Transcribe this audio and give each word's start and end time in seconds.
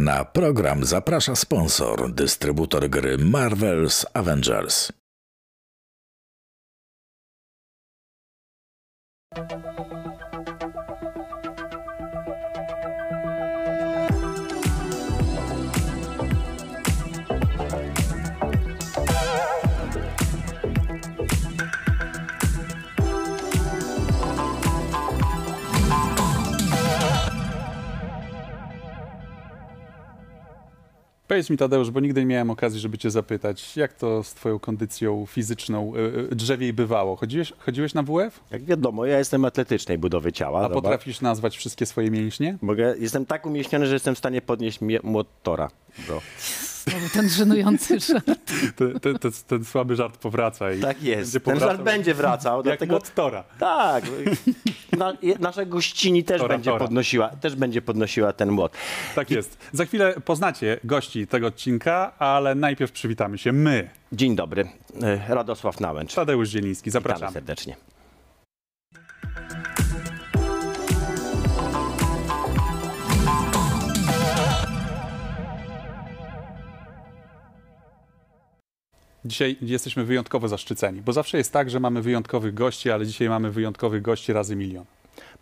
Na 0.00 0.24
program 0.24 0.84
zaprasza 0.84 1.36
sponsor, 1.36 2.08
dystrybutor 2.12 2.88
gry 2.88 3.18
Marvel's 3.18 4.06
Avengers. 4.14 4.92
Powiedz 31.30 31.50
mi 31.50 31.56
Tadeusz, 31.56 31.90
bo 31.90 32.00
nigdy 32.00 32.20
nie 32.20 32.26
miałem 32.26 32.50
okazji, 32.50 32.80
żeby 32.80 32.98
cię 32.98 33.10
zapytać, 33.10 33.76
jak 33.76 33.92
to 33.92 34.22
z 34.22 34.34
twoją 34.34 34.58
kondycją 34.58 35.26
fizyczną 35.26 35.92
y, 35.96 35.98
y, 36.32 36.36
drzewiej 36.36 36.72
bywało? 36.72 37.16
Chodziłeś, 37.16 37.52
chodziłeś 37.58 37.94
na 37.94 38.02
WF? 38.02 38.40
Jak 38.50 38.64
wiadomo, 38.64 39.06
ja 39.06 39.18
jestem 39.18 39.44
atletycznej 39.44 39.98
budowy 39.98 40.32
ciała. 40.32 40.58
A 40.60 40.62
zobacz. 40.62 40.74
potrafisz 40.74 41.20
nazwać 41.20 41.56
wszystkie 41.56 41.86
swoje 41.86 42.10
mięśnie? 42.10 42.58
Mogę, 42.62 42.94
jestem 42.98 43.26
tak 43.26 43.46
umieśniony, 43.46 43.86
że 43.86 43.94
jestem 43.94 44.14
w 44.14 44.18
stanie 44.18 44.42
podnieść 44.42 44.80
mie- 44.80 45.00
motora. 45.02 45.70
Znowu 46.84 47.08
ten 47.12 47.28
żenujący 47.28 48.00
żart. 48.08 48.24
Ten, 48.76 49.00
ten, 49.00 49.18
ten, 49.18 49.32
ten 49.46 49.64
słaby 49.64 49.96
żart 49.96 50.16
powraca 50.16 50.72
i 50.72 50.80
Tak 50.80 51.02
jest. 51.02 51.38
Ten 51.44 51.60
żart 51.60 51.82
będzie 51.82 52.14
wracał, 52.14 52.56
jak 52.56 52.64
dlatego 52.64 52.94
motora. 52.94 53.44
tak. 53.58 54.04
Na, 54.98 55.12
nasza 55.38 55.64
gościni 55.64 56.24
też 56.24 56.40
Tora, 56.40 56.54
będzie 56.54 56.70
tora. 56.70 56.84
podnosiła, 56.84 57.28
też 57.28 57.56
będzie 57.56 57.82
podnosiła 57.82 58.32
ten 58.32 58.50
młot. 58.50 58.72
Tak 59.14 59.30
jest. 59.30 59.58
Za 59.72 59.84
chwilę 59.84 60.14
poznacie 60.24 60.80
gości 60.84 61.26
tego 61.26 61.46
odcinka, 61.46 62.12
ale 62.18 62.54
najpierw 62.54 62.92
przywitamy 62.92 63.38
się 63.38 63.52
my. 63.52 63.90
Dzień 64.12 64.36
dobry. 64.36 64.68
E, 65.02 65.34
Radosław 65.34 65.80
Nałęcz. 65.80 66.14
Tadeusz 66.14 66.48
Zieliński, 66.48 66.90
Witamy 66.90 67.02
zapraszamy. 67.02 67.32
serdecznie. 67.32 67.76
Dzisiaj 79.24 79.56
jesteśmy 79.62 80.04
wyjątkowo 80.04 80.48
zaszczyceni, 80.48 81.02
bo 81.02 81.12
zawsze 81.12 81.38
jest 81.38 81.52
tak, 81.52 81.70
że 81.70 81.80
mamy 81.80 82.02
wyjątkowych 82.02 82.54
gości, 82.54 82.90
ale 82.90 83.06
dzisiaj 83.06 83.28
mamy 83.28 83.50
wyjątkowych 83.50 84.02
gości 84.02 84.32
razy 84.32 84.56
milion. 84.56 84.84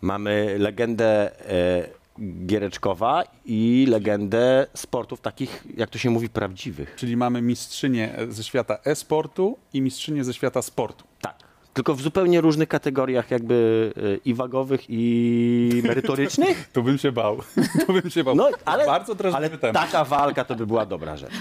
Mamy 0.01 0.55
legendę 0.59 1.31
e, 1.49 1.99
Giereczkowa 2.45 3.23
i 3.45 3.85
legendę 3.89 4.67
sportów 4.73 5.21
takich, 5.21 5.63
jak 5.77 5.89
to 5.89 5.97
się 5.97 6.09
mówi, 6.09 6.29
prawdziwych. 6.29 6.93
Czyli 6.95 7.17
mamy 7.17 7.41
mistrzynię 7.41 8.15
ze 8.29 8.43
świata 8.43 8.77
e-sportu 8.85 9.57
i 9.73 9.81
mistrzynię 9.81 10.23
ze 10.23 10.33
świata 10.33 10.61
sportu. 10.61 11.03
Tak. 11.21 11.35
Tylko 11.73 11.95
w 11.95 12.01
zupełnie 12.01 12.41
różnych 12.41 12.69
kategoriach 12.69 13.31
jakby 13.31 13.91
e, 13.97 14.15
i 14.25 14.33
wagowych, 14.33 14.81
i 14.89 15.81
merytorycznych. 15.87 16.69
Tu 16.73 16.83
bym 16.83 16.97
się 16.97 17.11
bał. 17.11 17.37
tu 17.85 17.93
bym 17.93 18.09
się 18.09 18.23
bał. 18.23 18.35
No, 18.35 18.49
ale, 18.65 18.85
Bardzo 18.85 19.15
drażliwy 19.15 19.45
ale 19.47 19.57
temat. 19.57 19.85
taka 19.91 20.05
walka 20.05 20.45
to 20.45 20.55
by 20.55 20.67
była 20.67 20.85
dobra 20.85 21.17
rzecz. 21.17 21.33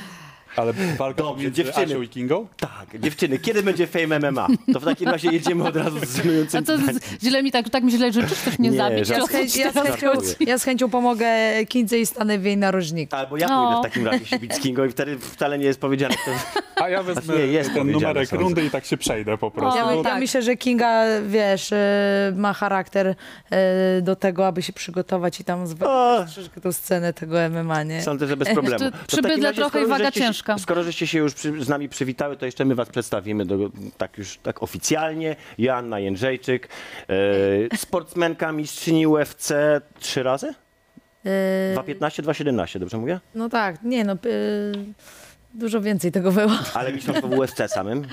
Ale 0.58 0.72
walka 0.98 1.22
Dobrze, 1.22 1.44
między 1.44 1.64
dziewczyny. 1.64 1.86
Asią 1.86 2.02
i 2.02 2.08
Kingą? 2.08 2.46
Tak, 2.60 3.00
dziewczyny, 3.00 3.38
kiedy 3.38 3.62
będzie 3.62 3.86
Fame 3.86 4.18
MMA? 4.30 4.46
To 4.72 4.80
w 4.80 4.84
takim 4.84 5.08
razie 5.08 5.30
jedziemy 5.32 5.68
od 5.68 5.76
razu 5.76 5.98
z 6.06 6.18
A 6.18 6.22
żenującym 6.22 6.64
co, 6.64 6.76
z- 6.76 7.22
źle 7.22 7.42
mi 7.42 7.52
tak, 7.52 7.68
tak 7.70 7.84
mi 7.84 7.90
źle 7.92 8.12
życzysz, 8.12 8.38
też 8.38 8.58
mnie 8.58 8.70
Nie, 8.70 8.76
zabić. 8.78 9.10
o 9.10 9.26
Z 9.26 9.30
chęć, 9.30 9.56
ja, 9.56 9.72
z 9.72 9.74
chęcią, 9.74 10.06
ja 10.40 10.58
z 10.58 10.64
chęcią 10.64 10.90
pomogę 10.90 11.26
Kindze 11.68 11.98
i 11.98 12.06
stanę 12.06 12.38
w 12.38 12.44
jej 12.44 12.56
narożniku. 12.56 13.16
Albo 13.16 13.36
ja 13.36 13.48
No. 13.48 13.64
pójdę 13.66 13.80
w 13.80 13.92
takim 13.92 14.06
razie 14.06 14.26
się 14.26 14.38
bić 14.38 14.54
z 14.54 14.60
Kingą 14.60 14.84
i 14.84 14.90
wtedy 14.90 15.18
wcale 15.18 15.58
nie 15.58 15.64
jest 15.64 15.80
powiedziane. 15.80 16.14
Kto... 16.14 16.30
A 16.84 16.88
ja 16.88 17.02
wezmę 17.02 17.36
nie, 17.36 17.46
jest 17.46 17.74
ten 17.74 17.90
numerek 17.90 18.28
sądzę. 18.28 18.44
rundy 18.44 18.64
i 18.64 18.70
tak 18.70 18.84
się 18.84 18.96
przejdę 18.96 19.38
po 19.38 19.50
prostu. 19.50 19.80
O, 19.86 19.90
Ja, 19.96 20.02
tak. 20.02 20.12
ja 20.12 20.18
myślę, 20.18 20.42
że 20.42 20.56
Kinga, 20.56 21.04
wiesz, 21.26 21.72
e, 21.72 22.32
ma 22.36 22.52
charakter 22.52 23.14
e, 23.50 24.02
do 24.02 24.16
tego, 24.16 24.46
aby 24.46 24.62
się 24.62 24.72
przygotować 24.72 25.40
i 25.40 25.44
tam 25.44 25.66
zwalczyć 25.66 26.34
troszeczkę 26.34 26.60
tą 26.60 26.72
scenę 26.72 27.12
tego 27.12 27.36
MMA, 27.50 27.82
nie? 27.82 28.02
Sądzę, 28.02 28.26
że 28.26 28.36
bez 28.36 28.48
problemu. 28.48 28.78
To 28.78 28.96
przybydle 29.06 29.54
trochę 29.54 29.82
i 29.82 29.86
waga 29.86 30.04
żeście 30.04 30.20
Skoro 30.58 30.82
żeście 30.82 31.06
się 31.06 31.18
już 31.18 31.34
przy, 31.34 31.64
z 31.64 31.68
nami 31.68 31.88
przywitały, 31.88 32.36
to 32.36 32.46
jeszcze 32.46 32.64
my 32.64 32.74
was 32.74 32.88
przedstawimy 32.88 33.44
do, 33.44 33.70
tak 33.98 34.18
już 34.18 34.38
tak 34.38 34.62
oficjalnie. 34.62 35.36
Joanna 35.58 35.98
Jędrzejczyk, 36.00 36.68
e, 37.72 37.76
sportsmenka, 37.76 38.52
mistrzyni 38.52 39.06
UFC 39.06 39.52
trzy 39.98 40.22
razy? 40.22 40.54
E, 41.24 41.74
2.15, 41.74 42.22
2.17, 42.22 42.78
dobrze 42.78 42.98
mówię? 42.98 43.20
no 43.34 43.48
tak, 43.48 43.82
nie 43.82 44.04
no, 44.04 44.12
e, 44.12 44.16
dużo 45.58 45.80
więcej 45.80 46.12
tego 46.12 46.32
było. 46.32 46.50
Ale 46.74 46.92
mistrzostwo 46.92 47.28
w 47.28 47.38
UFC 47.38 47.68
samym. 47.68 48.04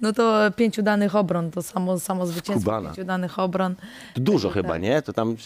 No 0.00 0.12
to 0.12 0.50
pięciu 0.56 0.82
danych 0.82 1.16
obron, 1.16 1.50
to 1.50 1.62
samo, 1.62 2.00
samo 2.00 2.26
zwycięstwo 2.26 2.60
Skubana. 2.70 2.88
pięciu 2.88 3.04
danych 3.04 3.38
obron. 3.38 3.74
To 4.14 4.20
dużo 4.20 4.48
Tak. 4.48 4.54
chyba, 4.54 4.78
nie? 4.78 5.02
To 5.02 5.12
tam 5.12 5.36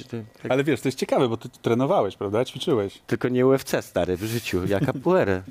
tak, 0.43 0.53
Ale 0.53 0.65
wiesz, 0.65 0.81
to 0.81 0.89
jest 0.89 0.99
ciekawe, 0.99 1.29
bo 1.29 1.37
ty 1.37 1.49
trenowałeś, 1.63 2.17
prawda? 2.17 2.45
Ćwiczyłeś. 2.45 2.99
tylko 3.07 3.29
nie 3.29 3.47
UFC 3.47 3.83
stary 3.83 4.17
w 4.17 4.23
życiu, 4.25 4.67
jak 4.67 4.85
capoeira. 4.87 5.43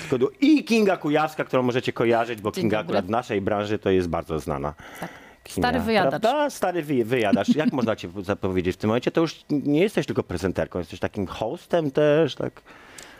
Tylko 0.00 0.18
do- 0.18 0.30
I 0.40 0.64
Kinga 0.64 0.96
Kujawska, 0.96 1.44
którą 1.44 1.62
możecie 1.62 1.92
kojarzyć, 1.92 2.40
bo 2.40 2.50
Dzień 2.50 2.62
Kinga 2.62 2.76
dobry. 2.76 2.88
akurat 2.90 3.06
w 3.06 3.10
naszej 3.10 3.40
branży 3.40 3.78
to 3.78 3.90
jest 3.90 4.08
bardzo 4.08 4.38
znana. 4.38 4.74
Tak. 5.00 5.10
Kinga, 5.44 5.68
Stary 5.68 5.84
wyjadacz. 5.84 6.10
Prawda? 6.22 6.50
Stary 6.50 6.82
wy, 6.82 7.04
wyjadacz. 7.04 7.56
Jak 7.56 7.72
można 7.72 7.96
cię 7.96 8.08
zapowiedzieć 8.22 8.76
w 8.76 8.78
tym 8.78 8.88
momencie? 8.88 9.10
To 9.10 9.20
już 9.20 9.44
nie 9.50 9.80
jesteś 9.80 10.06
tylko 10.06 10.22
prezenterką, 10.22 10.78
jesteś 10.78 11.00
takim 11.00 11.26
hostem 11.26 11.90
też, 11.90 12.34
tak? 12.34 12.62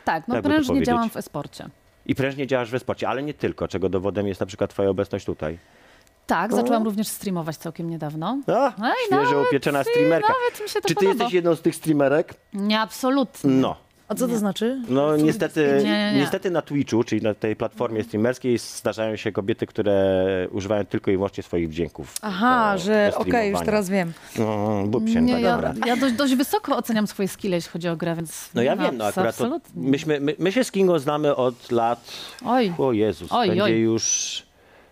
Tak, 0.05 0.29
no 0.29 0.35
to 0.35 0.43
prężnie 0.43 0.67
powiedzieć? 0.69 0.87
działam 0.87 1.11
w 1.11 1.17
e-sporcie. 1.17 1.69
I 2.07 2.15
prężnie 2.15 2.47
działasz 2.47 2.71
we 2.71 2.79
sporcie, 2.79 3.09
ale 3.09 3.23
nie 3.23 3.35
tylko, 3.35 3.69
czego 3.69 3.89
dowodem 3.89 4.27
jest 4.27 4.41
na 4.41 4.47
przykład 4.47 4.71
twoja 4.71 4.89
obecność 4.91 5.27
tutaj. 5.27 5.59
Tak, 6.27 6.53
zaczęłam 6.55 6.83
również 6.85 7.09
streamować 7.09 7.57
całkiem 7.57 7.91
niedawno. 7.91 8.39
A, 8.47 8.67
Ej, 8.87 8.93
świeżo 9.07 9.43
upieczona 9.49 9.85
streamerka. 9.85 10.29
Nawet 10.29 10.63
mi 10.63 10.69
się 10.69 10.81
to 10.81 10.89
Czy 10.89 10.95
ty 10.95 11.05
podoba. 11.05 11.13
jesteś 11.15 11.33
jedną 11.33 11.55
z 11.55 11.61
tych 11.63 11.75
streamerek? 11.75 12.35
Nie, 12.53 12.81
absolutnie. 12.81 13.51
No. 13.51 13.77
A 14.11 14.15
co 14.15 14.29
to 14.29 14.39
znaczy? 14.39 14.81
No 14.89 15.17
niestety, 15.17 15.75
Nie, 15.79 15.85
nie, 15.85 16.13
nie. 16.13 16.19
niestety 16.21 16.51
na 16.51 16.63
Twitchu, 16.63 17.05
czyli 17.05 17.23
na 17.23 17.35
tej 17.35 17.57
platformie 17.57 18.05
streamerskiej 18.05 18.59
zdarzają 18.59 19.17
się 19.17 19.33
kobiety, 19.33 19.67
które 19.67 20.49
używają 20.53 20.85
tylko 20.87 21.11
i 21.11 21.15
wyłącznie 21.15 21.43
swoich 21.43 21.69
wdzięków. 21.69 22.15
Aha, 22.23 22.73
do- 22.73 22.79
że 22.83 23.11
do 23.13 23.19
okej, 23.19 23.27
już 23.27 23.33
streamowania. 23.33 23.65
teraz 23.67 23.89
wiem. 23.89 24.13
No, 24.39 24.83
bób 24.87 25.09
się, 25.09 25.23
Nie, 25.23 25.33
tak, 25.33 25.43
ja, 25.43 25.53
dobra. 25.53 25.75
ja 25.87 25.97
dość, 25.97 26.15
dość 26.15 26.35
wysoko 26.35 26.77
oceniam 26.77 27.07
swoje 27.07 27.29
skille, 27.29 27.57
jeśli 27.57 27.71
chodzi 27.71 27.89
o 27.89 27.97
grę, 27.97 28.17
więc... 28.17 28.51
No 28.55 28.63
ja 28.63 28.75
nie, 28.75 28.83
wiem, 28.83 28.97
no 28.97 29.05
akurat 29.05 29.37
to, 29.37 29.45
Absolutnie. 29.45 29.83
myśmy, 29.91 30.21
my, 30.21 30.35
my 30.39 30.53
się 30.53 30.65
z 30.65 30.71
Kingą 30.73 30.99
znamy 30.99 31.37
od 31.37 31.71
lat, 31.73 32.13
Oj, 32.45 32.73
o 32.79 32.93
Jezus, 32.93 33.33
Oj, 33.33 33.49
będzie 33.49 33.63
oj. 33.65 33.73
już 33.81 34.03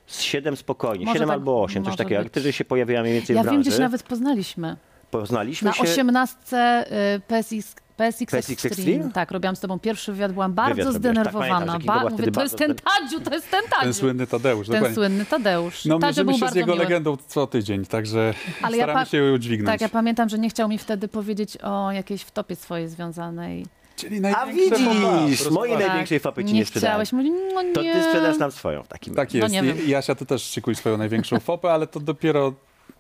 z 0.07 0.21
7 0.21 0.57
spokojnie, 0.57 1.05
Może 1.05 1.15
7 1.19 1.29
tak- 1.29 1.35
albo 1.39 1.63
8, 1.63 1.83
coś 1.85 1.91
może 1.91 2.05
takiego. 2.05 2.23
Być. 2.23 2.33
ty, 2.33 2.41
że 2.41 2.53
się 2.53 2.65
pojawiła 2.65 3.01
mniej 3.03 3.15
więcej 3.15 3.37
ja 3.37 3.43
w 3.43 3.45
wiem, 3.45 3.55
branży, 3.55 3.69
gdzie 3.71 3.77
się 3.77 3.83
nawet 3.83 4.03
poznaliśmy. 4.03 4.77
poznaliśmy 5.11 5.67
Na 5.67 5.73
się... 5.73 5.83
18 5.83 6.85
y, 7.17 7.21
PSX, 7.21 7.75
PSX, 7.99 8.31
PSX 8.33 8.51
Extreme. 8.51 8.75
Extreme? 8.75 9.13
Tak, 9.13 9.31
robiłam 9.31 9.57
z 9.57 9.61
tobą 9.61 9.79
pierwszy 9.79 10.13
wywiad, 10.13 10.33
byłam 10.33 10.53
bardzo 10.53 10.71
robiłaś, 10.71 10.93
tak, 10.95 11.01
zdenerwowana. 11.03 11.49
pamiętam, 11.67 11.83
ba- 11.87 12.03
mówię, 12.05 12.17
to 12.17 12.23
jest 12.23 12.37
bardzo 12.37 12.57
ten 12.57 12.75
Tadziu, 12.75 13.21
to 13.21 13.35
jest 13.35 13.51
ten 13.51 13.63
Tadziu. 13.71 13.83
Ten 13.83 13.95
słynny 13.95 14.27
Tadeusz, 14.27 14.67
Ten 14.67 14.75
dokładnie. 14.77 14.95
słynny 14.95 15.27
Tadeusz. 15.27 15.85
No, 15.85 15.99
Tadzio 15.99 16.07
mierzymy 16.25 16.39
był 16.39 16.49
się 16.49 16.53
z 16.53 16.55
jego 16.55 16.73
miły. 16.73 16.85
legendą 16.85 17.17
co 17.27 17.47
tydzień, 17.47 17.85
także 17.87 18.35
Ale 18.63 18.77
ja 18.77 18.85
staramy 18.85 19.05
pa- 19.05 19.11
się 19.11 19.17
ją 19.19 19.35
udźwignąć. 19.35 19.73
Tak, 19.73 19.81
ja 19.81 19.89
pamiętam, 19.89 20.29
że 20.29 20.39
nie 20.39 20.51
chciał 20.51 20.69
mi 20.69 20.79
wtedy 20.79 21.09
powiedzieć 21.09 21.57
o 21.63 21.93
jakiejś 21.93 22.23
wtopie 22.23 22.57
swojej 22.57 22.89
związanej. 22.89 23.67
Czyli 23.97 24.21
A 24.27 24.47
widzisz, 24.47 25.51
mojej 25.51 25.75
bardzo. 25.75 25.89
największej 25.89 26.21
fapy 26.21 26.45
ci 26.45 26.53
nie 26.53 26.59
nie 26.61 26.67
sprzedałem. 26.67 26.93
chciałeś. 27.07 27.13
Mówię, 27.13 27.31
no 27.55 27.63
nie. 27.63 27.73
To 27.73 27.83
ty 27.83 28.03
sprzedasz 28.03 28.39
nam 28.39 28.53
swoją 28.53 28.83
w 28.83 28.89
takim 28.89 29.15
Tak 29.15 29.29
razie. 29.35 29.39
jest. 29.65 29.79
No 29.79 29.83
Jasia, 29.87 30.15
ty 30.15 30.27
też 30.27 30.43
szykuj 30.43 30.75
swoją 30.75 30.97
największą 30.97 31.41
fopę, 31.41 31.73
ale 31.73 31.87
to 31.87 32.01
dopiero 32.01 32.53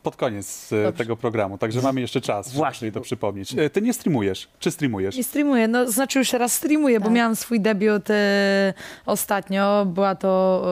pod 0.09 0.17
koniec 0.17 0.73
e, 0.73 0.83
Dobrze. 0.85 0.99
tego 0.99 1.17
programu, 1.17 1.59
także 1.59 1.83
mamy 1.83 2.01
jeszcze 2.01 2.21
czas, 2.21 2.47
żeby 2.47 2.57
Właśnie, 2.57 2.79
sobie 2.81 2.93
to 2.93 3.01
bo- 3.01 3.05
przypomnieć. 3.05 3.55
E, 3.59 3.71
Ty 3.71 3.83
nie 3.83 3.93
streamujesz, 3.95 4.49
czy 4.61 4.71
streamujesz? 4.71 5.17
Nie 5.17 5.25
streamuję, 5.25 5.69
no 5.69 5.91
znaczy 5.91 6.19
już 6.19 6.31
teraz 6.31 6.53
streamuję, 6.53 7.01
bo 7.01 7.07
Tak. 7.07 7.15
miałam 7.15 7.37
swój 7.37 7.61
debiut 7.61 8.11
e, 8.11 8.75
ostatnio. 9.07 9.85
Była 9.87 10.15
to 10.15 10.65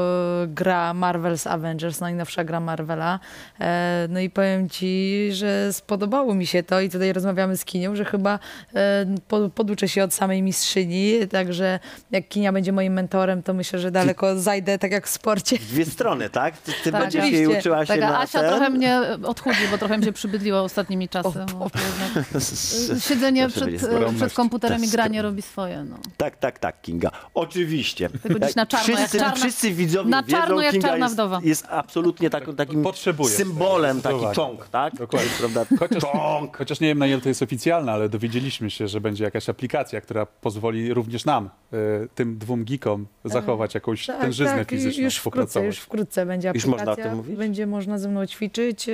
e, 0.43 0.47
gra 0.47 0.93
Marvel's 0.95 1.49
Avengers, 1.49 2.01
najnowsza 2.01 2.45
gra 2.45 2.61
Marvela. 2.61 3.21
E, 3.61 4.07
no 4.11 4.21
i 4.21 4.31
powiem 4.31 4.69
ci, 4.69 5.29
że 5.33 5.73
spodobało 5.73 6.35
mi 6.35 6.47
się 6.47 6.63
to 6.63 6.81
i 6.81 6.91
tutaj 6.91 7.13
rozmawiamy 7.13 7.57
z 7.57 7.65
Kinią, 7.65 7.97
że 7.97 8.05
chyba 8.05 8.39
e, 8.75 9.07
po, 9.29 9.49
poduczę 9.55 9.89
się 9.89 10.05
od 10.05 10.15
samej 10.15 10.43
mistrzyni, 10.43 11.13
także 11.31 11.79
jak 12.11 12.29
Kinia 12.29 12.53
będzie 12.53 12.73
moim 12.73 12.93
mentorem, 12.93 13.43
to 13.43 13.55
myślę, 13.55 13.79
że 13.79 13.91
daleko 13.91 14.39
zajdę, 14.39 14.79
tak 14.79 14.93
jak 14.93 15.07
w 15.07 15.11
sporcie. 15.11 15.59
W 15.59 15.67
dwie 15.69 15.85
strony, 15.85 16.31
tak? 16.31 16.57
Ty, 16.59 16.73
ty 16.85 16.93
Tak, 16.93 17.01
będziesz 17.03 17.31
jej 17.31 17.47
uczyła 17.47 17.87
się 17.87 17.93
Tak, 17.93 18.01
na 18.01 18.21
Asia 18.21 18.41
ten... 18.41 18.49
trochę 18.51 18.71
mnie 18.71 19.01
odchudzi, 19.27 19.59
bo 19.71 19.79
trochę 19.79 19.99
mi 19.99 20.05
się 20.05 20.13
przybydliło 20.13 20.61
ostatnimi 20.63 21.09
czasy. 21.09 21.33
to 21.33 21.39
jednak, 21.61 22.35
y, 22.97 23.01
siedzenie 23.01 23.49
przed, 23.49 23.69
przed 24.17 24.33
komputerem 24.35 24.85
i 24.85 24.89
granie 24.89 25.23
robi 25.23 25.43
swoje. 25.43 25.85
No. 25.85 25.97
Tak, 26.17 26.37
tak, 26.37 26.59
tak, 26.59 26.81
Kinga. 26.83 27.11
Oczywiście. 27.35 28.11
Tylko 28.23 28.47
dziś 28.47 28.55
na 28.57 28.67
czarno, 28.67 28.89
jak 28.89 28.99
wszyscy, 28.99 29.19
czarna- 29.19 29.35
wszyscy 29.37 29.71
widzowie 29.73 30.11
na 30.11 30.23
wiedzą, 30.23 30.39
czarno 30.39 30.61
jak 30.63 30.73
Kinga 30.73 30.89
czarna 30.89 31.05
jest, 31.07 31.15
wdowa. 31.15 31.41
jest 31.45 31.67
absolutnie 31.71 32.31
taką, 32.31 32.55
takim 32.55 32.83
Potrzebuje 32.83 33.31
symbolem, 33.31 34.01
taki 34.03 34.25
czong, 34.35 34.69
tak? 34.69 34.95
Dokładnie. 34.95 35.31
Prawda? 35.39 35.65
Chociaż, 35.79 36.03
Czong. 36.03 36.57
chociaż 36.57 36.81
nie 36.81 36.89
wiem 36.89 36.99
na 36.99 37.07
ile 37.07 37.21
to 37.21 37.29
jest 37.29 37.43
oficjalne, 37.43 37.93
ale 37.93 38.09
dowiedzieliśmy 38.09 38.71
się, 38.71 38.89
że 38.89 39.01
będzie 39.01 39.25
jakaś 39.25 39.49
aplikacja, 39.49 40.01
która 40.01 40.27
pozwoli 40.27 40.95
również 40.95 41.25
nam, 41.25 41.51
y, 41.73 42.09
tym 42.15 42.39
dwóm 42.39 42.65
geekom, 42.65 43.07
zachować 43.25 43.75
jakąś 43.75 44.07
tężyznę 44.07 44.65
fizyczną, 44.65 44.97
Tak, 44.97 45.05
już 45.05 45.17
wkrótce, 45.17 45.65
już 45.67 45.79
wkrótce 45.79 46.27
będzie 46.27 46.49
Już 46.55 46.65
aplikacja. 46.65 46.87
można 46.87 47.03
o 47.03 47.07
tym 47.07 47.17
mówić? 47.17 47.37
Będzie 47.37 47.67
można 47.67 47.99
ze 47.99 48.09
mną 48.09 48.27
ćwiczyć, 48.27 48.89
y, 48.89 48.93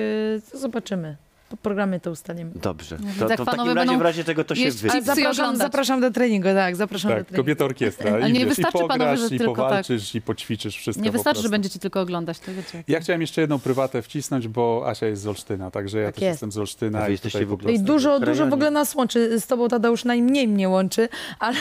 zobaczymy. 0.55 1.17
Po 1.51 1.57
programie 1.57 2.01
to 2.01 2.11
ustalimy. 2.11 2.51
Dobrze. 2.55 2.97
widzę, 2.97 3.21
To, 3.21 3.29
jak 3.29 3.37
to 3.37 3.43
w 3.45 3.47
takim 3.47 3.61
razie, 3.67 3.75
będą 3.75 3.99
w 3.99 4.03
razie 4.03 4.25
czego 4.25 4.45
to 4.45 4.55
się 4.55 4.61
jeść 4.63 4.77
wy... 4.77 4.89
A 4.91 4.93
chipsy 4.93 5.11
i 5.13 5.15
zapraszam, 5.15 5.57
zapraszam 5.57 6.01
do 6.01 6.11
treningu, 6.11 6.49
tak, 6.55 6.77
zapraszam 6.77 7.11
do 7.11 7.17
Tak, 7.17 7.27
treningu. 7.27 7.43
kobieta 7.45 7.65
orkiestra. 7.65 8.29
I, 8.29 8.33
nie 8.33 8.41
wiesz, 8.41 8.49
wystarczy, 8.49 8.79
i 8.79 8.81
pograsz, 8.81 8.99
panowie, 8.99 9.29
że 9.29 9.35
i 9.35 9.39
tylko 9.39 9.55
tak. 9.55 9.65
powalczysz, 9.65 10.15
i 10.15 10.23
poćwiczysz 10.23 10.77
wszystko 10.77 11.05
Nie 11.05 11.11
po 11.11 11.13
wystarczy, 11.13 11.43
że 11.43 11.49
będziecie 11.49 11.79
tylko 11.79 12.01
oglądać, 12.01 12.39
to 12.39 12.55
wiecie. 12.55 12.85
Ja 12.89 13.01
chciałem 13.01 13.21
jeszcze 13.21 13.41
jedną 13.41 13.59
prywatę 13.59 14.03
wcisnąć, 14.03 14.49
bo 14.49 14.85
Asia 14.89 15.07
jest 15.07 15.23
z 15.23 15.27
Olsztyna, 15.27 15.71
także 15.71 15.99
ja 15.99 16.07
Tak 16.07 16.15
też 16.15 16.23
jest. 16.23 16.33
jestem 16.33 16.53
z 16.53 16.59
Olsztyna. 16.59 16.99
A 16.99 17.03
wy 17.03 17.09
i 17.09 17.13
jesteście 17.13 17.47
w 17.47 17.53
ogóle 17.53 17.73
I 17.73 17.81
dużo, 17.81 18.21
dużo 18.21 18.47
w 18.47 18.53
ogóle 18.53 18.71
nas 18.71 18.95
łączy. 18.95 19.41
Z 19.41 19.47
tobą, 19.47 19.69
Tadeusz, 19.69 20.05
najmniej 20.05 20.49
mnie 20.49 20.69
łączy, 20.69 21.09
ale 21.39 21.57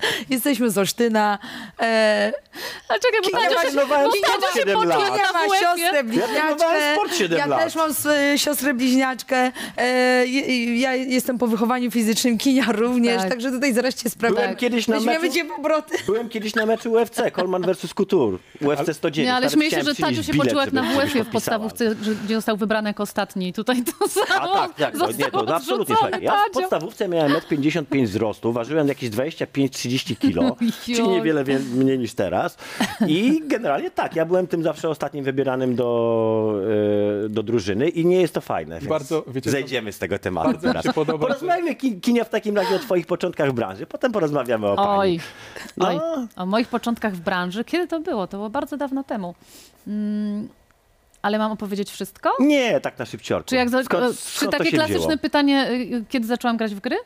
jesteśmy 0.30 0.70
z 0.70 0.78
Olsztyna. 0.78 1.38
E, 1.80 2.32
A 2.88 2.94
czekaj, 2.94 3.20
bo 3.32 3.38
Ja 3.40 3.48
Tadzio 3.48 3.70
się, 3.70 3.86
bo 3.86 3.94
Tadzio 4.28 4.46
się 4.52 4.58
7 4.58 4.74
poczuł 4.74 4.88
lat. 4.90 5.00
jak 5.00 5.18
ja 5.18 5.32
na 5.32 5.32
mam 5.32 5.48
WF-ie. 5.48 5.60
siostrę 5.60 6.04
trenowałem 6.04 6.08
bliźniaczkę. 6.08 6.94
sport 6.94 7.14
7 7.14 7.38
Ja 7.38 7.46
lat. 7.46 7.64
też 7.64 7.74
mam 7.74 7.90
s- 7.90 8.08
siostrę 8.36 8.74
bliźniaczkę. 8.74 9.52
E, 9.76 10.26
ja 10.76 10.94
jestem 10.94 11.38
po 11.38 11.46
wychowaniu 11.46 11.90
fizycznym, 11.90 12.38
Kinia 12.38 12.64
również, 12.72 13.16
Tak. 13.22 13.30
także 13.30 13.50
tutaj 13.50 13.74
zaraźcie 13.74 14.10
sprawę. 14.10 14.34
Byłem 14.34 14.56
kiedyś 14.56 14.88
na 14.88 14.96
Weźmiemy 14.96 15.28
meczu- 15.28 15.34
cię 15.34 15.44
obroty. 15.58 15.96
Byłem 16.06 16.28
kiedyś 16.28 16.54
na 16.54 16.66
meczu 16.66 16.92
UFC, 16.92 17.30
Coleman 17.36 17.62
vs. 17.62 17.94
Couture, 17.94 18.38
UFC 18.60 18.94
109. 18.94 19.26
Nie, 19.26 19.32
ale 19.34 19.40
Nawet 19.40 19.52
śmieję 19.52 19.70
się, 19.70 19.76
chciałem 19.76 19.86
że 19.86 19.94
przynieść 19.94 20.16
Tadziu 20.16 20.26
się 20.26 20.32
bilet, 20.32 20.46
poczuł 20.46 20.60
jak 20.60 20.72
na 20.72 20.82
żeby 20.82 20.94
WF-ie 20.94 21.24
w 21.24 21.28
podpisała. 21.28 21.58
podstawówce, 21.58 22.04
że, 22.04 22.14
gdzie 22.24 22.34
został 22.34 22.56
wybrany 22.56 22.90
jako 22.90 23.02
ostatni. 23.02 23.52
Tutaj 23.52 23.82
to 23.98 24.08
samo 24.08 24.26
A 24.40 24.54
tak, 24.68 24.74
tak, 24.74 24.98
to, 24.98 25.06
nie, 25.06 25.12
zostało 25.12 25.46
to 25.46 25.54
absolutnie 25.56 25.94
odrzucone, 25.94 26.10
słuchaj. 26.10 26.22
Ja 26.24 26.32
w 26.32 26.34
Tadzio. 26.44 26.60
podstawówce 26.60 27.08
miałem 27.08 27.32
1,55 27.32 27.98
m 28.00 28.06
wzrostu, 28.06 28.52
ważyłem 28.52 28.88
jakieś 28.88 29.10
25-30 29.10 29.89
kilo, 29.98 30.56
czyli 30.84 31.08
niewiele 31.08 31.44
wie, 31.44 31.58
mniej 31.58 31.98
niż 31.98 32.14
teraz. 32.14 32.56
I 33.06 33.42
generalnie 33.46 33.90
tak, 33.90 34.16
ja 34.16 34.24
byłem 34.24 34.46
tym 34.46 34.62
zawsze 34.62 34.88
ostatnim 34.88 35.24
wybieranym 35.24 35.74
do, 35.76 36.54
e, 37.24 37.28
do 37.28 37.42
drużyny 37.42 37.88
i 37.88 38.06
nie 38.06 38.20
jest 38.20 38.34
to 38.34 38.40
fajne. 38.40 38.78
Więc 38.78 38.88
Bardzo, 38.90 39.24
wiecie 39.28 39.50
zejdziemy 39.50 39.92
z 39.92 39.98
tego 39.98 40.18
tematu 40.18 40.58
teraz. 40.62 40.84
się 40.84 40.92
podoba, 40.92 41.28
Ki- 41.78 42.00
Kinia, 42.00 42.24
w 42.24 42.28
takim 42.28 42.56
razie 42.56 42.74
o 42.76 42.78
twoich 42.78 43.06
początkach 43.06 43.50
w 43.50 43.52
branży, 43.52 43.86
potem 43.86 44.12
porozmawiamy 44.12 44.66
o 44.66 44.76
pani. 44.76 44.90
Oj, 44.98 45.20
No. 45.76 45.88
oj, 45.88 45.98
o 46.36 46.46
moich 46.46 46.68
początkach 46.68 47.14
w 47.14 47.20
branży. 47.20 47.64
Kiedy 47.64 47.86
to 47.88 48.00
było? 48.00 48.26
To 48.26 48.36
było 48.36 48.50
bardzo 48.50 48.76
dawno 48.76 49.04
temu. 49.04 49.34
Mm, 49.86 50.48
ale 51.22 51.38
mam 51.38 51.52
opowiedzieć 51.52 51.90
wszystko? 51.90 52.30
Nie, 52.40 52.80
tak 52.80 52.98
na 52.98 53.06
szybciorku. 53.06 53.48
Czy, 53.48 53.56
jak 53.56 53.68
za, 53.70 53.82
Skąd- 53.82 54.04
e, 54.10 54.14
skąd 54.14 54.52
czy 54.52 54.58
takie 54.58 54.70
klasyczne 54.70 54.98
wzięło? 55.00 55.18
pytanie, 55.18 55.70
y, 55.70 56.04
kiedy 56.08 56.26
zaczęłam 56.26 56.56
grać 56.56 56.74
w 56.74 56.80
gry? 56.80 56.96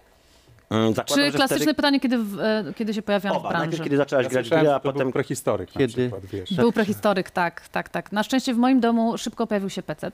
Mm, 0.71 0.95
zakładam, 0.95 1.25
Czy 1.27 1.33
klasyczne 1.37 1.57
wtedy... 1.57 1.75
pytanie, 1.75 2.01
kiedy, 2.01 2.19
w, 2.19 2.41
e, 2.41 2.65
kiedy 2.77 2.95
się 2.95 3.03
pojawiłam 3.03 3.37
w 3.37 3.41
Oba, 3.41 3.49
branży? 3.49 3.67
najpierw 3.67 3.85
kiedy 3.85 3.97
zaczęłaś 3.97 4.25
Ja 4.25 4.31
grać 4.31 4.47
w 4.47 4.49
że 4.49 4.75
a 4.75 4.81
to 4.81 4.93
potem... 4.93 5.03
był 5.03 5.13
prehistoryk 5.13 5.75
na 5.75 5.79
kiedy- 5.79 5.93
przykład, 6.09 6.27
wiesz. 6.27 6.55
Był 6.55 6.73
prehistoryk, 6.73 7.31
tak, 7.31 7.69
tak, 7.69 7.89
tak. 7.89 8.13
Na 8.13 8.23
szczęście 8.23 8.55
w 8.55 8.59
moim 8.59 8.81
domu 8.81 9.19
szybko 9.19 9.47
pojawił 9.47 9.71
się 9.71 9.83
PC. 9.83 10.13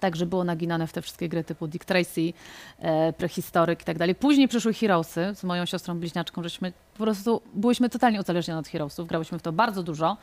Także 0.00 0.26
było 0.26 0.44
naginane 0.44 0.86
w 0.86 0.92
te 0.92 1.02
wszystkie 1.02 1.28
gry 1.28 1.44
typu 1.44 1.66
Dick 1.68 1.84
Tracy, 1.84 2.32
e, 2.78 3.12
prehistoryk 3.12 3.82
i 3.82 3.84
tak 3.84 3.98
dalej. 3.98 4.14
Później 4.14 4.48
przyszły 4.48 4.74
Heroesy 4.74 5.32
z 5.34 5.44
moją 5.44 5.66
siostrą 5.66 5.98
bliźniaczką, 5.98 6.42
żeśmy 6.42 6.72
po 6.98 7.04
prostu 7.04 7.42
byłyśmy 7.54 7.88
totalnie 7.88 8.20
uzależnione 8.20 8.60
od 8.60 8.68
Heroesów. 8.68 9.08
Grałyśmy 9.08 9.38
w 9.38 9.42
to 9.42 9.52
bardzo 9.52 9.82
dużo. 9.82 10.16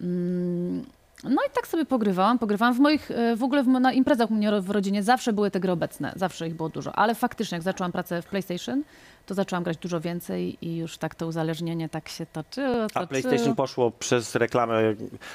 Mm, 0.00 0.84
No 1.24 1.42
i 1.48 1.50
tak 1.54 1.66
sobie 1.66 1.84
pogrywałam, 1.84 2.38
pogrywałam. 2.38 2.74
W 2.74 2.78
moich, 2.80 3.10
e, 3.10 3.36
w 3.36 3.42
ogóle 3.42 3.62
w, 3.62 3.66
na 3.66 3.92
imprezach 3.92 4.30
u 4.30 4.34
mnie 4.34 4.60
w 4.60 4.70
rodzinie 4.70 5.02
zawsze 5.02 5.32
były 5.32 5.50
te 5.50 5.60
gry 5.60 5.72
obecne, 5.72 6.12
zawsze 6.16 6.46
ich 6.48 6.54
było 6.54 6.68
dużo. 6.68 6.92
Ale 6.98 7.14
faktycznie, 7.14 7.56
jak 7.56 7.62
zaczęłam 7.62 7.92
pracę 7.92 8.22
w 8.22 8.26
PlayStation, 8.26 8.82
to 9.26 9.34
zaczęłam 9.34 9.62
grać 9.64 9.76
dużo 9.76 10.00
więcej 10.00 10.58
i 10.62 10.76
już 10.76 10.98
tak 10.98 11.14
to 11.14 11.26
uzależnienie 11.26 11.88
tak 11.88 12.08
się 12.08 12.26
toczyło, 12.26 12.84
A 12.84 12.88
toczyło. 12.88 13.06
PlayStation 13.06 13.54
poszło 13.54 13.90
przez 13.90 14.34
reklamę, 14.34 14.74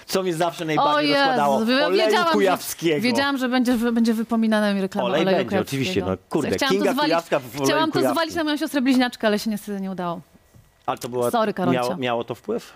co 0.06 0.24
mnie 0.24 0.34
zawsze 0.34 0.66
najbardziej 0.66 1.10
Jezu, 1.10 1.20
rozkładało. 1.20 1.56
Oleju 1.56 2.06
wiedziałam, 2.06 2.28
Kujawskiego. 2.34 3.02
Wiedziałam, 3.02 3.38
że 3.38 3.50
będzie, 3.50 3.74
będzie 3.78 4.14
wypominana 4.14 4.74
mi 4.74 4.82
reklama 4.82 5.08
Olej 5.08 5.22
oleju 5.22 5.38
będzie, 5.38 5.50
kujawskiego. 5.50 5.70
oczywiście, 5.70 6.02
no 6.02 6.18
kurde, 6.30 6.52
Chciałam 6.52 6.72
Kinga 6.76 6.86
to 6.86 6.94
zwalić, 6.94 7.10
Kujawska 7.14 7.40
w 7.40 7.64
chciałam 7.64 7.92
to 7.92 8.12
zwalić 8.12 8.36
na 8.36 8.44
moją 8.44 8.58
siostrę 8.58 8.82
bliźniaczkę, 8.82 9.28
ale 9.28 9.40
się 9.40 9.50
niestety 9.50 9.82
nie 9.82 9.92
udało. 9.92 10.22
Ale 10.86 10.98
to 10.98 11.10
była, 11.10 11.32
Sorry, 11.32 11.54
Karolcia. 11.54 11.82
miało, 11.82 11.98
miało 11.98 12.24
to 12.24 12.36
wpływ? 12.36 12.74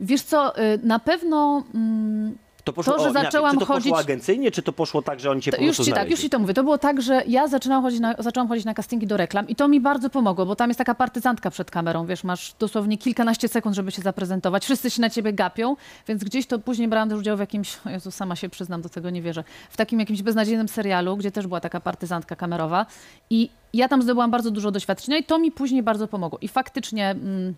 Wiesz 0.00 0.22
co, 0.22 0.58
y, 0.58 0.78
na 0.82 0.98
pewno... 0.98 1.62
Mm, 1.74 2.34
To, 2.64 2.72
poszło, 2.72 2.92
To, 2.96 3.04
że 3.04 3.12
zaczęłam 3.12 3.52
czy 3.52 3.58
to 3.58 3.66
chodzić- 3.66 3.82
poszło 3.92 3.98
agencyjnie, 3.98 4.50
czy 4.50 4.62
to 4.62 4.72
poszło 4.72 5.02
tak, 5.02 5.20
że 5.20 5.30
oni 5.30 5.42
cię 5.42 5.50
To 5.50 5.56
po 5.56 5.62
już 5.62 5.76
prostu 5.76 5.90
ci 5.90 5.94
tak, 5.94 6.10
już 6.10 6.20
ci 6.20 6.30
to 6.30 6.38
mówię. 6.38 6.54
To 6.54 6.62
było 6.62 6.78
tak, 6.78 7.02
że 7.02 7.22
ja 7.26 7.48
zaczynałam 7.48 7.84
chodzić 7.84 8.00
na, 8.00 8.14
zaczęłam 8.18 8.48
chodzić 8.48 8.64
na 8.64 8.74
castingi 8.74 9.06
do 9.06 9.16
reklam 9.16 9.48
i 9.48 9.54
to 9.56 9.68
mi 9.68 9.80
bardzo 9.80 10.10
pomogło, 10.10 10.46
bo 10.46 10.56
tam 10.56 10.70
jest 10.70 10.78
taka 10.78 10.94
partyzantka 10.94 11.50
przed 11.50 11.70
kamerą, 11.70 12.06
wiesz, 12.06 12.24
masz 12.24 12.54
dosłownie 12.58 12.98
kilkanaście 12.98 13.48
sekund, 13.48 13.76
żeby 13.76 13.90
się 13.90 14.02
zaprezentować, 14.02 14.64
wszyscy 14.64 14.90
się 14.90 15.00
na 15.00 15.10
ciebie 15.10 15.32
gapią, 15.32 15.76
więc 16.08 16.24
gdzieś 16.24 16.46
to 16.46 16.58
później 16.58 16.88
brałam 16.88 17.08
też 17.08 17.18
udział 17.18 17.36
w 17.36 17.40
jakimś, 17.40 17.78
Jezu, 17.86 18.10
sama 18.10 18.36
się 18.36 18.48
przyznam, 18.48 18.82
do 18.82 18.88
tego 18.88 19.10
nie 19.10 19.22
wierzę, 19.22 19.44
w 19.70 19.76
takim 19.76 20.00
jakimś 20.00 20.22
beznadziejnym 20.22 20.68
serialu, 20.68 21.16
gdzie 21.16 21.32
też 21.32 21.46
była 21.46 21.60
taka 21.60 21.80
partyzantka 21.80 22.36
kamerowa 22.36 22.86
i 23.30 23.50
ja 23.74 23.88
tam 23.88 24.02
zdobyłam 24.02 24.30
bardzo 24.30 24.50
dużo 24.50 24.70
doświadczenia 24.70 25.18
i 25.18 25.24
to 25.24 25.38
mi 25.38 25.50
później 25.52 25.82
bardzo 25.82 26.08
pomogło. 26.08 26.38
I 26.42 26.48
faktycznie... 26.48 27.10
Mm, 27.10 27.54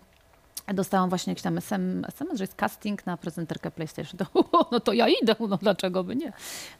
Dostałam 0.73 1.09
właśnie 1.09 1.31
jakiś 1.31 1.43
tam 1.43 1.57
SM, 1.57 2.05
SMS, 2.07 2.37
że 2.37 2.43
jest 2.43 2.55
casting 2.55 3.05
na 3.05 3.17
prezenterkę 3.17 3.71
PlayStation. 3.71 4.17
To, 4.33 4.69
no 4.71 4.79
to 4.79 4.93
ja 4.93 5.07
idę, 5.23 5.35
no 5.49 5.57
dlaczego 5.57 6.03
by 6.03 6.15
nie? 6.15 6.33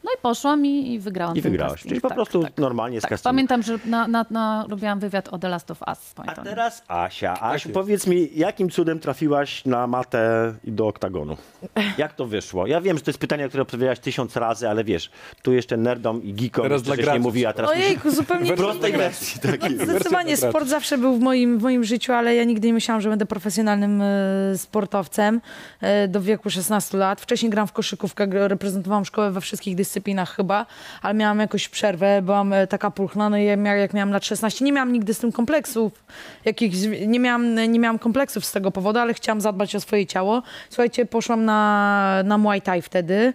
No 0.04 0.10
i 0.18 0.20
poszłam 0.22 0.66
i, 0.66 0.92
i 0.92 0.98
wygrałam 1.00 1.36
I 1.36 1.40
wygrałaś. 1.40 1.72
casting. 1.72 1.88
Czyli 1.88 2.00
po 2.00 2.08
Tak, 2.08 2.16
prostu 2.16 2.42
tak. 2.42 2.52
normalnie 2.56 3.00
z 3.00 3.02
Tak, 3.02 3.10
castingu. 3.10 3.28
pamiętam, 3.34 3.62
że 3.62 3.78
na, 3.84 4.08
na, 4.08 4.24
na, 4.30 4.64
robiłam 4.68 5.00
wywiad 5.00 5.28
o 5.28 5.38
The 5.38 5.48
Last 5.48 5.70
of 5.70 5.78
Us. 5.88 6.12
A 6.12 6.14
Pamiętam. 6.14 6.44
teraz 6.44 6.82
Asia. 6.88 7.40
Asiu, 7.40 7.68
jest. 7.68 7.74
powiedz 7.74 8.06
mi, 8.06 8.30
jakim 8.34 8.70
cudem 8.70 8.98
trafiłaś 9.00 9.64
na 9.64 9.86
matę 9.86 10.54
i 10.64 10.72
do 10.72 10.86
oktagonu? 10.88 11.36
Jak 11.98 12.12
to 12.12 12.26
wyszło? 12.26 12.66
Ja 12.66 12.80
wiem, 12.80 12.96
że 12.98 13.04
to 13.04 13.10
jest 13.10 13.18
pytanie, 13.20 13.48
które 13.48 13.62
odpowiedziałaś 13.62 13.98
tysiąc 13.98 14.36
razy, 14.36 14.68
ale 14.68 14.84
wiesz, 14.84 15.10
tu 15.42 15.52
jeszcze 15.52 15.76
nerdom 15.76 16.22
i 16.22 16.32
geekom 16.34 16.62
Teraz 16.62 16.82
dla 16.82 17.14
nie 17.14 17.20
mówiła, 17.20 17.52
teraz 17.52 17.70
Ojejku, 17.70 18.10
zupełnie 18.10 18.52
w 18.54 18.56
prostej 18.56 18.92
nie. 18.92 18.98
wersji. 18.98 19.40
takiej. 19.40 19.76
Zdecydowanie 19.76 20.28
Wersja 20.30 20.50
sport 20.50 20.68
zawsze 20.68 20.98
był 20.98 21.16
w 21.16 21.20
moim, 21.20 21.58
w 21.58 21.62
moim 21.62 21.84
życiu, 21.84 22.12
ale 22.12 22.34
ja 22.34 22.44
nigdy 22.44 22.66
nie 22.66 22.74
myślałam, 22.74 23.00
że 23.00 23.08
będę 23.10 23.26
profesjonalnym 23.78 24.02
e, 24.02 24.58
sportowcem 24.58 25.40
e, 25.80 26.08
do 26.08 26.20
wieku 26.20 26.50
16 26.50 26.98
lat. 26.98 27.20
Wcześniej 27.20 27.50
gram 27.50 27.66
w 27.66 27.72
koszykówkę, 27.72 28.48
reprezentowałam 28.48 29.04
szkołę 29.04 29.30
we 29.30 29.40
wszystkich 29.40 29.76
dyscyplinach 29.76 30.36
chyba, 30.36 30.66
ale 31.02 31.14
miałam 31.14 31.38
jakąś 31.38 31.68
przerwę, 31.68 32.22
byłam 32.22 32.52
e, 32.52 32.66
taka 32.66 32.90
pulchna, 32.90 33.38
i 33.38 33.44
jak, 33.44 33.94
miałam 33.94 34.10
lat 34.10 34.24
16, 34.24 34.64
nie 34.64 34.72
miałam 34.72 34.92
nigdy 34.92 35.14
z 35.14 35.18
tym 35.18 35.32
kompleksów, 35.32 36.04
jakichś, 36.44 36.76
nie 37.06 37.20
miałam, 37.20 37.54
nie 37.54 37.78
miałam 37.78 37.98
kompleksów 37.98 38.44
z 38.44 38.52
tego 38.52 38.70
powodu, 38.70 38.98
ale 38.98 39.14
chciałam 39.14 39.40
zadbać 39.40 39.74
o 39.74 39.80
swoje 39.80 40.06
ciało. 40.06 40.42
Słuchajcie, 40.68 41.06
poszłam 41.06 41.44
na, 41.44 42.22
na 42.24 42.38
Muay 42.38 42.62
Thai 42.62 42.82
wtedy, 42.82 43.32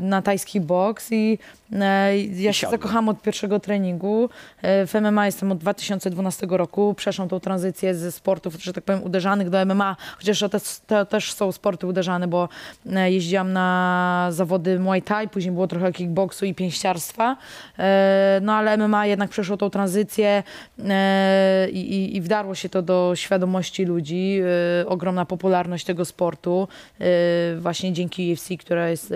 na 0.00 0.22
tajski 0.22 0.60
boks 0.60 1.12
i 1.12 1.38
e, 1.72 2.18
ja 2.18 2.52
się 2.52 2.60
siadła. 2.60 2.76
zakochałam 2.78 3.08
od 3.08 3.22
pierwszego 3.22 3.60
treningu. 3.60 4.28
E, 4.62 4.86
W 4.86 4.94
MMA 4.94 5.26
jestem 5.26 5.52
od 5.52 5.58
2012 5.58 6.46
roku. 6.50 6.94
Przeszłam 6.94 7.28
tą 7.28 7.40
tranzycję 7.40 7.94
ze 7.94 8.12
sportów, 8.12 8.54
że 8.62 8.72
tak 8.72 8.84
powiem, 8.84 9.02
uderzanych 9.02 9.50
do 9.50 9.66
MMA, 9.66 9.96
chociaż 10.18 10.38
to, 10.40 10.48
też- 10.48 10.80
to 10.86 11.06
też 11.06 11.32
są 11.32 11.52
sporty 11.52 11.86
uderzane, 11.86 12.28
bo 12.28 12.48
e, 12.92 13.10
jeździłam 13.12 13.52
na 13.52 14.28
zawody 14.30 14.78
Muay 14.78 15.02
Thai, 15.02 15.28
później 15.28 15.52
było 15.52 15.66
trochę 15.66 15.92
kickboksu 15.92 16.46
i 16.46 16.54
pięściarstwa. 16.54 17.36
No 18.42 18.52
ale 18.52 18.76
MMA 18.76 19.06
jednak 19.06 19.30
przeszło 19.30 19.56
tą 19.56 19.70
tranzycję 19.70 20.42
i, 21.72 21.78
i, 21.80 22.16
i 22.16 22.20
wdarło 22.20 22.54
się 22.54 22.68
to 22.68 22.82
do 22.82 23.12
świadomości 23.14 23.84
ludzi. 23.84 24.40
Ogromna 24.86 25.24
popularność 25.24 25.84
tego 25.84 26.04
sportu 26.04 26.68
właśnie 27.58 27.92
dzięki 27.92 28.32
UFC, 28.32 28.48
która 28.60 28.88
jest 28.88 29.14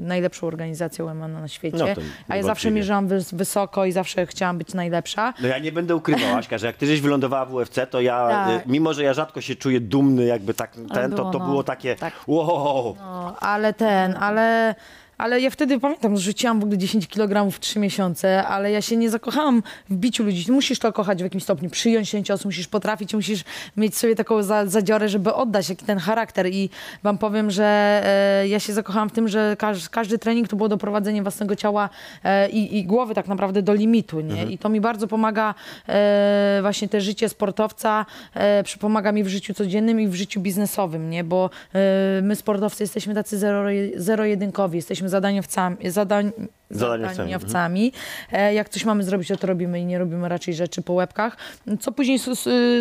najlepszą 0.00 0.46
organizacją 0.46 1.14
MMA 1.14 1.28
na 1.28 1.48
świecie. 1.48 1.78
No 1.78 1.86
to 1.94 2.00
A 2.28 2.36
ja 2.36 2.42
zawsze 2.42 2.70
mierzyłam 2.70 3.08
wys- 3.08 3.34
wysoko 3.36 3.84
i 3.84 3.92
zawsze 3.92 4.26
chciałam 4.26 4.58
być 4.58 4.74
najlepsza. 4.74 5.34
No 5.42 5.48
ja 5.48 5.58
nie 5.58 5.72
będę 5.72 5.96
ukrywał, 5.96 6.36
Aśka, 6.36 6.58
że 6.58 6.66
jak 6.66 6.76
ty 6.76 6.86
żeś 6.86 7.00
wylądowała 7.00 7.46
w 7.46 7.54
UFC, 7.54 7.86
to 7.90 8.00
ja, 8.00 8.28
Tak. 8.28 8.66
y, 8.66 8.68
mimo 8.70 8.94
że 8.94 9.02
ja 9.02 9.14
rzadko 9.14 9.40
się 9.40 9.54
czuję 9.56 9.80
dumny, 9.80 10.24
jakby 10.24 10.54
tak 10.54 10.72
ten, 10.94 11.10
to, 11.10 11.16
było, 11.16 11.30
to 11.30 11.38
no. 11.38 11.44
było 11.46 11.64
takie 11.64 11.96
Tak. 11.96 12.12
wow. 12.26 12.96
No, 13.00 13.36
ale 13.40 13.72
ten, 13.74 14.14
ale, 14.20 14.74
Ale 15.18 15.40
ja 15.40 15.50
wtedy 15.50 15.80
pamiętam, 15.80 16.16
rzuciłam 16.16 16.60
w 16.60 16.62
ogóle 16.62 16.78
10 16.78 17.08
kg 17.08 17.50
w 17.50 17.60
3 17.60 17.78
miesiące, 17.78 18.46
ale 18.46 18.70
ja 18.70 18.82
się 18.82 18.96
nie 18.96 19.10
zakochałam 19.10 19.62
w 19.90 19.96
biciu 19.96 20.24
ludzi. 20.24 20.44
Ty 20.44 20.52
musisz 20.52 20.78
to 20.78 20.92
kochać 20.92 21.18
w 21.18 21.22
jakimś 21.22 21.42
stopniu, 21.42 21.70
przyjąć 21.70 22.10
ten 22.10 22.24
cios, 22.24 22.44
musisz 22.44 22.68
potrafić, 22.68 23.14
musisz 23.14 23.44
mieć 23.76 23.96
sobie 23.96 24.14
taką 24.14 24.42
za, 24.42 24.66
zadziorę, 24.66 25.08
żeby 25.08 25.34
oddać 25.34 25.68
jaki 25.68 25.86
ten 25.86 25.98
charakter. 25.98 26.46
I 26.46 26.70
wam 27.02 27.18
powiem, 27.18 27.50
że 27.50 28.00
e, 28.04 28.48
ja 28.48 28.60
się 28.60 28.72
zakochałam 28.72 29.08
w 29.08 29.12
tym, 29.12 29.28
że 29.28 29.56
każ, 29.58 29.88
każdy 29.88 30.18
trening 30.18 30.48
to 30.48 30.56
było 30.56 30.68
doprowadzenie 30.68 31.22
własnego 31.22 31.56
ciała 31.56 31.88
e, 32.24 32.50
i, 32.50 32.78
i 32.78 32.84
głowy 32.84 33.14
tak 33.14 33.28
naprawdę 33.28 33.62
do 33.62 33.74
limitu. 33.74 34.20
Nie? 34.20 34.44
I 34.44 34.58
to 34.58 34.68
mi 34.68 34.80
bardzo 34.80 35.08
pomaga 35.08 35.54
e, 35.88 36.58
właśnie 36.62 36.88
te 36.88 37.00
życie 37.00 37.28
sportowca, 37.28 38.06
e, 38.34 38.64
pomaga 38.80 39.12
mi 39.12 39.24
w 39.24 39.28
życiu 39.28 39.54
codziennym 39.54 40.00
i 40.00 40.08
w 40.08 40.14
życiu 40.14 40.40
biznesowym, 40.40 41.10
nie? 41.10 41.24
bo 41.24 41.50
e, 41.74 42.22
my 42.22 42.36
sportowcy 42.36 42.84
jesteśmy 42.84 43.14
tacy 43.14 43.38
zero, 43.38 43.64
zero-jedynkowi, 43.96 44.76
jesteśmy 44.76 45.05
zadaniowcami, 45.08 45.90
zadań, 45.90 46.32
Zadaniowcami, 46.70 47.16
zadaniowcami. 47.16 47.92
E, 48.32 48.54
Jak 48.54 48.68
coś 48.68 48.84
mamy 48.84 49.02
zrobić, 49.04 49.28
to 49.28 49.36
to 49.36 49.46
robimy 49.46 49.80
i 49.80 49.84
nie 49.84 49.98
robimy 49.98 50.28
raczej 50.28 50.54
rzeczy 50.54 50.82
po 50.82 50.92
łebkach, 50.92 51.36
co 51.80 51.92
później 51.92 52.18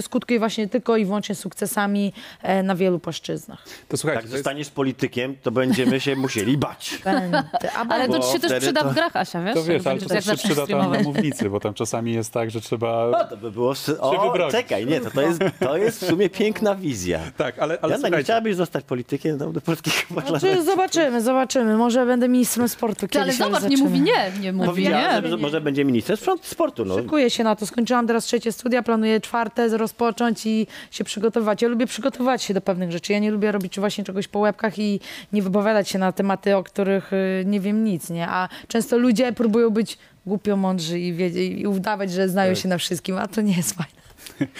skutkuje 0.01 0.39
właśnie 0.39 0.67
tylko 0.69 0.97
i 0.97 1.05
wyłącznie 1.05 1.35
sukcesami 1.35 2.13
e, 2.41 2.63
na 2.63 2.75
wielu 2.75 2.99
płaszczyznach. 2.99 3.63
To 3.87 3.97
słuchajcie, 3.97 4.15
Jak 4.15 4.23
to 4.29 4.35
jest, 4.35 4.43
zostaniesz 4.43 4.69
politykiem, 4.69 5.35
to 5.43 5.51
będziemy 5.51 5.99
się 5.99 6.15
musieli 6.15 6.57
bać. 6.57 6.99
Będę. 7.05 7.43
Ale 7.89 8.09
to 8.09 8.19
ci 8.19 8.31
się 8.31 8.39
też 8.39 8.61
przyda 8.63 8.81
to- 8.83 8.89
w 8.89 8.93
grach, 8.93 9.15
Asia, 9.15 9.43
wiesz? 9.43 9.53
to 9.53 9.63
wiesz, 9.63 9.87
ale 9.87 9.99
to 9.99 10.09
też 10.09 10.25
się 10.25 10.37
przyda 10.37 10.67
tam 10.67 10.91
na 10.91 10.99
mównicy, 10.99 11.49
bo 11.49 11.59
tam 11.59 11.73
czasami 11.73 12.13
jest 12.13 12.33
tak, 12.33 12.51
że 12.51 12.61
trzeba... 12.61 13.09
No 13.11 13.25
to 13.29 13.37
by 13.37 13.51
było... 13.51 13.73
O, 13.99 14.25
wybronić. 14.25 14.51
czekaj, 14.51 14.85
nie, 14.85 15.01
to, 15.01 15.11
to, 15.11 15.21
jest, 15.21 15.39
to 15.59 15.77
jest 15.77 16.03
w 16.03 16.07
sumie 16.07 16.29
piękna 16.29 16.75
wizja. 16.75 17.19
Tak, 17.37 17.59
ale, 17.59 17.77
ale 17.81 17.93
Jana, 17.93 18.09
nie 18.09 18.23
chciałabyś 18.23 18.55
zostać 18.55 18.85
politykiem 18.85 19.37
no, 19.37 19.51
do 19.51 19.61
parlamentu? 19.61 20.39
Znaczy, 20.39 20.63
zobaczymy, 20.63 21.21
zobaczymy. 21.21 21.77
Może 21.77 22.05
będę 22.05 22.29
ministrem 22.29 22.69
sportu 22.69 23.07
Ty, 23.07 23.19
ale 23.21 23.33
kiedyś, 23.33 23.45
zobacz, 23.45 23.63
nie 23.75 23.83
mówi 23.83 24.01
nie, 24.01 24.31
nie 24.41 24.53
mówi 24.53 24.67
Powiedziała, 24.69 25.19
nie. 25.21 25.29
że 25.29 25.37
może 25.37 25.61
będzie 25.61 25.85
ministrem 25.85 26.17
sport- 26.17 26.45
sportu. 26.45 26.85
No. 26.85 26.97
Szykuję 26.97 27.29
się 27.29 27.43
na 27.43 27.55
to. 27.55 27.65
Skończyłam 27.65 28.07
teraz 28.07 28.25
trzecie 28.25 28.51
studia, 28.51 28.83
planuję 28.83 29.21
czwarte 29.21 29.67
rozpocząć 29.77 30.45
i 30.45 30.67
się 30.91 31.03
przygotowywać. 31.03 31.61
Ja 31.61 31.67
lubię 31.67 31.87
przygotowywać 31.87 32.43
się 32.43 32.53
do 32.53 32.61
pewnych 32.61 32.91
rzeczy. 32.91 33.13
Ja 33.13 33.19
nie 33.19 33.31
lubię 33.31 33.51
robić 33.51 33.79
właśnie 33.79 34.03
czegoś 34.03 34.27
po 34.27 34.39
łebkach 34.39 34.79
i 34.79 34.99
nie 35.33 35.41
wypowiadać 35.41 35.89
się 35.89 35.99
na 35.99 36.11
tematy, 36.11 36.55
o 36.55 36.63
których 36.63 37.13
y, 37.13 37.43
nie 37.45 37.59
wiem 37.59 37.83
nic, 37.83 38.09
nie? 38.09 38.27
A 38.27 38.49
często 38.67 38.97
ludzie 38.97 39.33
próbują 39.33 39.69
być 39.69 39.97
głupio 40.25 40.57
mądrzy 40.57 40.99
i, 40.99 41.61
i 41.61 41.67
udawać, 41.67 42.11
że 42.11 42.29
znają 42.29 42.55
się 42.55 42.67
na 42.69 42.77
wszystkim, 42.77 43.17
a 43.17 43.27
to 43.27 43.41
nie 43.41 43.53
jest 43.57 43.73
fajne. 43.73 44.04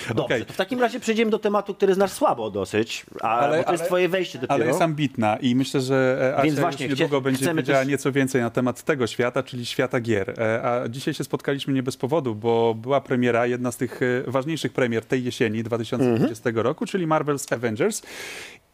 Dobrze, 0.08 0.24
Okej. 0.24 0.46
to 0.46 0.54
w 0.54 0.58
takim 0.58 0.80
razie 0.80 1.00
przejdziemy 1.00 1.32
do 1.32 1.40
tematu, 1.40 1.74
który 1.76 1.94
znasz 1.94 2.12
słabo 2.12 2.52
dosyć, 2.52 3.06
a, 3.22 3.30
Ale- 3.40 3.58
bo 3.58 3.64
to 3.64 3.72
jest 3.72 3.82
ale- 3.82 3.88
twoje 3.88 4.10
wejście 4.10 4.40
dopiero. 4.40 4.54
ale 4.54 4.66
jest 4.68 4.82
ambitna 4.82 5.38
i 5.38 5.56
myślę, 5.56 5.82
że 5.82 6.18
e, 6.22 6.34
Asia 6.36 6.44
Więc 6.44 6.54
już 6.56 6.62
właśnie, 6.62 6.88
niedługo 6.88 7.18
chcie- 7.18 7.24
będzie 7.24 7.42
chcemy 7.46 7.62
wiedziała 7.62 7.80
też- 7.80 7.88
nieco 7.90 8.12
więcej 8.12 8.42
na 8.42 8.50
temat 8.50 8.84
tego 8.84 9.08
świata, 9.08 9.44
czyli 9.44 9.66
świata 9.66 10.00
gier. 10.00 10.42
E, 10.42 10.64
A 10.64 10.90
dzisiaj 10.90 11.14
się 11.14 11.24
spotkaliśmy 11.24 11.74
nie 11.74 11.84
bez 11.84 11.98
powodu, 11.98 12.36
bo 12.36 12.74
była 12.76 13.02
premiera, 13.02 13.46
jedna 13.46 13.72
z 13.72 13.78
tych 13.78 14.00
e, 14.02 14.32
ważniejszych 14.32 14.74
premier 14.74 15.06
tej 15.06 15.24
jesieni 15.24 15.64
2020 15.64 16.50
Mhm. 16.50 16.66
roku, 16.66 16.86
czyli 16.86 17.08
Marvel's 17.08 17.54
Avengers. 17.54 18.02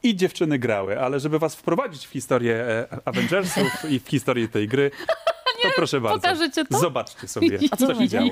I 0.04 0.16
dziewczyny 0.16 0.60
grały, 0.60 1.00
ale 1.00 1.20
żeby 1.20 1.40
was 1.40 1.56
wprowadzić 1.56 2.08
w 2.08 2.10
historię 2.10 2.66
Avengersów 3.06 3.86
i 3.90 4.00
w 4.00 4.08
historię 4.08 4.48
tej 4.48 4.68
gry, 4.68 4.92
to 5.64 5.70
proszę 5.76 6.02
bardzo. 6.02 6.20
pokażecie 6.20 6.66
to? 6.66 6.80
Zobaczcie 6.80 7.28
sobie, 7.28 7.60
A 7.72 7.76
co 7.78 7.88
co 7.88 7.96
się 7.96 8.08
działo. 8.08 8.30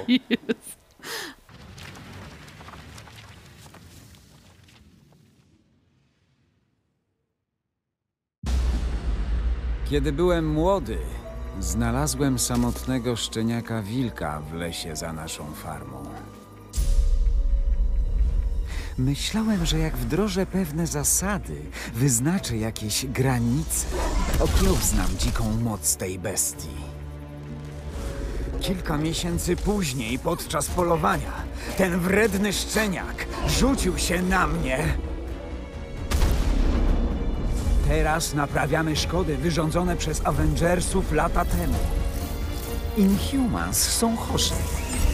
Kiedy 9.89 10.12
byłem 10.12 10.48
młody, 10.51 10.98
znalazłem 11.60 12.39
samotnego 12.39 13.15
szczeniaka 13.15 13.81
wilka 13.81 14.41
w 14.51 14.53
lesie 14.53 14.96
za 14.96 15.13
naszą 15.13 15.46
farmą. 15.53 16.05
Myślałem, 18.98 19.65
że 19.65 19.79
jak 19.79 19.98
wdrożę 19.98 20.46
pewne 20.46 20.88
zasady, 20.88 21.62
wyznaczę 21.93 22.58
jakieś 22.58 23.05
granice, 23.05 23.88
okiełznam 24.39 25.08
dziką 25.17 25.43
moc 25.63 25.96
tej 25.96 26.19
bestii. 26.19 26.77
Kilka 28.60 28.98
miesięcy 28.98 29.55
później, 29.55 30.19
podczas 30.19 30.67
polowania, 30.67 31.34
ten 31.77 32.00
wredny 32.00 32.53
szczeniak 32.53 33.25
rzucił 33.48 33.98
się 33.98 34.22
na 34.22 34.48
mnie. 34.48 35.08
Teraz 37.89 38.34
naprawiamy 38.34 38.96
szkody 38.96 39.38
wyrządzone 39.38 39.96
przez 39.98 40.25
Avengersów 40.25 41.12
lata 41.12 41.46
temu. 41.46 41.75
Inhumans 42.98 43.77
są 43.77 44.17
chorzy. 44.17 44.53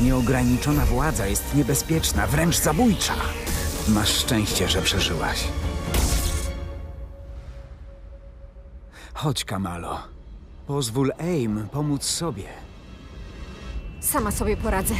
Nieograniczona 0.01 0.85
władza 0.85 1.27
jest 1.27 1.55
niebezpieczna, 1.55 2.27
wręcz 2.27 2.57
zabójcza. 2.57 3.13
Masz 3.87 4.09
szczęście, 4.09 4.67
że 4.69 4.81
przeżyłaś. 4.81 5.47
Chodź, 9.13 9.45
Kamalo. 9.45 9.99
Pozwól 10.67 11.11
Aim 11.19 11.67
pomóc 11.71 12.03
sobie. 12.03 12.43
Sama 14.01 14.31
sobie 14.31 14.57
poradzę. 14.57 14.95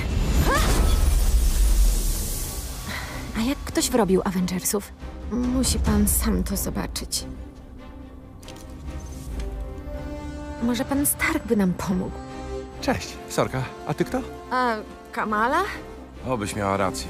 A 3.38 3.42
jak 3.42 3.58
ktoś 3.58 3.90
wrobił 3.90 4.22
Avengersów? 4.26 4.94
Musi 5.32 5.80
pan 5.80 6.08
sam 6.08 6.44
to 6.44 6.58
zobaczyć. 6.58 7.26
Może 10.64 10.86
pan 10.86 11.06
Stark 11.06 11.46
by 11.48 11.56
nam 11.56 11.74
pomógł? 11.74 12.12
Cześć, 12.82 13.08
Sorka. 13.30 13.62
A 13.88 13.94
ty 13.94 14.06
kto? 14.06 14.22
A 14.52 14.76
Kamala? 15.12 15.62
Obyś 16.28 16.56
miała 16.56 16.78
rację. 16.78 17.08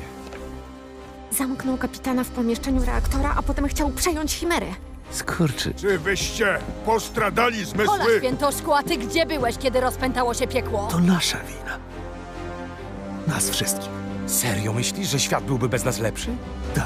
Zamknął 1.31 1.77
kapitana 1.77 2.23
w 2.23 2.29
pomieszczeniu 2.29 2.85
reaktora, 2.85 3.33
a 3.37 3.41
potem 3.41 3.67
chciał 3.67 3.89
przejąć 3.89 4.33
Chimerę. 4.33 4.67
Skurczy. 5.11 5.73
Czy 5.73 5.99
wyście 5.99 6.57
postradali 6.85 7.57
Ola 7.57 7.65
zmysły? 7.65 8.17
Świętoszku, 8.17 8.73
a 8.73 8.83
ty 8.83 8.97
gdzie 8.97 9.25
byłeś, 9.25 9.57
kiedy 9.57 9.81
rozpętało 9.81 10.33
się 10.33 10.47
piekło? 10.47 10.87
To 10.91 10.99
nasza 10.99 11.37
wina. 11.37 11.77
Nas 13.27 13.49
wszystkich. 13.49 13.89
Serio 14.25 14.73
myślisz, 14.73 15.07
że 15.09 15.19
świat 15.19 15.43
byłby 15.43 15.69
bez 15.69 15.85
nas 15.85 15.99
lepszy? 15.99 16.27
Tak. 16.75 16.85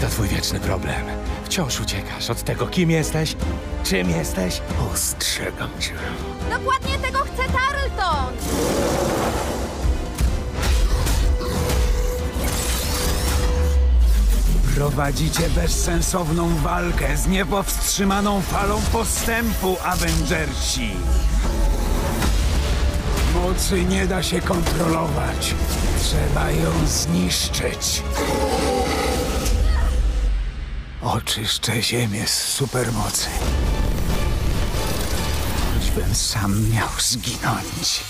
To 0.00 0.06
twój 0.08 0.28
wieczny 0.28 0.60
problem. 0.60 1.02
Wciąż 1.52 1.80
uciekasz 1.80 2.30
od 2.30 2.42
tego, 2.42 2.66
kim 2.66 2.90
jesteś, 2.90 3.36
czym 3.84 4.10
jesteś. 4.10 4.60
Ostrzegam 4.92 5.68
cię. 5.80 5.92
Dokładnie 6.50 6.98
tego 6.98 7.18
chce 7.18 7.42
Tarleton! 7.52 8.34
Prowadzicie 14.74 15.50
bezsensowną 15.50 16.56
walkę 16.56 17.16
z 17.16 17.26
niepowstrzymaną 17.26 18.40
falą 18.40 18.80
postępu, 18.92 19.76
Avengersi. 19.84 20.90
Mocy 23.34 23.84
nie 23.84 24.06
da 24.06 24.22
się 24.22 24.40
kontrolować. 24.40 25.54
Trzeba 26.00 26.50
ją 26.50 26.86
zniszczyć. 26.86 28.02
Oczyszczę 31.02 31.82
ziemię 31.82 32.26
z 32.26 32.42
supermocy. 32.42 33.28
Choćbym 35.74 36.14
sam 36.14 36.70
miał 36.70 36.88
zginąć. 36.98 38.04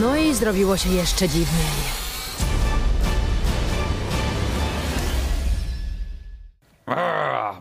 No 0.00 0.16
i 0.16 0.34
zrobiło 0.34 0.76
się 0.76 0.90
jeszcze 0.90 1.28
dziwniej. 1.28 2.03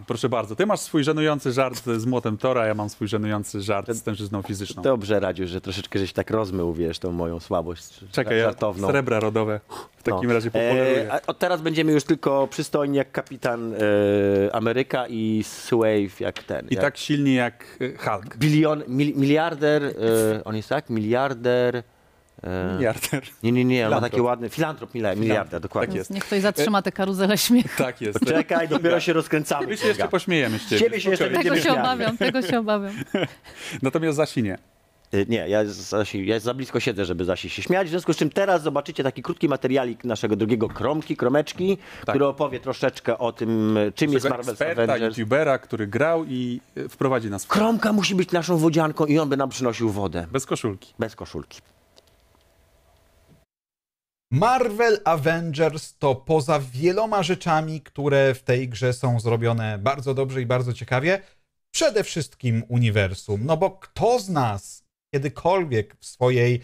Proszę 0.08 0.30
bardzo, 0.30 0.56
ty 0.56 0.66
masz 0.66 0.80
swój 0.80 1.04
żenujący 1.04 1.52
żart 1.52 1.84
z 1.98 2.06
młotem 2.06 2.38
Tora, 2.38 2.66
ja 2.68 2.74
mam 2.74 2.90
swój 2.90 3.08
żenujący 3.08 3.62
żart 3.62 3.92
z 3.92 4.04
tężyzną 4.04 4.42
fizyczną. 4.42 4.84
Dobrze, 4.84 5.20
Radziu, 5.20 5.48
że 5.48 5.62
troszeczkę 5.62 6.00
żeś 6.00 6.14
tak 6.14 6.30
rozmył, 6.30 6.74
wiesz, 6.74 7.00
tą 7.00 7.12
moją 7.12 7.40
słabość 7.40 8.00
Czekaj, 8.12 8.38
ja 8.38 8.44
żartowną. 8.44 8.88
srebra 8.88 9.20
rodowe 9.20 9.60
w 9.98 10.04
takim 10.04 10.28
No. 10.30 10.34
razie 10.34 10.52
populeruję. 10.52 11.08
E, 11.08 11.14
a 11.14 11.20
od 11.28 11.40
teraz 11.40 11.62
będziemy 11.62 11.92
już 11.92 12.04
tylko 12.04 12.48
przystojni 12.48 12.98
jak 12.98 13.12
kapitan 13.12 13.74
e, 13.74 13.78
Ameryka 14.56 15.08
i 15.08 15.44
Swave 15.44 16.20
jak 16.20 16.44
ten. 16.44 16.68
I 16.70 16.74
jak 16.76 16.84
tak 16.84 16.98
silni 16.98 17.34
jak 17.34 17.66
e, 17.82 17.98
Hulk. 17.98 18.38
Bilion, 18.38 18.84
mil, 18.88 19.16
miliarder, 19.16 19.84
e, 19.86 19.92
on 20.44 20.56
jest 20.56 20.70
tak? 20.70 20.90
Miliarder. 20.90 21.84
E, 22.44 22.74
Miliarder. 22.74 23.24
nie, 23.44 23.52
nie, 23.52 23.66
nie, 23.66 23.86
on 23.88 23.94
ma 23.94 24.02
takie 24.02 24.24
ładne. 24.24 24.50
Filantrop, 24.50 24.94
mila, 24.94 25.16
miliarder, 25.16 25.62
dokładnie. 25.62 25.88
Tak 25.88 25.96
jest. 25.96 26.10
Niech 26.10 26.24
ktoś 26.26 26.42
zatrzyma 26.42 26.82
tę 26.82 26.92
karuzelę 26.92 27.38
śmiechu. 27.38 27.70
Tak 27.78 28.02
jest. 28.02 28.20
Czekaj, 28.26 28.68
dopiero 28.68 29.00
się 29.00 29.14
rozkręcamy. 29.14 29.68
My 29.68 29.78
się 29.78 29.88
jeszcze 29.88 30.08
pośmiejemy 30.08 30.60
z 30.60 30.70
ciebie. 30.70 31.02
Się 31.02 31.10
jeszcze 31.10 31.30
Tego 31.30 31.58
się 31.58 31.72
obawiam, 31.74 32.18
tego 32.18 32.42
się 32.42 32.60
obawiam. 32.60 32.94
Natomiast 33.82 34.18
Zasinie, 34.18 34.58
Y, 35.14 35.26
Nie, 35.30 35.50
ja, 35.50 35.66
Zasi, 35.66 36.26
ja 36.26 36.40
za 36.40 36.54
blisko 36.54 36.80
siedzę, 36.80 37.06
żeby 37.06 37.26
Zasi 37.26 37.50
się 37.50 37.62
śmiać. 37.62 37.88
W 37.88 37.90
związku 37.90 38.14
z 38.14 38.18
czym 38.18 38.30
teraz 38.30 38.64
zobaczycie 38.64 39.04
taki 39.04 39.24
krótki 39.24 39.50
materialik 39.50 40.04
naszego 40.04 40.36
drugiego 40.36 40.68
Kromki, 40.68 41.18
Kromeczki, 41.18 41.78
który 42.08 42.26
opowie 42.26 42.60
troszeczkę 42.60 43.18
o 43.18 43.32
tym, 43.32 43.78
czym 43.96 44.14
jest 44.14 44.26
eksperta, 44.26 44.84
Avengers. 44.84 45.18
youtubera, 45.18 45.58
który 45.58 45.88
grał 45.88 46.26
i 46.26 46.62
e, 46.76 46.90
wprowadzi 46.90 47.30
nas 47.30 47.46
w 47.46 47.48
Kromka 47.48 47.94
musi 47.94 48.16
być 48.16 48.32
naszą 48.32 48.58
wodzianką 48.58 49.06
i 49.06 49.20
on 49.20 49.30
by 49.30 49.38
nam 49.38 49.50
przynosił 49.50 49.90
wodę. 49.90 50.28
bez 50.32 50.46
koszulki. 50.46 50.94
Bez 51.00 51.16
koszulki. 51.16 51.62
Marvel 54.34 55.00
Avengers 55.04 55.98
to 55.98 56.16
poza 56.16 56.60
wieloma 56.60 57.24
rzeczami, 57.24 57.82
które 57.82 58.34
w 58.34 58.44
tej 58.44 58.70
grze 58.70 58.94
są 58.94 59.20
zrobione 59.20 59.78
bardzo 59.78 60.14
dobrze 60.14 60.42
i 60.42 60.46
bardzo 60.46 60.74
ciekawie, 60.74 61.22
przede 61.72 62.04
wszystkim 62.04 62.64
uniwersum. 62.70 63.46
No 63.46 63.58
bo 63.58 63.72
kto 63.72 64.20
z 64.20 64.30
nas 64.30 64.84
kiedykolwiek 65.14 65.96
w 66.00 66.06
swojej 66.06 66.62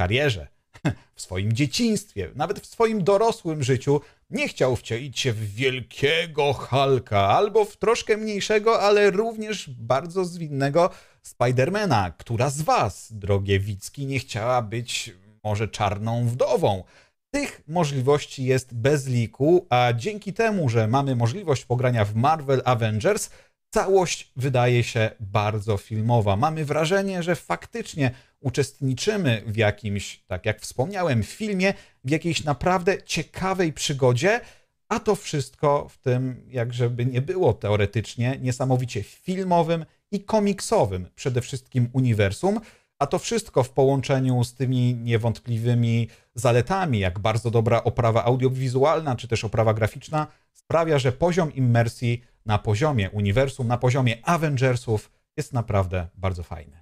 karierze, 0.00 0.48
w 1.14 1.22
swoim 1.22 1.52
dzieciństwie, 1.52 2.30
nawet 2.34 2.60
w 2.60 2.66
swoim 2.66 3.04
dorosłym 3.04 3.62
życiu 3.62 4.00
nie 4.30 4.48
chciał 4.48 4.76
wcielić 4.76 5.20
się 5.20 5.32
w 5.32 5.54
wielkiego 5.54 6.52
Hulka 6.52 7.28
albo 7.28 7.64
w 7.64 7.76
troszkę 7.76 8.16
mniejszego, 8.16 8.80
ale 8.80 9.10
również 9.10 9.70
bardzo 9.70 10.24
zwinnego 10.24 10.90
Spidermana. 11.22 12.10
Która 12.10 12.50
z 12.50 12.62
was, 12.62 13.12
drogie 13.12 13.60
Wicki, 13.60 14.06
nie 14.06 14.18
chciała 14.18 14.62
być 14.62 15.12
może 15.44 15.68
czarną 15.68 16.28
wdową? 16.28 16.84
Tych 17.30 17.62
możliwości 17.68 18.44
jest 18.44 18.74
bez 18.74 19.06
liku, 19.06 19.66
a 19.70 19.92
dzięki 19.96 20.32
temu, 20.32 20.68
że 20.68 20.88
mamy 20.88 21.16
możliwość 21.16 21.64
pogrania 21.64 22.04
w 22.04 22.14
Marvel 22.14 22.62
Avengers, 22.64 23.30
całość 23.70 24.32
wydaje 24.36 24.84
się 24.84 25.10
bardzo 25.20 25.76
filmowa. 25.76 26.36
Mamy 26.36 26.64
wrażenie, 26.64 27.22
że 27.22 27.36
faktycznie 27.36 28.10
uczestniczymy 28.40 29.42
w 29.46 29.56
jakimś, 29.56 30.22
tak 30.26 30.46
jak 30.46 30.60
wspomniałem, 30.60 31.22
filmie, 31.22 31.74
w 32.04 32.10
jakiejś 32.10 32.44
naprawdę 32.44 33.02
ciekawej 33.02 33.72
przygodzie, 33.72 34.40
a 34.88 35.00
to 35.00 35.16
wszystko 35.16 35.88
w 35.88 35.98
tym, 35.98 36.44
jak 36.48 36.74
żeby 36.74 37.06
nie 37.06 37.22
było 37.22 37.52
teoretycznie, 37.52 38.38
niesamowicie 38.40 39.02
filmowym 39.02 39.84
i 40.10 40.24
komiksowym 40.24 41.06
przede 41.14 41.40
wszystkim 41.40 41.88
uniwersum, 41.92 42.60
a 43.02 43.06
to 43.06 43.18
wszystko 43.18 43.62
w 43.62 43.70
połączeniu 43.70 44.44
z 44.44 44.54
tymi 44.54 44.94
niewątpliwymi 44.94 46.08
zaletami, 46.34 46.98
jak 46.98 47.18
bardzo 47.18 47.50
dobra 47.50 47.84
oprawa 47.84 48.24
audiowizualna 48.24 49.16
czy 49.16 49.28
też 49.28 49.44
oprawa 49.44 49.74
graficzna, 49.74 50.26
sprawia, 50.52 50.98
że 50.98 51.12
poziom 51.12 51.54
immersji 51.54 52.22
na 52.46 52.58
poziomie 52.58 53.10
uniwersum, 53.10 53.68
na 53.68 53.78
poziomie 53.78 54.26
Avengersów 54.26 55.10
jest 55.36 55.52
naprawdę 55.52 56.08
bardzo 56.14 56.42
fajny. 56.42 56.81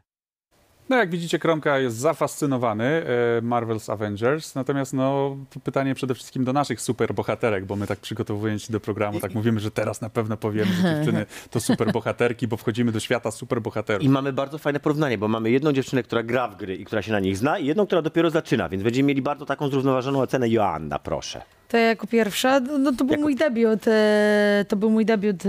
No 0.90 0.97
jak 0.97 1.11
widzicie, 1.11 1.38
Kromka 1.38 1.78
jest 1.78 1.97
zafascynowany 1.97 2.85
e, 2.85 3.42
Marvel's 3.42 3.92
Avengers, 3.92 4.54
natomiast 4.54 4.92
no 4.92 5.37
pytanie 5.64 5.94
przede 5.94 6.14
wszystkim 6.14 6.44
do 6.44 6.52
naszych 6.52 6.80
superbohaterek, 6.80 7.64
bo 7.64 7.76
my 7.76 7.87
tak 7.87 7.99
przygotowując 7.99 8.62
się 8.62 8.73
do 8.73 8.80
programu, 8.80 9.20
tak 9.20 9.35
mówimy, 9.35 9.61
że 9.61 9.70
teraz 9.70 10.00
na 10.00 10.11
pewno 10.11 10.37
powiemy, 10.37 10.73
że 10.73 10.97
dziewczyny 10.97 11.26
to 11.50 11.61
superbohaterki, 11.61 12.49
bo 12.49 12.56
wchodzimy 12.56 12.92
do 12.92 13.00
świata 13.00 13.30
superbohaterów. 13.30 14.02
I 14.02 14.09
mamy 14.09 14.32
bardzo 14.32 14.59
fajne 14.59 14.80
porównanie, 14.80 15.18
bo 15.18 15.28
mamy 15.28 15.50
jedną 15.50 15.73
dziewczynę, 15.73 16.02
która 16.02 16.23
gra 16.23 16.49
w 16.49 16.56
gry 16.56 16.76
i 16.76 16.85
która 16.85 17.02
się 17.02 17.12
na 17.12 17.20
nich 17.20 17.37
zna, 17.37 17.59
i 17.59 17.66
jedną, 17.66 17.87
która 17.87 18.02
dopiero 18.02 18.30
zaczyna, 18.30 18.68
więc 18.68 18.82
będziemy 18.82 19.06
mieli 19.06 19.23
bardzo 19.23 19.47
taką 19.47 19.68
zrównoważoną 19.68 20.20
ocenę. 20.20 20.49
Joanna, 20.49 20.99
proszę. 20.99 21.42
To 21.71 21.77
ja 21.77 21.87
jako 21.87 22.07
pierwsza, 22.07 22.61
no 22.61 22.79
no 22.79 22.93
to 22.93 23.05
był 23.05 23.11
Jako- 23.11 23.23
mój 23.23 23.37
debiut, 23.37 23.89
e, 23.89 24.65
to 24.69 24.77
był 24.77 24.91
mój 24.91 25.05
debiut 25.07 25.47
e, 25.47 25.49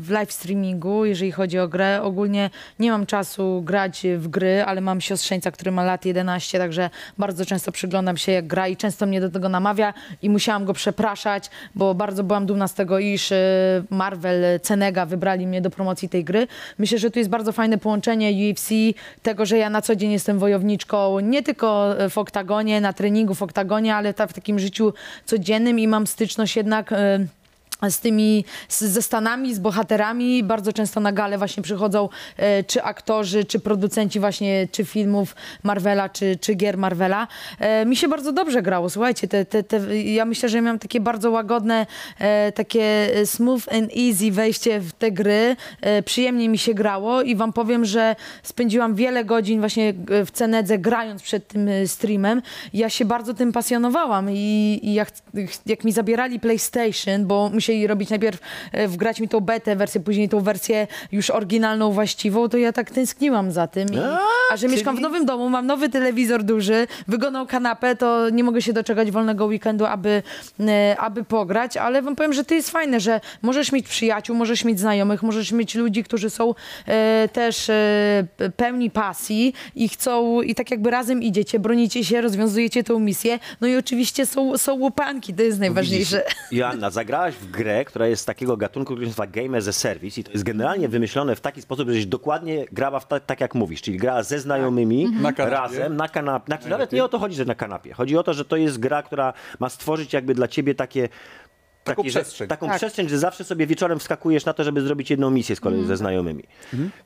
w 0.00 0.10
live 0.10 0.32
streamingu, 0.32 1.04
jeżeli 1.04 1.32
chodzi 1.32 1.58
o 1.58 1.68
grę. 1.68 2.02
Ogólnie 2.02 2.50
nie 2.78 2.90
mam 2.90 3.06
czasu 3.06 3.62
grać 3.64 4.02
w 4.16 4.28
gry, 4.28 4.64
ale 4.64 4.80
mam 4.80 5.00
siostrzeńca, 5.00 5.50
który 5.50 5.70
ma 5.70 5.84
lat 5.84 6.04
11, 6.04 6.58
także 6.58 6.90
bardzo 7.18 7.46
często 7.46 7.72
przyglądam 7.72 8.16
się 8.16 8.32
jak 8.32 8.46
gra 8.46 8.68
i 8.68 8.76
często 8.76 9.06
mnie 9.06 9.20
do 9.20 9.30
tego 9.30 9.48
namawia 9.48 9.94
i 10.22 10.30
musiałam 10.30 10.64
go 10.64 10.72
przepraszać, 10.72 11.50
bo 11.74 11.94
bardzo 11.94 12.24
byłam 12.24 12.46
dumna 12.46 12.68
z 12.68 12.74
tego, 12.74 12.98
iż 12.98 13.32
e, 13.32 13.36
Marvel, 13.90 14.60
Cenega 14.60 15.06
wybrali 15.06 15.46
mnie 15.46 15.60
do 15.60 15.70
promocji 15.70 16.08
tej 16.08 16.24
gry. 16.24 16.46
Myślę, 16.78 16.98
że 16.98 17.10
tu 17.10 17.18
jest 17.18 17.30
bardzo 17.30 17.52
fajne 17.52 17.78
połączenie 17.78 18.50
UFC, 18.50 18.68
tego, 19.22 19.46
że 19.46 19.58
ja 19.58 19.70
na 19.70 19.82
co 19.82 19.96
dzień 19.96 20.12
jestem 20.12 20.38
wojowniczką, 20.38 21.20
nie 21.20 21.42
tylko 21.42 21.94
w 22.10 22.18
oktagonie, 22.18 22.80
na 22.80 22.92
treningu 22.92 23.34
w 23.34 23.42
oktagonie, 23.42 23.94
ale 23.94 24.12
w 24.12 24.32
takim 24.32 24.58
życiu 24.58 24.92
codziennym 25.24 25.78
i 25.78 25.88
mam 25.88 26.06
styczność 26.06 26.56
jednak 26.56 26.92
e, 26.92 27.26
z 27.90 28.00
tymi, 28.00 28.44
z, 28.68 28.80
ze 28.82 29.02
Stanami, 29.02 29.54
z 29.54 29.58
bohaterami. 29.58 30.42
Bardzo 30.42 30.72
często 30.72 31.00
na 31.00 31.12
gale 31.12 31.38
właśnie 31.38 31.62
przychodzą 31.62 32.08
e, 32.36 32.64
czy 32.64 32.82
aktorzy, 32.82 33.44
czy 33.44 33.60
producenci 33.60 34.20
właśnie, 34.20 34.68
czy 34.72 34.84
filmów 34.84 35.36
Marvela, 35.62 36.08
czy, 36.08 36.36
czy 36.36 36.54
gier 36.54 36.78
Marvela. 36.78 37.28
E, 37.58 37.86
mi 37.86 37.96
się 37.96 38.08
bardzo 38.08 38.32
dobrze 38.32 38.62
grało, 38.62 38.90
słuchajcie, 38.90 39.28
te, 39.28 39.44
te, 39.44 39.62
te, 39.62 40.02
ja 40.02 40.24
myślę, 40.24 40.48
że 40.48 40.60
miałam 40.60 40.78
takie 40.78 41.00
bardzo 41.00 41.30
łagodne, 41.30 41.86
e, 42.18 42.52
takie 42.52 43.10
smooth 43.24 43.62
and 43.70 43.90
easy 43.96 44.30
wejście 44.30 44.80
w 44.80 44.92
te 44.92 45.10
gry. 45.12 45.56
E, 45.80 46.02
przyjemnie 46.02 46.48
mi 46.48 46.58
się 46.58 46.74
grało 46.74 47.22
i 47.22 47.36
wam 47.36 47.52
powiem, 47.52 47.84
że 47.84 48.16
spędziłam 48.42 48.94
wiele 48.94 49.24
godzin 49.24 49.60
właśnie 49.60 49.94
e, 50.10 50.24
w 50.24 50.30
Cenedze 50.30 50.78
grając 50.78 51.22
przed 51.22 51.48
tym 51.48 51.68
e, 51.68 51.88
streamem. 51.88 52.42
Ja 52.72 52.90
się 52.90 53.04
bardzo 53.04 53.34
tym 53.34 53.52
pasjonowałam 53.52 54.30
i, 54.30 54.80
i 54.82 54.94
jak, 54.94 55.10
jak 55.66 55.84
mi 55.84 55.92
zabierali 55.92 56.40
PlayStation, 56.40 57.26
bo 57.26 57.50
musieli 57.74 57.86
robić 57.86 58.10
najpierw, 58.10 58.40
e, 58.72 58.88
wgrać 58.88 59.20
mi 59.20 59.28
tą 59.28 59.40
betę 59.40 59.76
wersję, 59.76 60.00
później 60.00 60.28
tą 60.28 60.40
wersję 60.40 60.86
już 61.12 61.30
oryginalną, 61.30 61.92
właściwą, 61.92 62.48
to 62.48 62.56
ja 62.56 62.72
tak 62.72 62.90
tęskniłam 62.90 63.52
za 63.52 63.66
tym. 63.66 63.88
I, 63.88 63.98
a 64.52 64.56
że 64.56 64.68
mieszkam 64.68 64.96
w 64.96 65.00
nowym 65.00 65.26
domu, 65.26 65.50
mam 65.50 65.66
nowy 65.66 65.88
telewizor 65.88 66.42
duży, 66.42 66.86
wygodną 67.08 67.46
kanapę, 67.46 67.96
to 67.96 68.30
nie 68.30 68.44
mogę 68.44 68.62
się 68.62 68.72
doczekać 68.72 69.10
wolnego 69.10 69.46
weekendu, 69.46 69.86
aby, 69.86 70.22
e, 70.60 70.96
aby 70.98 71.24
pograć, 71.24 71.76
ale 71.76 72.02
wam 72.02 72.16
powiem, 72.16 72.32
że 72.32 72.44
to 72.44 72.54
jest 72.54 72.70
fajne, 72.70 73.00
że 73.00 73.20
możesz 73.42 73.72
mieć 73.72 73.88
przyjaciół, 73.88 74.36
możesz 74.36 74.64
mieć 74.64 74.80
znajomych, 74.80 75.22
możesz 75.22 75.52
mieć 75.52 75.74
ludzi, 75.74 76.04
którzy 76.04 76.30
są 76.30 76.54
e, 76.86 77.28
też 77.32 77.70
e, 77.70 78.26
pełni 78.56 78.90
pasji 78.90 79.54
i 79.74 79.88
chcą, 79.88 80.42
i 80.42 80.54
tak 80.54 80.70
jakby 80.70 80.90
razem 80.90 81.22
idziecie, 81.22 81.58
bronicie 81.58 82.04
się, 82.04 82.20
rozwiązujecie 82.20 82.84
tą 82.84 82.98
misję, 82.98 83.38
no 83.60 83.66
i 83.66 83.76
oczywiście 83.76 84.26
są, 84.26 84.58
są 84.58 84.74
łopanki, 84.74 85.34
to 85.34 85.42
jest 85.42 85.60
najważniejsze. 85.60 86.22
Joanna, 86.52 86.90
zagrałaś 86.90 87.34
w 87.34 87.50
grę, 87.56 87.84
która 87.84 88.06
jest 88.06 88.22
z 88.22 88.24
takiego 88.24 88.56
gatunku, 88.56 88.92
który 88.94 89.06
się 89.06 89.08
nazywa 89.08 89.26
Game 89.26 89.58
as 89.58 89.68
a 89.68 89.72
Service 89.72 90.20
i 90.20 90.24
to 90.24 90.32
jest 90.32 90.44
generalnie 90.44 90.88
wymyślone 90.88 91.36
w 91.36 91.40
taki 91.40 91.62
sposób, 91.62 91.88
żeś 91.90 92.06
dokładnie 92.06 92.64
grała 92.72 93.00
w 93.00 93.08
ta, 93.08 93.20
tak 93.20 93.40
jak 93.40 93.54
mówisz, 93.54 93.82
czyli 93.82 93.96
grała 93.96 94.22
ze 94.22 94.38
znajomymi 94.38 95.08
Na 95.20 95.32
kanapie. 95.32 95.56
razem 95.56 95.96
na 95.96 96.08
kanapie. 96.08 96.46
Znaczy, 96.46 96.68
nawet 96.68 96.92
nie 96.92 97.04
o 97.04 97.08
to 97.08 97.18
chodzi, 97.18 97.36
że 97.36 97.44
na 97.44 97.54
kanapie. 97.54 97.92
Chodzi 97.94 98.16
o 98.16 98.22
to, 98.22 98.34
że 98.34 98.44
to 98.44 98.56
jest 98.56 98.78
gra, 98.78 99.02
która 99.02 99.32
ma 99.58 99.68
stworzyć 99.68 100.12
jakby 100.12 100.34
dla 100.34 100.48
ciebie 100.48 100.74
takie 100.74 101.08
Taką 101.84 102.02
takie, 102.02 102.10
że- 102.10 102.20
przestrzeń. 102.20 102.48
Taką 102.48 102.66
Tak. 102.66 102.76
przestrzeń, 102.76 103.08
że 103.08 103.18
zawsze 103.18 103.44
sobie 103.44 103.66
wieczorem 103.66 103.98
wskakujesz 103.98 104.44
na 104.44 104.52
to, 104.52 104.64
żeby 104.64 104.80
zrobić 104.82 105.10
jedną 105.10 105.30
misję 105.30 105.56
z 105.56 105.60
kolei 105.60 105.84
ze 105.84 105.96
znajomymi. 105.96 106.42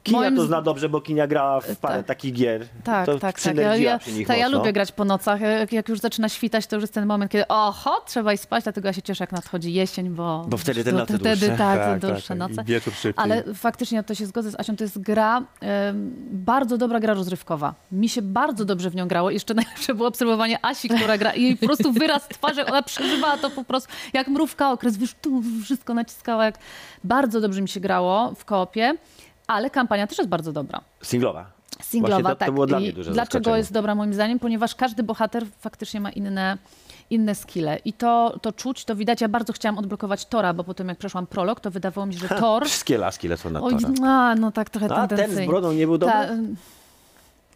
Kinia 0.03 0.19
Moim 0.21 0.37
to 0.37 0.45
zna 0.47 0.63
dobrze, 0.63 0.89
bo 0.89 1.01
Kinia 1.01 1.27
grała 1.27 1.61
w 1.61 1.77
parę 1.77 1.97
tak. 1.97 2.07
takich 2.07 2.33
gier. 2.35 2.67
Tak, 2.85 3.07
to 3.07 3.19
tak, 3.19 3.41
tak. 3.41 3.57
Ja, 3.57 3.77
ja, 3.77 3.99
przy 3.99 4.13
nich 4.13 4.27
ta, 4.29 4.37
ja 4.37 4.49
lubię 4.49 4.73
grać 4.73 4.93
po 4.93 5.05
nocach. 5.05 5.41
Jak, 5.41 5.73
jak 5.73 5.89
już 5.89 5.99
zaczyna 6.01 6.29
świtać, 6.29 6.67
to 6.67 6.77
już 6.77 6.83
jest 6.83 6.95
ten 6.95 7.07
moment, 7.07 7.33
kiedy 7.33 7.49
oho, 7.49 8.03
trzeba 8.07 8.33
iść 8.33 8.43
spać, 8.43 8.65
dlatego 8.65 8.89
ja 8.89 8.93
się 8.93 9.03
cieszę, 9.03 9.23
jak 9.25 9.33
nadchodzi 9.33 9.73
jesień, 9.73 10.11
bo... 10.11 10.45
Bo 10.49 10.57
wtedy 10.57 10.85
te 10.85 10.93
noce 10.93 11.19
Wtedy 11.19 11.29
dłuższe. 11.47 11.57
tak, 11.59 11.79
Tak, 11.81 11.99
dłuższe 12.01 12.29
tak, 12.29 12.39
noce. 12.39 12.63
i 12.63 12.65
wieczór 12.65 12.93
szybciej. 12.95 13.25
Ale 13.25 13.43
faktycznie 13.55 14.03
to 14.03 14.15
się 14.15 14.27
zgodzę 14.27 14.51
z 14.51 14.61
Asią, 14.61 14.77
to 14.77 14.85
jest 14.85 14.99
gra, 14.99 15.43
bardzo 16.31 16.79
dobra 16.79 17.01
gra 17.01 17.15
rozrywkowa. 17.15 17.75
Mi 17.93 18.09
się 18.09 18.23
bardzo 18.23 18.65
dobrze 18.65 18.91
w 18.91 18.95
nią 18.97 19.09
grało. 19.09 19.31
Jeszcze 19.31 19.55
najlepsze 19.61 19.95
było 19.95 20.09
obserwowanie 20.09 20.59
Asi, 20.65 20.89
która 20.89 21.19
gra 21.19 21.33
i 21.35 21.57
po 21.57 21.67
prostu 21.67 21.93
wyraz 21.93 22.29
twarzy, 22.29 22.67
ona 22.67 22.83
przeżywała 22.83 23.37
to 23.39 23.51
po 23.51 23.65
prostu 23.65 23.89
jak 24.13 24.29
mrówka 24.29 24.68
okres, 24.73 24.97
wiesz, 24.97 25.15
tu 25.23 25.43
wszystko 25.65 25.95
naciskała. 25.95 26.45
Jak... 26.45 26.59
Bardzo 27.05 27.41
dobrze 27.41 27.63
mi 27.63 27.69
się 27.69 27.81
grało 27.81 28.35
w 28.35 28.45
koopie, 28.45 28.95
ale 29.47 29.71
kampania 29.71 30.07
też 30.07 30.19
jest 30.19 30.31
bardzo 30.31 30.53
dobra. 30.53 30.81
Singlowa. 31.03 31.59
Singlowa, 31.83 32.23
to- 32.23 32.29
to 32.29 32.37
tak. 32.37 32.53
było 32.53 32.67
dla 32.67 32.81
mnie 32.81 32.93
duże 32.93 33.11
Dlaczego 33.11 33.57
jest 33.57 33.73
dobra 33.73 33.95
moim 33.95 34.15
zdaniem? 34.15 34.39
Ponieważ 34.39 34.75
każdy 34.75 35.03
bohater 35.03 35.47
faktycznie 35.61 36.01
ma 36.01 36.11
inne, 36.11 36.59
inne 37.11 37.35
skille. 37.35 37.79
I 37.85 37.93
to, 37.93 38.39
to 38.43 38.53
czuć, 38.53 38.85
to 38.85 38.97
widać. 38.97 39.21
Ja 39.21 39.29
bardzo 39.29 39.53
chciałam 39.53 39.79
odblokować 39.79 40.27
Tora, 40.27 40.53
bo 40.53 40.65
potem 40.65 40.89
jak 40.89 40.99
przeszłam 40.99 41.27
prolog, 41.27 41.61
to 41.61 41.71
wydawało 41.71 42.07
mi 42.07 42.15
się, 42.15 42.21
że 42.21 42.29
Tor... 42.29 42.67
Wszystkie 42.67 42.99
laski 42.99 43.29
lecą 43.29 43.51
na 43.51 43.63
Oj, 43.63 43.77
tora. 43.77 44.11
a, 44.11 44.35
no 44.35 44.53
tak 44.53 44.71
trochę 44.71 44.95
A 44.95 45.09
ten 45.09 45.31
z 45.31 45.47
brodą 45.47 45.73
nie 45.73 45.87
był 45.87 45.99
dobry? 45.99 46.15
Ta, 46.15 46.29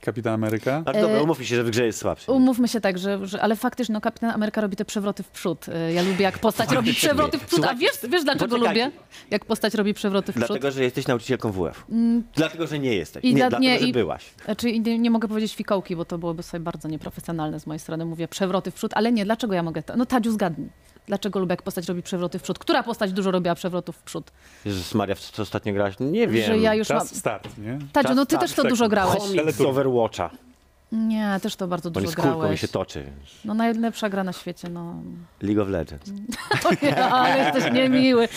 Kapitan 0.02 0.32
Ameryka? 0.34 0.82
Ale 0.86 1.00
dobra, 1.00 1.16
E, 1.16 1.22
umówmy 1.22 1.44
się, 1.44 1.56
że 1.56 1.64
w 1.64 1.70
grze 1.70 1.86
jest 1.86 1.98
słabszy. 1.98 2.32
Umówmy 2.32 2.68
się 2.68 2.80
tak, 2.80 2.98
że, 2.98 3.26
że 3.26 3.42
ale 3.42 3.56
faktycznie 3.56 3.92
no, 3.92 4.00
Kapitan 4.00 4.30
Ameryka 4.30 4.60
robi 4.60 4.76
te 4.76 4.84
przewroty 4.84 5.22
w 5.22 5.28
przód. 5.28 5.66
Y, 5.68 5.92
Ja 5.92 6.02
lubię 6.02 6.22
jak 6.22 6.38
postać 6.38 6.70
robi 6.72 6.94
przewroty 6.94 7.38
w 7.38 7.46
przód. 7.46 7.64
A 7.64 7.74
wiesz, 7.74 7.92
wiesz 8.08 8.24
dlaczego 8.24 8.56
lubię? 8.56 8.90
Jak 9.30 9.44
postać 9.44 9.74
robi 9.74 9.94
przewroty 9.94 10.32
w 10.32 10.34
przód? 10.34 10.46
Dlatego, 10.48 10.70
że 10.70 10.82
jesteś 10.84 11.06
nauczycielką 11.06 11.52
WF. 11.52 11.86
Dlatego, 12.34 12.66
że 12.66 12.78
nie 12.78 12.94
jesteś. 12.94 13.24
Mm. 13.24 13.30
I 13.30 13.34
nie, 13.34 13.40
dla- 13.40 13.48
dlatego, 13.50 13.62
nie, 13.72 13.78
że 13.78 13.86
i- 13.86 13.92
byłaś. 13.92 14.24
Znaczy 14.44 14.78
nie, 14.78 14.98
nie 14.98 15.10
mogę 15.10 15.28
powiedzieć 15.28 15.54
fikołki, 15.54 15.96
bo 15.96 16.04
to 16.04 16.18
byłoby 16.18 16.42
sobie 16.42 16.60
bardzo 16.64 16.88
nieprofesjonalne 16.88 17.60
z 17.60 17.66
mojej 17.66 17.80
strony. 17.80 18.04
Mówię 18.04 18.28
przewroty 18.28 18.70
w 18.70 18.74
przód, 18.74 18.92
ale 18.94 19.12
nie, 19.12 19.24
dlaczego 19.24 19.54
ja 19.54 19.62
mogę 19.62 19.82
to? 19.82 19.96
No 19.96 20.06
Tadziu, 20.06 20.32
zgadnij. 20.32 20.68
Dlaczego 21.06 21.40
lubię, 21.40 21.52
jak 21.52 21.62
postać 21.62 21.88
robi 21.88 22.02
przewroty 22.02 22.38
w 22.38 22.42
przód. 22.42 22.58
Która 22.58 22.82
postać 22.82 23.12
dużo 23.12 23.30
robiła 23.30 23.54
przewrotów 23.54 23.96
w 23.96 24.02
przód? 24.02 24.30
Jezus 24.64 24.94
Maria, 24.94 25.14
w 25.14 25.20
co 25.20 25.42
ostatnio 25.42 25.72
grałaś? 25.72 25.94
Nie 26.00 26.28
wiem. 26.28 26.46
Że 26.46 26.58
ja 26.58 26.74
już 26.74 26.88
Czas 26.88 27.12
mam... 27.12 27.18
start, 27.20 27.58
nie? 27.58 27.78
Tadziu, 27.92 28.14
no 28.14 28.26
ty 28.26 28.34
Czas 28.34 28.40
też 28.40 28.50
to 28.50 28.54
start. 28.54 28.68
dużo 28.68 28.88
grałeś. 28.88 29.18
Komik 29.18 29.52
z 29.52 29.60
Overwatcha. 29.60 30.30
Nie, 30.92 31.38
też 31.42 31.56
to 31.56 31.68
bardzo 31.68 31.90
Bo 31.90 32.00
nie 32.00 32.06
dużo 32.06 32.12
skórką 32.12 32.34
mi 32.34 32.40
grałeś. 32.40 32.60
się 32.60 32.68
toczy. 32.68 33.04
No 33.44 33.54
najlepsza 33.54 34.08
gra 34.08 34.24
na 34.24 34.32
świecie, 34.32 34.68
no. 34.68 34.94
League 35.42 35.62
of 35.62 35.68
Legends. 35.68 36.10
O 36.70 36.70
nie, 36.86 37.04
ale 37.04 37.44
jesteś 37.44 37.72
niemiły. 37.72 38.28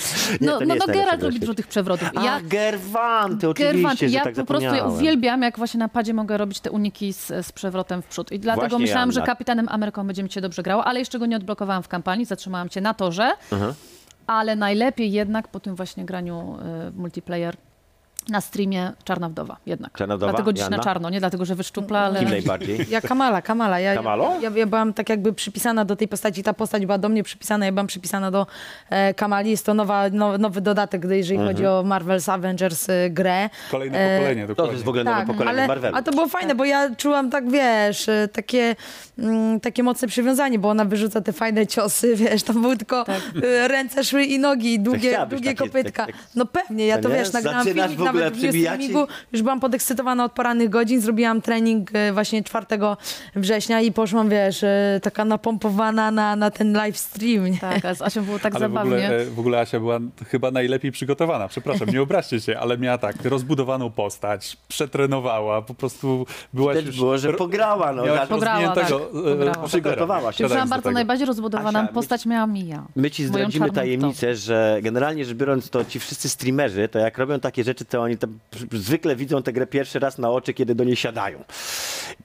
Nie, 0.41 0.47
No, 0.47 0.53
to 0.53 0.59
nie 0.59 0.65
no, 0.65 0.73
jest 0.75 0.87
no 0.87 0.87
najlepsza 0.87 0.93
Geralt 0.93 1.19
gra 1.19 1.27
robi 1.27 1.35
świata. 1.35 1.45
dużo 1.45 1.53
tych 1.55 1.67
przewrotów. 1.67 2.09
A, 2.15 2.23
Ja, 2.23 2.39
Gerwanty, 2.43 3.49
oczywiście, 3.49 3.73
Gerwant, 3.73 3.99
że 3.99 4.05
ja 4.05 4.23
tak 4.23 4.35
po 4.35 4.45
prostu 4.45 4.69
zapomniałem. 4.69 4.93
uwielbiam, 4.93 5.41
jak 5.41 5.57
właśnie 5.57 5.77
na 5.77 5.89
padzie 5.89 6.13
mogę 6.13 6.37
robić 6.37 6.59
te 6.59 6.71
uniki 6.71 7.13
z, 7.13 7.27
z 7.45 7.51
przewrotem 7.51 8.01
w 8.01 8.05
przód. 8.05 8.31
I 8.31 8.39
dlatego 8.39 8.67
Właśnie, 8.69 8.85
myślałam, 8.85 9.11
że 9.11 9.21
kapitanem 9.21 9.67
Ameryką 9.69 10.07
będzie 10.07 10.23
mi 10.23 10.31
się 10.31 10.41
dobrze 10.41 10.63
grało, 10.63 10.85
ale 10.85 10.99
jeszcze 10.99 11.19
go 11.19 11.25
nie 11.25 11.35
odblokowałam 11.35 11.83
w 11.83 11.87
kampanii, 11.87 12.25
zatrzymałam 12.25 12.69
cię 12.69 12.81
na 12.81 12.93
torze. 12.93 13.31
Ale 14.27 14.55
najlepiej 14.55 15.11
jednak 15.11 15.47
po 15.47 15.59
tym 15.59 15.75
właśnie 15.75 16.05
graniu 16.05 16.57
y, 16.87 16.91
multiplayer 16.91 17.55
na 18.29 18.41
streamie 18.41 18.91
Czarna 19.03 19.29
Wdowa 19.29 19.57
jednak. 19.65 19.93
Czarna 19.97 20.17
Wdowa? 20.17 20.31
Dlatego 20.31 20.53
dziś 20.53 20.69
na 20.69 20.79
czarno, 20.79 21.09
nie 21.09 21.19
dlatego, 21.19 21.45
że 21.45 21.55
wyszczupla, 21.55 21.99
ale... 21.99 22.19
Kim 22.19 22.29
najbardziej? 22.29 22.85
Ja 22.89 23.01
Kamala, 23.01 23.41
Kamala. 23.41 23.79
Ja, 23.79 23.95
Kamalo? 23.95 24.33
Ja, 24.41 24.49
ja 24.55 24.65
byłam 24.67 24.93
tak 24.93 25.09
jakby 25.09 25.33
przypisana 25.33 25.85
do 25.85 25.95
tej 25.95 26.07
postaci, 26.07 26.43
ta 26.43 26.53
postać 26.53 26.85
była 26.85 26.97
do 26.97 27.09
mnie 27.09 27.23
przypisana, 27.23 27.65
ja 27.65 27.71
byłam 27.71 27.87
przypisana 27.87 28.31
do 28.31 28.47
e, 28.89 29.13
Kamali. 29.13 29.51
Jest 29.51 29.65
to 29.65 29.73
nowa, 29.73 30.03
no, 30.11 30.37
nowy 30.37 30.61
dodatek, 30.61 31.01
gdy- 31.01 31.17
jeżeli 31.17 31.35
Mhm. 31.39 31.55
chodzi 31.55 31.65
o 31.67 31.83
Marvel's 31.83 32.31
Avengers 32.31 32.89
e, 32.89 33.09
grę. 33.09 33.49
Kolejne 33.71 33.97
E, 33.99 34.17
pokolenie, 34.19 34.41
To 34.41 34.47
dokładnie. 34.47 34.73
jest 34.73 34.85
w 34.85 34.89
ogóle 34.89 35.03
nowe 35.03 35.17
Tak, 35.17 35.27
pokolenie 35.27 35.57
ale, 35.57 35.67
Marvelu. 35.67 35.97
a 35.97 36.01
to 36.01 36.11
było 36.11 36.27
fajne, 36.27 36.55
bo 36.55 36.65
ja 36.65 36.95
czułam 36.95 37.29
tak, 37.29 37.49
wiesz, 37.51 38.09
e, 38.09 38.27
takie, 38.27 38.75
mm, 39.19 39.59
takie 39.59 39.83
mocne 39.83 40.07
przywiązanie, 40.07 40.59
bo 40.59 40.69
ona 40.69 40.85
wyrzuca 40.85 41.21
te 41.21 41.33
fajne 41.33 41.67
ciosy, 41.67 42.15
wiesz, 42.25 42.43
tam 42.43 42.61
były 42.61 42.77
tylko 42.77 43.03
Tak. 43.03 43.21
e, 43.43 43.67
ręce, 43.67 44.03
szły 44.03 44.23
i 44.23 44.39
nogi, 44.39 44.79
długie, 44.79 45.17
długie 45.29 45.49
takie- 45.55 45.65
kopytka. 45.69 46.05
tak- 46.05 46.15
tak- 46.15 46.25
No 46.35 46.45
pewnie, 46.45 46.85
ja 46.87 46.95
To 46.97 47.03
to, 47.03 47.09
nie? 47.09 47.15
wiesz, 47.15 47.33
nagrałam 47.33 47.63
filmik 47.65 47.85
w 47.91 48.03
ogóle 48.15 48.31
w 48.31 48.43
i- 48.43 48.61
streamingu, 48.61 49.07
już 49.31 49.41
byłam 49.41 49.59
podekscytowana 49.59 50.25
od 50.25 50.31
porannych 50.31 50.69
godzin, 50.69 51.01
zrobiłam 51.01 51.41
trening 51.41 51.89
e, 51.93 52.13
właśnie 52.13 52.43
4 52.43 52.65
września 53.35 53.81
i 53.81 53.91
poszłam, 53.91 54.29
wiesz, 54.29 54.63
e, 54.63 54.99
taka 55.03 55.25
napompowana 55.25 56.11
na, 56.11 56.35
na 56.35 56.51
ten 56.51 56.73
live 56.73 56.97
stream. 56.97 57.45
Nie? 57.51 57.57
Tak, 57.57 57.85
a 57.85 57.95
z 57.95 58.01
Asią 58.01 58.23
było 58.23 58.39
tak 58.39 58.55
Ale 58.55 58.69
w 58.69 58.71
zabawnie. 58.71 58.95
ogóle, 58.95 59.17
e, 59.21 59.25
w 59.25 59.39
ogóle 59.39 59.59
Asia 59.59 59.79
była 59.79 59.99
chyba 60.27 60.51
najlepiej 60.51 60.91
przygotowana. 60.91 61.47
Przepraszam, 61.47 61.89
nie 61.89 62.01
obraźcie 62.01 62.41
się, 62.41 62.59
ale 62.59 62.77
miała 62.77 62.97
tak 62.97 63.15
rozbudowaną 63.25 63.91
postać, 63.91 64.57
przetrenowała, 64.67 65.61
po 65.61 65.73
prostu 65.73 66.25
była 66.53 66.73
już... 66.73 66.97
było, 66.97 67.17
że 67.17 67.33
pograła, 67.33 67.93
no. 67.93 68.05
miałaś 68.05 68.19
tak. 68.19 68.29
Pograła, 68.29 68.75
tak, 68.75 68.87
pograła. 68.87 69.67
Przygotowała 69.67 70.31
się. 70.31 70.47
Do 70.47 70.65
bardzo 70.65 70.91
najbardziej 70.91 71.27
rozbudowaną 71.27 71.79
Asia, 71.79 71.87
my 71.87 71.93
postać, 71.93 72.25
miała 72.25 72.47
Mija. 72.47 72.83
My 72.95 73.11
ci 73.11 73.25
zdradzimy 73.25 73.71
tajemnicę, 73.71 74.35
że 74.35 74.79
generalnie 74.81 75.25
rzecz 75.25 75.37
biorąc, 75.37 75.69
to 75.69 75.85
ci 75.85 75.99
wszyscy 75.99 76.29
streamerzy, 76.29 76.87
to 76.87 76.99
jak 76.99 77.17
robią 77.17 77.39
takie 77.39 77.63
rzeczy, 77.63 77.85
to 77.85 78.04
oni 78.05 78.17
tam 78.17 78.39
zwykle 78.71 79.15
widzą 79.15 79.43
tę 79.43 79.53
grę 79.53 79.67
pierwszy 79.67 79.99
raz 79.99 80.17
na 80.17 80.29
oczy, 80.29 80.53
kiedy 80.53 80.75
do 80.75 80.83
niej 80.83 80.95
siadają. 80.95 81.43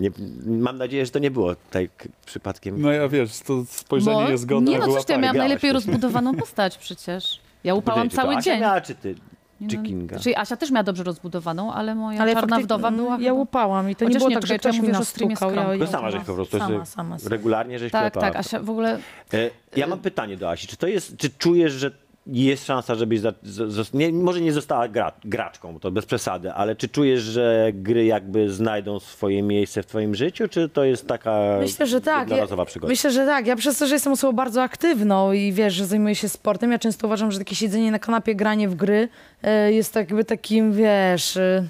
Nie, 0.01 0.11
mam 0.47 0.79
nadzieję, 0.79 1.07
że 1.07 1.12
to 1.12 1.19
nie 1.19 1.31
było 1.31 1.55
tak 1.71 2.09
przypadkiem. 2.27 2.83
No 2.83 2.93
ja 2.93 3.09
wiesz, 3.09 3.38
to 3.40 3.64
spojrzenie 3.69 4.25
Bo- 4.25 4.31
jest 4.31 4.47
godne 4.47 4.71
Nie 4.71 4.79
no, 4.79 4.87
coś 4.87 5.05
ja 5.09 5.19
miałam 5.19 5.37
najlepiej 5.37 5.73
rozbudowaną 5.73 6.35
postać 6.35 6.79
przecież. 6.79 7.40
Ja 7.64 7.75
upałam 7.75 8.11
cały 8.11 8.35
Asia 8.37 8.43
dzień. 8.43 8.61
miała, 8.61 8.81
czy 8.81 8.95
ty? 8.95 9.14
Nie 9.61 9.69
Czy 9.69 9.77
no, 9.77 9.83
Kinga? 9.83 10.19
Czyli 10.19 10.37
Asia 10.37 10.57
też 10.57 10.71
miała 10.71 10.83
dobrze 10.85 11.03
rozbudowaną, 11.03 11.73
ale 11.73 11.95
moja 11.95 12.23
Ale 12.23 12.35
czarna 12.35 12.61
wdowa 12.61 12.90
była 12.90 13.19
Ja 13.21 13.33
łupałam 13.33 13.90
i 13.90 13.97
to 13.97 14.05
nie 14.09 14.16
było 14.19 14.29
nie, 14.29 14.35
tak, 14.35 14.47
że 14.47 14.49
to 14.49 14.55
ja 14.55 14.59
ktoś 14.59 14.79
mi 14.83 14.88
nastukał. 14.88 15.55
Ja, 15.55 15.75
ja 15.75 15.87
To 15.87 15.93
sama 15.93 16.11
żeś 16.11 16.25
po 16.25 16.35
prostu 16.35 16.59
sama, 16.59 16.87
sama, 16.87 17.19
sama. 17.19 17.31
regularnie 17.31 17.79
żeś 17.79 17.93
Tak, 17.93 18.03
klepała. 18.12 18.27
tak, 18.33 18.37
Asia 18.40 18.61
w 18.61 18.71
ogóle... 18.71 18.99
E, 19.35 19.51
Ja 19.77 19.87
mam 19.87 19.99
pytanie 19.99 20.37
do 20.37 20.51
Asi. 20.51 20.66
Czy 20.66 20.77
to 20.77 20.87
jest, 20.87 21.16
czy 21.16 21.31
czujesz, 21.31 21.73
że 21.73 21.90
jest 22.27 22.67
szansa, 22.67 22.95
żebyś 22.95 23.21
za, 23.21 23.33
z, 23.43 23.95
nie, 23.95 24.13
może 24.13 24.41
nie 24.41 24.53
została 24.53 24.89
gra, 24.89 25.13
graczką, 25.25 25.81
to 25.81 25.91
bez 25.91 26.07
przesady, 26.07 26.53
ale 26.53 26.77
czy 26.77 26.89
czujesz, 26.89 27.21
że 27.23 27.71
gry 27.75 28.05
jakby 28.05 28.51
znajdą 28.51 29.01
swoje 29.01 29.43
miejsce 29.43 29.83
w 29.83 29.87
twoim 29.87 30.15
życiu, 30.15 30.49
czy 30.49 30.69
to 30.69 30.85
jest 30.85 31.07
taka 31.07 31.57
Myślę, 31.61 31.87
że 31.87 32.01
tak. 32.01 32.29
Jednorazowa 32.29 32.65
przygoda? 32.65 32.91
myślę, 32.91 33.11
że 33.11 33.27
tak. 33.27 33.47
Ja 33.47 33.57
przez 33.57 33.79
to, 33.79 33.87
że 33.87 33.95
jestem 33.95 34.13
osobą 34.13 34.33
bardzo 34.33 34.63
aktywną 34.63 35.33
i 35.33 35.53
wiesz, 35.53 35.75
że 35.75 35.87
zajmuję 35.87 36.15
się 36.15 36.29
sportem, 36.29 36.73
ja 36.73 36.79
często 36.79 37.07
uważam, 37.07 37.33
że 37.33 37.39
takie 37.39 37.55
siedzenie 37.55 37.91
na 37.91 37.99
kanapie, 37.99 38.35
granie 38.35 38.69
w 38.69 38.75
gry 38.75 39.09
e, 39.43 39.73
jest 39.73 39.95
tak 39.95 40.11
jakby 40.11 40.25
takim, 40.25 40.73
wiesz... 40.73 41.37
E, 41.37 41.65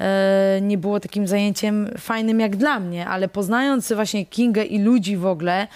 e, 0.00 0.60
nie 0.62 0.78
było 0.78 1.00
takim 1.00 1.26
zajęciem 1.26 1.88
fajnym 1.98 2.40
jak 2.40 2.56
dla 2.56 2.80
mnie, 2.80 3.06
ale 3.06 3.28
poznając 3.28 3.92
właśnie 3.92 4.26
Kingę 4.26 4.64
i 4.64 4.78
ludzi 4.78 5.16
w 5.16 5.26
ogóle 5.26 5.66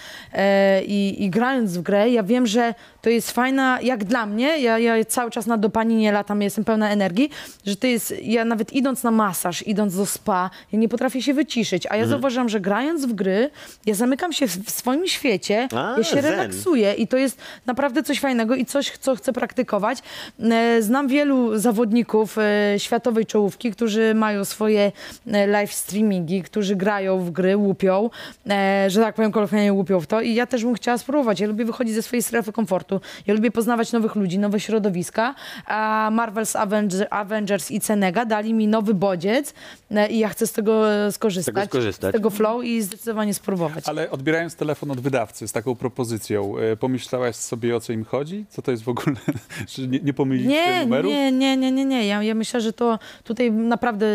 i, 0.87 1.15
i 1.19 1.29
grając 1.29 1.77
w 1.77 1.81
grę, 1.81 2.09
ja 2.09 2.23
wiem, 2.23 2.47
że 2.47 2.73
to 3.03 3.09
jest 3.09 3.31
fajna, 3.31 3.79
jak 3.81 4.03
dla 4.03 4.25
mnie, 4.25 4.59
ja, 4.59 4.79
ja 4.79 5.05
cały 5.05 5.31
czas 5.31 5.45
na 5.45 5.57
dopaminie 5.57 6.11
latam, 6.11 6.41
jestem 6.41 6.63
pełna 6.65 6.89
energii, 6.91 7.29
że 7.65 7.75
to 7.75 7.87
jest, 7.87 8.13
ja 8.21 8.45
nawet 8.45 8.73
idąc 8.73 9.03
na 9.03 9.11
masaż, 9.11 9.67
idąc 9.67 9.95
do 9.97 10.05
spa, 10.05 10.49
ja 10.71 10.79
nie 10.79 10.89
potrafię 10.89 11.21
się 11.21 11.33
wyciszyć, 11.33 11.87
a 11.89 11.95
ja 11.95 12.05
zauważyłam, 12.07 12.49
że 12.49 12.59
grając 12.59 13.05
w 13.05 13.13
gry, 13.13 13.49
ja 13.85 13.93
zamykam 13.93 14.33
się 14.33 14.47
w, 14.47 14.65
w 14.65 14.71
swoim 14.71 15.07
świecie, 15.07 15.67
A, 15.75 15.95
ja 15.97 16.03
się 16.03 16.21
zen. 16.21 16.25
relaksuję 16.25 16.93
i 16.93 17.07
to 17.07 17.17
jest 17.17 17.37
naprawdę 17.65 18.03
coś 18.03 18.19
fajnego 18.19 18.55
i 18.55 18.65
coś, 18.65 18.91
co 18.97 19.15
chcę 19.15 19.33
praktykować. 19.33 19.97
E, 20.39 20.81
Znam 20.81 21.07
wielu 21.07 21.57
zawodników 21.59 22.37
e, 22.37 22.75
światowej 22.77 23.25
czołówki, 23.25 23.71
którzy 23.71 24.13
mają 24.15 24.45
swoje 24.45 24.91
e, 25.27 25.47
live 25.47 25.73
streamingi, 25.73 26.43
którzy 26.43 26.75
grają 26.75 27.19
w 27.19 27.31
gry, 27.31 27.57
łupią, 27.57 28.09
że 28.87 29.01
tak 29.01 29.15
powiem 29.15 29.31
kolokwialnie 29.31 29.73
łupią 29.73 29.99
w 29.99 30.07
to 30.07 30.21
i 30.21 30.33
ja 30.33 30.45
też 30.45 30.63
bym 30.63 30.73
chciała 30.73 30.97
spróbować. 30.97 31.39
Ja 31.39 31.47
lubię 31.47 31.65
wychodzić 31.65 31.95
ze 31.95 32.01
swojej 32.01 32.23
strefy 32.23 32.51
komfortu, 32.51 32.92
ja 33.27 33.33
lubię 33.33 33.51
poznawać 33.51 33.91
nowych 33.91 34.15
ludzi, 34.15 34.39
nowe 34.39 34.59
środowiska, 34.59 35.35
a 35.65 36.09
Marvel's 36.13 36.57
Avenger, 36.57 37.07
Avengers 37.09 37.71
i 37.71 37.79
Cenega 37.79 38.25
dali 38.25 38.53
mi 38.53 38.67
nowy 38.67 38.93
bodziec 38.93 39.53
e, 39.91 40.09
i 40.09 40.19
ja 40.19 40.29
chcę 40.29 40.47
z 40.47 40.51
tego 40.51 40.93
e, 40.93 41.11
skorzystać, 41.11 41.53
Z 41.53 41.55
tego 41.55 41.65
skorzystać. 41.67 42.11
z 42.11 42.13
tego 42.13 42.29
flow 42.29 42.63
i 42.63 42.81
zdecydowanie 42.81 43.33
spróbować. 43.33 43.83
Ale 43.87 44.11
odbierając 44.11 44.55
telefon 44.55 44.91
od 44.91 44.99
wydawcy 44.99 45.47
z 45.47 45.51
taką 45.51 45.75
propozycją, 45.75 46.57
e, 46.57 46.75
pomyślałaś 46.77 47.35
sobie 47.35 47.75
o 47.75 47.79
co 47.79 47.93
im 47.93 48.05
chodzi? 48.05 48.45
Co 48.49 48.61
to 48.61 48.71
jest 48.71 48.83
w 48.83 48.89
ogóle? 48.89 49.15
Że 49.75 49.87
nie, 49.87 49.99
nie 49.99 50.13
pomyliliście 50.13 50.65
Nie, 50.65 50.81
numerów? 50.83 51.11
nie, 51.11 51.31
nie, 51.31 51.57
nie, 51.57 51.71
nie, 51.71 51.85
nie. 51.85 52.07
Ja, 52.07 52.23
ja 52.23 52.35
myślę, 52.35 52.61
że 52.61 52.73
to 52.73 52.99
tutaj 53.23 53.51
naprawdę 53.51 54.05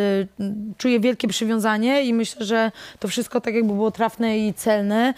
mm, 0.41 0.75
czuję 0.79 1.01
wielkie 1.01 1.29
przywiązanie 1.29 2.03
i 2.03 2.15
myślę, 2.15 2.45
że 2.47 2.73
to 2.99 3.09
wszystko 3.09 3.41
tak 3.41 3.55
jakby 3.55 3.73
było 3.75 3.91
trafne 3.91 4.39
i 4.39 4.55
celne. 4.55 5.15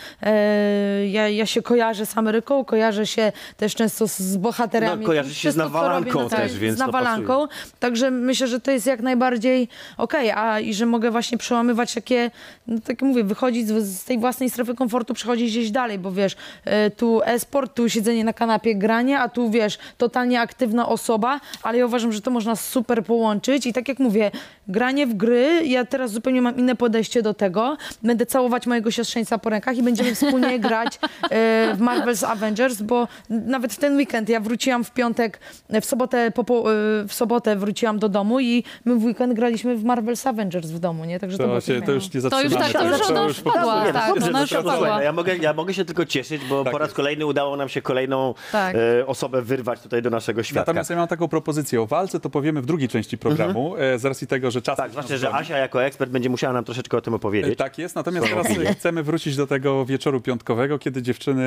Ja, 1.10 1.28
ja 1.28 1.46
się 1.46 1.62
kojarzę 1.62 2.06
z 2.06 2.18
Ameryką, 2.18 2.64
kojarzę 2.64 3.06
się 3.06 3.32
też 3.56 3.74
często 3.74 4.08
z, 4.08 4.36
bohaterami. 4.36 5.00
No, 5.02 5.06
kojarzysz 5.06 5.36
się 5.36 5.52
z 5.52 5.56
nawalanką 5.56 6.18
robię 6.18 6.36
na- 6.36 6.42
też, 6.42 6.58
więc 6.58 6.76
Z 6.76 6.78
nawalanką, 6.78 7.46
także 7.78 8.10
myślę, 8.10 8.46
że 8.46 8.60
to 8.60 8.70
jest 8.70 8.86
jak 8.86 9.00
najbardziej 9.00 9.68
okej, 9.96 10.30
a 10.30 10.60
i 10.60 10.74
że 10.74 10.86
mogę 10.86 11.10
właśnie 11.10 11.38
przełamywać 11.38 11.94
takie, 11.94 12.30
no, 12.66 12.78
tak 12.78 12.88
jak 12.88 13.02
mówię, 13.02 13.24
wychodzić 13.24 13.68
z, 13.68 14.00
z 14.00 14.04
tej 14.04 14.18
własnej 14.18 14.50
strefy 14.50 14.74
komfortu, 14.74 15.14
przechodzić 15.14 15.50
gdzieś 15.50 15.70
dalej, 15.70 15.98
bo 15.98 16.12
wiesz, 16.12 16.36
e, 16.64 16.90
tu 16.90 17.20
e-sport, 17.24 17.74
tu 17.74 17.88
siedzenie 17.88 18.24
na 18.24 18.32
kanapie, 18.32 18.74
granie, 18.74 19.18
a 19.20 19.28
tu 19.28 19.50
wiesz, 19.50 19.78
totalnie 19.98 20.40
aktywna 20.40 20.88
osoba, 20.88 21.40
ale 21.62 21.78
ja 21.78 21.86
uważam, 21.86 22.12
że 22.12 22.20
to 22.20 22.30
można 22.30 22.56
super 22.56 23.04
połączyć. 23.04 23.66
I 23.66 23.72
tak 23.72 23.88
jak 23.88 23.98
mówię, 23.98 24.30
granie 24.68 25.06
w 25.06 25.14
gry, 25.14 25.62
ja 25.66 25.84
teraz 25.84 26.10
zupełnie 26.10 26.42
mam 26.42 26.56
inne 26.56 26.76
podejście 26.76 27.22
do 27.22 27.34
tego, 27.34 27.76
będę 28.02 28.26
całować 28.26 28.66
mojego 28.66 28.90
siostrzeńca 28.90 29.38
po 29.38 29.50
rękach 29.50 29.76
i 29.76 29.82
będziemy 29.82 30.14
wspólnie 30.14 30.58
grać 30.68 30.98
e, 31.22 31.74
w 31.74 31.80
Marvel's 31.80 32.26
Avengers, 32.26 32.82
bo 32.82 33.08
nawet 33.46 33.72
w 33.72 33.76
ten 33.78 33.96
weekend 33.96 34.28
ja 34.28 34.40
wróciłam 34.40 34.84
w 34.84 34.90
piątek, 34.92 35.40
w 35.80 35.84
sobotę, 35.84 36.30
po, 36.30 36.42
e, 36.42 36.74
w 37.08 37.12
sobotę 37.12 37.56
wróciłam 37.56 37.98
do 37.98 38.08
domu 38.08 38.40
i 38.40 38.64
my 38.84 38.96
w 38.96 39.04
weekend 39.04 39.32
graliśmy 39.34 39.76
w 39.76 39.84
Marvel's 39.84 40.28
Avengers 40.28 40.66
w 40.70 40.78
domu, 40.78 41.04
nie? 41.04 41.20
Także 41.20 41.38
to, 41.38 41.46
To, 41.46 41.60
się, 41.60 41.82
to 41.82 41.92
już 41.92 42.14
nie 42.14 42.20
To 42.20 42.42
już 42.42 42.52
zatrzymamy. 42.52 42.72
tak, 42.72 42.82
to 42.82 42.88
już 42.98 43.10
ona 43.10 43.22
już 43.22 43.40
po 43.40 43.42
prostu- 43.42 43.50
wpadła, 43.50 43.84
Nie, 43.86 43.92
tak, 43.92 44.14
dobrze, 44.14 44.28
ona 44.30 44.40
już 44.40 44.50
to 44.50 44.62
wpadła. 44.62 44.88
no 44.88 45.02
ja, 45.02 45.12
mogę, 45.12 45.36
ja 45.36 45.52
mogę 45.52 45.74
się 45.74 45.84
tylko 45.84 46.04
cieszyć, 46.04 46.42
bo 46.48 46.64
Tak 46.64 46.72
po 46.72 46.78
raz 46.78 46.86
jest. 46.88 46.96
kolejny 46.96 47.26
udało 47.26 47.56
nam 47.56 47.68
się 47.68 47.82
kolejną 47.82 48.34
Tak. 48.52 48.76
e, 49.00 49.06
osobę 49.06 49.42
wyrwać 49.42 49.80
tutaj 49.80 50.02
do 50.02 50.10
naszego 50.10 50.42
świata. 50.42 50.60
Natomiast 50.60 50.90
ja 50.90 50.96
mam 50.96 51.08
taką 51.08 51.28
propozycję 51.28 51.82
o 51.82 51.86
walce, 51.86 52.20
to 52.20 52.30
powiemy 52.30 52.62
w 52.62 52.66
drugiej 52.66 52.88
części 52.88 53.18
programu, 53.18 53.76
e, 53.76 53.98
z 53.98 54.04
racji 54.04 54.26
tego, 54.26 54.50
że 54.50 54.62
czas... 54.62 54.76
tak, 54.76 54.90
zwłaszcza, 54.90 55.16
że 55.16 55.30
Asia 55.34 55.56
jako 55.58 55.84
ekspert 55.84 56.10
będzie 56.10 56.28
musiała 56.30 56.52
nam 56.52 56.64
troszeczkę 56.64 56.96
o 56.96 57.00
tym 57.00 57.12
E, 57.14 57.16
opowiedzieć. 57.16 57.58
Tak 57.58 57.78
jest, 57.78 57.94
natomiast 57.94 58.26
teraz 58.28 58.46
e, 58.50 58.74
chcemy 58.74 59.02
wrócić 59.02 59.36
do 59.36 59.46
tego 59.46 59.84
wieczoru 59.86 60.20
piątkowego, 60.20 60.78
kiedy 60.78 61.02
dziewczyny, 61.02 61.42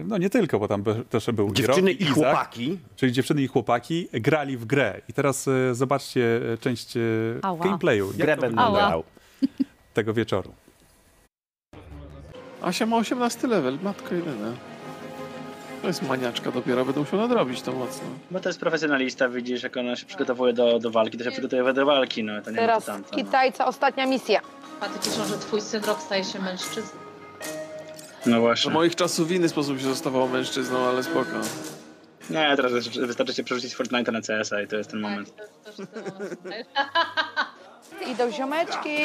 e, 0.00 0.04
no 0.04 0.18
nie 0.18 0.30
tylko, 0.30 0.58
bo 0.58 0.68
tam 0.68 0.82
be- 0.82 1.04
też 1.32 1.36
był 1.36 1.54
Dziewczyny 1.54 1.92
i 1.92 2.02
Izak, 2.02 2.14
chłopaki. 2.14 2.78
czyli 2.96 3.12
dziewczyny 3.12 3.42
i 3.42 3.46
chłopaki 3.46 4.08
grali 4.12 4.56
w 4.56 4.64
grę. 4.64 5.00
I 5.08 5.12
teraz 5.12 5.48
e, 5.48 5.74
zobaczcie 5.74 6.40
e, 6.52 6.58
część 6.58 6.96
e, 6.96 7.00
Ała. 7.42 7.64
gameplayu 7.64 8.06
jak 8.06 8.16
Grę 8.16 8.34
to 8.36 8.40
będę 8.40 8.56
wygląda 8.56 8.88
grał. 8.88 9.04
tego 9.94 10.14
wieczoru. 10.14 10.52
Asia 12.62 12.86
ma 12.86 12.96
18 12.96 13.48
level, 13.48 13.78
matko 13.82 14.14
jedyna. 14.14 14.52
To 15.82 15.88
jest 15.88 16.02
maniaczka 16.02 16.50
dopiero, 16.50 16.84
będę 16.84 17.00
musiał 17.00 17.20
nadrobić 17.20 17.62
to 17.62 17.72
mocno. 17.72 18.06
Bo 18.30 18.40
to 18.40 18.48
jest 18.48 18.60
profesjonalista, 18.60 19.28
widzisz, 19.28 19.62
jak 19.62 19.76
ona 19.76 19.96
się 19.96 20.06
przygotowuje 20.06 20.52
do, 20.52 20.78
do 20.78 20.90
walki, 20.90 21.18
to 21.18 21.24
się 21.24 21.30
przygotowuje 21.30 21.74
do 21.74 21.86
walki, 21.86 22.24
no 22.24 22.42
to 22.42 22.50
nie 22.50 22.56
ma 22.56 22.62
Teraz 22.62 22.84
to 22.84 22.92
tamto. 22.92 23.08
No. 23.12 23.24
Kitajca, 23.24 23.66
ostatnia 23.66 24.06
misja. 24.06 24.40
A 24.80 24.88
ty 24.88 25.10
cieszą, 25.10 25.24
że 25.26 25.38
twój 25.38 25.60
syn 25.60 25.84
rok 25.84 26.00
staje 26.00 26.24
się 26.24 26.38
mężczyzną. 26.38 27.01
No 28.26 28.40
właśnie. 28.40 28.70
moich 28.72 28.96
czasów 28.96 29.28
w 29.28 29.30
inny 29.30 29.48
sposób 29.48 29.78
się 29.78 29.84
zostawało 29.84 30.28
mężczyzną, 30.28 30.78
ale 30.88 31.02
spoko. 31.02 31.30
Nie, 32.30 32.52
teraz 32.56 32.72
wys- 32.72 33.06
wystarczy 33.06 33.34
cię 33.34 33.44
przerzucić 33.44 33.72
z 33.72 33.76
Fortnite'a 33.76 34.12
na 34.12 34.20
CS-a 34.20 34.60
i 34.62 34.68
to 34.68 34.76
jest 34.76 34.90
ten 34.90 35.00
moment. 35.00 35.32
Idą 38.12 38.30
ziomeczki. 38.30 38.98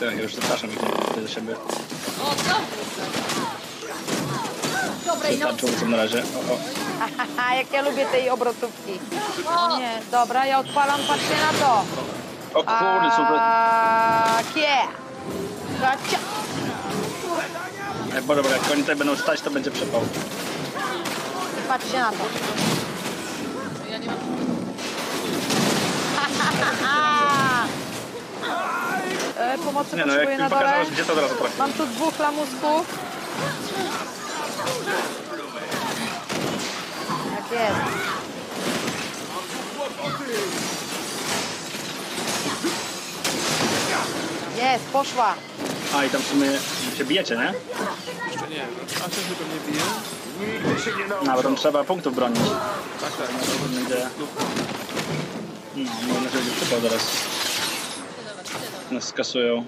Tak, 0.00 0.16
ja 0.16 0.22
już 0.22 0.34
zapraszam 0.34 0.70
ich 0.70 0.78
do 1.22 1.28
siebie. 1.28 1.54
Dobrej 5.06 5.38
Tam 5.38 5.50
nocy. 5.50 5.60
czołgiem 5.66 5.90
na 5.90 5.96
razie. 5.96 6.22
O, 6.22 6.52
o. 6.52 6.58
Jak 7.58 7.72
ja 7.72 7.82
lubię 7.82 8.06
tej 8.06 8.30
obrotówki. 8.30 8.92
O 9.48 9.78
nie, 9.78 9.90
dobra, 10.10 10.46
ja 10.46 10.58
odpalam, 10.58 11.00
patrzcie 11.08 11.34
na 11.52 11.66
to. 11.66 11.84
o 12.54 12.62
kurde, 12.64 13.10
super. 13.10 13.38
Tak, 13.38 14.56
yeah. 14.56 14.88
Gacia. 15.82 16.18
Bo 18.26 18.34
dobra, 18.36 18.52
jak 18.52 18.70
oni 18.72 18.80
tutaj 18.80 18.96
będą 18.96 19.16
stać, 19.16 19.40
to 19.40 19.50
będzie 19.50 19.70
przepał. 19.70 20.00
Patrzcie 21.68 21.98
na 21.98 22.10
to. 22.10 22.16
E, 29.38 29.58
pomocy 29.58 29.96
Nie 29.96 30.06
no, 30.06 30.14
jak 30.14 30.20
potrzebuję 30.22 30.36
mi 30.36 30.42
na 30.42 30.48
dole. 30.48 30.60
pokazałeś, 30.62 30.90
gdzie 30.90 31.04
to 31.04 31.12
od 31.12 31.18
razu 31.18 31.34
trafi. 31.34 31.58
Mam 31.58 31.72
tu 31.72 31.86
dwóch 31.86 32.18
lamusków. 32.18 32.86
Tak 37.36 37.52
jest. 37.52 37.76
Jest, 44.56 44.84
poszła. 44.84 45.34
A 45.96 46.04
i 46.04 46.10
tam 46.10 46.20
w 46.22 46.26
sumie 46.26 46.50
się 46.98 47.04
bijecie, 47.04 47.36
nie? 47.36 47.52
Jeszcze 48.32 48.48
nie, 48.48 48.62
Asia 48.96 49.10
się 49.28 49.34
pewnie 49.38 49.72
bije. 49.72 49.82
No, 51.26 51.32
bo 51.34 51.42
tam 51.42 51.56
trzeba 51.56 51.84
punktów 51.84 52.14
bronić. 52.14 52.40
Tak, 53.00 53.12
tak. 53.12 53.28
No, 53.74 53.80
idę. 53.80 54.08
No, 54.18 54.26
mam 56.14 56.24
nadzieję, 56.24 56.30
że 56.32 56.38
będzie 56.38 56.50
przepał 56.60 56.80
zaraz. 56.80 57.02
Nas 58.90 59.04
skasują. 59.04 59.64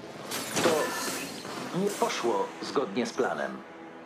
To 0.63 0.69
nie 1.79 1.89
poszło 1.89 2.45
zgodnie 2.61 3.05
z 3.05 3.13
planem. 3.13 3.57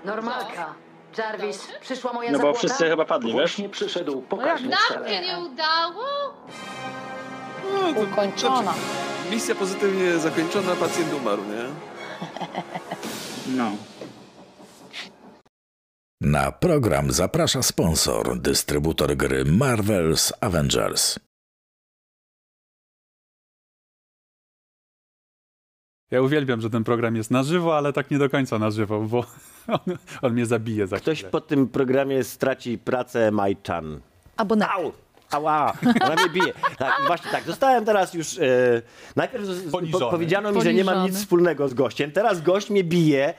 Normalka. 0.05 0.73
Jarvis, 1.17 1.67
przyszła 1.81 2.13
moja 2.13 2.31
No 2.31 2.37
bo 2.37 2.41
zapłata? 2.43 2.59
wszyscy 2.59 2.89
chyba 2.89 3.05
padli, 3.05 3.27
wiesz? 3.27 3.35
Właśnie 3.35 3.69
przyszedł 3.69 4.21
pokaźny 4.21 4.69
Nam 4.69 5.07
się 5.09 5.21
nie 5.21 5.39
udało? 5.39 6.03
No, 7.73 7.93
to, 7.93 7.99
Ukończona. 8.01 8.73
misja 9.31 9.55
pozytywnie 9.55 10.17
zakończona, 10.19 10.75
pacjent 10.75 11.13
umarł, 11.13 11.41
nie? 11.43 11.65
No. 13.47 13.71
Na 16.21 16.51
program 16.51 17.11
zaprasza 17.11 17.63
sponsor, 17.63 18.37
dystrybutor 18.39 19.15
gry 19.17 19.45
Marvel's 19.45 20.31
Avengers. 20.41 21.19
Ja 26.11 26.21
uwielbiam, 26.21 26.61
że 26.61 26.69
ten 26.69 26.83
program 26.83 27.15
jest 27.15 27.31
na 27.31 27.43
żywo, 27.43 27.77
ale 27.77 27.93
tak 27.93 28.11
nie 28.11 28.17
do 28.17 28.29
końca 28.29 28.59
na 28.59 28.71
żywo, 28.71 29.01
bo 29.01 29.25
on, 29.67 29.97
on 30.21 30.33
mnie 30.33 30.45
zabije 30.45 30.87
za 30.87 30.97
Ktoś 30.97 31.17
chwilę. 31.17 31.31
po 31.31 31.41
tym 31.41 31.67
programie 31.67 32.23
straci 32.23 32.77
pracę 32.77 33.31
Majchan. 33.31 33.99
Abonet. 34.37 34.69
Au! 34.69 34.91
Ała! 35.31 35.73
Ona 36.01 36.15
mnie 36.15 36.29
bije. 36.29 36.53
Tak, 36.77 36.93
właśnie 37.07 37.31
tak. 37.31 37.43
Zostałem 37.43 37.85
teraz 37.85 38.13
już... 38.13 38.37
E, 38.37 38.41
najpierw 39.15 39.45
z- 39.45 39.71
po, 39.71 39.99
powiedziano 40.11 40.51
mi, 40.51 40.61
że 40.61 40.73
nie 40.73 40.83
mam 40.83 40.95
nic 41.05 41.15
wspólnego 41.19 41.67
z 41.67 41.73
gościem. 41.73 42.11
Teraz 42.11 42.41
gość 42.41 42.69
mnie 42.69 42.83
bije, 42.83 43.33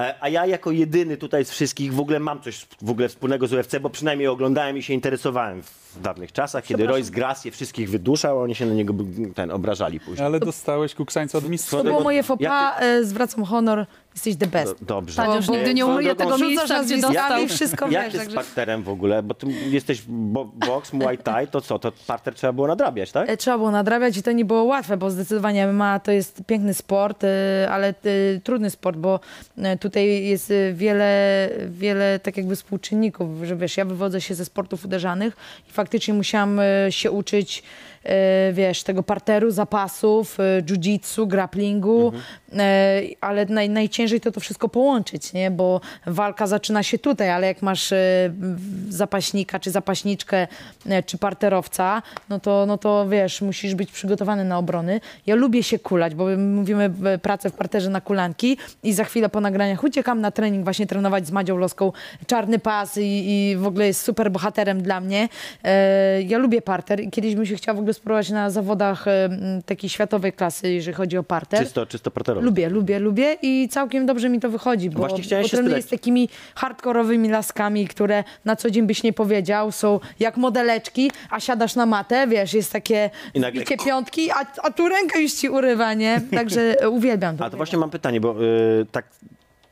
e, 0.00 0.14
a 0.20 0.28
ja 0.28 0.46
jako 0.46 0.70
jedyny 0.70 1.16
tutaj 1.16 1.44
z 1.44 1.50
wszystkich 1.50 1.94
w 1.94 2.00
ogóle 2.00 2.20
mam 2.20 2.40
coś 2.40 2.66
w 2.82 2.90
ogóle 2.90 3.08
wspólnego 3.08 3.46
z 3.46 3.52
UFC, 3.52 3.74
bo 3.80 3.90
przynajmniej 3.90 4.28
oglądałem 4.28 4.76
i 4.78 4.82
się 4.82 4.94
interesowałem 4.94 5.62
w 5.94 6.00
dawnych 6.00 6.32
czasach, 6.32 6.64
kiedy 6.64 6.86
Royce 6.86 7.10
Gracie 7.10 7.50
wszystkich 7.50 7.90
wyduszał, 7.90 8.38
a 8.38 8.42
oni 8.42 8.54
się 8.54 8.66
na 8.66 8.74
niego 8.74 8.94
ten, 9.34 9.50
obrażali 9.50 10.00
później. 10.00 10.26
Ale 10.26 10.40
dostałeś 10.40 10.94
kuksańca 10.94 11.38
od 11.38 11.48
mistrza. 11.48 11.76
To 11.76 11.84
było 11.84 12.00
moje 12.00 12.22
faux 12.22 12.42
Jak 12.42 12.52
pas, 12.52 12.82
e, 12.82 13.04
zwracam 13.04 13.44
honor, 13.44 13.86
jesteś 14.14 14.36
the 14.36 14.46
best. 14.46 14.78
Do- 14.80 14.84
Dobrze. 14.84 15.16
Tadziusz 15.16 15.48
nigdy 15.48 15.74
nie 15.74 15.86
umyje 15.86 16.14
tego 16.14 16.38
miejsca, 16.38 16.84
gdzie 16.84 16.98
dostał. 16.98 17.42
i 17.42 17.48
wszystko 17.48 17.88
Jak 17.88 18.04
wiesz, 18.04 18.14
jest 18.14 18.30
z 18.30 18.34
parterem 18.34 18.82
w 18.82 18.88
ogóle? 18.88 19.22
Bo 19.22 19.34
ty 19.34 19.46
jesteś 19.46 20.02
bo, 20.08 20.44
boks, 20.44 20.92
muay 20.92 21.18
thai, 21.18 21.48
to 21.48 21.60
co? 21.60 21.78
To 21.78 21.92
parter 22.06 22.34
trzeba 22.34 22.52
było 22.52 22.66
nadrabiać, 22.66 23.12
tak? 23.12 23.30
E, 23.30 23.36
Trzeba 23.36 23.58
było 23.58 23.70
nadrabiać 23.70 24.16
i 24.16 24.22
to 24.22 24.32
nie 24.32 24.44
było 24.44 24.64
łatwe, 24.64 24.96
bo 24.96 25.10
zdecydowanie 25.10 25.66
MMA 25.66 26.00
to 26.00 26.12
jest 26.12 26.42
piękny 26.46 26.74
sport, 26.74 27.24
e, 27.24 27.68
ale 27.70 27.94
trudny 28.44 28.70
sport, 28.70 28.96
bo 28.98 29.20
tutaj 29.80 30.24
jest 30.24 30.52
wiele, 30.72 31.48
wiele 31.68 32.18
tak 32.18 32.36
jakby 32.36 32.56
współczynników, 32.56 33.28
że 33.42 33.56
wiesz, 33.56 33.76
ja 33.76 33.84
wywodzę 33.84 34.20
się 34.20 34.34
ze 34.34 34.44
sportów 34.44 34.84
uderzanych 34.84 35.36
i 35.68 35.72
faktycznie 35.84 36.14
musiałam 36.14 36.60
e, 36.60 36.92
się 36.92 37.10
uczyć 37.10 37.62
e, 38.04 38.52
wiesz, 38.52 38.82
tego 38.82 39.02
parteru, 39.02 39.50
zapasów, 39.50 40.40
e, 40.40 40.62
jiu-jitsu, 40.62 41.26
grapplingu, 41.26 42.12
e, 42.14 42.20
ale 43.20 43.46
naj, 43.46 43.70
najciężej 43.70 44.20
to 44.20 44.32
to 44.32 44.40
wszystko 44.40 44.68
połączyć, 44.68 45.32
nie? 45.32 45.50
Bo 45.50 45.80
walka 46.06 46.46
zaczyna 46.46 46.82
się 46.82 46.98
tutaj, 46.98 47.30
ale 47.30 47.46
jak 47.46 47.62
masz 47.62 47.92
e, 47.92 47.96
zapaśnika, 48.88 49.60
czy 49.60 49.70
zapaśniczkę, 49.70 50.46
e, 50.86 51.02
czy 51.02 51.18
parterowca, 51.18 52.02
no 52.28 52.40
to, 52.40 52.66
no 52.66 52.78
to 52.78 53.08
wiesz, 53.08 53.42
musisz 53.42 53.74
być 53.74 53.92
przygotowany 53.92 54.44
na 54.44 54.58
obrony. 54.58 55.00
Ja 55.26 55.34
lubię 55.34 55.62
się 55.62 55.78
kulać, 55.78 56.14
bo 56.14 56.24
my 56.24 56.36
mówimy 56.36 56.90
pracę 57.22 57.50
w 57.50 57.52
parterze 57.52 57.90
na 57.90 58.00
kulanki 58.00 58.58
i 58.82 58.92
za 58.92 59.04
chwilę 59.04 59.28
po 59.28 59.40
nagraniach 59.40 59.84
uciekam 59.84 60.20
na 60.20 60.30
trening 60.30 60.64
właśnie 60.64 60.86
trenować 60.86 61.26
z 61.26 61.30
Madzią 61.30 61.56
Loską 61.56 61.92
czarny 62.26 62.58
pas 62.58 62.98
i, 62.98 63.02
i 63.02 63.56
w 63.56 63.66
ogóle 63.66 63.86
jest 63.86 64.02
super 64.02 64.30
bohaterem 64.30 64.82
dla 64.82 65.00
mnie. 65.00 65.28
E, 65.64 66.22
ja 66.22 66.38
lubię 66.38 66.62
parter 66.62 67.00
i 67.00 67.10
kiedyś 67.10 67.34
bym 67.34 67.46
się 67.46 67.56
chciała 67.56 67.76
w 67.76 67.78
ogóle 67.78 67.94
spróbować 67.94 68.30
na 68.30 68.50
zawodach 68.50 69.08
e, 69.08 69.28
takiej 69.66 69.90
światowej 69.90 70.32
klasy, 70.32 70.72
jeżeli 70.72 70.94
chodzi 70.94 71.18
o 71.18 71.22
parter. 71.22 71.60
Czysto, 71.60 71.86
czysto 71.86 72.10
parterowo. 72.10 72.43
Lubię, 72.44 72.68
lubię, 72.68 72.98
lubię 72.98 73.36
i 73.42 73.68
całkiem 73.70 74.06
dobrze 74.06 74.28
mi 74.28 74.40
to 74.40 74.50
wychodzi, 74.50 74.90
bo, 74.90 74.98
Właśnie 74.98 75.22
chciałem 75.22 75.42
bo 75.42 75.48
się 75.48 75.56
trenuję 75.56 75.82
z 75.82 75.86
takimi 75.86 76.28
hardkorowymi 76.54 77.28
laskami, 77.28 77.88
które 77.88 78.24
na 78.44 78.56
co 78.56 78.70
dzień 78.70 78.86
byś 78.86 79.02
nie 79.02 79.12
powiedział, 79.12 79.72
są 79.72 80.00
jak 80.20 80.36
modeleczki, 80.36 81.10
a 81.30 81.40
siadasz 81.40 81.74
na 81.74 81.86
matę, 81.86 82.26
wiesz, 82.26 82.54
jest 82.54 82.72
takie 82.72 83.10
I 83.34 83.40
nagle- 83.40 83.52
wielkie 83.52 83.76
piątki, 83.76 84.30
a, 84.30 84.34
a 84.62 84.70
tu 84.70 84.88
ręka 84.88 85.18
już 85.18 85.32
ci 85.32 85.48
urywa, 85.48 85.94
nie? 85.94 86.20
Także 86.38 86.76
uwielbiam 86.90 87.36
to. 87.36 87.44
A 87.44 87.50
to 87.50 87.56
właśnie 87.56 87.78
mam 87.78 87.90
pytanie, 87.90 88.20
bo 88.20 88.44
y, 88.44 88.86
tak 88.92 89.06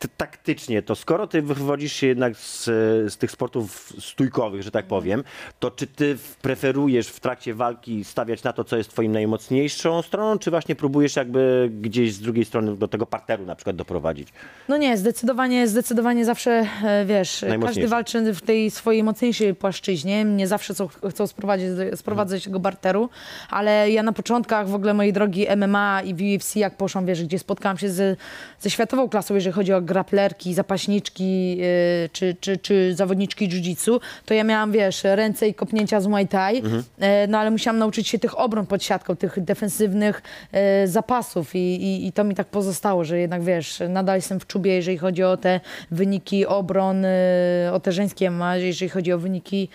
taktycznie, 0.08 0.82
to 0.82 0.94
skoro 0.94 1.26
ty 1.26 1.42
wywodzisz 1.42 1.92
się 1.92 2.06
jednak 2.06 2.36
z, 2.36 2.64
z 3.12 3.16
tych 3.16 3.30
sportów 3.30 3.92
stójkowych, 3.98 4.62
że 4.62 4.70
tak 4.70 4.86
powiem, 4.86 5.24
to 5.58 5.70
czy 5.70 5.86
ty 5.86 6.16
preferujesz 6.42 7.08
w 7.08 7.20
trakcie 7.20 7.54
walki 7.54 8.04
stawiać 8.04 8.42
na 8.42 8.52
to, 8.52 8.64
co 8.64 8.76
jest 8.76 8.90
twoim 8.90 9.12
najmocniejszą 9.12 10.02
stroną, 10.02 10.38
czy 10.38 10.50
właśnie 10.50 10.74
próbujesz 10.74 11.16
jakby 11.16 11.70
gdzieś 11.80 12.12
z 12.12 12.20
drugiej 12.20 12.44
strony 12.44 12.76
do 12.76 12.88
tego 12.88 13.06
parteru 13.06 13.46
na 13.46 13.54
przykład 13.54 13.76
doprowadzić? 13.76 14.28
No 14.68 14.76
nie, 14.76 14.96
zdecydowanie, 14.96 15.68
zdecydowanie 15.68 16.24
zawsze, 16.24 16.66
e, 16.84 17.04
wiesz, 17.04 17.30
każdy 17.30 17.48
Najmocniejszy. 17.48 17.88
walczy 17.88 18.34
w 18.34 18.40
tej 18.40 18.70
swojej 18.70 19.02
mocniejszej 19.02 19.54
płaszczyźnie. 19.54 20.24
Nie 20.24 20.46
zawsze 20.46 20.74
chcą, 20.74 20.88
chcą 21.10 21.26
sprowadzić, 21.26 21.66
sprowadzać 21.94 22.44
tego 22.44 22.60
barteru, 22.60 23.08
ale 23.50 23.90
ja 23.90 24.02
na 24.02 24.12
początkach 24.12 24.68
w 24.68 24.74
ogóle 24.74 24.94
mojej 24.94 25.12
drogi 25.12 25.46
MMA 25.56 26.02
i 26.02 26.14
w 26.14 26.36
UFC, 26.36 26.56
jak 26.56 26.76
poszłam, 26.76 27.06
wiesz, 27.06 27.24
gdzie 27.24 27.38
spotkałam 27.38 27.78
się 27.78 27.90
z, 27.90 28.18
ze 28.60 28.70
światową 28.70 29.08
klasą, 29.08 29.34
jeżeli 29.34 29.52
chodzi 29.52 29.72
o 29.72 29.82
graplerki, 29.92 30.54
zapaśniczki 30.54 31.58
e, 32.04 32.08
czy, 32.08 32.36
czy, 32.40 32.56
czy 32.56 32.94
zawodniczki 32.94 33.48
jiu-jitsu, 33.48 34.00
to 34.26 34.34
ja 34.34 34.44
miałam, 34.44 34.72
wiesz, 34.72 35.00
ręce 35.04 35.48
i 35.48 35.54
kopnięcia 35.54 36.00
z 36.00 36.06
Muay 36.06 36.28
Thai, 36.28 36.56
Mhm. 36.58 36.82
e, 37.00 37.26
no 37.26 37.38
ale 37.38 37.50
musiałam 37.50 37.78
nauczyć 37.78 38.08
się 38.08 38.18
tych 38.18 38.38
obron 38.38 38.66
pod 38.66 38.84
siatką, 38.84 39.16
tych 39.16 39.40
defensywnych 39.40 40.22
e, 40.52 40.86
zapasów 40.88 41.54
i, 41.54 41.58
i, 41.58 42.06
i 42.06 42.12
to 42.12 42.24
mi 42.24 42.34
tak 42.34 42.46
pozostało, 42.46 43.04
że 43.04 43.18
jednak 43.18 43.42
wiesz, 43.42 43.82
nadal 43.88 44.16
jestem 44.16 44.40
w 44.40 44.46
czubie, 44.46 44.74
jeżeli 44.74 44.98
chodzi 44.98 45.22
o 45.24 45.36
te 45.36 45.60
wyniki 45.90 46.46
obron, 46.46 47.04
e, 47.04 47.70
o 47.72 47.80
te 47.80 47.92
żeńskie 47.92 48.30
MMA, 48.30 48.56
jeżeli 48.56 48.88
chodzi 48.88 49.12
o 49.12 49.18
wyniki 49.18 49.68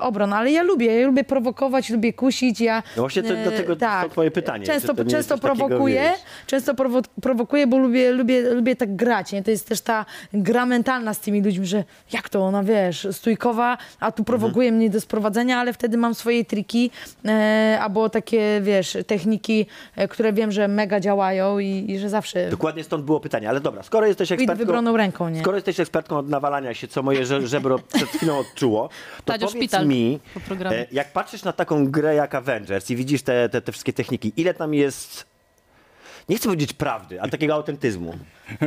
obron, 0.00 0.32
ale 0.32 0.50
ja 0.50 0.62
lubię, 0.62 1.00
ja 1.00 1.06
lubię 1.06 1.24
prowokować, 1.24 1.90
lubię 1.90 2.12
kusić, 2.12 2.60
ja... 2.60 2.82
No 2.96 3.02
właśnie 3.02 3.22
to, 3.22 3.28
do 3.50 3.50
tego 3.56 3.76
tak. 3.76 4.10
twoje 4.10 4.30
pytanie. 4.30 4.66
Często, 4.66 5.04
często 5.04 5.38
prowokuję, 5.38 6.12
często 6.46 6.74
prowo- 6.74 7.02
prowokuję, 7.22 7.66
bo 7.66 7.78
lubię, 7.78 8.10
lubię, 8.10 8.40
lubię 8.42 8.76
tak 8.76 8.96
grać. 8.96 9.32
Nie? 9.32 9.42
To 9.42 9.50
jest 9.50 9.59
też 9.64 9.80
ta 9.80 10.06
gra 10.32 10.66
mentalna 10.66 11.14
z 11.14 11.20
tymi 11.20 11.42
ludźmi, 11.42 11.66
że 11.66 11.84
jak 12.12 12.28
to 12.28 12.40
ona, 12.44 12.62
wiesz, 12.64 13.06
stójkowa, 13.12 13.78
a 14.00 14.12
tu 14.12 14.24
prowokuje 14.24 14.68
Mhm. 14.68 14.76
mnie 14.78 14.90
do 14.90 15.00
sprowadzenia, 15.00 15.58
ale 15.58 15.72
wtedy 15.72 15.96
mam 15.96 16.14
swoje 16.14 16.44
triki 16.44 16.90
e, 17.24 17.78
albo 17.80 18.08
takie, 18.10 18.60
wiesz, 18.62 18.96
techniki, 19.06 19.66
e, 19.96 20.08
które 20.08 20.32
wiem, 20.32 20.52
że 20.52 20.68
mega 20.68 21.00
działają 21.00 21.58
i, 21.58 21.84
i 21.88 21.98
że 21.98 22.08
zawsze 22.08 22.50
Dokładnie 22.50 22.84
stąd 22.84 23.04
było 23.04 23.20
pytanie, 23.20 23.48
ale 23.48 23.60
dobra, 23.60 23.82
skoro 23.82 24.06
jesteś 24.06 24.32
ekspertką... 24.32 24.64
wybraną 24.64 24.96
ręką, 24.96 25.28
nie? 25.28 25.40
Skoro 25.40 25.56
jesteś 25.56 25.80
ekspertką 25.80 26.18
od 26.18 26.28
nawalania 26.28 26.74
się, 26.74 26.88
co 26.88 27.02
moje 27.02 27.26
że- 27.26 27.46
żebro 27.46 27.78
przed 27.94 28.08
chwilą 28.08 28.38
odczuło, 28.38 28.88
to 29.24 29.32
Tadziu, 29.32 29.46
powiedz 29.46 29.60
szpital 29.60 29.86
mi, 29.86 30.18
po 30.48 30.54
e, 30.64 30.86
jak 30.92 31.12
patrzysz 31.12 31.42
na 31.44 31.52
taką 31.52 31.86
grę 31.90 32.14
jak 32.14 32.34
Avengers 32.34 32.90
i 32.90 32.96
widzisz 32.96 33.22
te, 33.22 33.48
te, 33.48 33.60
te 33.60 33.72
wszystkie 33.72 33.92
techniki, 33.92 34.32
ile 34.36 34.54
tam 34.54 34.74
jest 34.74 35.24
Nie 36.28 36.36
chcę 36.36 36.44
powiedzieć 36.44 36.72
prawdy, 36.72 37.20
ale 37.20 37.30
takiego 37.30 37.54
autentyzmu. 37.54 38.14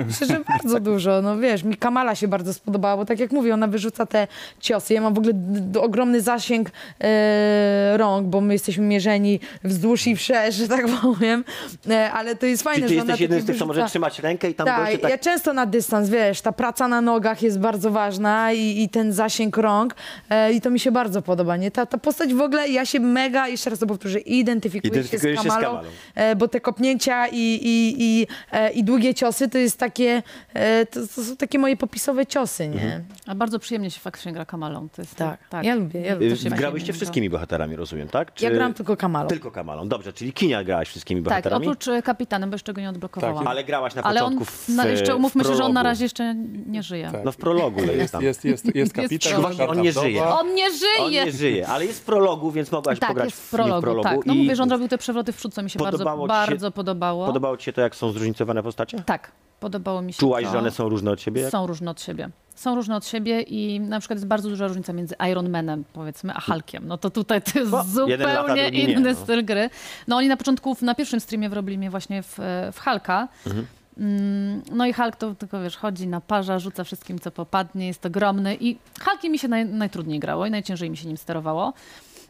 Myślę, 0.07 0.27
że 0.27 0.39
bardzo 0.47 0.79
dużo. 0.79 1.21
No 1.21 1.37
wiesz, 1.37 1.63
mi 1.63 1.77
Kamala 1.77 2.15
się 2.15 2.27
bardzo 2.27 2.53
spodobała, 2.53 2.97
bo 2.97 3.05
tak 3.05 3.19
jak 3.19 3.31
mówię, 3.31 3.53
ona 3.53 3.67
wyrzuca 3.67 4.05
te 4.05 4.27
ciosy. 4.59 4.93
Ja 4.93 5.01
mam 5.01 5.13
w 5.13 5.17
ogóle 5.17 5.33
ogromny 5.81 6.21
zasięg 6.21 6.69
e, 7.01 7.97
rąk, 7.97 8.27
bo 8.27 8.41
my 8.41 8.53
jesteśmy 8.53 8.85
mierzeni 8.85 9.39
wzdłuż 9.63 10.07
i 10.07 10.15
wszerz, 10.15 10.55
że 10.55 10.67
tak 10.67 10.85
powiem. 11.01 11.43
E, 11.89 12.11
ale 12.11 12.35
to 12.35 12.45
jest 12.45 12.63
fajne, 12.63 12.87
Czyli 12.87 12.99
ty 12.99 13.05
że 13.05 13.07
jesteś 13.07 13.21
jednym 13.21 13.39
z 13.39 13.43
takie 13.43 13.53
tych, 13.53 13.59
co 13.59 13.65
może 13.65 13.85
trzymać 13.85 14.19
rękę 14.19 14.49
i 14.49 14.53
tam 14.53 14.65
tak, 14.65 14.83
goście 14.83 14.97
tak... 14.97 15.11
ja 15.11 15.17
często 15.17 15.53
na 15.53 15.65
dystans, 15.65 16.09
wiesz, 16.09 16.41
ta 16.41 16.51
praca 16.51 16.87
na 16.87 17.01
nogach 17.01 17.41
jest 17.41 17.59
bardzo 17.59 17.91
ważna 17.91 18.53
i, 18.53 18.83
i 18.83 18.89
ten 18.89 19.13
zasięg 19.13 19.57
rąk 19.57 19.95
e, 20.29 20.53
i 20.53 20.61
to 20.61 20.69
mi 20.69 20.79
się 20.79 20.91
bardzo 20.91 21.21
podoba, 21.21 21.57
nie? 21.57 21.71
Ta, 21.71 21.85
ta 21.85 21.97
postać 21.97 22.33
w 22.33 22.41
ogóle, 22.41 22.69
ja 22.69 22.85
się 22.85 22.99
mega, 22.99 23.47
jeszcze 23.47 23.69
raz 23.69 23.79
to 23.79 23.87
powtórzę, 23.87 24.19
identyfikuję 24.19 24.93
się 24.93 25.03
z 25.03 25.07
Identyfikujesz 25.07 25.43
się 25.43 25.49
z 25.49 25.53
Kamalą, 25.53 25.67
Kamalą. 25.67 25.89
E, 26.15 26.35
bo 26.35 26.47
te 26.47 26.61
kopnięcia 26.61 27.27
i, 27.27 27.37
i, 27.37 27.95
i, 27.99 28.27
e, 28.51 28.71
i 28.71 28.83
długie 28.83 29.13
ciosy 29.13 29.49
to 29.49 29.57
jest 29.57 29.72
takie, 29.77 30.23
e, 30.53 30.85
to, 30.85 30.99
to 31.15 31.23
są 31.23 31.37
takie 31.37 31.59
moje 31.59 31.77
popisowe 31.77 32.25
ciosy, 32.25 32.67
nie? 32.67 32.81
Mhm. 32.83 33.03
A 33.27 33.35
bardzo 33.35 33.59
przyjemnie 33.59 33.91
się 33.91 33.99
faktycznie 33.99 34.33
gra 34.33 34.45
Kamalą. 34.45 34.89
To 34.89 35.01
jest, 35.01 35.15
Tak, 35.15 35.47
tak. 35.49 35.65
ja 35.65 35.75
lubię, 35.75 36.01
ja 36.01 36.13
lubię. 36.13 36.35
Grałyście 36.49 36.93
wszystkimi 36.93 37.29
bohaterami, 37.29 37.75
rozumiem, 37.75 38.07
tak? 38.09 38.41
Ja 38.41 38.51
gram 38.51 38.73
tylko 38.73 38.97
Kamalą. 38.97 39.27
Tylko 39.27 39.51
Kamalą, 39.51 39.87
dobrze, 39.87 40.13
czyli 40.13 40.33
Kinia 40.33 40.63
grałaś 40.63 40.87
wszystkimi 40.89 41.21
Tak, 41.21 41.29
bohaterami? 41.29 41.67
oprócz 41.67 41.87
e, 41.87 42.01
kapitanem, 42.01 42.49
bo 42.49 42.55
jeszcze 42.55 42.73
go 42.73 42.81
nie 42.81 42.89
odblokowałam. 42.89 43.47
Ale 43.47 43.63
grałaś 43.63 43.95
na 43.95 44.03
Ale 44.03 44.23
on, 44.23 44.33
początku 44.33 44.55
w, 44.55 44.69
na, 44.69 44.85
jeszcze 44.85 45.13
w 45.13 45.15
umówmy 45.15 45.43
się, 45.43 45.55
że 45.55 45.63
on 45.63 45.73
na 45.73 45.83
razie 45.83 46.05
jeszcze 46.05 46.35
nie 46.67 46.83
żyje. 46.83 47.11
No 47.25 47.31
w 47.31 47.37
prologu 47.37 47.79
jest, 47.81 47.93
Jest, 47.93 48.11
tam. 48.13 48.23
jest, 48.23 48.45
jest, 48.45 48.75
jest 48.75 48.93
kapitan. 49.01 49.41
Właśnie, 49.41 49.67
on 49.67 49.81
nie 49.81 49.91
żyje. 49.91 50.23
On 50.23 50.53
nie 50.55 50.71
żyje! 50.71 50.99
On 51.05 51.11
nie 51.11 51.31
żyje, 51.31 51.67
ale 51.67 51.85
jest 51.85 51.99
w 52.01 52.03
prologu, 52.05 52.51
więc 52.51 52.71
mogłaś 52.71 52.99
Tak, 52.99 53.09
pograć 53.09 53.25
jest 53.25 53.41
w 53.41 53.49
prologu, 53.49 53.81
w 53.81 53.83
prologu. 53.83 54.03
tak. 54.03 54.25
No 54.25 54.33
mówię, 54.35 54.55
że 54.55 54.63
on 54.63 54.71
robił 54.71 54.87
te 54.87 54.97
przewroty 54.97 55.31
w 55.31 55.37
przód, 55.37 55.53
co 55.53 55.63
mi 55.63 55.69
się 55.69 55.79
bardzo, 55.79 56.27
bardzo 56.27 56.71
podobało. 56.71 57.25
Podobało 57.25 57.57
ci 57.57 57.65
się 57.65 57.73
to, 57.73 57.81
jak 57.81 57.95
są 57.95 58.11
zróżnicowane 58.11 58.63
postacie? 58.63 59.03
Tak, 59.05 59.31
podobało 59.63 60.01
mi 60.01 60.13
się 60.13 60.19
Czułaś, 60.19 60.43
to. 60.45 60.51
że 60.51 60.59
one 60.59 60.71
są 60.71 60.89
różne 60.89 61.11
od 61.11 61.21
siebie? 61.21 61.49
Są 61.49 61.67
różne 61.67 61.91
od 61.91 62.01
siebie. 62.01 62.29
Są 62.55 62.75
różne 62.75 62.95
od 62.95 63.05
siebie 63.05 63.41
i 63.41 63.79
na 63.79 63.99
przykład 63.99 64.17
jest 64.17 64.27
bardzo 64.27 64.49
duża 64.49 64.67
różnica 64.67 64.93
między 64.93 65.15
Iron 65.31 65.49
Manem, 65.49 65.83
powiedzmy, 65.93 66.33
a 66.35 66.41
Hulkiem. 66.41 66.87
No 66.87 66.97
to 66.97 67.09
tutaj 67.09 67.41
to 67.41 67.59
jest 67.59 67.71
lata, 67.71 67.89
zupełnie 67.89 68.63
drugi 68.69 68.87
nie, 68.87 68.93
inny 68.93 69.13
no. 69.13 69.15
styl 69.15 69.45
gry. 69.45 69.69
No 70.07 70.15
oni 70.17 70.27
na 70.27 70.37
początku, 70.37 70.77
na 70.81 70.95
pierwszym 70.95 71.19
streamie 71.19 71.49
wrobili 71.49 71.77
mnie 71.77 71.89
właśnie 71.89 72.23
w, 72.23 72.39
w 72.73 72.79
Hulka. 72.83 73.27
Mhm. 73.47 73.65
Mm, 73.97 74.61
No 74.71 74.85
i 74.85 74.93
Hulk 74.93 75.15
to 75.15 75.35
tylko, 75.35 75.61
wiesz, 75.61 75.77
chodzi 75.77 76.07
na 76.07 76.21
parza, 76.21 76.59
rzuca 76.59 76.83
wszystkim, 76.83 77.19
co 77.19 77.31
popadnie, 77.31 77.87
jest 77.87 78.05
ogromny 78.05 78.57
i 78.59 78.77
Hulkiem 79.05 79.31
mi 79.31 79.39
się 79.39 79.47
naj, 79.47 79.65
najtrudniej 79.65 80.19
grało 80.19 80.45
i 80.45 80.51
najciężej 80.51 80.89
mi 80.89 80.97
się 80.97 81.07
nim 81.07 81.17
sterowało. 81.17 81.73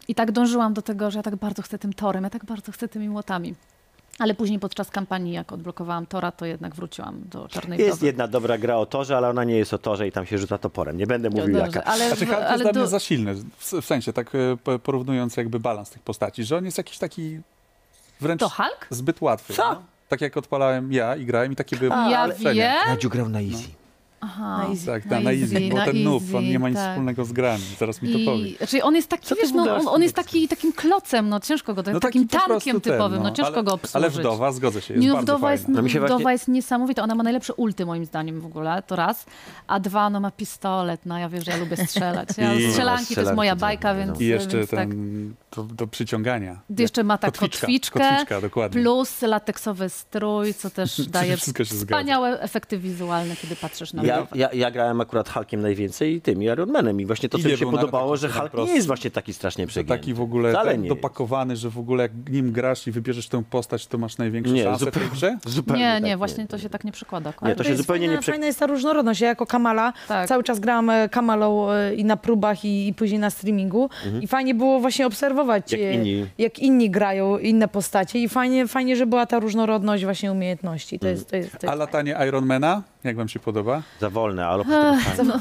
I 0.08 0.16
tak 0.16 0.32
dążyłam 0.32 0.74
do 0.74 0.82
tego, 0.82 1.12
że 1.12 1.20
ja 1.20 1.24
tak 1.24 1.36
bardzo 1.36 1.62
chcę 1.62 1.80
tym 1.80 1.94
torem, 1.94 2.24
ja 2.24 2.30
tak 2.30 2.46
bardzo 2.46 2.72
chcę 2.72 2.88
tymi 2.88 3.10
młotami. 3.10 3.56
Ale 4.20 4.34
później 4.36 4.60
podczas 4.60 4.90
kampanii, 4.90 5.34
jak 5.34 5.52
odblokowałam 5.52 6.06
Tora, 6.06 6.32
to 6.32 6.46
jednak 6.46 6.76
wróciłam 6.76 7.22
do 7.26 7.48
Czarnej 7.48 7.80
Jest 7.80 7.92
Wdowy. 7.92 8.06
jedna 8.06 8.28
dobra 8.28 8.58
gra 8.58 8.76
o 8.78 8.86
torze, 8.86 9.18
ale 9.18 9.30
ona 9.30 9.44
nie 9.44 9.58
jest 9.58 9.74
o 9.74 9.78
torze 9.78 10.08
i 10.08 10.12
tam 10.12 10.26
się 10.26 10.38
rzuca 10.38 10.58
toporem. 10.58 10.98
Nie 10.98 11.08
będę 11.08 11.30
mówił 11.30 11.46
dobrze, 11.56 11.78
jaka. 11.78 11.84
ale- 11.84 12.08
Znaczy, 12.08 12.26
Hulk 12.26 12.38
ale 12.40 12.52
jest 12.52 12.64
dla 12.64 12.72
do- 12.74 12.80
mnie 12.80 12.90
za 12.90 13.00
silny, 13.00 13.36
w, 13.36 13.74
w 13.82 13.86
sensie 13.86 14.14
tak 14.14 14.36
e, 14.36 14.58
po- 14.64 14.80
porównując 14.80 15.38
jakby 15.38 15.60
balans 15.60 15.90
tych 15.90 16.02
postaci, 16.02 16.44
że 16.44 16.58
on 16.58 16.66
jest 16.66 16.78
jakiś 16.78 16.98
taki 16.98 17.40
wręcz 18.22 18.40
To 18.40 18.50
Hulk? 18.50 18.88
zbyt 18.90 19.22
łatwy. 19.22 19.54
Co? 19.54 19.74
No? 19.74 19.82
Tak 20.10 20.22
jak 20.22 20.38
odpalałem 20.38 20.94
ja 20.94 21.16
i 21.16 21.26
grałem 21.26 21.52
i 21.52 21.56
takie 21.56 21.78
były 21.78 21.90
Ja 21.90 22.28
wiem. 22.28 22.74
Nadziu 22.88 23.10
grał 23.10 23.30
na 23.30 23.42
easy. 23.42 23.68
Aha, 24.24 24.58
Na 24.58 24.70
easy. 24.70 24.86
Tak, 24.86 25.06
Na 25.06 25.20
na, 25.20 25.32
easy, 25.32 25.44
easy, 25.56 25.70
bo 25.70 25.76
na 25.78 25.86
ten 25.86 26.08
easy, 26.08 26.38
on 26.38 26.44
nie 26.44 26.60
ma 26.60 26.70
nic 26.70 26.78
tak. 26.78 26.92
wspólnego 26.92 27.26
z 27.26 27.32
grami, 27.34 27.64
zaraz 27.80 28.02
mi 28.02 28.14
to 28.14 28.32
powie. 28.32 28.48
I, 28.48 28.58
znaczy 28.58 28.84
on 28.84 28.96
jest 28.96 29.08
taki, 29.10 29.36
wiesz, 29.42 29.52
no, 29.52 29.76
on, 29.76 29.88
on 29.88 30.02
jest 30.04 30.16
taki, 30.16 30.48
takim 30.48 30.74
klocem, 30.74 31.30
no 31.30 31.40
ciężko 31.40 31.74
go, 31.74 31.84
No 31.94 32.00
takim 32.00 32.28
taki 32.28 32.48
tankiem 32.50 32.82
ten, 32.82 32.94
typowym, 32.94 33.18
no, 33.24 33.30
no. 33.30 33.36
ciężko 33.36 33.54
ale, 33.54 33.64
go 33.64 33.74
obsłużyć. 33.74 33.96
Ale 33.96 34.10
wdowa, 34.10 34.52
zgodzę 34.52 34.82
się, 34.82 34.94
jest 34.94 35.02
Nie, 35.02 35.08
no, 35.10 35.16
bardzo 35.16 35.34
wdowa, 35.34 35.52
jest. 35.52 35.68
No 35.68 35.82
wdowa 35.84 36.08
właśnie- 36.08 36.32
jest 36.32 36.48
niesamowita, 36.48 37.04
ona 37.04 37.16
ma 37.16 37.24
najlepsze 37.24 37.54
ulty 37.54 37.86
moim 37.86 38.06
zdaniem 38.06 38.42
w 38.42 38.46
ogóle, 38.46 38.84
to 38.88 38.96
raz. 38.96 39.26
A 39.68 39.80
dwa, 39.80 40.10
no 40.10 40.20
ma 40.20 40.32
pistolet, 40.32 41.02
no 41.06 41.18
ja 41.18 41.30
wiem, 41.30 41.42
że 41.42 41.52
ja 41.52 41.58
lubię 41.58 41.78
strzelać. 41.88 42.30
Ja, 42.38 42.54
I- 42.54 42.70
strzelanki 42.70 43.16
to 43.16 43.22
jest 43.22 43.34
moja 43.34 43.56
bajka, 43.56 43.96
więc... 43.96 44.22
I 44.22 44.26
jeszcze 44.26 44.58
więc 44.58 44.70
tak. 44.70 44.80
ten, 44.80 45.34
to, 45.50 45.64
do 45.64 45.88
przyciągania. 45.88 46.60
Jeszcze 46.78 47.04
ma 47.04 47.18
tak 47.18 47.38
kotwiczkę, 47.38 48.00
kotwiczka, 48.00 48.42
dokładnie. 48.42 48.82
plus 48.82 49.22
lateksowy 49.22 49.90
strój, 49.90 50.54
co 50.54 50.70
też 50.70 51.02
daje 51.08 51.38
wspaniałe 51.38 52.40
efekty 52.42 52.78
wizualne, 52.78 53.36
kiedy 53.36 53.56
patrzysz 53.56 53.94
na 53.94 54.04
Ja, 54.20 54.26
to. 54.26 54.38
ja, 54.38 54.50
ja 54.54 54.72
grałem 54.72 55.02
akurat 55.02 55.30
Hulkiem 55.30 55.62
najwięcej 55.62 56.14
i 56.16 56.22
tym, 56.22 56.44
i 56.44 56.46
Iron 56.46 56.72
Manem. 56.72 57.02
I 57.02 57.06
właśnie 57.06 57.30
to, 57.30 57.38
co 57.38 57.44
mi 57.44 57.52
nie 57.52 57.58
się 57.58 57.72
podobało, 57.72 58.18
że 58.18 58.30
Hulk 58.30 58.52
prosto. 58.52 58.68
nie 58.70 58.76
jest 58.76 58.88
właśnie 58.88 59.12
taki 59.12 59.34
strasznie 59.34 59.68
przegięty. 59.68 59.90
Taki 60.00 60.14
w 60.14 60.22
ogóle 60.22 60.50
Wcale 60.52 60.72
tak 60.72 60.82
nie 60.82 60.90
dopakowany, 60.90 61.56
że 61.56 61.70
w 61.70 61.80
ogóle 61.80 62.04
jak 62.04 62.12
nim 62.30 62.52
grasz 62.52 62.88
i 62.88 62.92
wybierzesz 62.92 63.28
tę 63.28 63.44
postać, 63.50 63.88
to 63.88 63.98
masz 63.98 64.18
największe 64.18 64.54
Nie, 64.54 64.64
szanse 64.64 64.86
w 64.86 64.92
tej 64.92 65.04
zupełnie- 65.04 65.12
grze? 65.16 65.38
Zupełnie 65.56 65.82
Nie, 65.84 65.92
tak 65.94 66.04
nie, 66.04 66.18
właśnie 66.18 66.48
to 66.48 66.58
się 66.58 66.70
tak 66.70 66.84
nie 66.84 66.92
przekłada. 66.92 67.30
Nie, 67.30 67.36
to 67.36 67.46
Ale 67.46 67.64
się 67.64 67.70
jest 67.70 67.82
zupełnie 67.82 68.02
fajna, 68.08 68.14
nie 68.16 68.22
prze... 68.22 68.32
Fajna 68.32 68.46
jest 68.46 68.60
ta 68.60 68.68
różnorodność. 68.68 69.22
Ja 69.22 69.28
jako 69.28 69.46
Kamala 69.46 69.94
Tak. 70.08 70.28
cały 70.28 70.44
czas 70.44 70.60
grałam 70.60 70.90
e, 70.90 71.10
Kamalą 71.10 71.72
e, 71.72 71.96
i 71.96 72.06
na 72.06 72.18
próbach 72.18 72.66
i, 72.66 72.88
i 72.88 72.94
później 72.94 73.20
na 73.20 73.30
streamingu. 73.30 73.90
I 74.22 74.28
fajnie 74.28 74.56
było 74.56 74.80
właśnie 74.80 75.06
obserwować, 75.08 75.74
Mhm. 75.74 75.92
Jak 75.92 75.96
e, 75.96 75.96
inni. 76.10 76.26
jak 76.38 76.60
inni 76.60 76.90
grają, 76.90 77.38
inne 77.38 77.68
postacie. 77.68 78.20
I 78.20 78.30
fajnie, 78.30 78.68
fajnie, 78.68 78.96
że 78.96 79.06
była 79.06 79.26
ta 79.26 79.40
różnorodność 79.40 80.04
właśnie 80.04 80.32
umiejętności. 80.32 81.00
To 81.00 81.08
jest, 81.08 81.30
to 81.30 81.36
jest, 81.36 81.52
to 81.52 81.58
jest 81.58 81.70
A 81.70 81.76
latanie 81.76 82.16
Ironmana, 82.28 82.84
jak 83.04 83.16
wam 83.16 83.28
się 83.30 83.40
podoba? 83.40 83.82
Za 84.04 84.10
wolne, 84.10 84.48
ale 84.48 84.64
fajnie. 84.64 85.34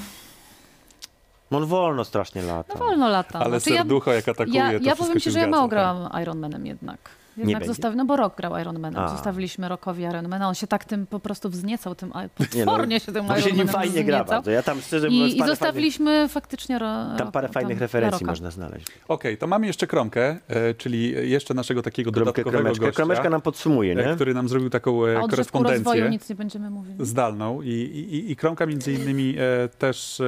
No 1.51 1.59
on 1.59 1.67
wolno 1.67 2.05
strasznie 2.05 2.43
lata. 2.43 2.75
No 2.75 2.85
wolno 2.85 3.09
lata. 3.09 3.39
Ale 3.39 3.61
Znaczy, 3.61 3.77
serducho 3.79 4.13
jak 4.13 4.29
atakuje, 4.29 4.59
ja, 4.59 4.79
to 4.79 4.85
ja 4.85 4.97
powiem 4.97 5.15
się 5.15 5.21
ci, 5.21 5.31
że 5.31 5.39
ja 5.39 5.47
mało 5.47 5.63
tak. 5.63 5.71
grałam 5.71 6.23
Ironmanem 6.23 6.67
jednak. 6.67 6.99
Jednak 7.37 7.67
zostawi, 7.67 7.97
no 7.97 8.05
bo 8.05 8.17
rok 8.17 8.37
grał 8.37 8.59
Ironmanem. 8.59 9.03
A. 9.03 9.09
Zostawiliśmy 9.09 9.69
rokowi 9.69 10.03
Ironmana. 10.03 10.49
On 10.49 10.55
się 10.55 10.67
tak 10.67 10.85
tym 10.85 11.07
po 11.07 11.21
prostu 11.21 11.51
wzniecał, 11.51 11.95
tym 11.95 12.09
Nie, 12.09 12.23
no, 12.65 12.65
potwornie 12.65 13.01
się 13.01 13.13
tym 13.13 13.27
bo 13.27 13.37
się 13.37 13.53
nim 13.53 13.55
Ironmanem 13.55 13.69
fajnie 13.69 14.05
gra 14.05 14.25
bardzo. 14.25 14.51
Ja 14.51 14.63
tam 14.63 14.81
szczerze 14.81 15.11
mówiąc 15.11 15.35
I, 15.35 15.39
i 15.39 15.47
zostawiliśmy 15.47 16.29
faktycznie 16.29 16.79
ro, 16.79 16.87
fajnych, 16.87 17.19
tam 17.19 17.33
parę 17.33 17.49
fajnych 17.49 17.79
tam, 17.79 17.83
referencji 17.83 18.27
można 18.27 18.51
znaleźć. 18.51 18.87
Okej, 19.09 19.39
to 19.39 19.47
mamy 19.47 19.67
jeszcze 19.67 19.87
Kromkę, 19.87 20.37
e, 20.49 20.75
czyli 20.75 21.31
jeszcze 21.31 21.55
naszego 21.55 21.83
takiego 21.83 22.13
Kromkę, 22.13 22.25
dodatkowego 22.25 22.59
kromeczkę. 22.63 22.87
gościa, 22.87 22.97
Kromeczka 22.97 23.31
nam 23.31 23.41
podsumuje, 23.41 23.93
e, 23.93 24.09
nie? 24.09 24.15
który 24.15 24.35
nam 24.35 24.49
zrobił 24.49 24.71
taką 24.71 25.07
e, 25.07 25.19
A 25.19 25.23
o 25.23 25.29
drzewku 25.29 25.59
rozwoju 25.59 25.65
korespondencję 25.65 26.11
nic 26.11 26.29
nie 26.29 26.35
będziemy 26.37 26.71
mówili. 26.71 26.97
zdalną 27.01 27.63
i, 27.63 27.69
i, 27.69 28.31
i 28.31 28.37
Kromka 28.37 28.67
między 28.67 28.93
innymi 28.93 29.35
e, 29.39 29.69
też 29.69 30.21
e, 30.21 30.25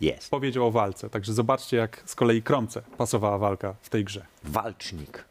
Jest. 0.00 0.30
powiedział 0.30 0.66
o 0.66 0.70
walce, 0.70 1.10
także 1.10 1.32
zobaczcie 1.32 1.76
jak 1.76 2.02
z 2.06 2.14
kolei 2.14 2.42
Kromce 2.42 2.82
pasowała 2.98 3.38
walka 3.38 3.74
w 3.82 3.88
tej 3.88 4.04
grze. 4.04 4.26
Walcznik. 4.44 5.27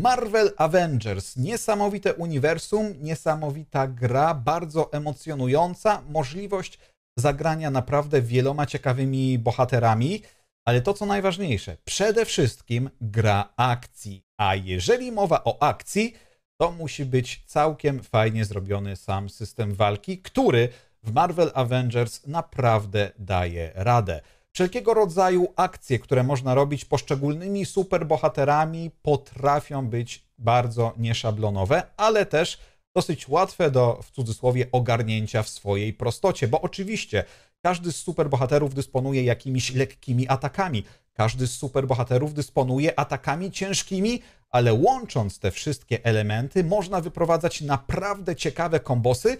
Marvel 0.00 0.52
Avengers. 0.56 1.36
Niesamowite 1.36 2.14
uniwersum, 2.14 2.94
niesamowita 3.00 3.86
gra, 3.86 4.34
bardzo 4.34 4.92
emocjonująca, 4.92 6.02
możliwość 6.08 6.78
zagrania 7.18 7.70
naprawdę 7.70 8.22
wieloma 8.22 8.66
ciekawymi 8.66 9.38
bohaterami, 9.38 10.22
ale 10.64 10.80
to 10.80 10.94
co 10.94 11.06
najważniejsze, 11.06 11.76
przede 11.84 12.24
wszystkim 12.24 12.90
gra 13.00 13.52
akcji. 13.56 14.22
A 14.38 14.54
jeżeli 14.54 15.12
mowa 15.12 15.44
o 15.44 15.62
akcji, 15.62 16.14
to 16.60 16.70
musi 16.70 17.04
być 17.04 17.42
całkiem 17.46 18.02
fajnie 18.02 18.44
zrobiony 18.44 18.96
sam 18.96 19.28
system 19.28 19.74
walki, 19.74 20.18
który 20.18 20.68
w 21.02 21.12
Marvel 21.12 21.50
Avengers 21.54 22.26
naprawdę 22.26 23.10
daje 23.18 23.72
radę. 23.74 24.20
Wszelkiego 24.52 24.94
rodzaju 24.94 25.52
akcje, 25.56 25.98
które 25.98 26.22
można 26.22 26.54
robić 26.54 26.84
poszczególnymi 26.84 27.66
superbohaterami, 27.66 28.90
potrafią 29.02 29.86
być 29.86 30.24
bardzo 30.38 30.94
nieszablonowe, 30.96 31.82
ale 31.96 32.26
też 32.26 32.58
dosyć 32.94 33.28
łatwe 33.28 33.70
do, 33.70 34.00
w 34.02 34.10
cudzysłowie, 34.10 34.66
ogarnięcia 34.72 35.42
w 35.42 35.48
swojej 35.48 35.92
prostocie, 35.92 36.48
bo 36.48 36.60
oczywiście 36.60 37.24
każdy 37.62 37.92
z 37.92 37.96
superbohaterów 37.96 38.74
dysponuje 38.74 39.24
jakimiś 39.24 39.74
lekkimi 39.74 40.28
atakami, 40.28 40.84
każdy 41.12 41.46
z 41.46 41.52
superbohaterów 41.52 42.34
dysponuje 42.34 42.98
atakami 42.98 43.50
ciężkimi, 43.50 44.22
ale 44.50 44.74
łącząc 44.74 45.38
te 45.38 45.50
wszystkie 45.50 46.04
elementy, 46.04 46.64
można 46.64 47.00
wyprowadzać 47.00 47.60
naprawdę 47.60 48.36
ciekawe 48.36 48.80
kombosy, 48.80 49.36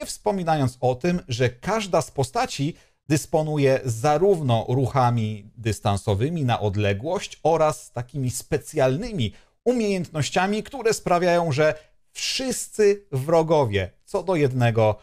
nie 0.00 0.06
wspominając 0.06 0.76
o 0.80 0.94
tym, 0.94 1.20
że 1.28 1.50
każda 1.50 2.02
z 2.02 2.10
postaci 2.10 2.74
dysponuje 3.08 3.80
zarówno 3.84 4.66
ruchami 4.68 5.50
dystansowymi 5.56 6.44
na 6.44 6.60
odległość 6.60 7.40
oraz 7.42 7.92
takimi 7.92 8.30
specjalnymi 8.30 9.32
umiejętnościami, 9.64 10.62
które 10.62 10.94
sprawiają, 10.94 11.52
że 11.52 11.74
wszyscy 12.12 13.06
wrogowie 13.12 13.90
co 14.04 14.22
do 14.22 14.36
jednego, 14.36 14.98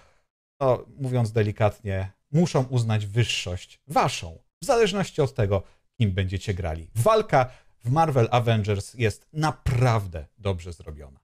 no, 0.59 0.85
mówiąc 0.97 1.31
delikatnie, 1.31 2.11
muszą 2.31 2.63
uznać 2.63 3.05
wyższość 3.05 3.81
waszą, 3.87 4.39
w 4.61 4.65
zależności 4.65 5.21
od 5.21 5.33
tego, 5.33 5.63
kim 5.97 6.11
będziecie 6.11 6.53
grali. 6.53 6.89
Walka 6.95 7.49
w 7.85 7.91
Marvel 7.91 8.27
Avengers 8.31 8.93
jest 8.93 9.27
naprawdę 9.33 10.25
dobrze 10.37 10.73
zrobiona. 10.73 11.19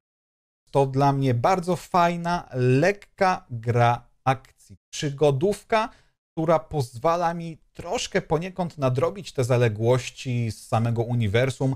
To 0.72 0.86
dla 0.86 1.14
mnie 1.14 1.34
bardzo 1.34 1.76
fajna, 1.76 2.50
lekka 2.54 3.46
gra 3.50 4.08
akcji. 4.24 4.78
Przygodówka, 4.90 5.90
która 6.36 6.60
pozwala 6.60 7.34
mi 7.34 7.58
troszkę 7.74 8.22
poniekąd 8.22 8.78
nadrobić 8.78 9.32
te 9.34 9.44
zaległości 9.44 10.52
z 10.52 10.68
samego 10.68 11.04
uniwersum, 11.04 11.76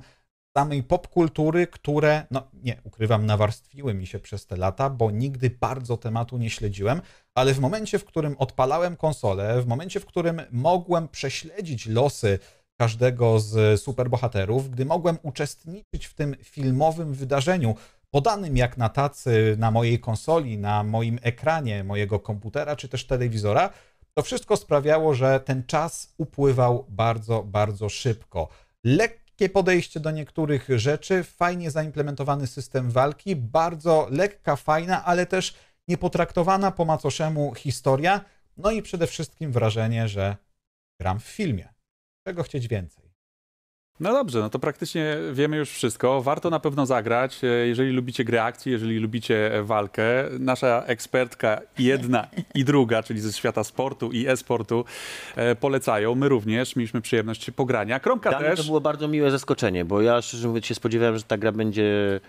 samej 0.58 0.84
popkultury, 0.84 1.68
które, 1.68 2.26
no 2.32 2.48
nie, 2.54 2.78
ukrywam, 2.84 3.26
nawarstwiły 3.26 3.94
mi 3.94 4.08
się 4.08 4.20
przez 4.20 4.46
te 4.46 4.58
lata, 4.58 4.90
bo 4.90 5.12
nigdy 5.12 5.50
bardzo 5.50 5.98
tematu 5.98 6.38
nie 6.38 6.50
śledziłem, 6.50 7.02
ale 7.36 7.54
w 7.54 7.60
momencie, 7.60 8.00
w 8.00 8.06
którym 8.06 8.36
odpalałem 8.38 8.98
konsolę, 8.98 9.62
w 9.62 9.68
momencie, 9.68 10.00
w 10.00 10.06
którym 10.06 10.42
mogłem 10.52 11.08
prześledzić 11.08 11.86
losy 11.86 12.40
każdego 12.80 13.40
z 13.40 13.82
superbohaterów, 13.82 14.70
gdy 14.70 14.86
mogłem 14.86 15.18
uczestniczyć 15.22 16.06
w 16.06 16.14
tym 16.14 16.36
filmowym 16.44 17.14
wydarzeniu, 17.14 17.76
podanym 18.12 18.58
jak 18.58 18.78
na 18.78 18.90
tacy 18.90 19.56
na 19.60 19.72
mojej 19.72 20.00
konsoli, 20.00 20.58
na 20.58 20.84
moim 20.84 21.20
ekranie 21.22 21.84
mojego 21.84 22.20
komputera 22.20 22.76
czy 22.76 22.90
też 22.90 23.08
telewizora, 23.08 23.70
to 24.20 24.24
wszystko 24.24 24.58
sprawiało, 24.58 25.14
że 25.14 25.40
ten 25.40 25.64
czas 25.64 26.14
upływał 26.18 26.86
bardzo, 26.90 27.44
bardzo 27.44 27.90
szybko. 27.90 28.50
Lekkie 28.84 29.50
podejście 29.50 30.00
do 30.00 30.12
niektórych 30.12 30.68
rzeczy, 30.70 31.24
fajnie 31.24 31.72
zaimplementowany 31.72 32.48
system 32.48 32.92
walki, 32.92 33.36
bardzo 33.36 34.08
lekka, 34.12 34.56
fajna, 34.56 35.06
ale 35.06 35.26
też 35.26 35.56
niepotraktowana 35.88 36.72
po 36.72 36.86
macoszemu 36.86 37.54
historia, 37.54 38.26
no 38.58 38.72
i 38.72 38.82
przede 38.82 39.08
wszystkim 39.08 39.52
wrażenie, 39.52 40.08
że 40.08 40.38
gram 41.00 41.20
w 41.20 41.24
filmie. 41.24 41.74
Czego 42.28 42.44
chcieć 42.44 42.68
więcej? 42.68 43.09
No 44.00 44.14
dobrze, 44.14 44.40
no 44.40 44.50
to 44.50 44.60
praktycznie 44.60 45.18
wiemy 45.34 45.58
już 45.58 45.70
wszystko. 45.70 46.22
Warto 46.22 46.50
na 46.50 46.60
pewno 46.60 46.86
zagrać, 46.86 47.44
e, 47.44 47.48
jeżeli 47.48 47.92
lubicie 47.92 48.24
gry 48.24 48.42
akcji, 48.42 48.72
jeżeli 48.72 49.00
lubicie 49.00 49.56
e, 49.56 49.64
walkę. 49.64 50.04
Nasza 50.40 50.84
ekspertka 50.88 51.62
jedna 51.80 52.28
i 52.56 52.66
druga, 52.66 53.04
czyli 53.04 53.20
ze 53.20 53.34
świata 53.34 53.64
sportu 53.64 54.12
i 54.12 54.28
e-sportu 54.28 54.86
e, 55.36 55.56
polecają. 55.56 56.16
My 56.16 56.30
również 56.30 56.76
mieliśmy 56.76 57.02
przyjemność 57.02 57.52
pogrania. 57.52 58.00
Kromka 58.00 58.30
Dla 58.30 58.40
mnie 58.40 58.50
też. 58.50 58.60
to 58.60 58.66
było 58.66 58.82
bardzo 58.82 59.08
miłe 59.08 59.32
zaskoczenie, 59.32 59.86
bo 59.86 60.02
ja 60.02 60.22
szczerze 60.22 60.48
mówiąc 60.48 60.66
się 60.66 60.76
spodziewałem, 60.76 61.18
że 61.18 61.24
ta 61.24 61.38
gra 61.38 61.52
będzie, 61.52 62.20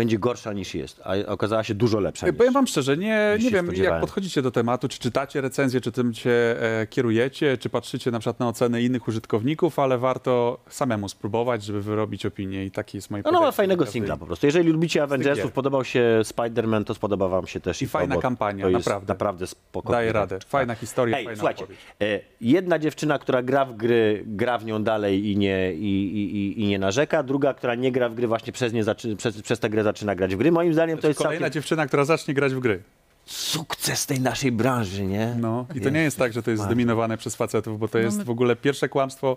będzie 0.00 0.18
gorsza 0.18 0.52
niż 0.52 0.74
jest, 0.74 1.00
a 1.04 1.26
okazała 1.26 1.64
się 1.64 1.74
dużo 1.74 2.00
lepsza. 2.00 2.26
Niż. 2.26 2.36
Powiem 2.36 2.52
wam 2.52 2.66
szczerze, 2.66 2.96
nie, 2.96 3.38
nie 3.42 3.50
wiem 3.50 3.74
jak 3.74 4.00
podchodzicie 4.00 4.42
do 4.42 4.50
tematu, 4.50 4.88
czy 4.88 4.98
czytacie 4.98 5.40
recenzje, 5.40 5.80
czy 5.80 5.92
tym 5.92 6.14
się 6.14 6.30
e, 6.30 6.86
kierujecie, 6.90 7.58
czy 7.58 7.70
patrzycie 7.70 8.10
na 8.10 8.18
przykład 8.18 8.40
na 8.40 8.48
oceny 8.48 8.82
innych 8.82 9.08
użytkowników, 9.08 9.78
ale 9.78 9.98
warto 9.98 10.60
samemu 10.68 11.08
spróbować, 11.08 11.64
żeby 11.64 11.82
wyrobić 11.82 12.26
opinię 12.26 12.64
i 12.64 12.70
taki 12.70 12.98
jest 12.98 13.10
moje 13.10 13.22
No, 13.26 13.32
no 13.32 13.40
ma 13.40 13.52
fajnego 13.52 13.86
singla 13.86 14.16
po 14.16 14.26
prostu. 14.26 14.46
Jeżeli 14.46 14.72
lubicie 14.72 15.02
Avengersów, 15.02 15.52
podobał 15.52 15.84
się 15.84 16.20
Spider-Man, 16.22 16.84
to 16.84 16.94
spodoba 16.94 17.28
wam 17.28 17.46
się 17.46 17.60
też 17.60 17.82
I 17.82 17.86
to, 17.86 17.90
fajna 17.90 18.16
kampania, 18.16 18.64
to 18.64 18.70
naprawdę. 18.70 19.12
naprawdę 19.12 19.46
spokojnie. 19.46 19.96
Daje 19.96 20.12
radę. 20.12 20.38
Fajna 20.46 20.74
historia, 20.74 21.16
Ej, 21.16 21.24
fajna 21.24 21.38
słuchajcie, 21.38 21.66
e, 22.02 22.20
jedna 22.40 22.78
dziewczyna, 22.78 23.18
która 23.18 23.42
gra 23.42 23.64
w 23.64 23.76
gry, 23.76 24.22
gra 24.26 24.58
w 24.58 24.64
nią 24.64 24.82
dalej 24.82 25.30
i 25.30 25.36
nie, 25.36 25.74
i, 25.74 26.16
i, 26.16 26.36
i, 26.36 26.60
i 26.62 26.66
nie 26.66 26.78
narzeka, 26.78 27.22
druga, 27.22 27.54
która 27.54 27.74
nie 27.74 27.92
gra 27.92 28.08
w 28.08 28.14
gry, 28.14 28.26
właśnie 28.26 28.52
przez, 28.52 28.72
nie 28.72 28.84
przez, 29.16 29.42
przez 29.42 29.60
tę 29.60 29.70
grę 29.70 29.84
zaczyna 29.90 30.14
grać 30.14 30.34
w 30.34 30.38
gry. 30.38 30.52
Moim 30.52 30.72
zdaniem 30.72 30.98
to 30.98 31.08
jest 31.08 31.18
Kolejna 31.18 31.40
całkiem 31.40 31.52
dziewczyna, 31.52 31.86
która 31.86 32.04
zacznie 32.04 32.34
grać 32.34 32.54
w 32.54 32.60
gry. 32.60 32.82
sukces 33.26 34.06
tej 34.06 34.20
naszej 34.20 34.52
branży, 34.52 35.06
nie? 35.06 35.34
No 35.38 35.66
i 35.74 35.80
to 35.80 35.90
nie 35.90 36.02
jest 36.02 36.18
tak, 36.18 36.32
że 36.32 36.42
to 36.42 36.50
jest 36.50 36.62
zdominowane 36.62 37.16
przez 37.18 37.36
facetów, 37.36 37.78
bo 37.78 37.88
to 37.88 37.98
jest 37.98 38.22
w 38.22 38.30
ogóle 38.30 38.56
pierwsze 38.56 38.88
kłamstwo. 38.88 39.36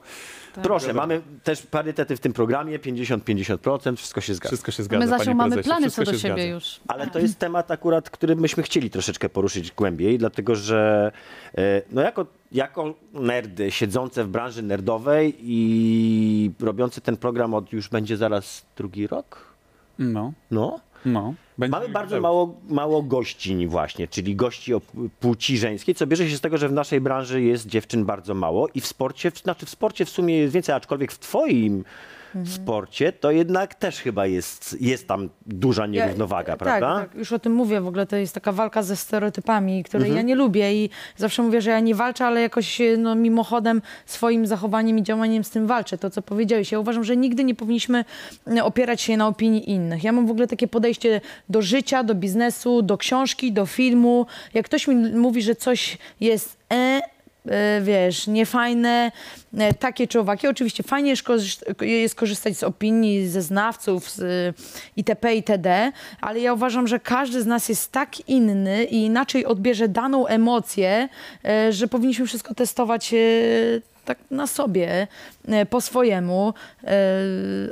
Proszę, 0.63 0.93
mamy 0.93 1.21
też 1.43 1.61
parytety 1.61 2.17
w 2.17 2.19
tym 2.19 2.33
programie, 2.33 2.79
50-50%, 2.79 3.95
wszystko 3.95 4.21
się 4.21 4.33
zgadza. 4.33 4.49
Wszystko 4.49 4.71
się 4.71 4.83
zgadza, 4.83 5.05
My 5.05 5.17
panie 5.17 5.35
mamy 5.35 5.51
prezesie, 5.51 5.69
plany 5.69 5.81
wszystko 5.81 6.05
co 6.05 6.11
do 6.11 6.17
siebie 6.17 6.33
zgadza. 6.33 6.53
już. 6.53 6.79
Ale 6.87 7.07
to 7.07 7.19
jest 7.19 7.39
temat 7.39 7.71
akurat, 7.71 8.09
który 8.09 8.35
myśmy 8.35 8.63
chcieli 8.63 8.89
troszeczkę 8.89 9.29
poruszyć 9.29 9.71
głębiej, 9.71 10.17
dlatego 10.17 10.55
że 10.55 11.11
e, 11.57 11.81
no 11.91 12.01
jako, 12.01 12.25
jako 12.51 12.93
nerdy 13.13 13.71
siedzące 13.71 14.23
w 14.23 14.27
branży 14.27 14.63
nerdowej 14.63 15.35
i 15.39 16.51
robiące 16.59 17.01
ten 17.01 17.17
program 17.17 17.53
od 17.53 17.73
już 17.73 17.89
będzie 17.89 18.17
zaraz 18.17 18.65
drugi 18.77 19.07
rok, 19.07 19.52
No, 19.99 20.33
no, 20.51 20.79
no. 21.05 21.33
Mamy 21.57 21.89
bardzo 21.89 22.21
mało, 22.21 22.55
mało 22.69 23.03
gościń 23.03 23.67
właśnie, 23.67 24.07
czyli 24.07 24.35
gości 24.35 24.73
o 24.73 24.81
płci 25.19 25.57
żeńskiej, 25.57 25.95
co 25.95 26.07
bierze 26.07 26.29
się 26.29 26.37
z 26.37 26.41
tego, 26.41 26.57
że 26.57 26.69
w 26.69 26.73
naszej 26.73 27.01
branży 27.01 27.41
jest 27.41 27.67
dziewczyn 27.67 28.05
bardzo 28.05 28.33
mało 28.33 28.67
i 28.73 28.81
w 28.81 28.87
sporcie, 28.87 29.31
znaczy 29.43 29.65
w 29.65 29.69
sporcie 29.69 30.05
w 30.05 30.09
sumie 30.09 30.37
jest 30.37 30.53
więcej, 30.53 30.75
aczkolwiek 30.75 31.11
w 31.11 31.19
twoim 31.19 31.83
sporcie 32.45 33.11
to 33.11 33.31
jednak 33.31 33.75
też 33.75 33.99
chyba 33.99 34.25
jest, 34.25 34.77
jest 34.81 35.07
tam 35.07 35.29
duża 35.45 35.87
nierównowaga, 35.87 36.57
prawda? 36.57 36.95
Tak, 36.95 37.09
tak, 37.09 37.17
już 37.17 37.31
o 37.31 37.39
tym 37.39 37.53
mówię. 37.53 37.81
W 37.81 37.87
ogóle 37.87 38.05
to 38.05 38.15
jest 38.15 38.33
taka 38.33 38.51
walka 38.51 38.83
ze 38.83 38.95
stereotypami, 38.95 39.83
której 39.83 40.07
Mhm. 40.07 40.17
ja 40.17 40.21
nie 40.21 40.35
lubię 40.35 40.73
i 40.83 40.89
zawsze 41.17 41.43
mówię, 41.43 41.61
że 41.61 41.69
ja 41.69 41.79
nie 41.79 41.95
walczę, 41.95 42.25
ale 42.25 42.41
jakoś 42.41 42.81
no, 42.97 43.15
mimochodem 43.15 43.81
swoim 44.05 44.47
zachowaniem 44.47 44.97
i 44.97 45.03
działaniem 45.03 45.43
z 45.43 45.49
tym 45.49 45.67
walczę. 45.67 45.97
To, 45.97 46.09
co 46.09 46.21
powiedziałeś. 46.21 46.71
Ja 46.71 46.79
uważam, 46.79 47.03
że 47.03 47.17
nigdy 47.17 47.43
nie 47.43 47.55
powinniśmy 47.55 48.05
e, 48.57 48.63
opierać 48.63 49.01
się 49.01 49.17
na 49.17 49.27
opinii 49.27 49.71
innych. 49.71 50.03
Ja 50.03 50.11
mam 50.11 50.27
w 50.27 50.31
ogóle 50.31 50.47
takie 50.47 50.67
podejście 50.67 51.21
do 51.49 51.61
życia, 51.61 52.03
do 52.03 52.15
biznesu, 52.15 52.81
do 52.81 52.97
książki, 52.97 53.51
do 53.51 53.65
filmu. 53.65 54.25
Jak 54.53 54.65
ktoś 54.65 54.87
mi 54.87 54.95
mówi, 54.95 55.41
że 55.41 55.55
coś 55.55 55.97
jest 56.19 56.57
e, 56.73 57.01
wiesz, 57.81 58.27
niefajne, 58.27 59.11
e, 59.57 59.73
takie 59.73 60.07
czy 60.07 60.19
owakie. 60.19 60.49
Oczywiście 60.49 60.83
fajnie 60.83 61.09
jest 61.09 61.23
korzyst- 61.23 61.83
jest 61.83 62.15
korzystać 62.15 62.57
z 62.57 62.63
opinii, 62.63 63.27
ze 63.27 63.41
znawców 63.41 64.09
z, 64.11 64.19
e, 64.21 64.53
itp. 64.97 65.35
itd., 65.35 65.91
ale 66.21 66.39
ja 66.39 66.53
uważam, 66.53 66.87
że 66.87 66.99
każdy 66.99 67.41
z 67.41 67.45
nas 67.45 67.69
jest 67.69 67.91
tak 67.91 68.29
inny 68.29 68.83
i 68.83 69.03
inaczej 69.05 69.45
odbierze 69.45 69.87
daną 69.87 70.27
emocję, 70.27 71.09
e, 71.45 71.71
że 71.71 71.87
powinniśmy 71.87 72.25
wszystko 72.27 72.53
testować 72.55 73.13
e, 73.13 73.17
tak 74.05 74.17
na 74.31 74.47
sobie, 74.47 75.07
e, 75.47 75.65
po 75.65 75.81
swojemu. 75.81 76.53
e, 76.83 76.87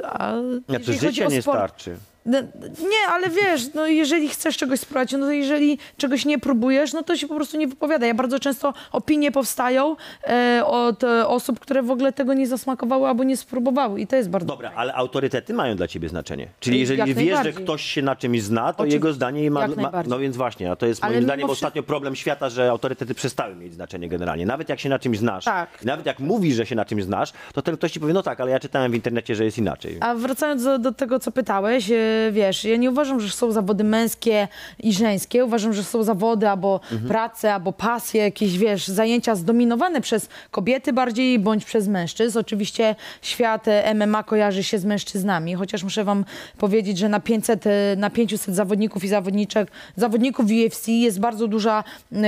A 0.03 0.34
to 0.80 0.93
życie 0.93 1.22
nie 1.28 1.41
starczy. 1.41 1.97
No, 2.26 2.41
Nie, 2.80 3.07
ale 3.09 3.30
wiesz, 3.30 3.74
no 3.74 3.88
jeżeli 3.88 4.30
chcesz 4.30 4.57
czegoś 4.57 4.80
spróbować, 4.80 5.11
no 5.11 5.19
to 5.19 5.32
jeżeli 5.32 5.78
czegoś 5.97 6.26
nie 6.26 6.39
próbujesz, 6.39 6.93
no 6.93 7.03
to 7.03 7.17
się 7.17 7.28
po 7.28 7.36
prostu 7.36 7.57
nie 7.57 7.67
wypowiada. 7.67 8.05
Ja 8.05 8.13
bardzo 8.13 8.39
często 8.39 8.74
opinie 8.91 9.32
powstają 9.32 9.95
e, 10.28 10.61
od 10.65 11.03
osób, 11.28 11.59
które 11.59 11.84
w 11.84 11.91
ogóle 11.91 12.13
tego 12.13 12.34
nie 12.34 12.47
zasmakowały 12.47 13.07
albo 13.07 13.24
nie 13.24 13.38
spróbowały 13.38 14.01
i 14.01 14.07
to 14.07 14.15
jest 14.15 14.30
bardzo 14.30 14.47
Dobra, 14.47 14.72
ale 14.76 14.93
autorytety 14.93 15.53
mają 15.53 15.76
dla 15.76 15.88
ciebie 15.88 16.09
znaczenie. 16.09 16.47
Czyli 16.59 16.80
jeżeli 16.80 17.13
wiesz, 17.13 17.43
że 17.43 17.53
ktoś 17.53 17.82
się 17.82 18.01
na 18.01 18.15
czymś 18.15 18.41
zna, 18.41 18.74
to 18.74 18.84
Oczywiście, 18.84 18.95
jego 18.95 19.13
zdanie 19.13 19.51
ma, 19.51 19.67
ma... 19.67 19.91
No 20.07 20.19
więc 20.19 20.38
właśnie, 20.38 20.72
a 20.72 20.76
to 20.76 20.86
jest 20.86 21.03
Ale 21.03 21.11
moim 21.11 21.24
mimo 21.24 21.28
zdaniem 21.28 21.49
ostatnio 21.49 21.84
problem 21.84 22.15
świata, 22.15 22.49
że 22.49 22.69
autorytety 22.69 23.15
przestały 23.15 23.55
mieć 23.55 23.74
znaczenie 23.74 24.09
generalnie. 24.09 24.45
Nawet 24.45 24.69
jak 24.69 24.80
się 24.80 24.89
na 24.89 24.99
czymś 24.99 25.17
znasz, 25.17 25.45
Tak. 25.45 25.86
nawet 25.86 26.05
jak 26.05 26.19
mówisz, 26.19 26.55
że 26.55 26.65
się 26.65 26.76
na 26.76 26.86
czymś 26.86 27.03
znasz, 27.03 27.34
to 27.53 27.61
ten 27.61 27.78
ktoś 27.78 27.91
ci 27.91 27.99
powie, 27.99 28.13
no 28.13 28.24
tak, 28.24 28.39
ale 28.39 28.51
ja 28.51 28.59
czytałem 28.59 28.91
w 28.91 28.95
internecie, 28.95 29.36
że 29.36 29.45
jest 29.45 29.57
inaczej. 29.57 29.97
A 29.99 30.15
wracając 30.15 30.63
do, 30.63 30.80
do 30.80 30.91
tego, 30.91 31.19
co 31.19 31.32
pytałeś, 31.32 31.91
e, 31.91 32.11
wiesz, 32.32 32.64
ja 32.64 32.76
nie 32.76 32.89
uważam, 32.91 33.20
że 33.20 33.30
są 33.30 33.51
zawody 33.51 33.84
męskie 33.84 34.47
i 34.80 34.93
żeńskie. 34.93 35.45
Uważam, 35.45 35.74
że 35.74 35.84
są 35.84 36.03
zawody 36.03 36.49
albo 36.49 36.80
Mhm. 36.91 37.07
prace, 37.07 37.53
albo 37.53 37.74
pasje, 37.74 38.22
jakieś, 38.24 38.57
wiesz, 38.57 38.88
zajęcia 38.88 39.36
zdominowane 39.36 40.01
przez 40.01 40.30
kobiety 40.51 40.93
bardziej 40.93 41.39
bądź 41.39 41.66
przez 41.66 41.88
mężczyzn. 41.88 42.39
Oczywiście 42.39 42.95
świat 43.22 43.68
e, 43.68 43.93
MMA 43.95 44.24
kojarzy 44.24 44.64
się 44.64 44.80
z 44.80 44.86
mężczyznami, 44.86 45.55
chociaż 45.55 45.84
muszę 45.84 46.03
wam 46.03 46.26
powiedzieć, 46.57 46.97
że 46.97 47.09
na 47.09 47.20
500, 47.20 47.68
e, 47.68 47.72
na 47.97 48.09
500 48.09 48.55
zawodników 48.55 49.03
i 49.03 49.07
zawodniczek, 49.07 49.72
zawodników 49.95 50.45
UFC 50.45 50.88
jest 50.88 51.20
bardzo 51.20 51.47
duża 51.47 51.84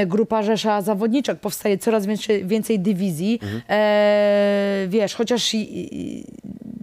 grupa 0.06 0.44
rzesza 0.44 0.82
zawodniczek. 0.82 1.40
Powstaje 1.40 1.78
coraz 1.78 2.06
więcej, 2.06 2.46
więcej 2.46 2.80
dywizji. 2.80 3.40
E, 3.70 4.86
wiesz, 4.88 5.16
chociaż 5.16 5.54
i, 5.54 5.60
i, 5.98 6.24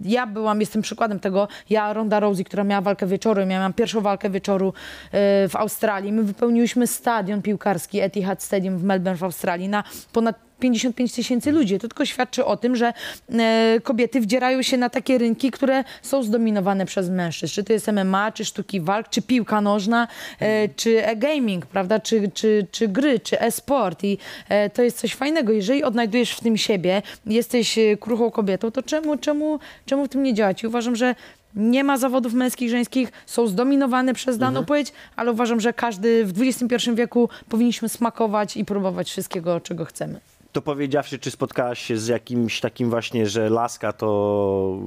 ja 0.05 0.27
byłam, 0.27 0.59
jestem 0.59 0.81
przykładem 0.81 1.19
tego, 1.19 1.47
ja 1.69 1.93
Ronda 1.93 2.19
Rousey, 2.19 2.43
która 2.43 2.63
miała 2.63 2.81
walkę 2.91 3.07
wieczoru, 3.07 3.39
ja 3.39 3.45
miałam 3.45 3.73
pierwszą 3.73 4.01
walkę 4.01 4.29
wieczoru 4.29 4.73
e, 5.11 5.47
w 5.49 5.55
Australii. 5.55 6.11
My 6.11 6.23
wypełniłyśmy 6.23 6.87
stadion 6.87 7.41
piłkarski 7.41 7.99
Etihad 7.99 8.43
Stadium 8.43 8.77
w 8.77 8.83
Melbourne 8.83 9.17
w 9.17 9.23
Australii 9.23 9.69
na 9.69 9.83
ponad 10.13 10.35
55 10.61 11.13
tysięcy 11.13 11.51
ludzi. 11.51 11.79
To 11.79 11.87
tylko 11.87 12.05
świadczy 12.05 12.45
o 12.45 12.57
tym, 12.57 12.75
że 12.75 12.93
e, 13.29 13.79
kobiety 13.83 14.21
wdzierają 14.21 14.61
się 14.61 14.77
na 14.77 14.89
takie 14.89 15.17
rynki, 15.17 15.51
które 15.51 15.83
są 16.01 16.23
zdominowane 16.23 16.85
przez 16.85 17.09
mężczyzn. 17.09 17.53
Czy 17.53 17.63
to 17.63 17.73
jest 17.73 17.87
MMA, 17.87 18.31
czy 18.31 18.45
sztuki 18.45 18.81
walk, 18.81 19.09
czy 19.09 19.21
piłka 19.21 19.61
nożna, 19.61 20.07
e, 20.39 20.69
czy 20.69 21.05
e-gaming, 21.05 21.65
prawda, 21.65 21.99
czy, 21.99 22.31
czy, 22.33 22.67
czy 22.71 22.87
gry, 22.87 23.19
czy 23.19 23.41
e-sport. 23.41 24.03
I 24.03 24.17
e, 24.49 24.69
to 24.69 24.81
jest 24.83 24.99
coś 24.99 25.15
fajnego. 25.15 25.53
Jeżeli 25.53 25.83
odnajdujesz 25.83 26.31
w 26.31 26.41
tym 26.41 26.57
siebie, 26.57 27.01
jesteś 27.25 27.77
e, 27.77 27.97
kruchą 27.97 28.31
kobietą, 28.31 28.71
to 28.71 28.83
czemu, 28.83 29.17
czemu, 29.17 29.59
czemu 29.85 30.05
w 30.05 30.09
tym 30.09 30.23
nie 30.23 30.33
działać? 30.33 30.63
I 30.63 30.67
uważam, 30.67 30.95
że 30.95 31.15
nie 31.55 31.83
ma 31.83 31.97
zawodów 31.97 32.33
męskich, 32.33 32.69
żeńskich, 32.69 33.11
są 33.25 33.47
zdominowane 33.47 34.13
przez 34.13 34.37
daną 34.37 34.49
Mhm. 34.49 34.65
płeć, 34.65 34.93
ale 35.15 35.31
uważam, 35.31 35.59
że 35.59 35.73
każdy 35.73 36.25
w 36.25 36.41
XXI 36.41 36.91
wieku 36.95 37.29
powinniśmy 37.49 37.89
smakować 37.89 38.57
i 38.57 38.65
próbować 38.65 39.09
wszystkiego, 39.09 39.59
czego 39.59 39.85
chcemy. 39.85 40.19
To 40.51 40.61
powiedziawszy, 40.61 41.19
czy 41.19 41.31
spotkałaś 41.31 41.79
się 41.81 41.97
z 41.97 42.07
jakimś 42.07 42.59
takim 42.59 42.89
właśnie, 42.89 43.27
że 43.29 43.49
laska 43.49 43.93
to 43.93 44.77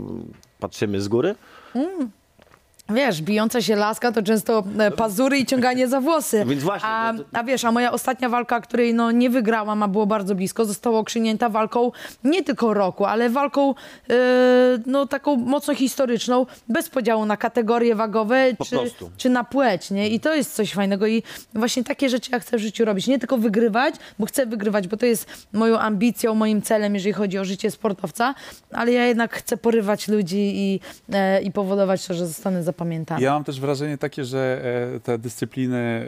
patrzymy 0.60 1.00
z 1.00 1.08
góry? 1.08 1.34
Mm. 1.74 2.10
Wiesz, 2.90 3.22
bijąca 3.22 3.62
się 3.62 3.76
laska 3.76 4.12
to 4.12 4.22
często 4.22 4.64
e, 4.78 4.90
pazury 4.90 5.38
i 5.38 5.46
ciąganie 5.46 5.88
za 5.88 6.00
włosy. 6.00 6.44
Więc 6.48 6.62
właśnie, 6.62 6.88
A, 6.88 7.12
no 7.12 7.18
to- 7.24 7.38
a 7.38 7.44
wiesz, 7.44 7.64
a 7.64 7.72
moja 7.72 7.92
ostatnia 7.92 8.28
walka, 8.28 8.60
której 8.60 8.94
no, 8.94 9.10
nie 9.10 9.30
wygrałam, 9.30 9.82
a 9.82 9.88
było 9.88 10.06
bardzo 10.06 10.34
blisko, 10.34 10.64
została 10.64 10.98
okrzynięta 10.98 11.48
walką 11.48 11.92
nie 12.24 12.42
tylko 12.42 12.74
roku, 12.74 13.04
ale 13.04 13.30
walką 13.30 13.74
e, 14.10 14.14
no, 14.86 15.06
taką 15.06 15.36
mocno 15.36 15.74
historyczną, 15.74 16.46
bez 16.68 16.88
podziału 16.88 17.26
na 17.26 17.36
kategorie 17.36 17.94
wagowe 17.94 18.44
czy, 18.68 18.76
czy 19.16 19.30
na 19.30 19.44
płeć, 19.44 19.90
nie? 19.90 20.08
I 20.08 20.20
to 20.20 20.34
jest 20.34 20.54
coś 20.54 20.72
fajnego 20.72 21.06
i 21.06 21.22
właśnie 21.54 21.84
takie 21.84 22.08
rzeczy 22.08 22.30
ja 22.32 22.38
chcę 22.38 22.56
w 22.56 22.60
życiu 22.60 22.84
robić. 22.84 23.06
Nie 23.06 23.18
tylko 23.18 23.38
wygrywać, 23.38 23.94
bo 24.18 24.26
chcę 24.26 24.46
wygrywać, 24.46 24.88
bo 24.88 24.96
to 24.96 25.06
jest 25.06 25.46
moją 25.52 25.78
ambicją, 25.78 26.34
moim 26.34 26.62
celem, 26.62 26.94
jeżeli 26.94 27.12
chodzi 27.12 27.38
o 27.38 27.44
życie 27.44 27.70
sportowca, 27.70 28.34
ale 28.72 28.92
ja 28.92 29.06
jednak 29.06 29.34
chcę 29.34 29.56
porywać 29.56 30.08
ludzi 30.08 30.52
i, 30.54 30.80
e, 31.12 31.42
i 31.42 31.50
powodować 31.52 32.06
to, 32.06 32.14
że 32.14 32.26
zostanę 32.26 32.62
zapamiętany. 32.74 33.22
Ja 33.22 33.32
mam 33.32 33.44
też 33.44 33.60
wrażenie 33.60 33.98
takie, 33.98 34.24
że 34.24 34.60
e, 34.96 35.00
te 35.00 35.18
dyscypliny 35.18 36.06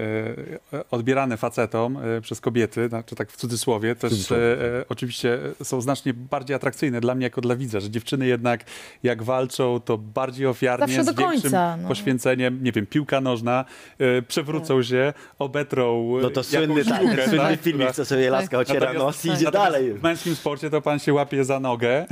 e, 0.73 0.85
odbierane 0.91 1.37
facetom 1.37 1.97
e, 1.97 2.21
przez 2.21 2.41
kobiety, 2.41 2.89
znaczy 2.89 3.15
tak 3.15 3.33
w 3.33 3.37
cudzysłowie, 3.37 3.95
też 3.95 4.11
cudzysłowie, 4.11 4.43
e, 4.43 4.85
oczywiście 4.89 5.39
są 5.63 5.81
znacznie 5.81 6.15
bardziej 6.15 6.57
atrakcyjne 6.57 7.01
dla 7.01 7.15
mnie 7.15 7.25
jako 7.25 7.41
dla 7.41 7.57
widza, 7.57 7.81
że 7.81 7.91
dziewczyny 7.91 8.27
jednak 8.27 8.65
jak 9.03 9.23
walczą, 9.23 9.81
to 9.81 9.99
bardziej 9.99 10.47
ofiarnie, 10.47 10.87
Zawsze 10.87 11.05
z 11.05 11.07
do 11.07 11.15
większym 11.15 11.43
końca, 11.43 11.77
no. 11.77 11.89
poświęceniem, 11.89 12.65
nie 12.65 12.73
wiem, 12.73 12.87
piłka 12.87 13.21
nożna, 13.21 13.65
e, 13.99 14.23
przewrócą 14.23 14.83
się, 14.83 15.13
obetrą 15.39 16.13
No 16.23 16.31
to 16.31 16.41
e, 16.41 16.45
słynny, 16.45 16.85
tak, 16.85 17.01
piłkę, 17.01 17.25
słynny 17.25 17.39
tak, 17.39 17.61
filmik, 17.61 17.93
co 17.93 18.05
sobie 18.05 18.31
laska 18.31 18.59
ociera 18.59 18.93
nos 18.93 19.25
i 19.25 19.31
idzie 19.31 19.51
dalej. 19.51 19.95
W 19.95 20.03
męskim 20.03 20.35
sporcie 20.35 20.71
to 20.71 20.83
pan 20.83 20.99
się 20.99 21.15
łapie 21.15 21.45
za 21.45 21.61
nogę, 21.61 22.07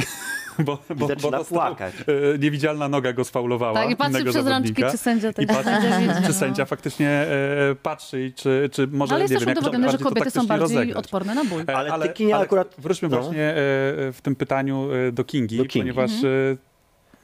bo, 0.67 0.79
bo, 0.97 1.07
zaczyna 1.07 1.31
bo 1.31 1.39
dostał, 1.39 1.59
płakać. 1.59 1.95
e, 2.35 2.39
niewidzialna 2.39 2.89
noga 2.89 3.13
go 3.13 3.25
sfaulowała. 3.25 3.75
Tak, 3.75 3.91
i 3.91 3.97
patrzy 3.97 4.25
przez 4.25 4.47
rączki, 4.47 4.83
czy 4.91 4.99
sędzia 4.99 5.33
też 5.33 5.45
I 5.45 5.49
patrzy, 5.49 5.71
czy 6.27 6.33
sędzia 6.33 6.65
faktycznie 6.65 7.09
e, 7.11 7.27
patrzy 7.83 8.23
i 8.27 8.33
czy, 8.33 8.69
czy 8.73 8.87
może, 8.87 9.15
Ale 9.15 9.23
jest 9.25 9.33
nie 9.33 9.37
też 9.39 9.47
wiem, 9.47 9.49
jak 9.49 9.59
udowodnione, 9.59 9.93
że 9.93 9.99
kobiety 9.99 10.31
są 10.31 10.47
bardziej 10.47 10.77
rozegrać. 10.77 10.97
odporne 11.05 11.35
na 11.35 11.45
ból. 11.45 11.61
E, 11.69 11.77
Ale 11.77 11.93
ale, 11.93 12.13
ale 12.35 12.45
akurat- 12.45 12.75
Wróćmy 12.79 13.09
no. 13.09 13.21
właśnie 13.21 13.43
e, 13.43 13.55
w 14.13 14.19
tym 14.23 14.37
pytaniu 14.37 14.89
e, 15.09 15.13
do 15.13 15.25
Kingi, 15.25 15.57
Do 15.57 15.65
Kingi. 15.65 15.79
ponieważ 15.93 16.11
Mhm. 16.13 16.35
e, 16.53 16.57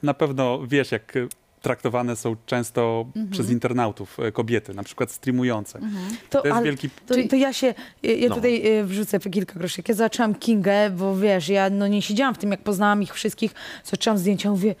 na 0.03 0.13
pewno 0.13 0.59
wiesz, 0.67 0.91
jak 0.91 1.13
traktowane 1.61 2.15
są 2.15 2.35
często 2.45 3.05
Mhm. 3.07 3.29
przez 3.29 3.49
internautów 3.49 4.19
e, 4.19 4.31
kobiety, 4.31 4.73
na 4.73 4.83
przykład 4.83 5.11
streamujące. 5.11 5.79
To, 6.29 6.41
jest 6.43 6.55
ale- 6.57 6.65
wielki... 6.65 6.89
To, 6.89 7.15
to 7.29 7.35
ja 7.35 7.53
się, 7.53 7.73
ja, 8.03 8.29
No. 8.29 8.35
tutaj 8.35 8.67
e, 8.79 8.83
wrzucę 8.83 9.19
kilka 9.19 9.53
groszy. 9.53 9.79
Jak 9.79 9.89
ja 9.89 9.95
zaczęłam 9.95 10.35
Kingę, 10.35 10.89
bo 10.89 11.17
wiesz, 11.17 11.49
ja 11.49 11.69
no 11.69 11.87
nie 11.87 12.01
siedziałam 12.01 12.35
w 12.35 12.37
tym, 12.37 12.51
jak 12.51 12.61
poznałam 12.63 13.03
ich 13.03 13.13
wszystkich, 13.13 13.51
zaczęłam 13.83 14.17
zdjęcia, 14.17 14.49
mówię, 14.51 14.75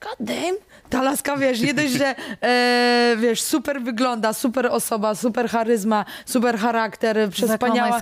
god 0.00 0.16
damn, 0.20 0.56
ta 0.88 1.02
laska, 1.02 1.36
wiesz, 1.36 1.60
nie 1.60 1.74
dość, 1.74 1.92
że 1.92 2.14
e, 2.42 3.16
wiesz, 3.18 3.42
super 3.42 3.82
wygląda, 3.82 4.32
super 4.32 4.66
osoba, 4.66 5.14
super 5.14 5.48
charyzma, 5.48 6.04
super 6.26 6.58
charakter, 6.58 7.16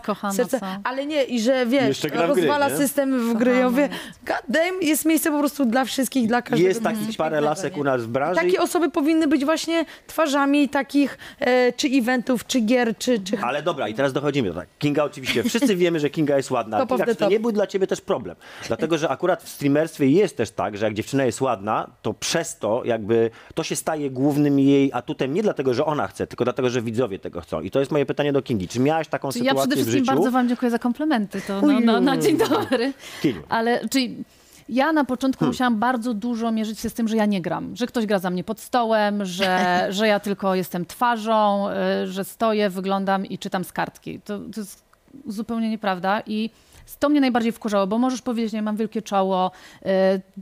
kochana, 0.03 0.35
serce, 0.35 0.61
co? 0.61 0.67
ale 0.85 1.07
nie, 1.07 1.25
i 1.25 1.41
że 1.41 1.67
wiesz, 1.67 1.89
Jeszcze 1.89 2.11
gra 2.11 2.27
w 2.27 2.33
gry, 2.33 2.43
rozwala 2.43 2.69
nie? 2.69 2.77
system 2.77 3.31
w 3.31 3.39
gry. 3.39 3.57
Ja 3.57 3.71
mówię, 3.71 3.89
god 4.27 4.43
damn, 4.49 4.83
jest 4.83 5.05
miejsce 5.05 5.31
po 5.31 5.39
prostu 5.39 5.65
dla 5.65 5.85
wszystkich, 5.85 6.29
dla 6.29 6.43
każdego. 6.43 6.69
Jest 6.69 6.83
takich 6.83 7.17
parę 7.17 7.41
lasek 7.41 7.75
nie? 7.75 7.81
u 7.81 7.85
nas 7.85 8.03
w 8.03 8.09
branży. 8.09 8.41
Takie 8.41 8.61
osoby 8.61 8.91
powinny 8.91 9.29
być 9.29 9.45
właśnie 9.45 9.85
twarzami 10.07 10.69
takich 10.69 11.19
e, 11.41 11.73
czy 11.73 11.89
eventów, 11.89 12.47
czy 12.47 12.61
gier, 12.61 12.99
czy, 12.99 13.19
czy 13.19 13.39
Ale 13.43 13.63
dobra, 13.63 13.89
i 13.89 13.95
teraz 13.95 14.13
dochodzimy 14.13 14.49
do 14.49 14.55
tak. 14.55 14.69
Kinga 14.79 15.05
oczywiście, 15.05 15.43
wszyscy 15.43 15.77
wiemy, 15.77 16.01
że 16.01 16.11
Kinga 16.11 16.37
jest 16.37 16.51
ładna. 16.51 16.77
ale 16.77 16.87
Top 16.87 16.93
of 16.93 16.97
Kinga, 16.99 17.07
the 17.07 17.15
czy 17.15 17.19
to 17.19 17.25
top. 17.25 17.33
nie 17.33 17.41
był 17.41 17.53
dla 17.53 17.67
ciebie 17.67 17.87
też 17.87 18.01
problem. 18.01 18.37
Dlatego, 18.67 18.99
że 18.99 19.09
akurat 19.09 19.43
w 19.43 19.49
streamerstwie 19.49 20.07
jest 20.07 20.37
też 20.37 20.51
tak, 20.51 20.77
że 20.77 20.85
jak 20.85 20.95
dziewczyna 20.95 21.25
jest 21.25 21.41
ładna, 21.41 21.91
to 22.03 22.15
przez 22.15 22.59
to 22.59 22.80
jakby 22.85 23.31
to 23.55 23.63
się 23.63 23.77
staje 23.77 24.11
głównym 24.11 24.59
jej 24.59 24.93
atutem 24.93 25.35
nie 25.35 25.43
dlatego, 25.43 25.75
że 25.75 25.85
ona 25.85 26.07
chce, 26.07 26.27
tylko 26.27 26.45
dlatego, 26.45 26.71
że 26.71 26.83
widzowie 26.83 27.19
tego 27.19 27.41
chcą. 27.41 27.61
I 27.61 27.71
to 27.71 27.81
jest 27.81 27.93
moje 27.93 28.07
pytanie 28.07 28.33
do 28.33 28.43
Kingi. 28.43 28.69
Czy 28.69 28.81
miałaś 28.81 29.09
taką 29.09 29.33
Czy 29.33 29.39
ja 29.39 29.45
sytuację 29.45 29.61
przede 29.61 29.75
w 29.75 29.79
wszystkim 29.79 30.05
życiu? 30.05 30.15
bardzo 30.15 30.31
wam 30.31 30.49
dziękuję 30.49 30.71
za 30.71 30.79
komplementy. 30.79 31.41
To 31.41 31.61
no, 31.63 31.81
no, 31.81 32.01
na 32.01 32.17
dzień 32.17 32.37
dobry. 32.37 32.93
Kiniu. 33.23 33.43
Ale 33.49 33.89
czyli 33.89 34.25
ja 34.69 34.93
na 34.93 35.05
początku 35.05 35.47
musiałam 35.47 35.79
bardzo 35.79 36.15
dużo 36.15 36.53
mierzyć 36.53 36.81
się 36.81 36.91
z 36.91 36.95
tym, 36.95 37.09
że 37.09 37.17
ja 37.17 37.27
nie 37.27 37.43
gram, 37.43 37.77
że 37.77 37.87
ktoś 37.87 38.07
gra 38.07 38.19
za 38.19 38.31
mnie 38.31 38.45
pod 38.45 38.61
stołem, 38.61 39.25
że, 39.25 39.59
że 39.91 40.09
ja 40.09 40.21
tylko 40.21 40.55
jestem 40.55 40.87
twarzą, 40.87 41.69
y, 41.71 42.07
że 42.07 42.25
stoję, 42.25 42.71
wyglądam 42.71 43.27
i 43.27 43.39
czytam 43.39 43.65
z 43.65 43.73
kartki. 43.73 44.21
To, 44.21 44.39
to 44.39 44.61
jest 44.61 44.83
zupełnie 45.27 45.71
nieprawda 45.71 46.23
i 46.27 46.51
to 46.99 47.09
mnie 47.09 47.21
najbardziej 47.21 47.53
wkurzało, 47.53 47.87
bo 47.87 47.99
możesz 47.99 48.23
powiedzieć, 48.23 48.53
nie 48.53 48.63
mam 48.63 48.77
wielkie 48.77 49.03
czoło, 49.03 49.51
y, 49.83 49.87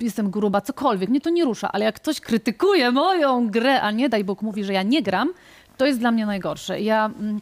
jestem 0.00 0.30
gruba, 0.30 0.60
cokolwiek, 0.60 1.10
mnie 1.10 1.20
to 1.20 1.30
nie 1.30 1.44
rusza, 1.44 1.72
ale 1.72 1.84
jak 1.84 1.94
ktoś 1.94 2.20
krytykuje 2.20 2.90
moją 2.90 3.50
grę, 3.50 3.80
a 3.82 3.90
nie 3.90 4.08
daj 4.08 4.24
Bóg 4.24 4.42
mówi, 4.42 4.64
że 4.64 4.72
ja 4.72 4.82
nie 4.82 5.02
gram, 5.02 5.32
to 5.76 5.86
jest 5.86 5.98
dla 5.98 6.10
mnie 6.10 6.26
najgorsze. 6.26 6.80
Ja 6.80 7.06
mm, 7.06 7.40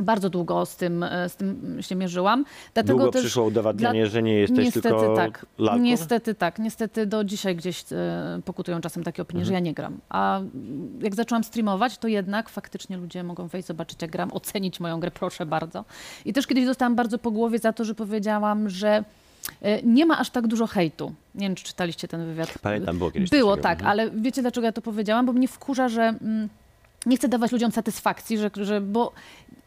bardzo 0.00 0.30
długo 0.30 0.66
z 0.66 0.76
tym, 0.76 1.02
e, 1.02 1.28
z 1.28 1.36
tym 1.36 1.78
się 1.80 1.94
mierzyłam. 1.94 2.44
Dlatego 2.74 2.98
Długo 2.98 3.12
też 3.12 3.22
przyszło 3.22 3.44
udowadnianie, 3.44 4.00
dla- 4.02 4.10
że 4.10 4.22
nie 4.22 4.34
jesteś 4.34 4.58
niestety 4.64 4.88
tylko 4.88 5.16
tak. 5.16 5.46
lalką? 5.58 5.82
Niestety 5.82 6.34
tak. 6.34 6.58
Niestety 6.58 7.06
do 7.06 7.24
dzisiaj 7.24 7.56
gdzieś 7.56 7.84
e, 7.92 8.40
pokutują 8.44 8.80
czasem 8.80 9.04
takie 9.04 9.22
opinie, 9.22 9.44
że 9.44 9.52
ja 9.52 9.60
nie 9.60 9.74
gram. 9.74 9.98
A 10.08 10.40
jak 11.00 11.14
zaczęłam 11.14 11.44
streamować, 11.44 11.98
to 11.98 12.08
jednak 12.08 12.48
faktycznie 12.48 12.96
ludzie 12.96 13.22
mogą 13.22 13.46
wejść, 13.48 13.68
zobaczyć 13.68 14.02
jak 14.02 14.10
gram, 14.10 14.32
ocenić 14.32 14.80
moją 14.80 15.00
grę, 15.00 15.10
proszę 15.10 15.46
bardzo. 15.46 15.84
I 16.24 16.32
też 16.32 16.46
kiedyś 16.46 16.66
dostałam 16.66 16.94
bardzo 16.96 17.18
po 17.18 17.30
głowie 17.30 17.58
za 17.58 17.72
to, 17.72 17.84
że 17.84 17.94
powiedziałam, 17.94 18.68
że 18.70 19.04
e, 19.62 19.82
nie 19.82 20.06
ma 20.06 20.18
aż 20.18 20.30
tak 20.30 20.46
dużo 20.46 20.66
hejtu. 20.66 21.12
Nie 21.34 21.46
wiem, 21.46 21.54
czy 21.54 21.64
czytaliście 21.64 22.08
ten 22.08 22.26
wywiad. 22.26 22.54
Pamiętam, 22.62 22.98
było 22.98 23.10
kiedyś 23.10 23.30
Było 23.30 23.56
tak, 23.56 23.78
Mhm. 23.78 23.90
ale 23.90 24.10
wiecie 24.10 24.42
dlaczego 24.42 24.64
ja 24.66 24.72
to 24.72 24.82
powiedziałam? 24.82 25.26
Bo 25.26 25.32
mnie 25.32 25.48
wkurza, 25.48 25.88
że 25.88 26.02
mm, 26.02 26.48
nie 27.06 27.16
chcę 27.16 27.28
dawać 27.28 27.52
ludziom 27.52 27.72
satysfakcji, 27.72 28.38
że, 28.38 28.50
że 28.62 28.80
bo 28.80 29.12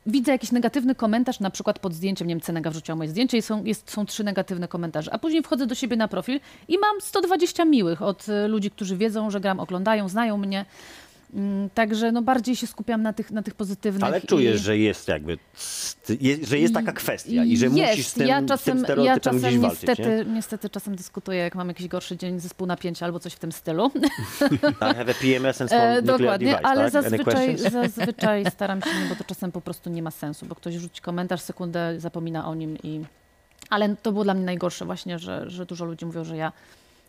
widzę 0.05 0.31
jakiś 0.31 0.51
negatywny 0.51 0.95
komentarz, 0.95 1.39
na 1.39 1.49
przykład 1.49 1.79
pod 1.79 1.93
zdjęciem, 1.93 2.27
nie 2.27 2.35
wiem, 2.35 2.41
Cenega 2.41 2.69
wrzuciła 2.69 2.95
moje 2.95 3.09
zdjęcie 3.09 3.37
i 3.37 3.41
są, 3.41 3.63
jest, 3.63 3.91
są 3.91 4.05
trzy 4.05 4.23
negatywne 4.23 4.67
komentarze, 4.67 5.13
a 5.13 5.19
później 5.19 5.43
wchodzę 5.43 5.67
do 5.67 5.75
siebie 5.75 5.95
na 5.95 6.07
profil 6.07 6.39
i 6.67 6.77
mam 6.77 7.01
120 7.01 7.65
miłych 7.65 8.01
od 8.01 8.29
y, 8.29 8.47
ludzi, 8.47 8.71
którzy 8.71 8.97
wiedzą, 8.97 9.31
że 9.31 9.39
gram, 9.39 9.59
oglądają, 9.59 10.09
znają 10.09 10.37
mnie. 10.37 10.65
Mm, 11.33 11.69
Także 11.69 12.11
no 12.11 12.21
bardziej 12.21 12.55
się 12.55 12.67
skupiam 12.67 13.01
na 13.01 13.13
tych, 13.13 13.31
na 13.31 13.43
tych 13.43 13.55
pozytywnych. 13.55 14.03
Ale 14.03 14.21
czujesz, 14.21 14.55
i... 14.55 14.63
że 14.63 14.77
jest 14.77 15.07
jakby, 15.07 15.37
że 16.43 16.59
jest 16.59 16.73
taka 16.73 16.91
kwestia 16.91 17.43
i 17.43 17.57
że 17.57 17.65
jest. 17.65 17.77
musisz 17.77 18.07
z 18.07 18.13
tym, 18.13 18.27
ja 18.27 18.37
tym 18.37 18.47
czasem, 18.47 18.79
stereotypem 18.79 19.05
ja 19.05 19.19
czasem 19.19 19.39
gdzieś 19.39 19.57
walczyć, 19.57 19.87
niestety, 19.87 20.25
nie? 20.27 20.33
niestety 20.33 20.69
czasem 20.69 20.95
dyskutuję, 20.95 21.39
jak 21.39 21.55
mam 21.55 21.67
jakiś 21.67 21.87
gorszy 21.87 22.17
dzień, 22.17 22.39
zespół 22.39 22.67
napięcia 22.67 23.05
albo 23.05 23.19
coś 23.19 23.33
w 23.33 23.39
tym 23.39 23.51
stylu. 23.51 23.91
I 24.51 24.57
have 24.79 25.11
a 25.11 25.13
PMS 25.21 25.61
and 25.61 25.71
E, 25.71 26.01
dokładnie, 26.01 26.51
device, 26.51 26.65
ale 26.65 26.91
tak? 26.91 27.03
Zazwyczaj, 27.03 27.57
zazwyczaj 27.81 28.45
staram 28.51 28.81
się, 28.81 28.89
nie, 29.03 29.09
bo 29.09 29.15
to 29.15 29.23
czasem 29.23 29.51
po 29.51 29.61
prostu 29.61 29.89
nie 29.89 30.01
ma 30.01 30.11
sensu, 30.11 30.45
bo 30.45 30.55
ktoś 30.55 30.75
rzuci 30.75 31.01
komentarz, 31.01 31.41
sekundę 31.41 31.99
zapomina 31.99 32.47
o 32.47 32.55
nim 32.55 32.77
i... 32.83 33.01
Ale 33.69 33.95
to 33.95 34.11
było 34.11 34.23
dla 34.23 34.33
mnie 34.33 34.45
najgorsze 34.45 34.85
właśnie, 34.85 35.19
że, 35.19 35.49
że 35.49 35.65
dużo 35.65 35.85
ludzi 35.85 36.05
mówią, 36.05 36.23
że 36.23 36.37
ja, 36.37 36.51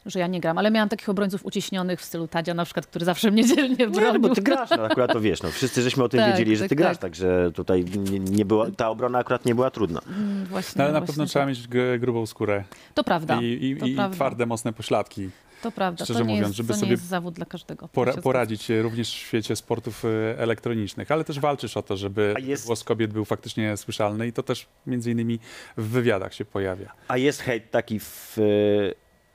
że 0.07 0.19
ja 0.19 0.27
nie 0.27 0.41
gram. 0.41 0.59
Ale 0.59 0.71
miałam 0.71 0.89
takich 0.89 1.09
obrońców 1.09 1.45
uciśnionych 1.47 2.01
w 2.01 2.05
stylu 2.05 2.29
Tadzia 2.29 2.55
na 2.55 2.65
przykład, 2.65 2.87
który 2.87 3.05
zawsze 3.05 3.31
mnie 3.31 3.45
dzielnie 3.47 3.77
Nie, 3.77 3.89
bronił. 3.89 4.13
no 4.13 4.29
bo 4.29 4.35
ty 4.35 4.43
grasz, 4.43 4.71
no, 4.71 4.85
akurat 4.85 5.13
to 5.13 5.21
wiesz, 5.21 5.43
no, 5.43 5.51
wszyscy 5.51 5.83
żeśmy 5.83 6.05
o 6.05 6.09
tym 6.09 6.21
Tak, 6.21 6.31
wiedzieli, 6.33 6.57
że 6.57 6.63
tak, 6.65 6.69
ty 6.69 6.77
grasz, 6.77 6.93
tak. 6.93 7.01
także 7.01 7.51
tutaj 7.55 7.85
nie, 7.85 8.19
nie 8.19 8.45
była, 8.45 8.71
ta 8.71 8.89
obrona 8.91 9.19
akurat 9.19 9.45
nie 9.45 9.55
była 9.55 9.71
trudna. 9.71 10.01
Mm, 10.07 10.45
Właśnie, 10.47 10.79
No, 10.79 10.85
ale 10.85 10.93
na 10.93 10.99
właśnie 11.01 11.13
pewno 11.13 11.25
tak. 11.25 11.31
trzeba 11.31 11.47
mieć 11.47 11.69
grubą 12.01 12.27
skórę. 12.27 12.65
To 12.95 13.05
prawda, 13.05 13.39
I, 13.43 13.45
i, 13.67 13.77
to 13.77 13.87
i 13.87 13.95
prawda. 13.95 14.15
twarde, 14.17 14.47
mocne 14.47 14.73
pośladki. 14.73 15.31
To 15.63 15.73
prawda, 15.73 16.05
Szczerze 16.05 16.19
to 16.21 16.25
nie, 16.27 16.35
mówiąc, 16.35 16.49
jest, 16.49 16.57
żeby 16.57 16.69
to 16.69 16.75
nie 16.75 16.81
sobie 16.81 16.91
jest 16.93 17.05
zawód 17.07 17.35
dla 17.35 17.47
każdego. 17.47 17.89
Pora, 17.89 18.13
To 18.13 18.19
się 18.19 18.23
poradzić 18.23 18.63
się 18.63 18.83
również 18.83 19.09
w 19.11 19.17
świecie 19.17 19.57
sportów 19.57 20.05
e, 20.05 20.39
elektronicznych, 20.39 21.11
ale 21.11 21.25
też 21.25 21.41
walczysz 21.41 21.77
o 21.77 21.83
to, 21.83 21.97
żeby 21.97 22.35
głos 22.67 22.85
kobiet 22.85 23.13
był 23.13 23.25
faktycznie 23.25 23.77
słyszalny 23.77 24.27
i 24.27 24.33
to 24.33 24.43
też 24.43 24.67
między 24.87 25.11
innymi 25.11 25.39
w 25.77 25.89
wywiadach 25.89 26.35
się 26.35 26.45
pojawia. 26.45 26.93
A 27.09 27.17
jest 27.17 27.41
hejt 27.41 27.71
taki 27.71 28.01
w, 28.01 28.37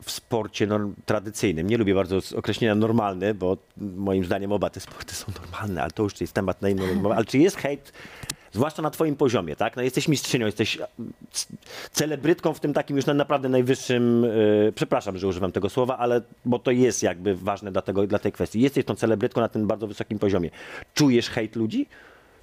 w 0.04 0.12
sporcie 0.12 0.68
norm, 0.68 0.94
tradycyjnym. 1.06 1.68
Nie 1.68 1.78
lubię 1.78 1.96
bardzo 1.96 2.20
określenia 2.36 2.76
normalny, 2.76 3.34
bo 3.34 3.58
moim 3.78 4.26
zdaniem 4.26 4.52
oba 4.52 4.70
te 4.70 4.80
sporty 4.80 5.16
są 5.16 5.26
normalne, 5.44 5.82
ale 5.82 5.92
to 5.92 6.04
już 6.04 6.22
jest 6.22 6.34
temat 6.34 6.62
na 6.62 6.70
inną 6.70 6.88
rozmowę. 6.88 7.16
Ale 7.16 7.26
czy 7.26 7.38
jest 7.38 7.58
hejt, 7.58 7.94
zwłaszcza 8.52 8.82
na 8.82 8.90
twoim 8.90 9.16
poziomie, 9.16 9.56
tak? 9.56 9.76
No 9.76 9.82
jesteś 9.82 10.08
mistrzynią, 10.08 10.46
jesteś 10.46 10.78
c- 11.32 11.48
celebrytką 11.92 12.54
w 12.54 12.60
tym 12.60 12.74
takim 12.74 12.96
już 12.98 13.06
na 13.06 13.14
naprawdę 13.14 13.50
najwyższym, 13.50 14.26
e, 14.26 14.72
przepraszam, 14.72 15.18
że 15.18 15.28
używam 15.28 15.52
tego 15.52 15.70
słowa, 15.70 15.98
ale 15.98 16.22
bo 16.46 16.60
to 16.60 16.72
jest 16.72 17.04
jakby 17.04 17.36
ważne 17.36 17.72
dla, 17.72 17.82
tego, 17.82 18.08
dla 18.08 18.20
tej 18.20 18.32
kwestii. 18.32 18.62
Jesteś 18.62 18.86
tą 18.86 18.96
celebrytką 18.96 19.42
na 19.42 19.48
tym 19.50 19.68
bardzo 19.68 19.88
wysokim 19.88 20.20
poziomie. 20.20 20.50
Czujesz 20.94 21.30
hejt 21.30 21.56
ludzi? 21.56 21.88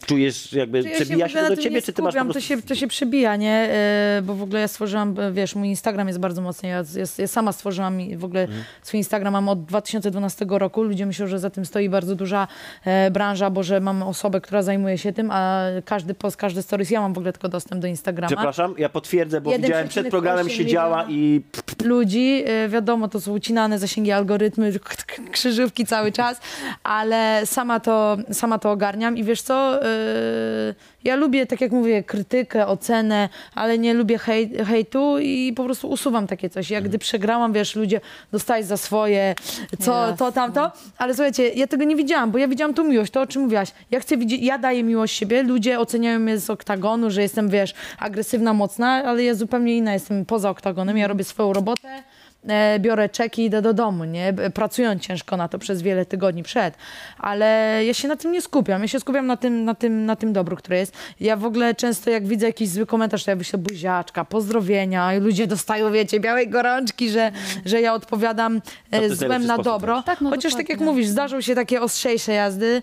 Czujesz, 0.07 0.53
jakby 0.53 0.83
Czy 0.83 0.89
ja 0.89 0.95
przebija 0.95 1.29
się, 1.29 1.39
to 1.39 1.49
do 1.49 1.57
ciebie, 1.57 1.83
czy 1.83 1.93
ty 1.93 2.03
masz 2.03 2.15
po 2.15 2.21
prostu... 2.21 2.33
to, 2.33 2.41
się, 2.41 2.63
to 2.63 2.75
się 2.75 2.87
przebija, 2.87 3.37
nie? 3.37 3.69
E, 3.71 4.23
Bo 4.23 4.35
w 4.35 4.43
ogóle 4.43 4.61
ja 4.61 4.69
stworzyłam, 4.69 5.21
e, 5.21 5.33
wiesz, 5.33 5.55
mój 5.55 5.69
Instagram 5.69 6.09
jest 6.09 6.21
bardzo 6.21 6.43
mocny. 6.43 6.69
Ja, 6.69 6.77
ja, 6.77 7.05
ja 7.19 7.27
sama 7.27 7.53
stworzyłam 7.53 8.01
i 8.01 8.17
w 8.17 8.25
ogóle 8.25 8.41
Mhm. 8.43 8.65
swój 8.83 8.99
Instagram 8.99 9.33
mam 9.33 9.49
od 9.49 9.65
2012 9.65 10.47
roku. 10.49 10.83
Ludzie 10.83 11.07
myślą, 11.07 11.27
że 11.27 11.39
za 11.39 11.51
tym 11.51 11.67
stoi 11.67 11.89
bardzo 11.89 12.15
duża 12.15 12.49
e, 12.85 13.11
branża, 13.11 13.51
bo 13.51 13.63
że 13.63 13.81
mam 13.81 14.03
osobę, 14.03 14.41
która 14.41 14.63
zajmuje 14.63 14.99
się 14.99 15.13
tym, 15.13 15.31
a 15.31 15.63
każdy 15.85 16.15
post, 16.15 16.37
każdy 16.37 16.63
stories, 16.63 16.91
ja 16.91 17.01
mam 17.01 17.13
w 17.13 17.19
ogóle 17.19 17.33
tylko 17.33 17.49
dostęp 17.49 17.83
do 17.83 17.89
Instagrama. 17.89 18.29
Przepraszam, 18.29 18.75
ja 18.79 18.89
potwierdzę, 18.89 19.41
bo 19.41 19.51
1,8 19.51 19.63
widziałem 19.63 19.89
przed 19.89 20.09
programem 20.11 20.49
siedziała 20.49 21.07
i 21.09 21.41
ludzi. 21.85 22.45
E, 22.47 22.69
Wiadomo, 22.69 23.09
to 23.09 23.21
są 23.21 23.33
ucinane 23.33 23.79
zasięgi 23.79 24.13
algorytmy, 24.13 24.73
krzyżówki 25.33 25.87
cały 25.87 26.13
czas, 26.13 26.41
ale 26.83 27.43
sama 27.45 27.81
to, 27.81 28.17
sama 28.33 28.59
to 28.59 28.71
ogarniam 28.71 29.17
i 29.17 29.25
wiesz 29.25 29.43
co, 29.43 29.81
ja 31.05 31.17
lubię, 31.17 31.47
tak 31.47 31.61
jak 31.61 31.73
mówię, 31.73 32.03
krytykę, 32.03 32.67
ocenę, 32.67 33.29
ale 33.55 33.79
nie 33.79 33.95
lubię 33.95 34.19
hej, 34.19 34.51
hejtu 34.67 35.19
i 35.19 35.53
po 35.57 35.65
prostu 35.65 35.89
usuwam 35.89 36.27
takie 36.27 36.51
coś. 36.51 36.71
Jak 36.71 36.85
gdy 36.85 36.99
przegrałam, 36.99 37.53
wiesz, 37.53 37.77
ludzie 37.77 38.01
dostali 38.33 38.65
za 38.65 38.77
swoje, 38.77 39.35
co, 39.81 40.15
to, 40.19 40.33
tamto, 40.33 40.73
ale 40.99 41.15
słuchajcie, 41.15 41.49
ja 41.49 41.67
tego 41.67 41.85
nie 41.85 41.97
widziałam, 41.97 42.31
bo 42.31 42.39
ja 42.39 42.49
widziałam 42.49 42.75
tu 42.75 42.85
miłość, 42.85 43.13
to 43.13 43.21
o 43.21 43.27
czym 43.27 43.43
mówiłaś. 43.43 43.73
Ja 43.91 44.01
chcę 44.01 44.17
widzieć, 44.17 44.43
ja 44.43 44.59
daję 44.59 44.83
miłość 44.83 45.17
siebie, 45.17 45.43
ludzie 45.43 45.81
oceniają 45.81 46.19
mnie 46.19 46.39
z 46.39 46.51
oktagonu, 46.51 47.11
że 47.11 47.23
jestem, 47.23 47.49
wiesz, 47.49 47.75
agresywna, 47.99 48.53
mocna, 48.53 48.89
ale 48.89 49.25
ja 49.25 49.35
zupełnie 49.35 49.77
inna 49.77 49.93
jestem 49.93 50.25
poza 50.25 50.51
oktagonem, 50.51 50.99
ja 50.99 51.09
robię 51.09 51.25
swoją 51.25 51.53
robotę, 51.53 52.03
biorę 52.79 53.09
czeki 53.09 53.43
i 53.43 53.45
idę 53.45 53.63
do 53.63 53.75
domu, 53.75 54.05
nie? 54.05 54.33
B- 54.33 54.51
Pracując 54.51 55.03
ciężko 55.03 55.37
na 55.37 55.49
to 55.49 55.59
przez 55.59 55.83
wiele 55.83 56.07
tygodni 56.07 56.43
przed. 56.43 56.75
Ale 57.19 57.81
ja 57.85 57.95
się 57.95 58.09
na 58.09 58.17
tym 58.17 58.33
nie 58.33 58.43
skupiam. 58.43 58.83
Ja 58.83 58.89
się 58.89 59.01
skupiam 59.01 59.27
na 59.27 59.37
tym, 59.37 59.65
na 59.65 59.75
tym, 59.75 60.07
na 60.07 60.17
tym 60.17 60.33
dobru, 60.33 60.57
które 60.57 60.79
jest. 60.79 60.97
Ja 61.21 61.37
w 61.37 61.45
ogóle 61.45 61.75
często 61.75 62.11
jak 62.11 62.27
widzę 62.27 62.47
jakiś 62.47 62.69
zły 62.69 62.87
komentarz, 62.87 63.25
to 63.25 63.31
ja 63.31 63.37
wyślę 63.37 63.59
buziaczka, 63.59 64.25
pozdrowienia 64.25 65.15
i 65.15 65.21
ludzie 65.21 65.47
dostają, 65.47 65.93
wiecie, 65.93 66.21
białej 66.21 66.49
gorączki, 66.49 67.11
że, 67.11 67.33
że 67.65 67.81
ja 67.81 67.95
odpowiadam 67.95 68.61
To 68.61 68.97
e, 68.97 69.01
ty 69.01 69.17
złem 69.17 69.47
na 69.47 69.55
sposób 69.55 69.65
dobro. 69.65 70.03
też. 70.03 70.21
no 70.21 70.31
Chociaż 70.31 70.55
tak 70.55 70.69
jak 70.69 70.81
mówisz, 70.81 71.07
zdarzą 71.07 71.41
się 71.41 71.55
takie 71.55 71.81
ostrzejsze 71.81 72.33
jazdy, 72.33 72.83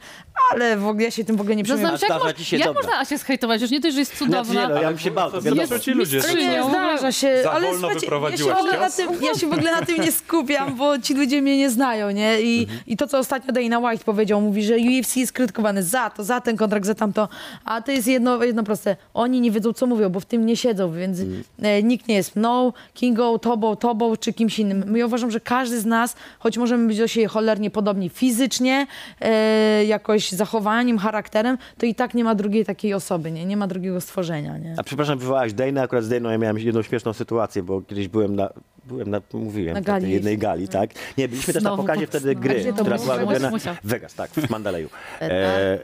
ale 0.51 0.77
w 0.77 0.87
ogóle 0.87 1.03
ja 1.05 1.11
się 1.11 1.23
tym 1.23 1.37
w 1.37 1.41
ogóle 1.41 1.55
nie 1.55 1.63
przejmuję. 1.63 1.97
Się, 1.97 2.05
jak, 2.27 2.37
ci 2.37 2.45
się 2.45 2.57
jak 2.57 2.67
dobra. 2.67 2.81
można 2.83 2.99
Asię 2.99 3.17
zhejtować? 3.17 3.61
Już 3.61 3.71
nie 3.71 3.79
dość, 3.79 3.93
że 3.93 3.99
jest 3.99 4.17
cudowna. 4.17 4.43
Znaczy 4.53 4.67
nie, 4.69 4.75
no, 4.75 4.81
ja 4.81 4.89
bym 4.89 4.99
się 4.99 5.11
bał, 5.11 5.31
to 5.31 5.41
wiadomo. 5.41 5.61
Zobaczą 5.65 5.83
ci 5.83 5.91
ludzie. 5.91 6.21
Nie, 6.37 6.63
zdarza 6.69 7.11
się, 7.11 7.43
Za 7.43 7.51
ale 7.51 7.61
wolno 7.67 7.79
słuchajcie, 7.79 7.93
ja 7.95 7.99
się, 7.99 7.99
wyprowadziłaś 8.01 8.55
w 8.57 8.59
ogóle 8.59 8.79
na 8.79 8.89
tym, 8.89 9.09
ja 9.23 9.33
się 9.33 9.49
w 9.51 9.53
ogóle 9.53 9.71
na 9.71 9.85
tym 9.85 10.01
nie 10.01 10.11
skupiam, 10.11 10.75
bo 10.75 10.99
ci 10.99 11.13
ludzie 11.13 11.41
mnie 11.41 11.57
nie 11.57 11.69
znają, 11.69 12.11
nie? 12.11 12.41
I, 12.41 12.67
i 12.87 12.97
to, 12.97 13.07
co 13.07 13.17
ostatnio 13.17 13.53
Dana 13.53 13.79
White 13.79 14.03
powiedział, 14.05 14.41
mówi, 14.41 14.63
że 14.63 14.75
UFC 14.75 15.15
jest 15.15 15.31
krytykowany 15.31 15.83
za 15.83 16.09
to, 16.09 16.23
za 16.23 16.41
ten 16.41 16.57
kontrakt, 16.57 16.85
za 16.85 16.95
tamto, 16.95 17.29
a 17.65 17.81
to 17.81 17.91
jest 17.91 18.07
jedno, 18.07 18.43
jedno 18.43 18.63
proste. 18.63 18.95
Oni 19.13 19.41
nie 19.41 19.51
wiedzą, 19.51 19.73
co 19.73 19.87
mówią, 19.87 20.09
bo 20.09 20.19
w 20.19 20.25
tym 20.25 20.45
nie 20.45 20.57
siedzą, 20.57 20.93
więc 20.93 21.19
e, 21.61 21.83
nikt 21.83 22.07
nie 22.07 22.15
jest 22.15 22.35
mną, 22.35 22.73
Kingą, 22.93 23.39
tobą, 23.39 23.75
tobą, 23.75 24.15
czy 24.17 24.33
kimś 24.33 24.59
innym. 24.59 24.97
Ja 24.97 25.05
uważam, 25.05 25.31
że 25.31 25.39
każdy 25.39 25.79
z 25.79 25.85
nas, 25.85 26.15
choć 26.39 26.57
możemy 26.57 26.87
być 26.87 26.97
do 26.97 27.07
siebie 27.07 27.27
cholernie 27.27 27.71
podobni 27.71 28.09
fizycznie, 28.09 28.87
e, 29.21 29.85
jakoś 29.85 30.31
zachowaniem, 30.31 30.97
charakterem, 30.97 31.57
to 31.77 31.85
i 31.85 31.95
tak 31.95 32.13
nie 32.13 32.23
ma 32.23 32.35
drugiej 32.35 32.65
takiej 32.65 32.93
osoby, 32.93 33.31
nie? 33.31 33.45
Nie 33.45 33.57
ma 33.57 33.67
drugiego 33.67 34.01
stworzenia, 34.01 34.57
nie? 34.57 34.75
A 34.77 34.83
przepraszam, 34.83 35.19
wywołałaś 35.19 35.53
Dana, 35.53 35.81
akurat 35.81 36.03
z 36.03 36.09
Daną 36.09 36.29
ja 36.29 36.37
miałem 36.37 36.59
jedną 36.59 36.81
śmieszną 36.81 37.13
sytuację, 37.13 37.63
bo 37.63 37.81
kiedyś 37.81 38.07
byłem 38.07 38.35
na, 38.35 38.49
byłem 38.85 39.09
na, 39.09 39.21
mówiłem, 39.33 39.73
Na 39.73 39.79
na 39.79 39.85
gali. 39.85 40.03
tej 40.03 40.13
jednej 40.13 40.37
gali, 40.37 40.67
tak? 40.67 40.89
Nie, 41.17 41.27
byliśmy 41.27 41.53
też 41.53 41.63
na 41.63 41.69
Znowu 41.69 41.83
pokazie 41.83 42.01
po- 42.01 42.07
wtedy 42.07 42.35
gry, 42.35 42.55
Gdzie 42.59 42.73
to 42.73 42.81
która 42.81 42.95
było? 42.97 43.05
była 43.05 43.17
robiona 43.17 43.49
Musiał. 43.49 43.75
w 43.83 43.87
Vegas, 43.87 44.13
tak, 44.13 44.31
w 44.31 44.49
Mandaleju. 44.49 44.89
E, 45.21 45.31
E, 45.31 45.79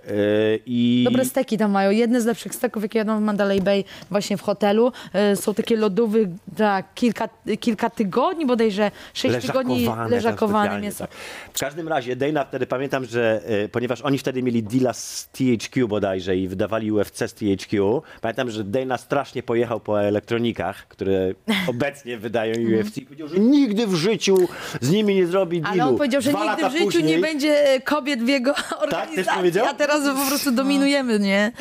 I 0.66 1.02
Dobre 1.06 1.26
steki 1.26 1.58
tam 1.58 1.72
mają. 1.72 1.92
Jedne 1.92 2.22
z 2.22 2.26
lepszych 2.26 2.56
steków, 2.56 2.84
jakie 2.84 3.00
jadłam 3.00 3.20
w 3.20 3.22
Mandalay 3.26 3.62
Bay 3.62 3.84
właśnie 4.12 4.38
w 4.38 4.42
hotelu. 4.42 4.92
E, 5.14 5.36
Są 5.36 5.54
takie 5.54 5.76
lodówy, 5.78 6.30
tak, 6.58 6.94
kilka, 6.96 7.30
kilka 7.60 7.90
tygodni, 7.90 8.46
bodajże 8.46 8.92
sześć 9.14 9.48
tygodni 9.48 9.88
Leżakowane 10.10 10.82
mięso. 10.82 11.00
Tak. 11.08 11.12
W 11.54 11.60
każdym 11.60 11.88
razie 11.88 12.16
Dana 12.16 12.46
wtedy 12.46 12.66
pamiętam, 12.66 13.06
że 13.06 13.42
e, 13.64 13.70
ponieważ 13.70 14.02
oni 14.02 14.18
wtedy 14.18 14.44
mieli 14.44 14.64
deala 14.64 14.94
z 14.94 15.30
THQ 15.32 15.88
bodajże 15.88 16.38
i 16.38 16.48
wydawali 16.48 16.92
UFC 16.92 17.18
z 17.28 17.34
THQ, 17.34 18.02
pamiętam, 18.22 18.50
że 18.52 18.64
Dana 18.64 18.98
strasznie 18.98 19.44
pojechał 19.44 19.80
po 19.80 20.02
elektronikach, 20.02 20.88
które 20.88 21.34
obecnie 21.68 22.18
wydają 22.18 22.54
UFC 22.54 22.87
i 22.98 23.06
powiedział, 23.06 23.28
że 23.28 23.40
nigdy 23.40 23.88
w 23.88 23.96
życiu 23.96 24.38
z 24.82 24.92
nimi 24.92 25.16
nie 25.16 25.28
zrobi 25.28 25.62
dealu. 25.62 25.74
Ale 25.82 25.90
on 25.90 25.98
powiedział, 25.98 26.22
że 26.22 26.30
Dwa 26.30 26.46
nigdy 26.56 26.70
w 26.70 26.72
życiu 26.72 26.84
później, 26.86 27.04
Tak, 27.04 27.12
nie 27.12 27.20
będzie 27.20 27.82
kobiet 27.86 28.24
w 28.24 28.28
jego 28.28 28.54
organizacji, 28.80 29.38
powiedział? 29.38 29.66
a 29.68 29.74
teraz 29.74 30.02
po 30.18 30.28
prostu 30.28 30.52
dominujemy, 30.52 31.20
nie? 31.20 31.52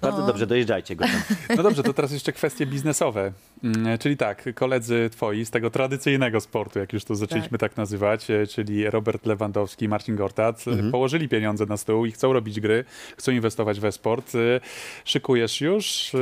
Bardzo 0.00 0.26
dobrze, 0.26 0.46
dojeżdżajcie 0.46 0.96
go 0.96 1.04
tam. 1.04 1.12
No 1.56 1.62
dobrze, 1.62 1.82
to 1.82 1.92
teraz 1.92 2.12
jeszcze 2.12 2.32
kwestie 2.32 2.66
biznesowe. 2.66 3.32
Mm, 3.64 3.98
Czyli 3.98 4.16
tak, 4.16 4.54
koledzy 4.54 5.10
twoi 5.12 5.44
z 5.44 5.50
tego 5.50 5.70
tradycyjnego 5.70 6.40
sportu, 6.40 6.78
jak 6.78 6.92
już 6.92 7.04
to 7.04 7.14
zaczęliśmy 7.14 7.58
tak, 7.58 7.76
nazywać, 7.76 8.30
e, 8.30 8.46
czyli 8.46 8.90
Robert 8.90 9.26
Lewandowski 9.26 9.84
i 9.84 9.88
Marcin 9.88 10.16
Gortat, 10.16 10.64
e, 10.88 10.90
położyli 10.90 11.28
pieniądze 11.28 11.66
na 11.66 11.76
stół 11.76 12.06
i 12.06 12.12
chcą 12.12 12.32
robić 12.32 12.60
gry, 12.60 12.84
chcą 13.16 13.32
inwestować 13.32 13.80
we 13.80 13.92
sport. 13.92 14.34
E, 14.34 14.38
Szykujesz 15.04 15.60
już 15.60 16.12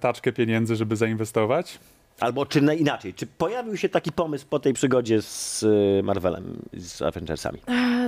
taczkę 0.00 0.32
pieniędzy, 0.32 0.76
żeby 0.76 0.96
zainwestować? 0.96 1.78
Albo 2.20 2.46
czy 2.46 2.60
na 2.60 2.74
inaczej, 2.74 3.14
czy 3.14 3.26
pojawił 3.26 3.76
się 3.76 3.88
taki 3.88 4.12
pomysł 4.12 4.46
po 4.50 4.58
tej 4.58 4.72
przygodzie 4.72 5.22
z 5.22 5.62
y, 5.62 6.02
Marvelem, 6.04 6.56
z 6.72 7.02
Avengersami? 7.02 7.58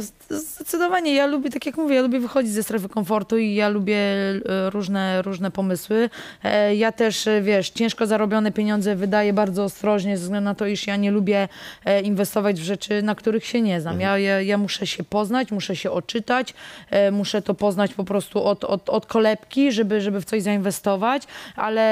Z- 0.01 0.13
Zdecydowanie. 0.57 1.15
Ja 1.15 1.27
lubię, 1.27 1.51
tak 1.51 1.67
jak 1.67 1.77
mówię, 1.77 1.95
ja 1.95 2.03
lubię 2.03 2.21
wychodzić 2.21 2.53
ze 2.53 2.63
strefy 2.63 2.89
komfortu 2.89 3.39
i 3.39 3.55
ja 3.55 3.69
lubię 3.69 3.97
e, 3.99 4.71
różne, 4.71 5.23
różne 5.23 5.51
pomysły. 5.51 6.11
E, 6.45 6.75
Ja 6.77 6.93
też, 6.93 7.27
e, 7.27 7.43
wiesz, 7.43 7.71
ciężko 7.71 8.07
zarobione 8.07 8.53
pieniądze 8.53 8.97
wydaję 8.97 9.33
bardzo 9.33 9.65
ostrożnie, 9.65 10.17
ze 10.17 10.23
względu 10.23 10.45
na 10.45 10.55
to, 10.55 10.67
iż 10.67 10.87
ja 10.87 10.97
nie 10.97 11.11
lubię 11.11 11.49
e, 11.85 12.01
inwestować 12.01 12.61
w 12.61 12.65
rzeczy, 12.65 13.03
na 13.03 13.15
których 13.15 13.47
się 13.47 13.63
nie 13.63 13.81
znam. 13.81 14.01
Ja, 14.01 14.19
ja, 14.19 14.41
ja 14.41 14.59
muszę 14.59 14.87
się 14.87 15.05
poznać, 15.05 15.51
muszę 15.53 15.77
się 15.77 15.91
oczytać, 15.91 16.55
e, 16.91 17.11
muszę 17.11 17.43
to 17.43 17.55
poznać 17.55 17.95
po 17.95 18.05
prostu 18.05 18.45
od, 18.45 18.65
od, 18.65 18.89
od 18.89 19.07
kolebki, 19.07 19.73
żeby, 19.73 20.01
żeby 20.01 20.21
w 20.21 20.25
coś 20.25 20.43
zainwestować, 20.43 21.23
ale 21.57 21.83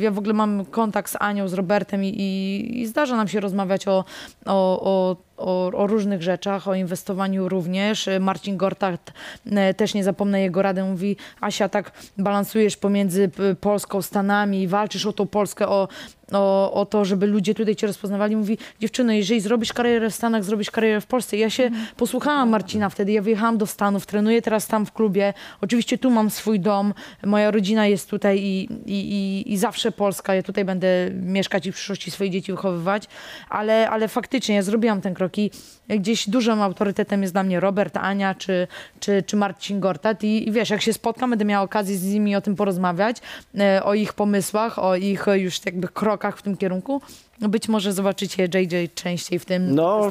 ja 0.00 0.10
w 0.10 0.18
ogóle 0.18 0.34
mam 0.34 0.64
kontakt 0.64 1.12
z 1.12 1.16
Anią, 1.28 1.48
z 1.48 1.52
Robertem 1.52 2.04
i, 2.04 2.08
i, 2.08 2.80
i 2.80 2.86
zdarza 2.86 3.16
nam 3.16 3.28
się 3.28 3.40
rozmawiać 3.40 3.88
o, 3.88 4.04
o, 4.46 4.80
o 4.80 5.16
o, 5.38 5.66
o 5.66 5.86
różnych 5.86 6.22
rzeczach, 6.22 6.68
o 6.68 6.74
inwestowaniu 6.74 7.48
również. 7.48 8.08
Marcin 8.20 8.56
Gortat, 8.56 9.12
e, 9.50 9.74
też 9.74 9.94
nie 9.94 10.04
zapomnę 10.04 10.40
jego 10.40 10.62
rady, 10.62 10.84
mówi 10.84 11.16
Asia, 11.40 11.68
tak 11.68 11.92
balansujesz 12.18 12.76
pomiędzy 12.76 13.30
Polską, 13.60 14.02
Stanami, 14.02 14.68
walczysz 14.68 15.06
o 15.06 15.12
tą 15.12 15.26
Polskę, 15.26 15.68
o, 15.68 15.88
o, 16.32 16.72
o 16.72 16.86
to, 16.86 17.04
żeby 17.04 17.26
ludzie 17.26 17.54
tutaj 17.54 17.76
cię 17.76 17.86
rozpoznawali. 17.86 18.36
Mówi, 18.36 18.58
dziewczyno, 18.80 19.12
jeżeli 19.12 19.40
zrobisz 19.40 19.72
karierę 19.72 20.10
w 20.10 20.14
Stanach, 20.14 20.44
zrobisz 20.44 20.70
karierę 20.70 21.00
w 21.00 21.06
Polsce. 21.06 21.36
Ja 21.36 21.50
się 21.50 21.70
posłuchałam 21.96 22.48
Marcina 22.48 22.88
wtedy, 22.88 23.12
ja 23.12 23.22
wyjechałam 23.22 23.58
do 23.58 23.66
Stanów, 23.66 24.06
trenuję 24.06 24.42
teraz 24.42 24.66
tam 24.66 24.86
w 24.86 24.92
klubie. 24.92 25.34
Oczywiście 25.60 25.98
tu 25.98 26.10
mam 26.10 26.30
swój 26.30 26.60
dom, 26.60 26.94
moja 27.26 27.50
rodzina 27.50 27.86
jest 27.86 28.10
tutaj 28.10 28.38
i, 28.40 28.68
i, 28.86 29.14
i, 29.14 29.52
i 29.52 29.58
zawsze 29.58 29.92
Polska. 29.92 30.34
Ja 30.34 30.42
tutaj 30.42 30.64
będę 30.64 31.10
mieszkać 31.12 31.66
i 31.66 31.72
w 31.72 31.74
przyszłości 31.74 32.10
swoje 32.10 32.30
dzieci 32.30 32.52
wychowywać, 32.52 33.04
ale, 33.48 33.90
ale 33.90 34.08
faktycznie 34.08 34.54
ja 34.54 34.62
zrobiłam 34.62 35.00
ten 35.00 35.14
krok 35.14 35.27
i 35.36 35.50
gdzieś 35.88 36.28
dużym 36.28 36.62
autorytetem 36.62 37.22
jest 37.22 37.34
dla 37.34 37.42
mnie 37.42 37.60
Robert, 37.60 37.96
Ania 37.96 38.34
czy, 38.34 38.68
czy, 39.00 39.22
czy 39.22 39.36
Marcin 39.36 39.80
Gortat 39.80 40.24
I, 40.24 40.48
i 40.48 40.52
wiesz, 40.52 40.70
jak 40.70 40.82
się 40.82 40.92
spotkam, 40.92 41.30
będę 41.30 41.44
miała 41.44 41.64
okazję 41.64 41.96
z 41.96 42.04
nimi 42.04 42.36
o 42.36 42.40
tym 42.40 42.56
porozmawiać, 42.56 43.16
e, 43.58 43.84
o 43.84 43.94
ich 43.94 44.12
pomysłach, 44.12 44.78
o 44.78 44.96
ich 44.96 45.28
e, 45.28 45.38
już 45.38 45.66
jakby 45.66 45.88
krokach 45.88 46.38
w 46.38 46.42
tym 46.42 46.56
kierunku. 46.56 47.00
Być 47.40 47.68
może 47.68 47.92
zobaczycie 47.92 48.48
JJ 48.54 48.88
częściej 48.94 49.38
w 49.38 49.44
tym 49.44 49.74
No, 49.74 50.10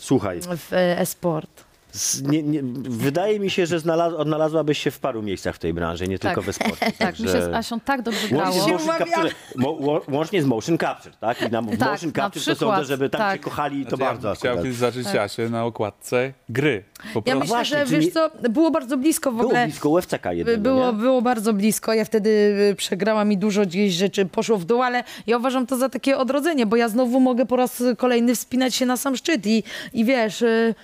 Słuchaj, 0.00 0.40
w 0.56 0.72
e, 0.72 0.98
e-sport. 0.98 1.67
Z- 1.98 2.22
nie, 2.22 2.42
nie, 2.42 2.60
wydaje 2.82 3.40
mi 3.40 3.50
się, 3.50 3.66
że 3.66 3.78
znalaz, 3.80 4.14
odnalazłabyś 4.14 4.78
się 4.78 4.90
w 4.90 4.98
paru 5.00 5.22
miejscach 5.22 5.54
w 5.56 5.58
tej 5.58 5.74
branży, 5.74 6.08
nie 6.08 6.18
tylko 6.18 6.42
we 6.42 6.52
sporcie. 6.52 6.92
Tak, 6.98 7.18
mi 7.18 7.26
się 7.26 7.42
z 7.42 7.54
Asią 7.54 7.80
tak 7.80 8.02
dobrze 8.02 8.28
grało. 8.28 8.44
Łącznie 8.56 8.78
z, 8.78 8.86
motion 8.86 9.06
capture, 9.08 9.30
mo, 9.56 10.00
łącznie 10.08 10.42
z 10.42 10.46
motion 10.46 10.78
capture, 10.78 11.16
tak? 11.20 11.42
I 11.42 11.50
na 11.50 11.62
w 11.62 11.70
Tak, 11.78 11.90
motion 11.90 12.10
na 12.16 12.22
capture 12.22 12.30
to 12.32 12.40
przykład, 12.40 12.58
sądzę, 12.58 12.84
żeby 12.84 13.10
tam 13.10 13.18
tak. 13.20 13.32
się 13.36 13.38
kochali, 13.44 13.84
to 13.86 13.88
Znaczy, 13.96 14.02
ja 14.02 14.08
bardzo. 14.10 14.34
Chciał 14.34 14.50
akurat. 14.50 14.64
kiedyś 14.64 14.78
zacząć 14.78 15.06
Tak. 15.06 15.16
Asię 15.16 15.48
na 15.48 15.64
okładce 15.64 16.32
gry. 16.48 16.84
Po 17.14 17.22
Ja 17.26 17.34
myślę, 17.34 17.48
właśnie, 17.48 17.86
że 17.86 17.96
wiesz 18.00 18.08
co, 18.12 18.30
było 18.50 18.70
bardzo 18.70 18.96
blisko 18.96 19.30
w 19.30 19.34
Było 19.34 19.46
ogóle. 19.46 19.64
blisko 19.66 19.88
UFCK 19.88 20.24
jednego, 20.32 20.60
Było, 20.62 20.86
nie? 20.86 20.98
było 20.98 21.22
bardzo 21.22 21.52
blisko. 21.52 21.94
Ja 21.94 22.04
wtedy 22.04 22.30
y, 22.70 22.74
przegrałam 22.76 23.32
i 23.32 23.38
dużo 23.38 23.62
gdzieś 23.66 23.92
rzeczy 23.94 24.26
poszło 24.26 24.56
w 24.58 24.64
dół, 24.64 24.82
ale 24.82 25.04
ja 25.26 25.36
uważam 25.38 25.66
to 25.66 25.76
za 25.76 25.88
takie 25.88 26.18
odrodzenie, 26.18 26.66
bo 26.66 26.76
ja 26.76 26.88
znowu 26.88 27.20
mogę 27.20 27.46
po 27.46 27.56
raz 27.56 27.82
kolejny 27.98 28.34
wspinać 28.34 28.74
się 28.74 28.86
na 28.86 28.96
sam 28.96 29.16
szczyt 29.16 29.46
i, 29.46 29.62
i 29.92 30.04
wiesz, 30.04 30.42
y, 30.42 30.74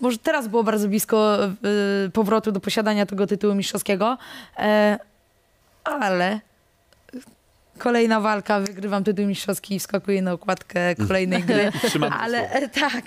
może 0.00 0.18
teraz 0.18 0.48
było 0.48 0.64
bardzo 0.64 0.88
blisko 0.88 1.38
y, 2.06 2.10
powrotu 2.10 2.52
do 2.52 2.60
posiadania 2.60 3.06
tego 3.06 3.26
tytułu 3.26 3.54
mistrzowskiego, 3.54 4.18
e, 4.58 4.98
ale 5.84 6.40
kolejna 7.80 8.20
walka, 8.20 8.60
wygrywam 8.60 9.04
tytuł 9.04 9.26
mistrzowski 9.26 9.74
i 9.74 9.78
wskakuję 9.78 10.22
na 10.22 10.32
okładkę 10.32 10.94
kolejnej 11.08 11.42
gry. 11.42 11.72
Ale 12.20 12.50
e, 12.50 12.68
tak, 12.68 13.02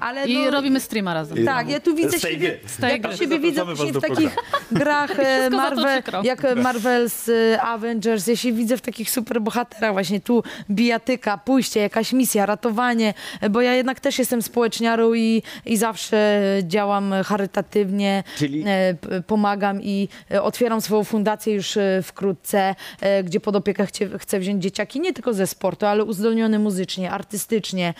ale 0.00 0.26
I 0.26 0.44
no, 0.44 0.50
robimy 0.50 0.80
streama 0.80 1.14
razem. 1.14 1.44
tak, 1.44 1.68
ja 1.68 1.80
tu 1.80 1.94
widzę 1.94 2.10
tej 2.10 2.20
siebie, 2.20 2.58
gry. 2.78 2.88
Ja 2.88 3.08
tu 3.10 3.16
siebie 3.16 3.38
widzę 3.38 3.56
Zapraszamy 3.56 3.76
właśnie 3.76 3.90
w 3.92 3.94
do 3.94 4.00
takich 4.00 4.36
grach 4.80 5.10
e, 5.10 5.14
Wszystko 5.14 5.40
za 5.40 5.50
to 5.50 5.56
Marvel, 5.76 6.02
przykro. 6.02 6.22
jak 6.24 6.42
Marvel's 6.42 7.32
e, 7.54 7.62
Avengers, 7.62 8.26
ja 8.26 8.36
się 8.36 8.52
widzę 8.52 8.76
w 8.76 8.80
takich 8.80 9.10
super 9.10 9.40
bohaterach 9.40 9.92
właśnie 9.92 10.20
tu 10.20 10.42
bijatyka, 10.70 11.38
pójście, 11.38 11.80
jakaś 11.80 12.12
misja, 12.12 12.46
ratowanie, 12.46 13.14
e, 13.40 13.50
bo 13.50 13.60
ja 13.60 13.74
jednak 13.74 14.00
też 14.00 14.18
jestem 14.18 14.42
społeczniarą 14.42 15.14
i, 15.14 15.42
i 15.66 15.76
zawsze 15.76 16.40
działam 16.62 17.14
charytatywnie, 17.24 18.24
Czyli- 18.36 18.64
e, 18.66 18.94
p- 18.94 19.22
pomagam 19.26 19.82
i 19.82 20.08
e, 20.30 20.42
otwieram 20.42 20.80
swoją 20.80 21.04
fundację 21.04 21.54
już 21.54 21.76
e, 21.76 22.02
wkrótce, 22.02 22.74
e, 23.00 23.24
gdzie 23.24 23.40
pod 23.40 23.56
opiekę 23.56 23.86
chcie, 23.86 24.05
chcę 24.18 24.38
wziąć 24.38 24.62
dzieciaki 24.62 25.00
nie 25.00 25.12
tylko 25.12 25.34
ze 25.34 25.46
sportu, 25.46 25.86
ale 25.86 26.04
uzdolnione 26.04 26.58
muzycznie, 26.58 27.10
artystycznie. 27.10 27.94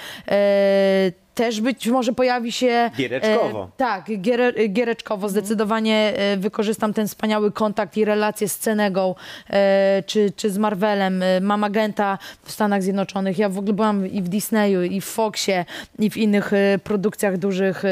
E, 1.37 1.47
też 1.47 1.61
być 1.61 1.89
może 1.89 2.13
pojawi 2.13 2.53
się... 2.53 2.91
Giereczkowo. 2.97 3.63
E, 3.65 3.69
tak, 3.77 4.21
giere, 4.21 4.69
giereczkowo. 4.69 5.29
Zdecydowanie 5.29 6.13
e, 6.17 6.37
wykorzystam 6.37 6.95
ten 6.95 7.09
wspaniały 7.09 7.53
kontakt 7.53 7.97
i 7.97 8.05
relacje 8.05 8.49
z 8.49 8.59
Cenegą 8.59 9.15
e, 9.51 10.03
czy, 10.07 10.33
czy 10.37 10.51
z 10.51 10.59
Marvelem. 10.59 11.23
E, 11.23 11.41
Mam 11.41 11.65
agenta 11.65 12.19
w 12.43 12.53
Stanach 12.53 12.83
Zjednoczonych. 12.83 13.39
Ja 13.39 13.49
w 13.49 13.59
ogóle 13.59 13.73
byłam 13.73 14.07
i 14.07 14.23
w 14.23 14.29
Disneyu, 14.29 14.83
i 14.83 15.01
w 15.01 15.05
Foxie, 15.05 15.65
i 15.99 16.11
w 16.11 16.17
innych 16.17 16.53
e, 16.53 16.79
produkcjach 16.79 17.39
dużych 17.39 17.85
e, 17.85 17.89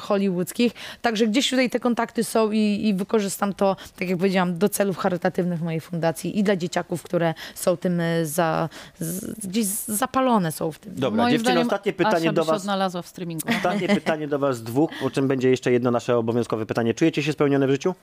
hollywoodzkich. 0.00 0.72
Także 1.02 1.26
gdzieś 1.26 1.50
tutaj 1.50 1.70
te 1.70 1.80
kontakty 1.80 2.24
są 2.24 2.50
i, 2.50 2.80
i 2.88 2.94
wykorzystam 2.94 3.54
to, 3.54 3.76
tak 3.98 4.08
jak 4.08 4.18
powiedziałam, 4.18 4.58
do 4.58 4.68
celów 4.68 4.96
charytatywnych 4.96 5.62
mojej 5.62 5.80
fundacji 5.80 6.38
i 6.38 6.42
dla 6.42 6.56
dzieciaków, 6.56 7.02
które 7.02 7.34
są 7.54 7.76
tym 7.76 8.00
e, 8.00 8.26
za, 8.26 8.68
z, 9.00 9.46
gdzieś 9.46 9.66
zapalone 9.86 10.52
są 10.52 10.72
w 10.72 10.78
tym. 10.78 10.94
Dobra, 10.96 11.22
Moim 11.22 11.32
dziewczyny, 11.32 11.52
zdaniem 11.52 11.66
ostatnie 11.66 11.92
pytanie 11.92 12.32
do 12.32 12.44
was. 12.44 12.64
Odnalazła 12.78 13.02
w 13.02 13.06
streamingu. 13.06 13.48
Ostatnie 13.48 13.88
pytanie 14.00 14.28
do 14.28 14.38
was 14.38 14.62
dwóch, 14.62 14.90
po 15.00 15.10
czym 15.10 15.28
będzie 15.28 15.50
jeszcze 15.50 15.72
jedno 15.72 15.90
nasze 15.90 16.16
obowiązkowe 16.16 16.66
pytanie. 16.66 16.94
Czujecie 16.94 17.22
się 17.22 17.32
spełnione 17.32 17.66
w 17.66 17.70
życiu? 17.70 17.94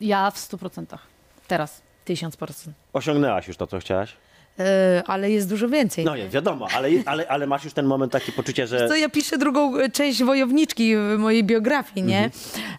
Ja 0.00 0.30
w 0.30 0.36
100%. 0.36 0.98
Teraz. 1.48 1.82
Tysiąc 2.04 2.36
procent. 2.36 2.76
Osiągnęłaś 2.92 3.48
już 3.48 3.56
to, 3.56 3.66
co 3.66 3.78
chciałaś? 3.78 4.16
E, 4.58 5.02
ale 5.06 5.30
jest 5.30 5.48
dużo 5.48 5.68
więcej. 5.68 6.04
No 6.04 6.16
nie, 6.16 6.28
wiadomo, 6.28 6.68
ale, 6.74 6.88
ale, 7.06 7.28
ale 7.28 7.46
masz 7.46 7.64
już 7.64 7.72
ten 7.72 7.86
moment 7.86 8.12
taki 8.12 8.32
poczucie, 8.32 8.66
że... 8.66 8.88
Co 8.88 8.94
ja 8.94 9.08
piszę 9.08 9.38
drugą 9.38 9.78
e, 9.78 9.90
część 9.90 10.22
wojowniczki 10.22 10.96
w 10.96 11.16
mojej 11.18 11.44
biografii, 11.44 12.06
nie? 12.06 12.30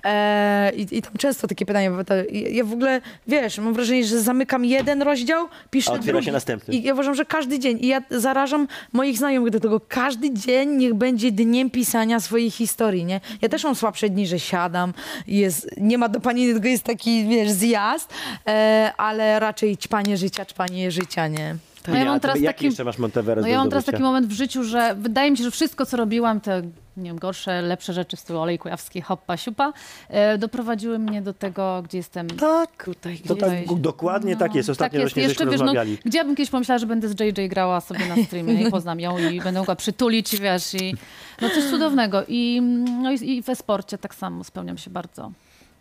E, 0.04 0.72
i, 0.76 0.98
I 0.98 1.02
tam 1.02 1.14
często 1.18 1.48
takie 1.48 1.66
pytania, 1.66 1.92
bo 1.92 2.04
to, 2.04 2.14
ja 2.32 2.64
w 2.64 2.74
ogóle, 2.74 3.02
wiesz, 3.28 3.58
mam 3.58 3.74
wrażenie, 3.74 4.06
że 4.06 4.22
zamykam 4.22 4.66
jeden 4.66 5.02
rozdział, 5.02 5.48
piszę 5.72 5.92
A 5.92 5.94
otwiera 5.94 6.12
drugi. 6.14 6.26
się 6.26 6.32
następny. 6.32 6.74
I 6.74 6.84
ja 6.84 6.94
uważam, 6.94 7.16
że 7.16 7.26
każdy 7.26 7.60
dzień, 7.60 7.78
i 7.82 7.88
ja 7.88 8.02
zarażam 8.10 8.68
moich 8.94 9.18
znajomych 9.18 9.52
do 9.52 9.60
tego, 9.60 9.82
każdy 9.88 10.34
dzień 10.34 10.70
niech 10.70 10.94
będzie 10.94 11.32
dniem 11.32 11.70
pisania 11.70 12.20
swojej 12.20 12.52
historii, 12.52 13.06
nie? 13.06 13.22
Ja 13.42 13.50
też 13.50 13.64
mam 13.64 13.76
słabsze 13.76 14.10
dni, 14.10 14.28
że 14.28 14.40
siadam, 14.40 14.94
jest, 15.28 15.70
nie 15.78 15.98
ma 15.98 16.10
dopaminy, 16.10 16.54
tylko 16.54 16.68
jest 16.68 16.84
taki, 16.84 17.26
wiesz, 17.28 17.52
zjazd, 17.52 18.14
ale 18.98 19.40
raczej 19.40 19.78
ćpanie 19.78 20.18
życia, 20.18 20.46
ćpanie 20.46 20.92
życia, 20.92 21.28
nie? 21.28 21.56
No 21.88 21.96
ja 21.96 22.06
mam 22.06 22.20
teraz 22.20 22.36
Jaki 22.40 22.48
taki- 22.48 22.66
jeszcze 22.66 22.84
masz 22.84 22.98
Monteverest 22.98 23.46
No 23.46 23.52
ja 23.52 23.58
mam 23.58 23.70
teraz 23.70 23.86
taki 23.86 24.02
moment 24.02 24.28
w 24.28 24.32
życiu, 24.32 24.64
że 24.64 24.96
wydaje 24.96 25.32
mi 25.32 25.38
się, 25.38 25.44
że 25.44 25.52
wszystko, 25.52 25.86
co 25.86 25.98
robiłam, 25.98 26.42
te 26.42 26.62
nie 26.98 27.10
wiem, 27.10 27.20
gorsze, 27.20 27.62
lepsze 27.62 27.94
rzeczy 27.94 28.18
w 28.18 28.20
stylu 28.20 28.40
olej 28.40 28.60
kujawski, 28.60 29.02
hoppa, 29.02 29.38
siupa, 29.38 29.74
e, 30.10 30.38
doprowadziły 30.38 31.00
mnie 31.00 31.22
do 31.22 31.34
tego, 31.34 31.82
gdzie 31.84 31.98
jestem 31.98 32.28
Tak, 32.28 32.84
tutaj. 32.86 33.18
to 33.18 33.36
tak, 33.36 33.66
gdzieś. 33.66 33.80
dokładnie 33.80 34.36
tak 34.36 34.56
jest. 34.56 34.70
Ostatnio 34.70 35.00
tak 35.00 35.02
jest. 35.02 35.14
właśnie 35.14 35.24
Jeszcze 35.24 35.46
wiesz, 35.46 35.62
no, 35.62 35.74
gdzie 36.06 36.18
ja 36.18 36.24
bym 36.24 36.36
kiedyś 36.36 36.50
pomyślała, 36.50 36.80
że 36.80 36.86
będę 36.86 37.10
z 37.10 37.20
JJ 37.20 37.50
grała 37.50 37.82
sobie 37.82 38.06
na 38.06 38.24
streamie 38.26 38.54
i 38.54 38.72
poznam 38.72 39.00
ją 39.00 39.18
i 39.18 39.42
będę 39.42 39.60
mogła 39.60 39.76
przytulić, 39.76 40.36
wiesz, 40.40 40.74
i 40.74 40.96
no 41.42 41.50
coś 41.50 41.64
cudownego. 41.64 42.24
I, 42.28 42.62
no, 43.02 43.12
i, 43.12 43.30
i 43.30 43.42
we 43.42 43.56
sporcie 43.56 43.98
tak 43.98 44.16
samo 44.16 44.44
spełniam 44.44 44.78
się 44.78 44.90
bardzo. 44.90 45.32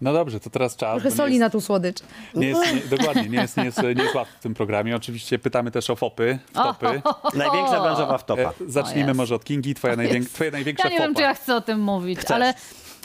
No 0.03 0.13
dobrze, 0.13 0.41
to 0.41 0.51
teraz 0.51 0.77
czas. 0.77 1.01
Trochę 1.03 1.17
soli 1.17 1.33
jest- 1.35 1.41
na 1.41 1.51
tą 1.51 1.61
słodycz. 1.61 1.99
Nie 2.35 2.47
jest, 2.49 2.75
nie, 2.75 2.97
dokładnie, 2.99 3.29
nie 3.29 3.39
jest, 3.41 3.57
nie, 3.57 3.65
jest, 3.65 3.83
nie 3.83 4.03
jest 4.03 4.15
łatwo 4.15 4.35
w 4.39 4.43
tym 4.43 4.55
programie. 4.55 4.97
Oczywiście 4.97 5.39
pytamy 5.39 5.71
też 5.71 5.91
o 5.91 5.97
fopy, 5.97 6.39
wtopy. 6.51 7.03
Największa 7.35 7.81
branżowa 7.81 8.19
wtopa. 8.19 8.43
E, 8.43 8.53
Zacznijmy 8.67 9.15
może 9.15 9.35
od 9.35 9.45
Kingi, 9.45 9.75
twoja, 9.75 9.97
najwięk, 9.97 10.29
twoja 10.29 10.51
największa 10.51 10.85
Ja 10.85 10.91
nie 10.91 10.97
fopa. 10.97 11.07
wiem, 11.09 11.15
czy 11.15 11.23
ja 11.23 11.35
chcę 11.35 11.57
o 11.57 11.61
tym 11.61 11.81
mówić, 11.81 12.19
Chcesz. 12.19 12.31
ale 12.31 12.55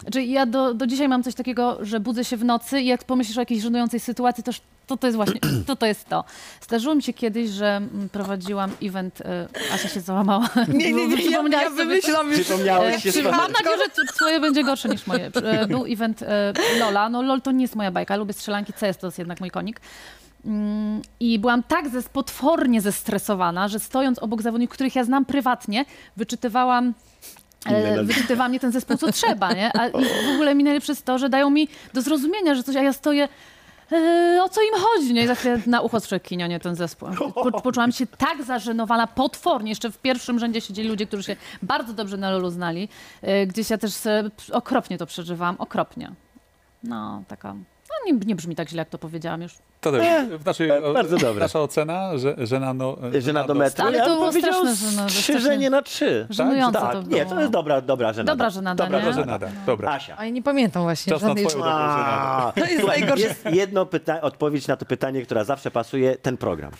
znaczy 0.01 0.23
ja 0.23 0.45
do, 0.45 0.73
do 0.73 0.87
dzisiaj 0.87 1.07
mam 1.07 1.23
coś 1.23 1.35
takiego, 1.35 1.77
że 1.81 1.99
budzę 1.99 2.25
się 2.25 2.37
w 2.37 2.45
nocy 2.45 2.81
i 2.81 2.85
jak 2.85 3.03
pomyślisz 3.03 3.37
o 3.37 3.41
jakiejś 3.41 3.61
żenującej 3.61 3.99
sytuacji, 3.99 4.43
to, 4.43 4.51
to, 4.87 4.97
to 4.97 5.07
jest 5.07 5.15
właśnie, 5.15 5.39
to, 5.67 5.75
to 5.75 5.85
jest 5.85 6.09
to. 6.09 6.23
Zdarzyło 6.61 6.95
mi 6.95 7.03
się 7.03 7.13
kiedyś, 7.13 7.49
że 7.49 7.67
mm, 7.75 8.09
prowadziłam 8.09 8.71
event, 8.83 9.21
y, 9.21 9.23
Asia 9.73 9.89
się 9.89 10.01
załamała. 10.01 10.49
Nie, 10.67 10.93
nie, 10.93 11.07
nie, 11.07 11.31
ja, 11.31 11.61
ja 11.61 11.69
wymyślam 11.69 12.31
już. 12.31 12.39
Przypomniałeś 12.41 13.05
E, 13.05 13.11
się. 13.11 13.23
Mam 13.23 13.51
nadzieję, 13.51 13.77
że 13.77 14.13
twoje 14.13 14.39
będzie 14.39 14.63
gorsze 14.63 14.89
niż 14.89 15.07
moje. 15.07 15.31
E, 15.35 15.67
Był 15.73 15.85
event 15.85 16.21
e, 16.21 16.53
Lola. 16.79 17.09
No 17.09 17.21
LOL 17.21 17.41
to 17.41 17.51
nie 17.51 17.61
jest 17.61 17.75
moja 17.75 17.91
bajka. 17.91 18.15
Lubię 18.15 18.33
strzelanki, 18.33 18.73
CS 18.73 18.97
to 18.97 19.07
jest 19.07 19.19
jednak 19.19 19.39
mój 19.39 19.51
konik. 19.51 19.81
Mm, 20.45 21.01
I 21.19 21.39
byłam 21.39 21.63
tak 21.63 21.89
zes- 21.89 22.09
potwornie 22.09 22.81
zestresowana, 22.81 23.67
że 23.67 23.79
stojąc 23.79 24.19
obok 24.19 24.41
zawodników, 24.41 24.73
których 24.73 24.95
ja 24.95 25.03
znam 25.03 25.25
prywatnie, 25.25 25.85
wyczytywałam 26.17 26.93
Inne 27.69 27.77
e, 27.77 27.95
nazwiska. 27.95 28.13
wyczytywałam 28.21 28.51
nie 28.51 28.59
ten 28.59 28.71
zespół, 28.71 28.97
co 28.97 29.11
trzeba, 29.11 29.53
nie? 29.53 29.77
A 29.79 29.87
i 29.87 30.05
w 30.31 30.33
ogóle 30.33 30.55
mi 30.55 30.63
najlepsze 30.63 30.91
jest 30.91 31.05
to, 31.05 31.17
że 31.17 31.29
dają 31.29 31.49
mi 31.49 31.67
do 31.93 32.01
zrozumienia, 32.01 32.55
że 32.55 32.63
coś, 32.63 32.75
a 32.75 32.81
ja 32.81 32.93
stoję, 32.93 33.27
e, 33.91 34.39
o 34.43 34.49
co 34.49 34.61
im 34.61 34.73
chodzi, 34.81 35.13
nie? 35.13 35.23
I 35.23 35.27
za 35.27 35.35
chwilę 35.35 35.59
na 35.67 35.81
ucho 35.81 35.99
strzekkinia, 35.99 36.47
nie 36.47 36.59
ten 36.59 36.75
zespół. 36.75 37.09
Po, 37.33 37.51
poczułam 37.61 37.91
się 37.91 38.07
tak 38.07 38.43
zażenowana, 38.43 39.07
potwornie. 39.07 39.71
Jeszcze 39.71 39.91
w 39.91 39.97
pierwszym 39.97 40.39
rzędzie 40.39 40.61
siedzieli 40.61 40.89
ludzie, 40.89 41.07
którzy 41.07 41.23
się 41.23 41.35
bardzo 41.61 41.93
dobrze 41.93 42.17
na 42.17 42.31
Lolu 42.31 42.49
znali. 42.49 42.89
E, 43.21 43.47
Gdzieś 43.47 43.69
ja 43.69 43.77
też 43.77 43.93
okropnie 44.51 44.97
to 44.97 45.05
przeżywałam, 45.05 45.55
okropnie. 45.59 46.11
No, 46.83 47.23
taka... 47.27 47.53
No, 47.53 48.11
nie, 48.13 48.19
nie 48.25 48.35
brzmi 48.35 48.55
tak 48.55 48.69
źle, 48.69 48.77
jak 48.81 48.89
to 48.89 48.97
powiedziałam 48.97 49.41
już. 49.41 49.53
To 49.81 49.91
też, 49.91 50.27
w 50.39 50.45
naszej, 50.45 50.69
E, 50.69 50.93
bardzo 50.93 51.17
dobre. 51.17 51.39
Nasza 51.39 51.59
ocena, 51.61 52.17
że, 52.17 52.35
że 52.37 52.59
na 52.59 52.73
no, 52.73 52.97
Żena 53.19 53.43
do 53.43 53.53
metru. 53.53 53.85
Ale 53.85 53.99
to 53.99 54.05
bym 54.05 54.15
było 54.15 54.27
powiedział 54.27 54.53
straszne, 54.53 54.75
że 54.91 54.97
no, 55.01 55.09
że 55.09 55.19
Trzy 55.21 55.39
żenie 55.39 55.69
na 55.69 55.81
trzy. 55.81 56.27
Żenujące 56.29 56.79
tak, 56.79 56.91
to 56.91 57.01
Nie, 57.01 57.25
to 57.25 57.39
jest 57.39 57.51
dobra, 57.51 57.81
dobra 57.81 58.13
żenada. 58.13 58.33
Dobra 58.33 58.49
żenada, 58.49 58.83
dobra 58.83 59.01
nie? 59.01 59.13
Żenada. 59.13 59.47
Dobra. 59.65 59.91
Asia. 59.91 60.15
A 60.17 60.25
ja 60.25 60.31
nie 60.31 60.43
pamiętam 60.43 60.83
właśnie 60.83 61.13
Czas 61.13 61.21
na 61.21 61.27
żadnej 61.27 61.45
twoją 61.45 61.63
dobrą 61.63 61.77
żenadę. 61.77 62.01
A, 62.11 62.51
To 62.55 62.65
jest 62.65 62.79
słuchaj, 62.79 62.99
najgorsze. 62.99 63.27
jest 63.27 63.45
jedno 63.45 63.85
pytanie, 63.85 64.21
odpowiedź 64.21 64.67
na 64.67 64.77
to 64.77 64.85
pytanie, 64.85 65.21
która 65.21 65.43
zawsze 65.43 65.71
pasuje, 65.71 66.15
ten 66.15 66.37
program. 66.37 66.71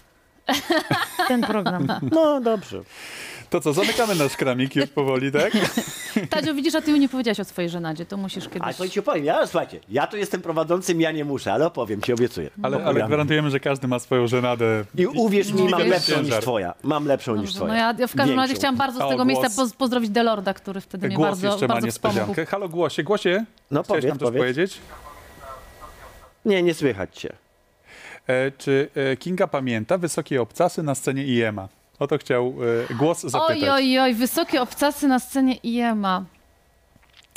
ten 1.27 1.41
program. 1.41 1.87
No 2.11 2.41
dobrze. 2.41 2.81
To 3.49 3.61
co, 3.61 3.73
zamykamy 3.73 4.15
nasz 4.15 4.37
kramik 4.37 4.75
już 4.75 4.89
powoli, 4.89 5.31
tak? 5.31 5.51
Tadzio, 6.29 6.53
widzisz, 6.53 6.75
a 6.75 6.81
ty 6.81 6.93
mi 6.93 6.99
nie 6.99 7.09
powiedziałaś 7.09 7.39
o 7.39 7.45
swojej 7.45 7.69
żenadzie, 7.69 8.05
to 8.05 8.17
musisz 8.17 8.43
Ale 8.45 8.53
kiedyś... 8.53 8.77
to 8.77 8.89
ci 8.89 8.99
opowiem. 8.99 9.25
Ja, 9.25 9.47
słuchajcie, 9.47 9.79
ja 9.89 10.07
tu 10.07 10.17
jestem 10.17 10.41
prowadzącym, 10.41 11.01
ja 11.01 11.11
nie 11.11 11.25
muszę, 11.25 11.53
ale 11.53 11.65
opowiem 11.65 12.01
ci, 12.01 12.13
obiecuję. 12.13 12.49
Ale, 12.63 12.85
ale 12.85 13.03
gwarantujemy, 13.07 13.49
że 13.49 13.59
każdy 13.59 13.87
ma 13.87 13.99
swoją 13.99 14.27
żenadę. 14.27 14.85
I 14.97 15.07
uwierz 15.07 15.51
mi, 15.53 15.63
mam 15.69 15.81
lepszą 15.87 16.15
niż 16.15 16.23
ciężar. 16.23 16.41
twoja. 16.41 16.73
Mam 16.83 17.05
lepszą 17.05 17.35
niż 17.35 17.41
Dobrze, 17.41 17.55
twoja. 17.55 17.73
no 17.73 17.79
ja, 17.79 17.95
ja 17.99 18.07
w 18.07 18.15
każdym 18.15 18.35
razie 18.35 18.47
Większą. 18.47 18.59
chciałam 18.59 18.75
bardzo 18.77 19.05
z 19.05 19.09
tego 19.09 19.21
o 19.21 19.25
miejsca 19.25 19.47
głos? 19.47 19.55
poz, 19.55 19.73
pozdrowić 19.73 20.09
Delorda, 20.09 20.53
który 20.53 20.81
wtedy 20.81 21.07
mnie 21.07 21.15
Głos 21.15 21.29
bardzo, 21.29 21.47
jeszcze 21.47 21.67
ma 21.67 21.73
bardzo 21.73 21.87
wspomógł. 21.91 22.33
Halo, 22.47 22.69
głosie, 22.69 23.03
głosie. 23.03 23.45
No 23.71 23.83
Chciałeś 23.83 23.87
powiedz, 23.87 24.09
nam 24.09 24.19
coś 24.19 24.25
powiedz. 24.27 24.41
powiedzieć? 24.41 24.77
Nie, 26.45 26.63
nie 26.63 26.73
słychać 26.73 27.15
cię. 27.19 27.33
E, 28.27 28.51
czy 28.51 28.89
e, 28.95 29.17
Kinga 29.17 29.47
pamięta 29.47 29.97
wysokie 29.97 30.41
obcasy 30.41 30.83
na 30.83 30.95
scenie 30.95 31.23
IEMA? 31.23 31.67
O 31.99 32.07
to 32.07 32.17
chciał 32.17 32.53
e, 32.91 32.93
głos 32.93 33.21
zapytać. 33.21 33.63
Oj, 33.63 33.69
oj, 33.69 33.99
oj, 33.99 34.13
wysokie 34.13 34.61
obcasy 34.61 35.07
na 35.07 35.19
scenie 35.19 35.55
IEMA. 35.63 36.25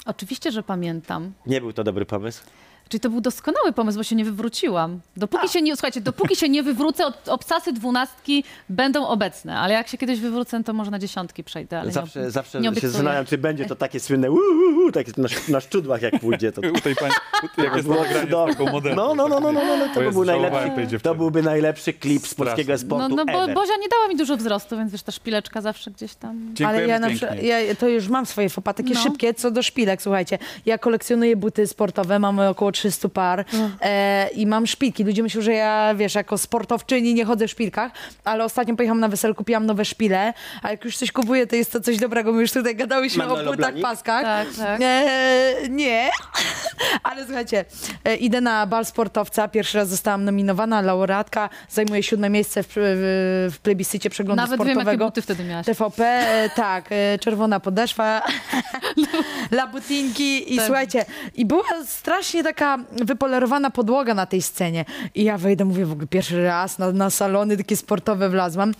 Oczywiście, 0.06 0.52
że 0.52 0.62
pamiętam. 0.62 1.32
Nie 1.46 1.61
był 1.61 1.72
to 1.72 1.84
dobry 1.84 2.06
pomysł. 2.06 2.42
Czyli 2.91 3.01
to 3.01 3.11
był 3.11 3.20
doskonały 3.20 3.72
pomysł, 3.72 3.99
bo 3.99 4.05
się 4.05 4.16
nie 4.16 4.24
wywróciłam. 4.24 5.01
Dopóki 5.16 5.49
się 5.49 5.62
nie, 5.62 5.76
słuchajcie, 5.76 6.01
dopóki 6.01 6.36
się 6.36 6.49
nie 6.49 6.62
wywrócę, 6.62 7.07
ob- 7.07 7.28
obcasy 7.28 7.72
dwunastki 7.72 8.45
będą 8.68 9.07
obecne, 9.07 9.59
ale 9.59 9.74
jak 9.74 9.88
się 9.88 9.99
kiedyś 9.99 10.20
wywrócę, 10.20 10.64
to 10.64 10.72
może 10.72 10.91
na 10.91 10.99
dziesiątki 10.99 11.45
przejdę, 11.45 11.80
ale 11.80 11.93
zawsze 11.93 12.20
nie, 12.20 12.30
zawsze 12.30 12.59
nie 12.59 12.64
się 12.64 12.68
obiecuję. 12.70 12.93
zastanawiam, 12.93 13.26
czy 13.26 13.38
będzie 13.38 13.64
to 13.66 13.76
takie 13.76 14.01
słynne 14.01 14.30
uuu, 14.30 14.93
takie 14.93 15.12
na, 15.16 15.28
na 15.49 15.61
szczudłach 15.61 16.03
jak 16.03 16.20
pójdzie. 16.20 16.53
To, 16.53 16.61
U 16.61 16.80
tej 16.80 16.95
pani, 16.97 17.12
u- 17.59 17.62
jak 17.62 17.74
jest 17.76 17.88
było 17.88 18.01
nagranie 18.01 18.20
z 18.20 18.24
cudowne. 18.24 18.55
taką 18.55 18.72
modelką. 18.72 18.97
No, 19.03 19.14
no, 19.14 19.28
no, 19.28 19.41
no, 19.41 19.53
no, 19.53 19.61
no, 19.64 19.76
no 19.76 19.88
to, 19.95 20.01
by 20.01 20.12
był 20.12 20.24
żałowałem 20.24 20.53
najlepszy, 20.53 20.84
to 20.84 20.91
dziewczyny. 20.91 21.14
byłby 21.14 21.43
najlepszy 21.43 21.93
klip 21.93 22.26
z 22.26 22.34
polskiego 22.34 22.72
No, 22.72 22.78
sportu 22.78 23.16
no 23.16 23.24
bo 23.24 23.43
ever. 23.45 23.55
Bozia 23.55 23.76
nie 23.80 23.88
dała 23.88 24.09
mi 24.09 24.16
dużo 24.16 24.36
wzrostu, 24.36 24.76
więc 24.76 24.93
wiesz, 24.93 25.03
ta 25.03 25.12
szpileczka 25.12 25.61
zawsze 25.61 25.91
gdzieś 25.91 26.14
tam... 26.14 26.36
Dziękujemy 26.55 26.78
Ale 26.78 26.86
ja, 26.86 26.99
na 26.99 27.09
pięknie. 27.09 27.28
przykład, 27.28 27.43
ja 27.68 27.74
to 27.74 27.88
już 27.88 28.09
mam 28.09 28.26
swoje 28.26 28.49
fopa, 28.49 28.74
takie 28.74 28.95
No. 28.95 29.01
szybkie, 29.01 29.34
co 29.34 29.51
do 29.51 29.62
szpilek, 29.62 30.03
słuchajcie. 30.03 30.38
Ja 30.66 30.78
kolekcjonuję 30.78 31.36
buty 31.36 31.66
sportowe, 31.66 32.18
mamy 32.18 32.49
około 32.49 32.72
300 32.81 33.09
par 33.09 33.45
e, 33.83 34.28
i 34.35 34.47
mam 34.47 34.66
szpilki. 34.66 35.05
Ludzie 35.05 35.22
myślą, 35.22 35.43
że 35.43 35.53
ja, 35.53 35.95
wiesz, 35.95 36.14
jako 36.14 36.39
sportowczyni 36.39 37.14
nie 37.14 37.24
chodzę 37.24 37.47
w 37.47 37.51
szpilkach, 37.51 37.93
ale 38.24 38.45
ostatnio 38.45 38.76
pojechałam 38.76 39.01
na 39.01 39.09
wesel, 39.09 39.35
kupiłam 39.35 39.66
nowe 39.66 39.85
szpile, 39.85 40.33
a 40.62 40.70
jak 40.70 40.85
już 40.85 40.97
coś 40.97 41.12
kupuję, 41.12 41.47
to 41.47 41.57
jest 41.57 41.72
to 41.72 41.81
coś 41.81 41.97
dobrego. 41.97 42.33
My 42.33 42.41
już 42.41 42.53
tutaj 42.53 42.76
gadałyśmy 42.76 43.26
o 43.28 43.37
płytach, 43.45 43.74
paskach. 43.83 44.22
Tak, 44.22 44.49
tak. 44.59 44.81
E, 44.83 45.55
nie, 45.70 46.11
ale 47.03 47.24
słuchajcie, 47.24 47.64
e, 48.05 48.16
idę 48.16 48.41
na 48.41 48.66
bal 48.66 48.85
sportowca, 48.85 49.49
pierwszy 49.49 49.78
raz 49.78 49.89
zostałam 49.89 50.24
nominowana, 50.24 50.81
laureatka, 50.81 51.49
zajmuję 51.68 52.03
siódme 52.03 52.31
miejsce 52.31 52.62
w, 52.62 52.66
w, 52.76 53.49
w 53.53 53.59
plebiscycie 53.59 54.11
przeglądu 54.11 54.43
Nawet 54.43 54.59
wiem, 54.59 54.68
jakie 54.68 54.81
sportowego. 54.81 55.05
buty 55.05 55.22
wtedy 55.22 55.45
miałaś. 55.45 55.66
TVP, 55.66 56.05
e, 56.07 56.51
tak, 56.57 56.85
e, 56.91 57.18
czerwona 57.18 57.61
podeszwa, 57.61 58.22
labutinki 59.51 60.55
i 60.55 60.57
Tak. 60.57 60.66
słuchajcie, 60.66 61.05
i 61.35 61.47
była 61.47 61.64
strasznie 61.87 62.43
taka 62.45 62.70
wypolerowana 62.93 63.71
podłoga 63.71 64.14
na 64.14 64.27
tej 64.27 64.43
scenie. 64.43 64.85
I 65.14 65.25
ja 65.25 65.39
wejdę, 65.39 65.64
mówię 65.64 65.87
w 65.87 65.93
ogóle 65.93 66.07
pierwszy 66.07 66.45
raz 66.45 66.79
na, 66.79 66.93
na 66.93 67.11
salony 67.11 67.57
takie 67.57 67.77
sportowe 67.77 68.29
wlazłam. 68.29 68.75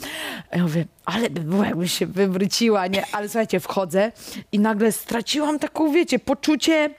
A 0.51 0.57
ja 0.57 0.63
mówię, 0.63 0.85
ale 1.05 1.31
by 1.31 1.41
było, 1.41 1.65
jakbym 1.65 1.89
się 1.89 2.07
wywróciła, 2.07 2.87
nie? 2.87 3.05
Ale 3.13 3.29
słuchajcie, 3.29 3.61
wchodzę 3.61 4.13
i 4.53 4.59
nagle 4.59 4.93
straciłam 4.93 5.59
taką, 5.59 5.93
wiecie, 5.93 6.19
poczucie... 6.19 6.91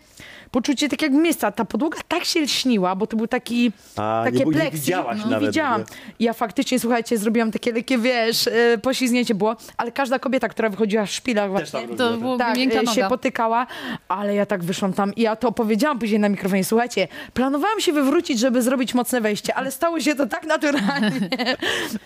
Poczucie 0.51 0.89
tak 0.89 1.01
jak 1.01 1.11
miejsca. 1.11 1.51
Ta 1.51 1.65
podłoga 1.65 1.97
tak 2.07 2.25
się 2.25 2.41
lśniła, 2.41 2.95
bo 2.95 3.07
to 3.07 3.17
był 3.17 3.27
taki, 3.27 3.71
A, 3.97 4.23
nie 4.25 4.31
takie 4.31 4.45
nie 4.45 4.51
pleksy. 4.51 4.71
widziałaś 4.77 5.19
no, 5.23 5.29
nawet, 5.31 5.49
widziałam. 5.49 5.81
nie? 5.81 5.85
Ja 6.19 6.33
faktycznie, 6.33 6.79
słuchajcie, 6.79 7.17
zrobiłam 7.17 7.51
takie 7.51 7.71
lekkie, 7.73 7.97
wiesz, 7.97 8.47
e, 8.47 8.77
poślizgnięcie 8.77 9.35
było, 9.35 9.55
ale 9.77 9.91
każda 9.91 10.19
kobieta, 10.19 10.49
która 10.49 10.69
wychodziła 10.69 11.05
w 11.05 11.11
szpilach 11.11 11.49
właśnie, 11.51 11.87
tam 11.87 11.97
To 11.97 12.17
było 12.17 12.37
tak, 12.37 12.57
miękka 12.57 12.79
e, 12.79 12.83
noga. 12.83 12.95
się 12.95 13.05
potykała, 13.09 13.67
ale 14.07 14.35
ja 14.35 14.45
tak 14.45 14.63
wyszłam 14.63 14.93
tam 14.93 15.15
i 15.15 15.21
ja 15.21 15.35
to 15.35 15.51
powiedziałam 15.51 15.99
później 15.99 16.19
na 16.19 16.29
mikrofonie, 16.29 16.63
słuchajcie, 16.63 17.07
planowałam 17.33 17.79
się 17.79 17.93
wywrócić, 17.93 18.39
żeby 18.39 18.61
zrobić 18.61 18.93
mocne 18.93 19.21
wejście, 19.21 19.55
ale 19.55 19.71
stało 19.71 19.99
się 19.99 20.15
to 20.15 20.27
tak 20.27 20.43
naturalnie. 20.45 21.11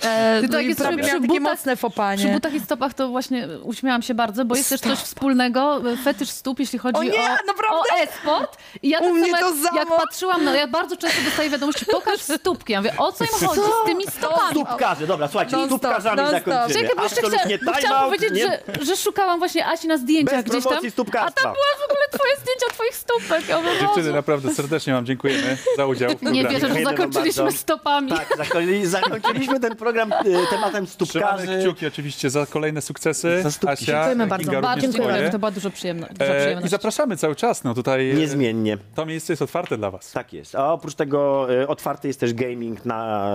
E, 0.04 0.42
Ty 0.42 0.48
no 0.48 0.54
tak 0.54 0.66
jest 0.66 0.80
prawie 0.80 0.98
przy 0.98 1.08
miałam 1.08 1.22
takie 1.28 1.40
butach- 1.40 1.44
mocne 1.44 1.76
Przy 1.76 1.82
fopanie. 1.82 2.34
butach 2.34 2.54
i 2.54 2.60
stopach 2.60 2.94
to 2.94 3.10
właśnie 3.10 3.48
uśmiałam 3.64 4.02
się 4.02 4.14
bardzo, 4.14 4.46
bo 4.46 4.56
jest 4.56 4.70
też 4.70 4.82
coś 4.82 5.00
wspólnego, 5.00 5.92
e, 5.92 5.98
fetysz 5.98 6.30
stóp, 6.30 6.60
jeśli 6.60 6.80
chodzi 6.80 7.00
O 7.00 7.04
nie, 7.04 7.12
o, 7.12 7.36
naprawdę? 7.48 7.78
o 8.26 8.35
e-sport. 8.36 8.58
I 8.84 8.90
ja 8.90 9.00
U 9.00 9.04
tak 9.04 9.14
mnie 9.14 9.32
samo 9.32 9.52
to 9.52 9.56
jak, 9.64 9.76
jak 9.76 9.88
patrzyłam, 9.98 10.44
no 10.44 10.54
ja 10.56 10.68
bardzo 10.68 10.98
często 10.98 11.22
dostaję 11.26 11.50
wiadomości, 11.50 11.86
pokaż 11.86 12.20
stópki. 12.22 12.74
Ja 12.74 12.82
mówię, 12.82 12.94
o 12.98 13.12
co 13.12 13.24
im 13.24 13.30
chodzi 13.48 13.62
z 13.62 13.86
tymi 13.86 14.04
stopami? 14.08 14.52
Stópkarze, 14.52 15.08
dobra, 15.08 15.28
słuchajcie, 15.28 15.58
Non-stop, 15.58 15.80
stópkarzami 15.80 16.18
non-stop. 16.18 16.44
zakończymy. 16.46 16.80
Czekaj, 16.82 16.96
bo 16.98 17.04
jeszcze 17.04 17.22
bo 17.22 17.30
time 17.72 17.74
chciałam 17.78 18.04
out, 18.04 18.14
powiedzieć, 18.16 18.32
nie- 18.38 18.46
że, 18.80 18.86
że 18.86 18.96
szukałam 18.98 19.40
właśnie 19.40 19.66
Asi 19.68 19.88
na 19.88 19.98
zdjęciach 19.98 20.44
Bez 20.44 20.52
gdzieś 20.52 20.64
tam, 20.64 20.74
a 21.20 21.32
tam 21.32 21.44
była 21.44 21.72
w 21.80 21.84
ogóle 21.92 22.06
twoje 22.12 22.36
zdjęcia 22.42 22.66
twoich 22.74 22.96
stópek. 22.96 23.48
Ja 23.48 23.58
mówię, 23.58 23.70
Dziewczyny, 23.72 23.96
Boże, 24.04 24.12
naprawdę 24.12 24.54
serdecznie 24.54 24.94
wam 24.94 25.06
dziękujemy 25.06 25.58
za 25.78 25.86
udział 25.86 26.10
w 26.12 26.22
nie 26.22 26.44
wierzę, 26.44 26.54
że 26.54 26.60
Dziękujemy 26.60 26.84
zakończyliśmy 26.98 27.52
stopami. 27.52 28.10
Tak, 28.12 28.28
zakończyli, 28.38 28.86
zakończyliśmy 28.88 29.60
ten 29.60 29.76
program 29.76 30.14
e, 30.14 30.24
tematem 30.24 30.86
Trzymamy 30.88 30.88
stópkarzy. 30.88 31.60
kciuki 31.62 31.88
oczywiście 31.88 32.30
za 32.30 32.46
kolejne 32.46 32.82
sukcesy. 32.82 33.40
Za 33.44 33.52
stópki. 33.52 33.74
Asia, 33.74 33.86
Dziękujemy 33.86 34.28
bardzo. 34.28 34.92
Swoje. 34.92 35.30
to 35.32 35.40
była 35.40 35.52
dużo 35.52 35.70
przyjemno, 35.70 36.08
duża 36.12 36.32
E, 36.34 36.38
I 36.38 36.40
przyjemność. 36.42 36.72
zapraszamy 36.72 37.18
cały 37.18 37.36
czas. 37.36 37.64
No 37.64 37.74
tutaj 37.74 38.16
Niezmiennie. 38.26 38.78
to 38.96 39.06
miejsce 39.06 39.34
jest 39.34 39.42
otwarte 39.42 39.78
dla 39.78 39.92
was. 39.92 40.12
Tak 40.12 40.34
jest. 40.34 40.56
A 40.56 40.74
oprócz 40.74 40.96
tego 40.96 41.48
e, 41.62 41.68
otwarty 41.68 42.08
jest 42.08 42.20
też 42.20 42.34
gaming 42.34 42.86
na 42.86 43.28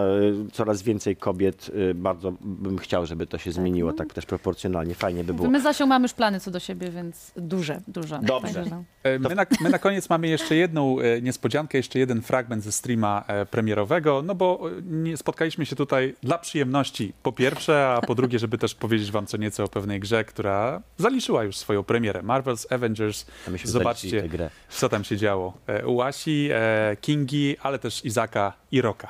e, 0.47 0.51
coraz 0.53 0.82
więcej 0.82 1.16
kobiet. 1.16 1.70
E, 1.91 1.95
bardzo 1.95 2.32
bym 2.41 2.78
chciał, 2.78 3.07
żeby 3.07 3.26
to 3.26 3.38
się 3.38 3.53
zmieniło 3.53 3.93
tak 3.93 4.12
też 4.14 4.26
proporcjonalnie. 4.26 4.95
Fajnie 4.95 5.24
by 5.24 5.34
było. 5.34 5.51
My 5.51 5.61
z 5.61 5.66
Asią 5.66 5.86
mamy 5.86 6.05
już 6.05 6.12
plany 6.12 6.41
co 6.41 6.51
do 6.51 6.61
siebie, 6.61 6.91
więc 6.91 7.32
Duże. 7.36 7.80
dużo. 7.88 8.18
Dobrze. 8.22 8.64
No. 8.70 8.84
E, 9.03 9.18
My 9.18 9.34
na, 9.34 9.47
my 9.61 9.70
na 9.70 9.78
koniec 9.78 10.09
mamy 10.11 10.28
jeszcze 10.28 10.57
jedną 10.57 11.01
e, 11.01 11.22
niespodziankę, 11.22 11.78
jeszcze 11.78 11.99
jeden 11.99 12.22
fragment 12.22 12.64
ze 12.64 12.72
streama 12.72 13.24
e, 13.26 13.47
premierowego, 13.47 14.22
no 14.22 14.34
bo 14.34 14.61
e, 14.78 14.82
nie 14.82 15.16
spotkaliśmy 15.16 15.66
się 15.66 15.76
tutaj 15.76 16.14
dla 16.22 16.38
przyjemności 16.38 17.12
po 17.22 17.32
pierwsze, 17.32 17.88
a 17.88 18.01
po 18.07 18.14
drugie, 18.14 18.38
żeby 18.38 18.59
też 18.59 18.74
powiedzieć 18.74 19.11
wam 19.11 19.26
co 19.26 19.36
nieco 19.36 19.64
o 19.64 19.68
pewnej 19.68 20.01
grze, 20.01 20.24
która 20.24 20.82
zaliczyła 20.99 21.45
już 21.45 21.57
swoją 21.57 21.82
premierę. 21.82 22.22
Marvel's 22.22 22.74
Avengers. 22.74 23.26
Zobaczcie, 23.64 24.09
zaliczyli 24.09 24.22
tę 24.22 24.28
grę. 24.28 24.51
Co 24.81 24.89
tam 24.89 25.05
się 25.05 25.16
działo. 25.16 25.53
E, 25.66 25.87
U 25.87 26.03
Asi, 26.03 26.49
e, 26.53 26.97
Kingi, 27.01 27.57
ale 27.62 27.78
też 27.78 28.05
Izaka 28.05 28.53
i 28.72 28.81
Roka. 28.81 29.09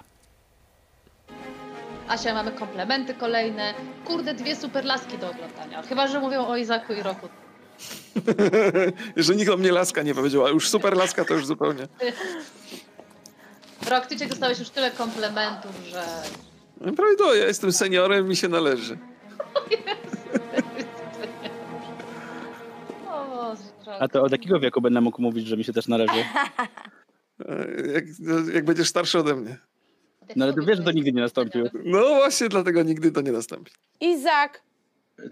Asia, 2.08 2.34
mamy 2.34 2.52
komplementy 2.52 3.14
kolejne. 3.14 3.74
Kurde, 4.04 4.34
dwie 4.34 4.56
super 4.56 4.84
laski 4.84 5.18
do 5.18 5.30
oglądania. 5.30 5.82
Chyba, 5.82 6.06
że 6.08 6.20
mówią 6.20 6.46
o 6.46 6.56
Izaku 6.56 6.92
i 6.92 7.02
Roku. 7.02 7.28
Że 9.16 9.34
nikt 9.34 9.50
o 9.50 9.56
mnie 9.56 9.72
laska 9.72 10.02
nie 10.02 10.14
powiedział, 10.14 10.46
a 10.46 10.50
już 10.50 10.68
super 10.68 10.96
laska 10.96 11.24
to 11.24 11.34
już 11.34 11.46
zupełnie. 11.46 11.88
Rok, 13.90 14.06
ty 14.06 14.16
cię 14.16 14.26
dostałeś 14.26 14.58
już 14.58 14.70
tyle 14.70 14.90
komplementów, 14.90 15.72
że... 15.90 16.04
No 16.80 16.92
Prawie 16.92 17.16
to, 17.16 17.34
ja 17.34 17.46
jestem 17.46 17.72
seniorem, 17.72 18.28
mi 18.28 18.36
się 18.36 18.48
należy. 18.48 18.98
O 20.89 20.89
A 23.98 24.08
to 24.08 24.22
od 24.22 24.32
jakiego 24.32 24.60
wieku 24.60 24.80
będę 24.80 25.00
mógł 25.00 25.22
mówić, 25.22 25.46
że 25.46 25.56
mi 25.56 25.64
się 25.64 25.72
też 25.72 25.88
należy? 25.88 26.12
Jak, 27.94 28.04
no, 28.18 28.50
jak 28.52 28.64
będziesz 28.64 28.88
starszy 28.88 29.18
ode 29.18 29.34
mnie. 29.34 29.56
No 30.36 30.44
ale 30.44 30.54
ty 30.54 30.60
wiesz, 30.66 30.78
że 30.78 30.84
to 30.84 30.92
nigdy 30.92 31.12
nie 31.12 31.20
nastąpiło. 31.22 31.68
No 31.84 32.00
właśnie, 32.00 32.48
dlatego 32.48 32.82
nigdy 32.82 33.12
to 33.12 33.20
nie 33.20 33.32
nastąpi. 33.32 33.72
Izak, 34.00 34.62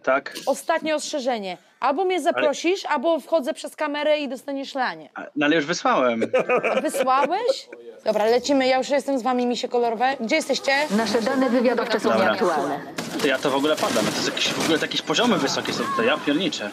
Tak? 0.02 0.34
ostatnie 0.46 0.94
ostrzeżenie. 0.94 1.56
Albo 1.80 2.04
mnie 2.04 2.20
zaprosisz, 2.20 2.84
albo 2.84 3.20
wchodzę 3.20 3.54
przez 3.54 3.76
kamerę 3.76 4.18
i 4.18 4.28
dostaniesz 4.28 4.74
lanie. 4.74 5.10
No 5.36 5.46
ale 5.46 5.56
już 5.56 5.66
wysłałem. 5.66 6.24
Wysłałeś? 6.82 7.68
Dobra, 8.04 8.24
lecimy. 8.24 8.66
Ja 8.66 8.78
już 8.78 8.88
jestem 8.88 9.18
z 9.18 9.22
wami, 9.22 9.46
misie 9.46 9.68
kolorowe. 9.68 10.16
Gdzie 10.20 10.36
jesteście? 10.36 10.72
Nasze 10.90 11.22
dane 11.22 11.50
wywiadowcze 11.50 12.00
są 12.00 12.08
Dobra. 12.08 12.24
nieaktualne. 12.24 12.80
To 13.20 13.26
ja 13.26 13.38
to 13.38 13.50
w 13.50 13.54
ogóle 13.54 13.76
padam. 13.76 14.04
To 14.04 14.10
jest 14.10 14.26
jakieś, 14.26 14.48
w 14.48 14.64
ogóle 14.64 14.78
jakieś 14.78 15.02
poziomy 15.02 15.38
wysokie 15.38 15.72
są 15.72 15.84
tutaj. 15.84 16.06
Ja 16.06 16.16
pierniczę. 16.16 16.70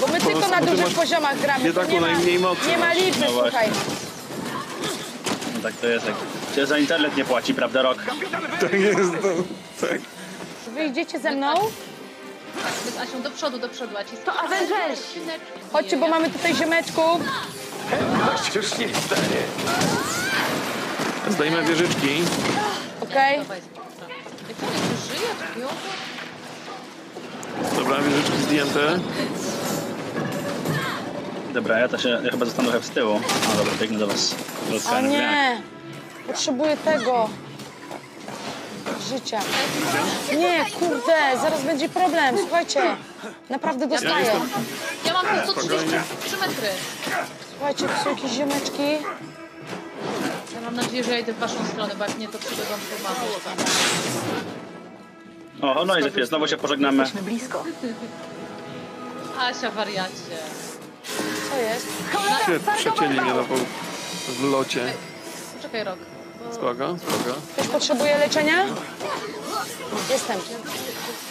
Bo 0.00 0.06
my 0.06 0.20
tylko 0.20 0.48
na 0.48 0.60
dużych 0.60 0.84
masz 0.84 0.94
poziomach 0.94 1.38
gramy. 1.38 1.64
nie 1.64 1.72
taką 1.72 2.00
ma, 2.00 2.00
najmniej 2.00 2.38
nie 2.68 2.78
ma 2.78 2.92
liczby, 2.92 3.24
No 3.24 3.42
słuchaj. 3.42 3.68
No 5.54 5.60
tak 5.62 5.74
to 5.74 5.86
jest. 5.86 6.06
Jak 6.06 6.16
się 6.54 6.66
za 6.66 6.78
internet 6.78 7.16
nie 7.16 7.24
płaci, 7.24 7.54
prawda, 7.54 7.82
rok? 7.82 7.98
Tak 8.60 8.72
jest, 8.72 9.12
no. 9.12 9.28
Tak. 9.80 10.00
Wyjdziecie 10.74 11.18
ze 11.18 11.30
mną? 11.30 11.54
Z 12.94 12.98
Asią 12.98 13.22
do 13.22 13.30
przodu, 13.30 13.58
do 13.58 13.68
przodu, 13.68 13.96
a 13.96 14.04
ci 14.04 14.16
To 14.24 14.32
Avengers! 14.40 15.00
Chodźcie, 15.72 15.96
bo 15.96 16.08
mamy 16.08 16.30
tutaj 16.30 16.54
ziomeczków. 16.54 17.20
Już 18.54 18.78
nie 18.78 18.88
stanie. 18.88 19.42
Zdajmy 21.30 21.62
wieżyczki. 21.62 22.08
Okej. 23.02 23.36
Jak 23.38 23.46
on 24.62 24.74
jeszcze 24.92 25.14
żyje, 25.16 25.28
czy 25.54 25.60
ją? 25.60 25.68
Dobra, 27.76 27.96
wieżyczki 28.02 28.42
zdjęte. 28.42 28.98
Dobra, 31.54 31.78
ja 31.78 31.88
to 31.88 31.98
się 31.98 32.08
ja 32.08 32.30
chyba 32.30 32.44
zostanę 32.46 32.68
trochę 32.70 32.86
z 32.86 32.90
tyłu. 32.90 33.20
No 33.48 33.56
dobra, 33.56 33.72
biegnę 33.80 33.98
do 33.98 34.06
was. 34.06 34.34
O 34.92 35.00
nie. 35.00 35.62
Potrzebuję 36.26 36.76
tego. 36.76 37.28
Życia. 39.08 39.40
Nie, 40.38 40.64
kurde, 40.78 41.38
zaraz 41.42 41.62
będzie 41.62 41.88
problem. 41.88 42.38
Słuchajcie, 42.38 42.96
naprawdę 43.50 43.86
dostaję. 43.86 44.32
Ja 45.04 45.12
mam 45.12 45.26
tu 45.46 45.52
133 45.52 46.36
metry. 46.36 46.68
Słuchajcie, 47.56 47.88
tu 47.88 48.04
są 48.04 48.10
jakieś 48.10 48.30
ziomeczki. 48.30 48.82
Ja 50.54 50.60
mam 50.64 50.76
nadzieję, 50.76 51.04
że 51.04 51.10
ja 51.12 51.18
idę 51.18 51.32
w 51.32 51.38
waszą 51.38 51.66
stronę, 51.66 51.94
bo 51.98 52.04
jak 52.04 52.18
nie, 52.18 52.28
to 52.28 52.38
wam 52.38 52.80
pomagać. 53.02 53.66
O, 55.62 55.84
no 55.84 55.98
i 55.98 56.02
za 56.02 56.10
chwilę 56.10 56.26
znowu 56.26 56.48
się 56.48 56.56
pożegnamy. 56.56 56.98
Jesteśmy 57.02 57.22
blisko. 57.22 57.64
Asia, 59.38 59.70
wariacie. 59.70 60.38
Co 61.50 61.56
jest? 61.56 61.86
Się 62.46 62.60
przecięli 62.76 63.20
mnie 63.20 63.34
na 63.34 63.42
pół 63.42 63.56
w 64.28 64.44
locie. 64.52 64.92
Poczekaj 65.56 65.84
rok. 65.84 65.98
Spoko, 66.52 66.96
spoko. 66.98 67.38
Ktoś 67.56 67.68
potrzebuje 67.68 68.18
leczenia? 68.18 68.64
Jestem. 70.10 70.40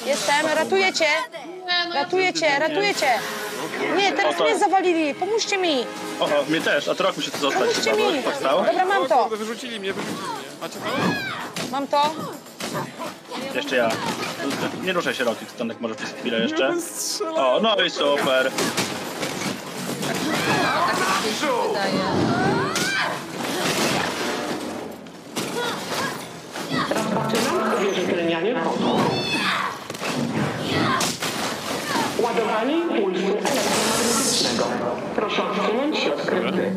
Jestem, 0.05 0.45
ratuję 0.55 0.93
cię. 0.93 1.05
No 1.89 1.95
Ratuję 1.95 2.33
cię, 2.33 2.59
ratuję 2.59 2.95
cię. 2.95 3.19
Nie, 3.97 4.11
teraz 4.11 4.39
mnie 4.39 4.59
zawalili. 4.59 5.15
Pomóżcie 5.15 5.57
mi. 5.57 5.85
O, 6.19 6.25
o, 6.25 6.43
mnie 6.49 6.61
też, 6.61 6.87
a 6.87 6.95
to 6.95 7.03
rok 7.03 7.17
musi 7.17 7.31
tu 7.31 7.37
zostać 7.37 7.59
Pomóżcie 7.61 7.91
chyba, 7.91 8.03
bo 8.03 8.09
mi. 8.09 8.15
już 8.15 8.25
powstał. 8.25 8.65
Dobra, 8.65 8.85
mam 8.85 9.07
to. 9.07 9.17
Kurde, 9.17 9.37
Wyrzucili 9.37 9.79
mnie, 9.79 9.93
wyrzucili 9.93 10.21
mnie. 10.21 10.37
Macie 10.61 10.79
to? 10.79 11.69
Mam 11.71 11.87
to. 11.87 12.11
Jeszcze 13.55 13.75
ja. 13.75 13.89
Nie 14.83 14.93
ruszaj 14.93 15.13
się, 15.13 15.23
Roki, 15.23 15.45
Stanek 15.55 15.79
może 15.81 15.95
przez 15.95 16.09
chwilę 16.11 16.39
jeszcze. 16.39 16.73
O, 17.35 17.59
no 17.61 17.75
i 17.85 17.89
super. 17.89 18.51
wydaje. 21.67 22.66
Ładowanie 32.21 33.01
pulsu 33.01 33.37
elektromagnetycznego. 33.37 34.65
Proszę 35.15 35.43
odsunąć 35.43 35.97
się 35.97 36.13
od 36.13 36.21
krypty. 36.21 36.71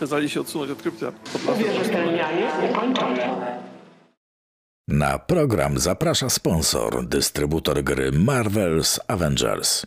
Kazali 0.00 0.28
się 0.28 0.40
odsunąć 0.40 0.70
od 0.70 0.82
krypty. 0.82 1.06
Uwierzytelnianie 1.52 2.50
ukończone. 2.70 3.58
Na 4.88 5.18
program 5.18 5.78
zaprasza 5.78 6.30
sponsor, 6.30 7.04
dystrybutor 7.06 7.82
gry 7.82 8.12
Marvel's 8.12 8.98
Avengers. 9.08 9.86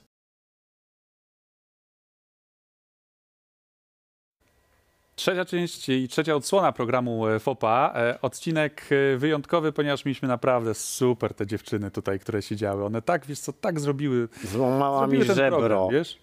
Trzecia 5.18 5.46
część 5.46 5.90
i 5.90 6.08
trzecia 6.08 6.36
odsłona 6.36 6.72
programu 6.72 7.28
e, 7.28 7.40
FOPA. 7.40 7.94
E, 7.96 8.22
Odcinek 8.22 8.90
e, 9.14 9.18
wyjątkowy, 9.18 9.72
ponieważ 9.72 10.06
mieliśmy 10.06 10.28
naprawdę 10.28 10.74
super 10.74 11.34
te 11.34 11.48
dziewczyny 11.48 11.92
tutaj, 11.92 12.20
które 12.20 12.42
siedziały. 12.42 12.86
One 12.86 13.02
tak, 13.02 13.26
wiesz 13.26 13.40
co, 13.40 13.54
tak 13.54 13.80
zrobiły. 13.80 14.28
Złamała 14.44 15.00
zrobiły 15.00 15.26
mi 15.26 15.36
żebro. 15.36 15.58
program, 15.58 15.90
wiesz? 15.92 16.18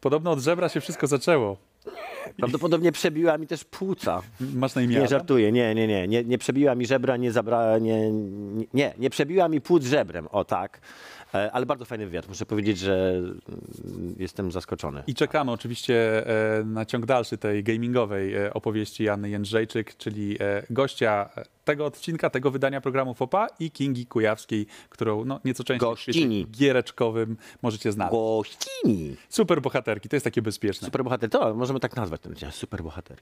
Podobno 0.00 0.30
od 0.30 0.40
żebra 0.40 0.68
się 0.68 0.80
wszystko 0.80 1.06
zaczęło. 1.06 1.56
Prawdopodobnie 2.36 2.92
przebiła 2.92 3.38
mi 3.38 3.46
też 3.46 3.64
płuca. 3.64 4.22
Masz 4.40 4.74
na 4.74 4.82
imię 4.82 4.96
Nie 4.96 5.08
żartuję, 5.08 5.52
nie, 5.52 5.74
nie, 5.74 5.86
nie, 5.86 6.08
nie. 6.08 6.24
Nie 6.24 6.38
przebiła 6.38 6.74
mi 6.74 6.86
żebra, 6.86 7.16
nie 7.16 7.32
zabrała, 7.32 7.78
nie, 7.78 8.10
nie, 8.74 8.94
nie 8.98 9.10
przebiła 9.10 9.48
mi 9.48 9.60
płuc 9.60 9.84
żebrem, 9.84 10.28
o 10.28 10.44
tak. 10.44 10.80
E, 11.36 11.52
Ale 11.52 11.66
bardzo 11.66 11.84
fajny 11.84 12.06
wywiad. 12.06 12.28
Muszę 12.28 12.46
powiedzieć, 12.46 12.78
że 12.78 13.12
mm, 13.18 14.14
jestem 14.18 14.52
zaskoczony. 14.52 15.02
I 15.06 15.14
czekamy 15.14 15.50
oczywiście 15.52 16.26
e, 16.60 16.64
na 16.64 16.84
ciąg 16.84 17.06
dalszy 17.06 17.38
tej 17.38 17.64
gamingowej 17.64 18.34
e, 18.34 18.54
opowieści 18.54 19.04
Janny 19.04 19.30
Jędrzejczyk, 19.30 19.96
czyli 19.96 20.38
gościa 20.70 21.30
tego 21.66 21.86
odcinka, 21.86 22.30
tego 22.30 22.50
wydania 22.50 22.80
programu 22.80 23.14
FOPA 23.14 23.46
i 23.60 23.70
Kingi 23.70 24.06
Kujawskiej, 24.06 24.66
którą 24.88 25.24
no, 25.24 25.40
nieco 25.44 25.64
częściej 25.64 25.88
w 25.88 25.92
Gościni. 25.92 26.46
giereczkowym 26.50 27.36
możecie 27.62 27.92
znaleźć. 27.92 28.12
Gościni. 28.12 29.16
Super 29.28 29.62
bohaterki, 29.62 30.08
to 30.08 30.16
jest 30.16 30.24
takie 30.24 30.42
bezpieczne. 30.42 30.86
Super 30.86 31.04
bohater, 31.04 31.30
to 31.30 31.54
możemy 31.54 31.80
tak 31.80 31.96
nazwać 31.96 32.20
ten 32.20 32.32
odcinek, 32.32 32.54
super 32.54 32.82
bohater. 32.82 33.18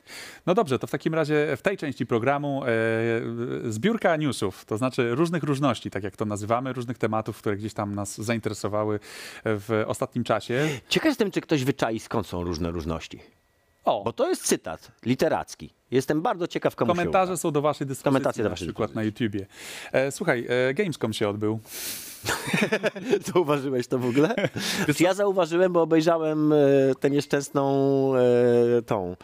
No 0.47 0.55
dobrze, 0.55 0.78
to 0.78 0.86
w 0.86 0.90
takim 0.90 1.14
razie 1.14 1.57
w 1.57 1.62
tej 1.62 1.76
części 1.76 2.07
programu 2.07 2.62
e, 2.64 2.68
zbiórka 3.72 4.16
newsów, 4.16 4.64
to 4.64 4.76
znaczy 4.76 5.14
różnych 5.14 5.42
różności, 5.42 5.90
tak 5.90 6.05
jak 6.05 6.16
to 6.16 6.24
nazywamy, 6.24 6.72
różnych 6.72 6.99
tematów, 6.99 7.38
które 7.38 7.57
gdzieś 7.57 7.74
tam 7.74 7.95
nas 7.95 8.20
zainteresowały 8.20 9.01
w 9.45 9.84
ostatnim 9.86 10.24
czasie. 10.24 10.68
Ciekaw 10.88 11.09
jestem, 11.09 11.30
czy 11.30 11.40
ktoś 11.40 11.64
wyczai, 11.64 12.01
skąd 12.01 12.26
są 12.26 12.45
różne 12.45 12.70
różności. 12.70 13.20
O. 13.85 14.05
Bo 14.05 14.12
to 14.12 14.28
jest 14.28 14.43
cytat 14.43 14.93
literacki. 15.07 15.74
Jestem 15.91 16.22
bardzo 16.22 16.47
ciekaw, 16.47 16.76
komu 16.76 16.93
się 16.93 16.97
Komentarze 16.97 17.37
są 17.37 17.51
do 17.51 17.62
waszej 17.62 17.87
dyspozycji, 17.87 18.05
Komentacje 18.05 18.43
do 18.43 18.49
na 18.49 18.51
waszej 18.51 18.68
przykład 18.68 18.95
na 18.95 19.03
YouTubie. 19.03 19.47
E, 19.93 20.12
słuchaj, 20.12 20.47
e, 20.68 20.74
Gamescom 20.74 21.12
się 21.12 21.28
odbył. 21.28 21.61
Zauważyłeś 23.35 23.87
to 23.87 23.99
w 23.99 24.07
ogóle? 24.07 24.35
Ja 25.01 25.14
zauważyłem, 25.14 25.72
bo 25.72 25.83
obejrzałem 25.83 26.53
e, 26.53 26.57
tę 27.01 27.11
nieszczęsną 27.11 28.12
e, 28.16 28.83
tą. 28.83 29.16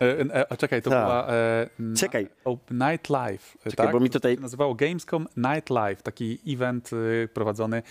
E, 0.00 0.50
e, 0.50 0.56
czekaj, 0.56 0.82
to 0.82 0.90
Tak. 0.90 1.04
była 1.04 1.28
e, 1.28 1.68
na- 1.78 1.96
Czekaj. 1.96 2.28
o, 2.44 2.56
Night 2.70 3.10
Live. 3.10 3.56
Czekaj, 3.64 3.86
tak? 3.86 3.92
bo 3.92 4.00
mi 4.00 4.10
To 4.10 4.18
tutaj- 4.18 4.34
się 4.34 4.40
nazywało 4.40 4.74
Gamescom 4.74 5.26
Night 5.36 5.70
Live, 5.70 6.02
taki 6.02 6.38
event 6.48 6.90
e, 7.24 7.28
prowadzony 7.28 7.82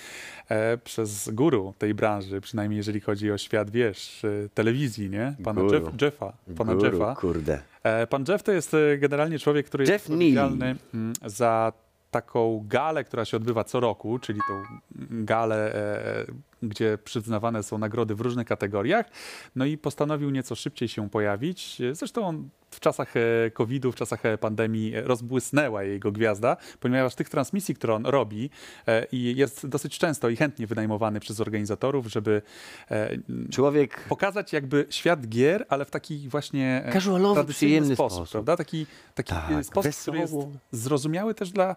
e, 0.49 0.77
przez 0.77 1.29
guru 1.29 1.73
tej 1.77 1.93
branży, 1.93 2.41
przynajmniej 2.41 2.77
jeżeli 2.77 2.99
chodzi 2.99 3.31
o 3.31 3.37
świat, 3.37 3.69
wiesz, 3.71 4.25
e, 4.25 4.49
telewizji, 4.53 5.09
nie? 5.09 5.35
Pana 5.43 5.61
Guru. 5.61 5.73
Jeff, 5.73 6.01
Jeffa. 6.01 6.33
Pana 6.57 6.75
Guru, 6.75 6.85
Jeffa. 6.97 7.15
kurde. 7.15 7.59
E, 7.83 8.07
Pan 8.07 8.25
Jeff 8.27 8.43
to 8.43 8.51
jest 8.51 8.73
e, 8.73 8.97
generalnie 8.97 9.39
człowiek, 9.39 9.65
który 9.65 9.83
Jeff 9.83 9.91
jest 9.91 10.05
odpowiedzialny 10.05 10.57
Neely. 10.57 10.75
mm, 10.93 11.13
za 11.25 11.73
taką 12.11 12.65
galę, 12.67 13.03
która 13.03 13.25
się 13.25 13.37
odbywa 13.37 13.63
co 13.63 13.79
roku, 13.79 14.19
czyli 14.19 14.39
tą 14.47 14.63
galę, 15.09 15.75
e, 15.75 16.25
gdzie 16.63 16.97
przyznawane 17.03 17.63
są 17.63 17.77
nagrody 17.77 18.15
w 18.15 18.21
różnych 18.21 18.47
kategoriach. 18.47 19.05
No 19.55 19.65
i 19.65 19.77
postanowił 19.77 20.29
nieco 20.29 20.55
szybciej 20.55 20.87
się 20.87 21.09
pojawić. 21.09 21.81
Zresztą 21.91 22.27
on 22.27 22.49
w 22.71 22.79
czasach 22.79 23.13
e, 23.17 23.51
COVID-u, 23.51 23.91
w 23.91 23.95
czasach 23.95 24.25
e, 24.25 24.37
pandemii 24.37 24.93
rozbłysnęła 24.95 25.83
jego 25.83 26.11
gwiazda, 26.11 26.57
ponieważ 26.79 27.15
tych 27.15 27.29
transmisji, 27.29 27.75
które 27.75 27.93
on 27.93 28.05
robi 28.05 28.49
e, 28.87 29.05
i 29.11 29.35
jest 29.35 29.67
dosyć 29.67 29.97
często 29.99 30.29
i 30.29 30.35
chętnie 30.35 30.67
wynajmowany 30.67 31.19
przez 31.19 31.39
organizatorów, 31.39 32.07
żeby 32.07 32.41
e, 32.91 33.09
Człowiek 33.51 34.05
pokazać 34.09 34.53
jakby 34.53 34.85
świat 34.89 35.27
gier, 35.27 35.65
ale 35.69 35.85
w 35.85 35.91
taki 35.91 36.29
właśnie 36.29 36.89
Casualowy, 36.93 37.33
tradycyjny 37.35 37.53
przyjemny 37.69 37.95
sposób, 37.95 38.17
sposób. 38.17 38.31
prawda? 38.31 38.57
Taki, 38.57 38.85
taki 39.15 39.29
Tak, 39.33 39.65
sposób, 39.65 39.91
który 40.01 40.19
jest 40.19 40.33
wesoło. 40.33 40.51
zrozumiały 40.71 41.33
też 41.33 41.51
dla 41.51 41.75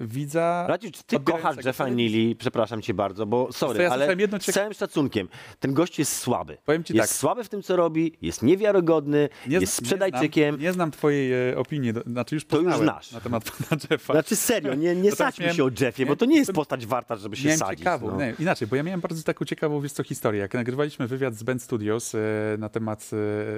widza. 0.00 0.64
Radziu, 0.68 0.90
czy 0.90 1.02
ty 1.04 1.20
kochasz 1.20 1.64
Jeffa. 1.64 1.86
Neely? 1.86 2.34
Przepraszam 2.34 2.82
cię 2.82 2.94
bardzo, 2.94 3.26
bo 3.26 3.52
sorry, 3.52 3.82
ja 3.82 3.90
ale 3.90 4.14
jedno 4.18 4.40
z 4.40 4.44
całym 4.44 4.74
szacunkiem, 4.74 5.28
ten 5.60 5.74
gość 5.74 5.98
jest 5.98 6.16
słaby. 6.16 6.56
Powiem 6.64 6.84
ci 6.84 6.96
jest 6.96 7.08
tak. 7.12 7.18
słaby 7.18 7.44
w 7.44 7.48
tym, 7.48 7.62
co 7.62 7.76
robi, 7.76 8.12
jest 8.22 8.42
niewiarygodny, 8.42 9.28
Nie 9.46 9.58
jest 9.58 9.72
sprzedajczykiem. 9.72 10.44
Nie 10.46 10.52
znam, 10.52 10.62
nie 10.62 10.72
znam 10.72 10.90
twojej 10.90 11.50
e, 11.52 11.58
opinii, 11.58 11.92
znaczy 12.06 12.34
już 12.34 12.44
To 12.46 12.60
już 12.60 12.76
znasz. 12.76 13.12
na 13.12 13.20
temat 13.20 13.44
pana 13.50 13.82
Jeffa. 13.90 14.12
Znaczy 14.12 14.36
serio, 14.36 14.74
nie, 14.74 14.96
nie 14.96 15.12
sadźmy 15.16 15.42
miałem- 15.44 15.56
się 15.56 15.64
o 15.64 15.70
Jeffie, 15.80 16.06
bo 16.06 16.16
to 16.16 16.24
nie 16.24 16.36
jest 16.36 16.52
postać 16.52 16.86
warta, 16.86 17.16
żeby 17.16 17.36
się 17.36 17.56
sadzić. 17.56 17.78
ciekawą, 17.78 18.10
no. 18.10 18.16
nie, 18.18 18.34
inaczej, 18.38 18.68
bo 18.68 18.76
ja 18.76 18.82
miałem 18.82 19.00
bardzo 19.00 19.22
taką 19.22 19.44
ciekawą, 19.44 19.80
wiesz 19.80 19.92
co, 19.92 20.02
historię. 20.02 20.40
Jak 20.40 20.54
nagrywaliśmy 20.54 21.06
wywiad 21.06 21.34
z 21.34 21.42
Band 21.42 21.62
Studios 21.62 22.14
e, 22.14 22.18
na 22.58 22.68
temat 22.68 23.10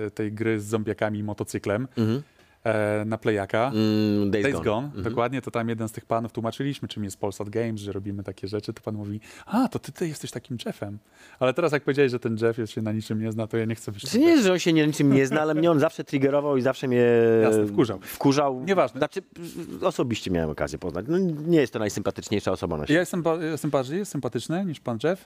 e, 0.07 0.11
tej 0.11 0.33
gry 0.33 0.61
z 0.61 0.65
zombiakami 0.65 1.19
i 1.19 1.23
motocyklem 1.23 1.89
Mhm. 1.97 2.23
E, 2.65 3.05
na 3.07 3.19
Playaka, 3.19 3.71
Mm, 3.75 4.31
Days, 4.31 4.43
Days 4.43 4.55
Gone. 4.55 4.65
Gone, 4.65 4.87
Mhm. 4.87 5.05
dokładnie, 5.05 5.43
to 5.43 5.51
tam 5.51 5.69
jeden 5.69 5.89
z 5.89 5.93
tych 5.93 6.05
panów 6.05 6.33
tłumaczyliśmy, 6.33 6.89
czym 6.89 7.05
jest 7.05 7.21
Polsat 7.21 7.49
Games, 7.51 7.81
że 7.81 7.93
robimy 7.93 8.23
takie 8.23 8.49
rzeczy, 8.49 8.73
to 8.73 8.83
pan 8.83 8.95
mówi, 8.95 9.21
a, 9.47 9.69
to 9.69 9.79
ty, 9.79 9.93
ty 9.93 10.09
jesteś 10.09 10.31
takim 10.31 10.57
Jeffem. 10.67 10.99
Ale 11.39 11.55
teraz 11.55 11.73
jak 11.73 11.83
powiedziałeś, 11.85 12.11
że 12.13 12.19
ten 12.19 12.37
Jeff 12.43 12.71
się 12.71 12.83
na 12.83 12.93
niczym 12.93 13.21
nie 13.23 13.33
zna, 13.33 13.47
to 13.47 13.57
ja 13.57 13.65
nie 13.65 13.75
chcę 13.75 13.93
być 13.93 14.03
Czy 14.11 14.19
nie 14.19 14.29
jest, 14.29 14.45
że 14.45 14.53
on 14.53 14.59
się 14.59 14.73
nie, 14.73 14.87
niczym 14.87 15.13
nie 15.13 15.27
zna, 15.27 15.41
ale 15.41 15.55
mnie 15.55 15.71
on 15.71 15.81
zawsze 15.81 16.05
triggerował 16.05 16.57
i 16.57 16.63
zawsze 16.63 16.89
mnie 16.89 17.07
Jasne, 17.43 17.67
wkurzał. 17.67 18.01
wkurzał. 18.03 18.65
Nieważne. 18.65 18.99
Znaczy, 19.01 19.23
osobiście 19.83 20.31
miałem 20.31 20.51
okazję 20.51 20.79
poznać. 20.79 21.07
No, 21.09 21.19
nie 21.47 21.61
jest 21.61 21.73
to 21.73 21.79
najsympatyczniejsza 21.79 22.53
osoba 22.53 22.77
na 22.77 22.83
świecie. 22.85 22.95
Ja 22.95 23.01
jestem, 23.01 23.25
jestem 23.41 23.71
bardziej 23.71 24.07
sympatyczny 24.07 24.65
niż 24.65 24.81
pan 24.81 24.99
Jeff? 25.05 25.25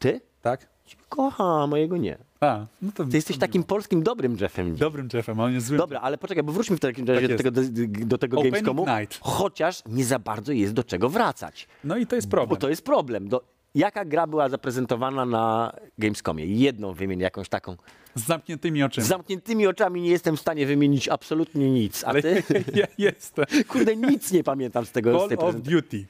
Ty? 0.00 0.20
Tak? 0.42 0.66
Kocham, 1.08 1.70
mojego 1.70 1.96
nie. 1.96 2.18
A, 2.40 2.66
no 2.82 2.92
to 2.94 3.04
Ty 3.04 3.16
jesteś 3.16 3.38
takim 3.38 3.64
polskim 3.64 4.02
dobrym 4.02 4.36
Jeffem. 4.40 4.76
dobrym 4.76 5.08
Jeffem, 5.12 5.40
a 5.40 5.44
on 5.44 5.52
jest 5.52 5.66
złym. 5.66 5.78
Dobra, 5.78 6.00
ale 6.00 6.18
poczekaj, 6.18 6.42
bo 6.44 6.52
wróćmy 6.52 6.76
w 6.76 6.80
takim 6.80 7.06
razie 7.06 7.28
Tak 7.28 7.36
do 7.36 7.50
tego, 7.50 7.50
do, 7.50 8.06
do 8.06 8.18
tego 8.18 8.36
Opening 8.38 8.54
Gamescomu. 8.54 8.86
night. 9.00 9.18
Chociaż 9.22 9.82
nie 9.86 10.04
za 10.04 10.18
bardzo 10.18 10.52
jest 10.52 10.72
do 10.72 10.84
czego 10.84 11.08
wracać. 11.08 11.68
No 11.84 11.96
i 11.96 12.06
to 12.06 12.16
jest 12.16 12.30
problem. 12.30 12.48
Bo 12.48 12.56
to 12.56 12.68
jest 12.68 12.84
problem. 12.84 13.28
Do, 13.28 13.42
jaka 13.74 14.04
gra 14.04 14.26
była 14.26 14.48
zaprezentowana 14.48 15.24
na 15.26 15.72
Gamescomie? 15.98 16.46
Jedną 16.46 16.92
wymień, 16.92 17.20
jakąś 17.20 17.48
taką. 17.48 17.76
Z 18.14 18.26
zamkniętymi 18.26 18.82
oczyma. 18.82 19.04
Z 19.06 19.08
zamkniętymi 19.08 19.66
oczami 19.66 20.02
nie 20.02 20.10
jestem 20.10 20.36
w 20.36 20.40
stanie 20.40 20.66
wymienić 20.66 21.08
absolutnie 21.08 21.70
nic. 21.70 22.04
A 22.04 22.06
Ale 22.06 22.22
ty? 22.22 22.42
ja 22.74 22.86
jestem. 22.98 23.44
Kurde, 23.68 23.96
nic 23.96 24.32
nie 24.32 24.44
pamiętam 24.44 24.84
z 24.86 24.92
tego. 24.92 25.12
z 25.18 25.18
Call 25.20 25.28
tej 25.28 25.38
of. 25.38 25.54
Duty. 25.56 26.06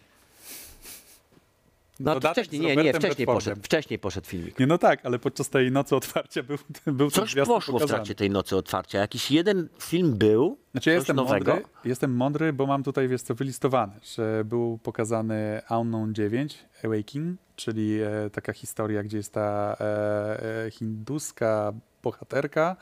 No 2.00 2.20
to 2.20 2.32
wcześniej, 2.32 2.60
nie, 2.60 2.76
nie, 2.76 2.94
wcześniej 2.94 3.26
poszedł, 3.26 3.62
wcześniej 3.62 3.98
poszedł 3.98 4.26
filmik. 4.26 4.58
Nie, 4.58 4.66
no 4.66 4.78
tak, 4.78 5.06
ale 5.06 5.18
podczas 5.18 5.48
tej 5.50 5.72
nocy 5.72 5.96
otwarcia 5.96 6.42
był, 6.42 6.56
był 6.86 7.10
Coś 7.10 7.34
poszło 7.34 7.60
w 7.60 7.66
pokazany. 7.66 7.88
trakcie 7.88 8.14
tej 8.14 8.30
nocy 8.30 8.56
otwarcia. 8.56 8.98
Jakiś 8.98 9.30
jeden 9.30 9.68
film 9.82 10.18
był, 10.18 10.56
Znaczy 10.72 10.90
ja 10.90 10.96
jestem 10.96 11.16
nowego. 11.16 11.52
mądry, 11.52 11.68
jestem 11.84 12.14
mądry, 12.16 12.52
bo 12.52 12.66
mam 12.66 12.82
tutaj, 12.82 13.08
wiesz 13.08 13.22
co, 13.22 13.34
wylistowane, 13.34 13.92
że 14.16 14.44
był 14.44 14.78
pokazany 14.82 15.62
Unknown 15.70 16.14
9, 16.14 16.58
Awakening, 16.84 17.38
czyli 17.56 18.00
e, 18.02 18.30
taka 18.32 18.52
historia, 18.52 19.02
gdzie 19.02 19.16
jest 19.16 19.32
ta 19.32 19.76
e, 19.80 20.64
e, 20.66 20.70
hinduska 20.70 21.72
bohaterka, 22.02 22.76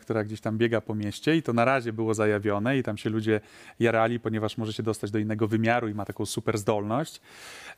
która 0.00 0.24
gdzieś 0.24 0.40
tam 0.40 0.58
biega 0.58 0.80
po 0.80 0.94
mieście 0.94 1.36
i 1.36 1.42
to 1.42 1.52
na 1.52 1.64
razie 1.64 1.92
było 1.92 2.14
zajawione 2.14 2.78
i 2.78 2.82
tam 2.82 2.96
się 2.96 3.10
ludzie 3.10 3.40
jarali, 3.80 4.20
ponieważ 4.20 4.58
może 4.58 4.72
się 4.72 4.82
dostać 4.82 5.10
do 5.10 5.18
innego 5.18 5.48
wymiaru 5.48 5.88
i 5.88 5.94
ma 5.94 6.04
taką 6.04 6.26
super 6.26 6.58
zdolność. 6.58 7.20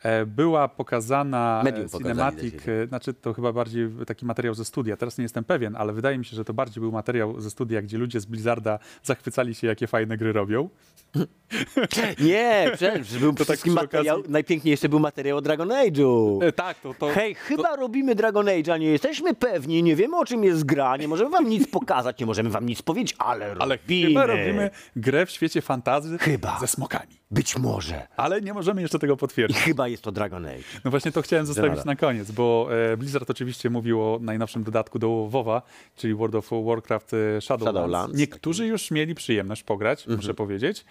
E, 0.03 0.27
była 0.27 0.69
pokazana 0.69 1.61
Medium 1.65 1.87
e, 1.87 1.89
pokazali 1.89 2.15
cinematic, 2.15 2.69
e, 2.69 2.87
znaczy 2.87 3.15
to 3.15 3.35
chyba 3.35 3.53
bardziej 3.53 3.89
taki 4.07 4.27
materiał 4.27 4.55
ze 4.55 4.65
studia, 4.65 4.97
teraz 4.97 5.19
nie 5.19 5.23
jestem 5.23 5.45
pewien, 5.45 5.77
ale 5.77 5.93
wydaje 5.93 6.19
mi 6.19 6.25
się, 6.25 6.37
że 6.37 6.45
to 6.45 6.55
bardziej 6.55 6.81
był 6.81 6.93
materiał 6.93 7.41
ze 7.41 7.51
studia, 7.51 7.83
gdzie 7.83 7.99
ludzie 7.99 8.21
z 8.21 8.27
Blizzarda 8.27 8.79
zachwycali 9.03 9.55
się, 9.55 9.67
jakie 9.67 9.87
fajne 9.87 10.17
gry 10.17 10.33
robią. 10.33 10.69
Nie, 12.21 12.71
przecież 12.75 13.19
był 13.21 13.33
To 13.33 13.45
tak 13.45 13.67
materiał, 13.67 14.23
najpiękniejszy 14.29 14.89
był 14.89 15.01
materiał 15.01 15.39
o 15.39 15.41
Dragon 15.41 15.69
Age'u. 15.69 16.45
E, 16.45 16.53
tak, 16.53 16.79
to, 16.81 16.95
to, 16.95 17.09
Hej, 17.09 17.35
chyba 17.35 17.77
robimy 17.77 18.15
Dragon 18.15 18.47
Age'a, 18.47 18.81
nie 18.81 18.87
jesteśmy 18.87 19.35
pewni, 19.35 19.83
nie 19.83 19.97
wiemy 19.97 20.17
o 20.17 20.25
czym 20.25 20.45
jest 20.45 20.65
gra, 20.65 20.97
nie 20.97 21.09
możemy 21.09 21.31
wam 21.31 21.49
nic 21.49 21.71
pokazać, 21.71 22.21
nie 22.21 22.27
możemy 22.27 22.51
wam 22.51 22.67
nic 22.67 22.83
powiedzieć, 22.83 23.17
ale 23.19 23.55
robimy. 23.55 23.63
ale 23.63 23.79
chyba 23.89 24.27
robimy 24.27 24.71
grę 24.97 25.27
w 25.27 25.31
świecie 25.31 25.63
fantazy 25.63 26.19
Chyba. 26.19 26.59
ze 26.61 26.67
smokami. 26.67 27.18
Być 27.31 27.57
może. 27.59 28.07
Ale 28.17 28.41
nie 28.41 28.55
możemy 28.55 28.83
jeszcze 28.83 28.99
tego 28.99 29.15
I 29.15 29.17
potwierdzić. 29.17 29.59
chyba 29.59 29.89
jest 29.89 30.03
to 30.03 30.13
Dragon 30.13 30.47
Age. 30.47 30.63
No 30.85 30.91
właśnie 30.91 31.13
to 31.13 31.23
chciałem 31.23 31.47
zostawić 31.47 31.85
na 31.85 31.97
koniec, 31.97 32.31
bo 32.31 32.69
e, 32.93 32.97
Blizzard 32.97 33.31
oczywiście 33.31 33.71
mówił 33.71 34.03
o 34.03 34.19
najnowszym 34.23 34.65
dodatku 34.65 34.99
do 34.99 35.27
WoWa, 35.31 35.63
czyli 35.97 36.15
World 36.15 36.35
of 36.35 36.51
Warcraft 36.67 37.15
e, 37.15 37.41
Shadowlands. 37.41 37.77
Shadowlands. 37.79 38.19
Niektórzy 38.19 38.67
już 38.67 38.91
mieli 38.91 39.15
przyjemność 39.15 39.63
pograć, 39.63 40.01
Mhm. 40.01 40.17
muszę 40.17 40.35
powiedzieć. 40.35 40.85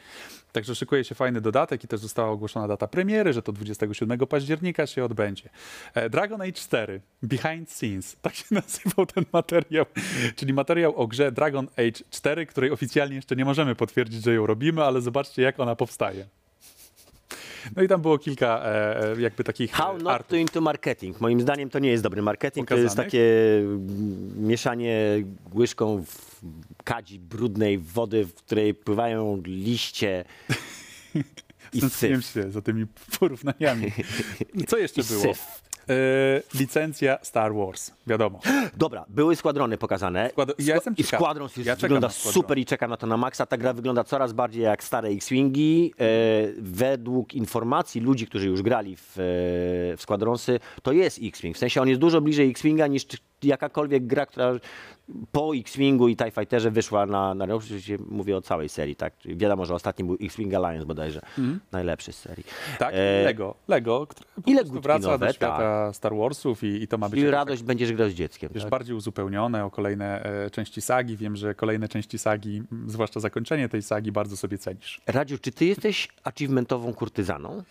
Także 0.57 0.75
szykuje 0.75 1.03
się 1.03 1.15
fajny 1.15 1.41
dodatek 1.41 1.83
i 1.83 1.87
też 1.87 1.99
została 1.99 2.29
ogłoszona 2.29 2.67
data 2.67 2.87
premiery, 2.87 3.33
że 3.33 3.41
to 3.41 3.51
27 3.51 4.19
października 4.19 4.87
się 4.87 5.03
odbędzie. 5.03 5.49
E, 5.93 6.09
Dragon 6.09 6.41
Age 6.41 6.51
4, 6.51 7.01
Behind 7.23 7.71
Scenes, 7.71 8.17
tak 8.21 8.35
się 8.35 8.45
nazywał 8.61 9.05
ten 9.05 9.25
materiał, 9.33 9.85
czyli 10.35 10.53
materiał 10.53 10.95
o 10.95 11.07
grze 11.07 11.31
Dragon 11.31 11.67
Age 11.75 12.03
4, 12.09 12.45
której 12.45 12.71
oficjalnie 12.71 13.15
jeszcze 13.15 13.35
nie 13.35 13.45
możemy 13.45 13.75
potwierdzić, 13.75 14.23
że 14.23 14.33
ją 14.33 14.45
robimy, 14.45 14.83
ale 14.83 15.01
zobaczcie 15.01 15.41
jak 15.41 15.59
ona 15.59 15.75
powstaje. 15.75 16.27
No 17.75 17.83
i 17.83 17.87
tam 17.87 18.01
było 18.01 18.17
kilka 18.17 18.61
e, 18.65 19.11
e, 19.17 19.21
jakby 19.21 19.43
takich 19.43 19.71
How 19.71 19.95
e, 19.95 19.97
not 19.97 20.13
artów. 20.13 20.29
to 20.29 20.35
into 20.35 20.61
marketing. 20.61 21.21
Moim 21.21 21.41
zdaniem 21.41 21.69
to 21.69 21.79
nie 21.79 21.89
jest 21.89 22.03
dobry 22.03 22.21
marketing. 22.21 22.67
To 22.67 22.75
jest 22.75 22.85
Pokazanych? 22.85 23.11
takie 23.11 23.57
mm, 23.59 24.47
mieszanie 24.47 25.23
łyżką 25.55 26.03
w 26.07 26.41
kadzi 26.83 27.19
brudnej 27.19 27.77
wody, 27.77 28.25
w 28.25 28.33
której 28.33 28.73
pływają 28.73 29.41
liście 29.45 30.25
i 31.73 31.81
syf. 31.81 32.25
się 32.25 32.51
za 32.51 32.61
tymi 32.61 32.85
porównaniami. 33.19 33.91
Co 34.67 34.77
jeszcze 34.77 35.03
było? 35.03 35.21
syf. 35.21 35.66
E, 35.89 36.59
licencja 36.59 37.17
Star 37.21 37.53
Wars, 37.55 37.91
wiadomo. 38.07 38.39
Dobra, 38.77 39.05
były 39.09 39.35
składrony 39.35 39.77
pokazane. 39.77 40.29
Skład- 40.33 40.53
ja 40.59 40.75
jestem 40.75 40.93
I 40.97 41.03
ciekaw. 41.03 41.37
Już 41.57 41.65
Ja 41.65 41.75
wygląda 41.75 42.09
Squadron. 42.09 42.33
super 42.33 42.57
i 42.57 42.65
czekam 42.65 42.89
na 42.89 42.97
to 42.97 43.07
na 43.07 43.17
maksa. 43.17 43.45
Ta 43.45 43.57
gra 43.57 43.73
wygląda 43.73 44.03
coraz 44.03 44.33
bardziej 44.33 44.63
jak 44.63 44.83
stare 44.83 45.09
X-Wingi. 45.09 45.93
E, 45.99 46.03
według 46.57 47.33
informacji 47.33 48.01
ludzi, 48.01 48.27
którzy 48.27 48.47
już 48.47 48.61
grali 48.61 48.95
w, 48.95 49.09
e, 49.09 49.13
w 49.97 50.01
Squadronsy, 50.01 50.59
to 50.83 50.91
jest 50.91 51.19
X-Wing. 51.23 51.55
W 51.55 51.59
sensie 51.59 51.81
on 51.81 51.87
jest 51.87 52.01
dużo 52.01 52.21
bliżej 52.21 52.49
X-Winga 52.49 52.87
niż 52.87 53.05
jakakolwiek 53.43 54.07
gra, 54.07 54.25
która 54.25 54.51
po 55.31 55.55
X-Wingu 55.55 56.07
i 56.07 56.15
TIE 56.15 56.31
Fighterze 56.31 56.71
wyszła 56.71 57.05
na, 57.05 57.33
na. 57.33 57.45
Oczywiście 57.55 57.97
mówię 58.09 58.37
o 58.37 58.41
całej 58.41 58.69
serii, 58.69 58.95
tak? 58.95 59.13
Wiadomo, 59.25 59.65
że 59.65 59.73
ostatni 59.75 60.05
był 60.05 60.17
X-Wing 60.21 60.53
Alliance 60.53 60.85
bodajże. 60.85 61.21
Mhm. 61.37 61.59
Najlepszy 61.71 62.13
z 62.13 62.19
serii. 62.19 62.43
Tak, 62.79 62.93
E, 62.97 63.23
Lego. 63.23 63.55
Lego, 63.67 64.07
które 64.07 64.27
po 64.35 64.41
i 64.41 64.43
prostu 64.43 64.63
legutki 64.63 64.83
wraca 64.83 65.07
nowe, 65.07 65.27
do 65.27 65.33
świata 65.33 65.93
Star 65.93 66.15
Warsów 66.15 66.63
i, 66.63 66.67
i 66.83 66.87
to 66.87 66.97
ma 66.97 67.09
być 67.09 67.19
I 67.19 67.27
radość 67.29 67.63
będziesz 67.63 67.93
grał 67.93 68.09
z 68.09 68.13
dzieckiem. 68.13 68.49
tak, 68.49 68.53
wiesz, 68.55 68.63
tak? 68.63 68.71
bardziej 68.71 68.95
uzupełnione 68.95 69.65
o 69.65 69.71
kolejne 69.71 70.23
e, 70.23 70.49
części 70.49 70.81
sagi. 70.81 71.17
Wiem, 71.17 71.35
że 71.35 71.55
kolejne 71.55 71.87
części 71.87 72.17
sagi, 72.17 72.63
zwłaszcza 72.87 73.19
zakończenie 73.19 73.69
tej 73.69 73.81
sagi, 73.81 74.11
bardzo 74.11 74.37
sobie 74.37 74.57
cenisz. 74.57 75.01
Radziu, 75.07 75.37
czy 75.37 75.51
ty 75.51 75.65
jesteś 75.65 76.07
achievementową 76.23 76.93
kurtyzaną? 76.93 77.63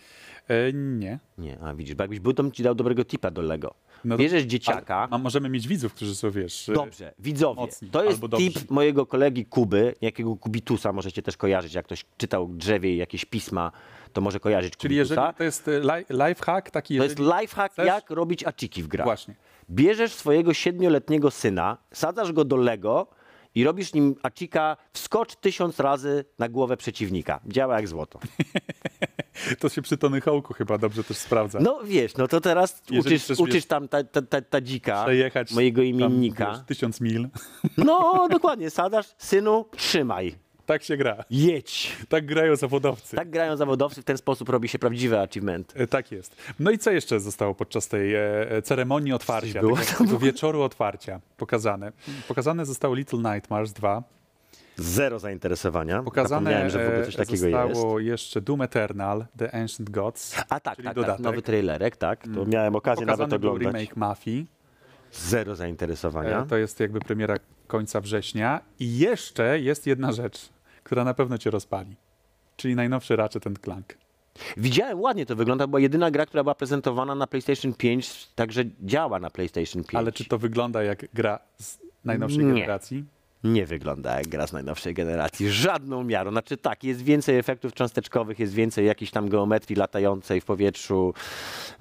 E, 0.47 0.73
nie. 0.73 1.19
Nie, 1.37 1.59
a 1.59 1.73
widzisz, 1.73 1.95
bo 1.95 2.03
jakbyś 2.03 2.19
był, 2.19 2.33
to 2.33 2.43
bym 2.43 2.51
ci 2.51 2.63
dał 2.63 2.75
dobrego 2.75 3.05
tipa 3.05 3.31
do 3.31 3.41
Lego. 3.41 3.73
No 4.05 4.15
to- 4.15 4.19
Bierzesz 4.19 4.43
dzieciaka. 4.43 5.07
A 5.11 5.17
możemy 5.17 5.49
mieć 5.49 5.67
widzów, 5.67 5.93
którzy 5.93 6.15
są, 6.15 6.31
wiesz... 6.31 6.69
e, 6.69 6.73
Dobrze, 6.73 7.13
widzowie, 7.19 7.61
mocni 7.61 7.89
to 7.89 8.03
jest 8.03 8.21
tip 8.37 8.71
mojego 8.71 9.05
kolegi 9.05 9.45
Kuby, 9.45 9.95
jakiego 10.01 10.35
Kubitusa 10.35 10.93
możecie 10.93 11.21
też 11.21 11.37
kojarzyć, 11.37 11.73
jak 11.73 11.85
ktoś 11.85 12.05
czytał 12.17 12.47
drzewie 12.47 12.93
i 12.93 12.97
jakieś 12.97 13.25
pisma, 13.25 13.71
to 14.13 14.21
może 14.21 14.39
kojarzyć 14.39 14.77
Czyli 14.77 14.95
Kubitusa. 14.95 15.13
jeżeli 15.21 15.37
to 15.37 15.43
jest 15.43 15.67
e, 15.67 15.79
li, 15.79 16.05
lifehack 16.27 16.69
taki... 16.71 16.97
To 16.97 17.03
jest 17.03 17.19
lifehack, 17.19 17.73
chcesz- 17.75 17.85
jak 17.85 18.09
robić 18.09 18.43
aciki 18.43 18.83
w 18.83 18.87
grach. 18.87 19.05
Właśnie. 19.07 19.35
Bierzesz 19.69 20.13
swojego 20.13 20.53
siedmioletniego 20.53 21.31
syna, 21.31 21.77
sadzasz 21.93 22.31
go 22.31 22.45
do 22.45 22.55
Lego 22.57 23.07
i 23.55 23.63
robisz 23.63 23.93
nim 23.93 24.15
acika 24.23 24.77
wskocz 24.93 25.35
tysiąc 25.35 25.79
razy 25.79 26.25
na 26.39 26.49
głowę 26.49 26.77
przeciwnika. 26.77 27.39
Działa 27.47 27.75
jak 27.75 27.87
złoto. 27.87 28.19
To 29.59 29.69
się 29.69 29.81
przy 29.81 29.97
Tony 29.97 30.19
Hawk'u 30.21 30.53
chyba 30.53 30.77
dobrze 30.77 31.03
też 31.03 31.17
sprawdza. 31.17 31.59
No 31.61 31.79
wiesz, 31.83 32.17
no 32.17 32.27
to 32.27 32.41
teraz 32.41 32.81
Jeżeli 32.91 33.15
uczysz, 33.15 33.39
uczysz 33.39 33.65
tam 33.65 33.87
ta, 33.87 34.03
ta, 34.03 34.21
ta, 34.21 34.41
ta 34.41 34.61
dzika, 34.61 35.05
mojego 35.55 35.81
tam, 35.81 35.85
imiennika. 35.85 36.51
wiesz, 36.51 36.59
tysiąc 36.67 37.01
mil. 37.01 37.27
No, 37.77 38.27
dokładnie, 38.31 38.69
sadasz, 38.69 39.05
synu, 39.17 39.65
trzymaj. 39.77 40.35
Tak 40.65 40.83
się 40.83 40.97
gra. 40.97 41.23
Jedź. 41.29 41.91
Tak 42.09 42.25
grają 42.25 42.55
zawodowcy. 42.55 43.15
Tak 43.15 43.29
grają 43.29 43.57
zawodowcy, 43.57 44.01
w 44.01 44.05
ten 44.05 44.17
sposób 44.17 44.49
robi 44.49 44.67
się 44.67 44.79
prawdziwy 44.79 45.19
achievement. 45.19 45.73
E, 45.75 45.87
Tak 45.87 46.11
jest. 46.11 46.35
No 46.59 46.71
i 46.71 46.77
co 46.77 46.91
jeszcze 46.91 47.19
zostało 47.19 47.55
podczas 47.55 47.87
tej 47.87 48.15
e, 48.15 48.61
ceremonii 48.63 49.13
otwarcia, 49.13 49.59
było 49.61 49.77
tego, 49.77 49.97
tam? 49.97 50.07
tego 50.07 50.19
wieczoru 50.19 50.61
otwarcia 50.61 51.19
pokazane? 51.37 51.91
Pokazane 52.27 52.65
zostało 52.65 52.95
Little 52.95 53.33
Nightmares 53.33 53.73
2. 53.73 54.03
Zero 54.77 55.19
zainteresowania. 55.19 56.03
Pokazane 56.03 56.69
że 56.69 56.79
w 56.83 56.87
ogóle 56.87 57.05
coś 57.05 57.15
e, 57.15 57.17
takiego 57.17 57.47
jest. 57.47 57.67
zostało 57.73 57.99
jeszcze 57.99 58.41
Doom 58.41 58.61
Eternal, 58.61 59.25
The 59.37 59.55
Ancient 59.55 59.89
Gods. 59.89 60.35
A 60.49 60.59
tak, 60.59 60.83
tak, 60.83 60.95
tak, 61.05 61.19
nowy 61.19 61.41
trailerek, 61.41 61.97
tak. 61.97 62.23
To 62.23 62.29
Mm. 62.29 62.49
miałem 62.49 62.75
okazję 62.75 63.05
Pokazany 63.05 63.27
nawet 63.27 63.41
był 63.41 63.49
oglądać. 63.51 63.81
remake 63.81 63.95
Mafii. 63.97 64.47
Zero 65.13 65.55
zainteresowania. 65.55 66.41
E, 66.41 66.45
To 66.45 66.57
jest 66.57 66.79
jakby 66.79 66.99
premiera 66.99 67.35
końca 67.67 68.01
września. 68.01 68.61
I 68.79 68.97
jeszcze 68.97 69.59
jest 69.59 69.87
jedna 69.87 70.11
rzecz, 70.11 70.49
która 70.83 71.03
na 71.03 71.13
pewno 71.13 71.37
cię 71.37 71.51
rozpali. 71.51 71.95
Czyli 72.55 72.75
najnowszy 72.75 73.15
Ratchet 73.15 73.43
Clank. 73.63 73.97
Widziałem, 74.57 74.99
ładnie 75.01 75.25
to 75.25 75.35
wygląda, 75.35 75.67
była 75.67 75.79
jedyna 75.79 76.11
gra, 76.11 76.25
która 76.25 76.43
była 76.43 76.55
prezentowana 76.55 77.15
na 77.15 77.27
PlayStation 77.27 77.73
5, 77.73 78.27
także 78.35 78.63
działa 78.81 79.19
na 79.19 79.29
PlayStation 79.29 79.83
5. 79.83 79.95
Ale 79.95 80.11
czy 80.11 80.25
to 80.25 80.37
wygląda 80.37 80.83
jak 80.83 81.05
gra 81.13 81.39
z 81.57 81.77
najnowszej 82.05 82.45
Nie. 82.45 82.53
generacji? 82.53 83.05
Nie 83.43 83.65
wygląda 83.65 84.17
jak 84.17 84.27
gra 84.27 84.47
z 84.47 84.53
najnowszej 84.53 84.93
generacji. 84.93 85.49
Żadną 85.51 86.03
miarą. 86.03 86.31
Znaczy 86.31 86.57
tak, 86.57 86.83
jest 86.83 87.01
więcej 87.01 87.37
efektów 87.37 87.73
cząsteczkowych, 87.73 88.39
jest 88.39 88.53
więcej 88.53 88.85
jakiejś 88.85 89.11
tam 89.11 89.29
geometrii 89.29 89.75
latającej 89.75 90.41
w 90.41 90.45
powietrzu, 90.45 91.13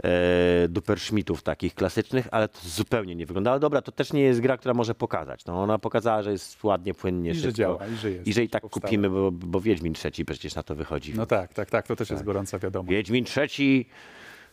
e, 0.04 0.68
duperschmittów 0.68 1.42
takich 1.42 1.74
klasycznych, 1.74 2.28
ale 2.30 2.48
to 2.48 2.59
zupełnie 2.64 3.14
nie 3.14 3.26
wygląda. 3.26 3.50
Ale 3.50 3.61
dobra, 3.61 3.82
to 3.82 3.92
też 3.92 4.12
nie 4.12 4.20
jest 4.20 4.40
gra, 4.40 4.57
która 4.57 4.74
może 4.74 4.94
pokazać. 4.94 5.44
No, 5.44 5.62
ona 5.62 5.78
pokazała, 5.78 6.22
że 6.22 6.32
jest 6.32 6.64
ładnie, 6.64 6.94
płynnie, 6.94 7.30
I 7.30 7.34
że 7.34 7.40
szybko. 7.40 7.57
działa, 7.57 7.86
i 7.86 7.96
że 7.96 8.11
jest. 8.11 8.26
I 8.26 8.32
że 8.32 8.42
i 8.44 8.48
tak 8.48 8.62
kupimy, 8.62 9.11
bo, 9.11 9.30
bo 9.32 9.61
Wiedźmin 9.61 9.94
trzeci 9.94 10.24
przecież 10.24 10.54
na 10.54 10.62
to 10.62 10.74
wychodzi. 10.74 11.14
No 11.14 11.26
tak, 11.26 11.54
tak, 11.54 11.70
tak. 11.70 11.86
To 11.86 11.96
też 11.96 12.11
jest 12.11 12.24
gorąca 12.24 12.59
wiadomość. 12.59 12.90
Wiedźmin 12.90 13.24
trzeci 13.24 13.86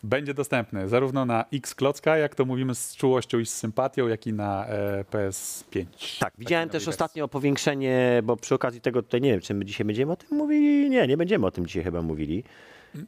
Będzie 0.03 0.33
dostępny 0.33 0.87
zarówno 0.87 1.25
na 1.25 1.45
X 1.53 1.75
Klocka, 1.75 2.17
jak 2.17 2.35
to 2.35 2.45
mówimy 2.45 2.75
z 2.75 2.95
czułością 2.95 3.39
i 3.39 3.45
z 3.45 3.53
sympatią, 3.53 4.07
jak 4.07 4.27
i 4.27 4.33
na 4.33 4.67
e, 4.67 5.03
PS5. 5.03 5.85
Tak, 6.19 6.33
widziałem 6.37 6.69
też 6.69 6.87
ostatnio 6.87 7.27
powiększenie, 7.27 8.21
bo 8.23 8.37
przy 8.37 8.55
okazji 8.55 8.81
tego 8.81 9.03
tutaj 9.03 9.21
nie 9.21 9.31
wiem, 9.31 9.41
czy 9.41 9.53
my 9.53 9.65
dzisiaj 9.65 9.85
będziemy 9.85 10.11
o 10.11 10.15
tym 10.15 10.37
mówili. 10.37 10.89
Nie, 10.89 11.07
nie 11.07 11.17
będziemy 11.17 11.45
o 11.45 11.51
tym 11.51 11.65
dzisiaj 11.65 11.83
chyba 11.83 12.01
mówili. 12.01 12.43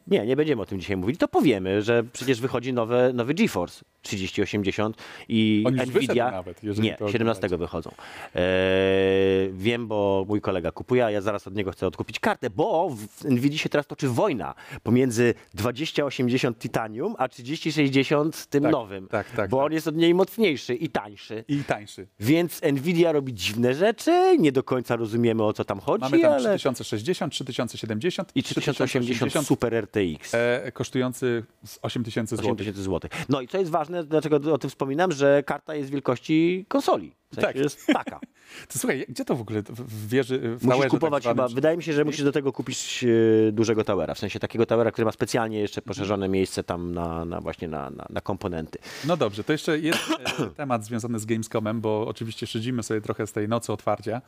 Nie, 0.06 0.26
nie 0.26 0.36
będziemy 0.36 0.62
o 0.62 0.66
tym 0.66 0.80
dzisiaj 0.80 0.96
mówili. 0.96 1.18
To 1.18 1.28
powiemy, 1.28 1.82
że 1.82 2.04
przecież 2.12 2.40
wychodzi 2.40 2.72
nowe, 2.72 3.12
nowy 3.12 3.34
GeForce 3.34 3.84
3080 4.02 4.96
i 5.28 5.64
On 5.66 5.76
już 5.76 5.86
Nvidia. 5.86 6.30
nawet, 6.30 6.64
jeżeli 6.64 6.88
nie, 6.88 6.94
to 6.96 7.12
17 7.12 7.48
wychodzą. 7.48 7.90
Eee, 8.34 9.52
wiem, 9.52 9.86
bo 9.86 10.24
mój 10.28 10.40
kolega 10.40 10.72
kupuje, 10.72 11.04
a 11.06 11.10
ja 11.10 11.20
zaraz 11.20 11.46
od 11.46 11.54
niego 11.54 11.72
chcę 11.72 11.86
odkupić 11.86 12.20
kartę, 12.20 12.50
bo 12.50 12.90
w 12.90 13.24
Nvidia 13.24 13.58
się 13.58 13.68
teraz 13.68 13.86
toczy 13.86 14.08
wojna 14.08 14.54
pomiędzy 14.82 15.34
2080 15.54 16.58
Titanium 16.58 17.14
a 17.18 17.28
3060 17.28 18.46
tym 18.46 18.62
Tak, 18.62 18.72
nowym. 18.72 19.08
tak, 19.08 19.30
tak, 19.30 19.50
bo 19.50 19.64
on 19.64 19.72
jest 19.72 19.88
od 19.88 19.96
niej 19.96 20.14
mocniejszy 20.14 20.74
i 20.74 20.88
tańszy. 20.88 21.44
I 21.48 21.64
tańszy. 21.64 22.06
Więc 22.20 22.60
Nvidia 22.72 23.12
robi 23.12 23.34
dziwne 23.34 23.74
rzeczy, 23.74 24.36
nie 24.38 24.52
do 24.52 24.62
końca 24.62 24.96
rozumiemy 24.96 25.42
o 25.44 25.52
co 25.52 25.64
tam 25.64 25.80
chodzi, 25.80 26.02
Mamy 26.02 26.20
tam 26.20 26.32
ale... 26.32 26.56
3060, 26.58 27.32
3070 27.32 28.32
I 28.34 28.42
3080 28.42 29.46
Super 29.46 29.75
RTX. 29.80 30.34
e, 30.34 30.72
kosztujący 30.72 31.44
z 31.64 31.78
8000 31.82 32.36
zł. 32.36 32.52
8000 32.52 32.82
zł. 32.82 33.10
No 33.28 33.40
i 33.40 33.48
co 33.48 33.58
jest 33.58 33.70
ważne, 33.70 34.04
dlaczego 34.04 34.54
o 34.54 34.58
tym 34.58 34.70
wspominam, 34.70 35.12
że 35.12 35.42
karta 35.46 35.74
jest 35.74 35.90
wielkości 35.90 36.64
konsoli. 36.68 37.12
W 37.32 37.34
sensie 37.34 37.46
Tak. 37.46 37.56
jest 37.56 37.86
taka. 37.86 38.20
To 38.72 38.78
słuchaj, 38.78 39.06
gdzie 39.08 39.24
to 39.24 39.36
w 39.36 39.40
ogóle 39.40 39.62
w, 39.62 40.08
wieży, 40.08 40.38
w 40.38 40.52
Musisz 40.52 40.68
towerze 40.70 40.88
kupować 40.90 41.24
tak 41.24 41.32
chyba, 41.32 41.48
wydaje 41.48 41.76
mi 41.76 41.82
się, 41.82 41.92
że 41.92 42.04
musisz 42.04 42.24
do 42.24 42.32
tego 42.32 42.52
kupić 42.52 43.04
e, 43.48 43.52
dużego 43.52 43.84
towera, 43.84 44.14
w 44.14 44.18
sensie 44.18 44.38
takiego 44.38 44.66
towera, 44.66 44.90
który 44.90 45.04
ma 45.04 45.12
specjalnie 45.12 45.60
jeszcze 45.60 45.82
poszerzone 45.82 46.28
miejsce 46.28 46.64
tam 46.64 46.94
na, 46.94 47.24
na 47.24 47.40
właśnie 47.40 47.68
na, 47.68 47.90
na, 47.90 48.06
na 48.10 48.20
komponenty. 48.20 48.78
No 49.04 49.16
dobrze, 49.16 49.44
to 49.44 49.52
jeszcze 49.52 49.78
jest 49.78 49.98
e, 50.40 50.46
temat 50.56 50.84
związany 50.84 51.18
z 51.18 51.26
Gamescomem, 51.26 51.80
bo 51.80 52.06
oczywiście 52.08 52.46
szydzimy 52.46 52.82
sobie 52.82 53.00
trochę 53.00 53.26
z 53.26 53.32
tej 53.32 53.48
nocy 53.48 53.72
otwarcia. 53.72 54.16
E, 54.16 54.22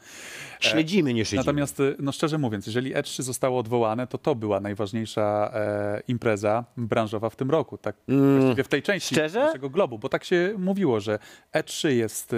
Śledzimy, 0.61 1.15
nie 1.15 1.25
szydzimy. 1.25 1.41
Natomiast, 1.41 1.83
no 1.99 2.13
szczerze 2.13 2.39
mówiąc, 2.39 2.67
jeżeli 2.67 2.95
E3 2.95 3.23
zostało 3.23 3.59
odwołane, 3.59 4.07
to 4.07 4.19
to 4.19 4.35
była 4.35 4.61
najważniejsza 4.61 5.51
e, 5.55 6.03
impreza 6.09 6.65
branżowa 6.77 7.31
w 7.31 7.37
tym 7.37 7.51
roku. 7.51 7.79
Tak 7.79 7.97
właściwie 8.39 8.65
w 8.65 8.69
tej 8.69 8.83
części 8.83 9.15
Mm. 9.15 9.29
szczerze? 9.31 9.47
naszego 9.47 9.71
globu, 9.71 9.99
bo 9.99 10.09
tak 10.09 10.25
się 10.25 10.55
mówiło, 10.59 11.01
że 11.01 11.19
E3 11.55 11.89
jest 11.89 12.33
e, 12.33 12.37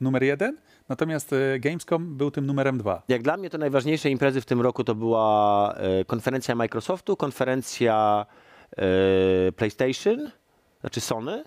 numer 0.00 0.22
jeden, 0.22 0.56
natomiast 0.88 1.32
e, 1.32 1.58
Gamescom 1.60 2.16
był 2.16 2.30
tym 2.30 2.46
numerem 2.46 2.78
dwa. 2.78 3.02
Jak 3.08 3.22
dla 3.22 3.36
mnie 3.36 3.50
to 3.50 3.58
najważniejsze 3.58 4.10
imprezy 4.10 4.40
w 4.40 4.44
tym 4.44 4.60
roku 4.60 4.84
to 4.84 4.94
była 4.94 5.74
e, 5.74 6.04
konferencja 6.04 6.54
Microsoftu, 6.54 7.16
konferencja 7.16 8.26
e, 8.76 9.52
PlayStation, 9.52 10.30
znaczy 10.80 11.00
Sony, 11.00 11.44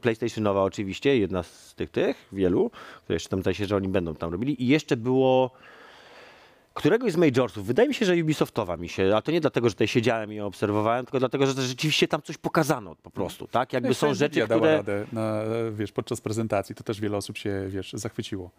PlayStationowa 0.00 0.62
oczywiście, 0.62 1.18
jedna 1.18 1.42
z 1.42 1.74
tych 1.74 1.90
tych, 1.90 2.28
wielu, 2.32 2.70
które 3.04 3.14
jeszcze 3.14 3.28
tam 3.28 3.40
zdaje 3.40 3.54
się, 3.54 3.66
że 3.66 3.76
oni 3.76 3.88
będą 3.88 4.14
tam 4.14 4.32
robili 4.32 4.62
i 4.62 4.66
jeszcze 4.66 4.96
było 4.96 5.50
któregoś 6.78 7.12
z 7.12 7.16
majorsów, 7.16 7.66
wydaje 7.66 7.88
mi 7.88 7.94
się, 7.94 8.06
że 8.06 8.14
Ubisoftowa 8.14 8.76
mi 8.76 8.88
się, 8.88 9.16
a 9.16 9.22
to 9.22 9.32
nie 9.32 9.40
dlatego, 9.40 9.68
że 9.68 9.74
tutaj 9.74 9.88
siedziałem 9.88 10.32
i 10.32 10.40
obserwowałem, 10.40 11.06
tylko 11.06 11.18
dlatego, 11.18 11.46
że 11.46 11.62
rzeczywiście 11.62 12.08
tam 12.08 12.22
coś 12.22 12.38
pokazano 12.38 12.96
po 13.02 13.10
prostu, 13.10 13.46
tak? 13.46 13.72
Jakby 13.72 13.94
są 13.94 14.14
rzeczy, 14.14 14.42
które... 14.42 14.76
radę 14.76 15.06
na, 15.12 15.42
wiesz, 15.72 15.92
podczas 15.92 16.20
prezentacji, 16.20 16.74
to 16.74 16.84
też 16.84 17.00
wiele 17.00 17.16
osób 17.16 17.36
się, 17.36 17.64
wiesz, 17.68 17.92
zachwyciło 17.92 18.50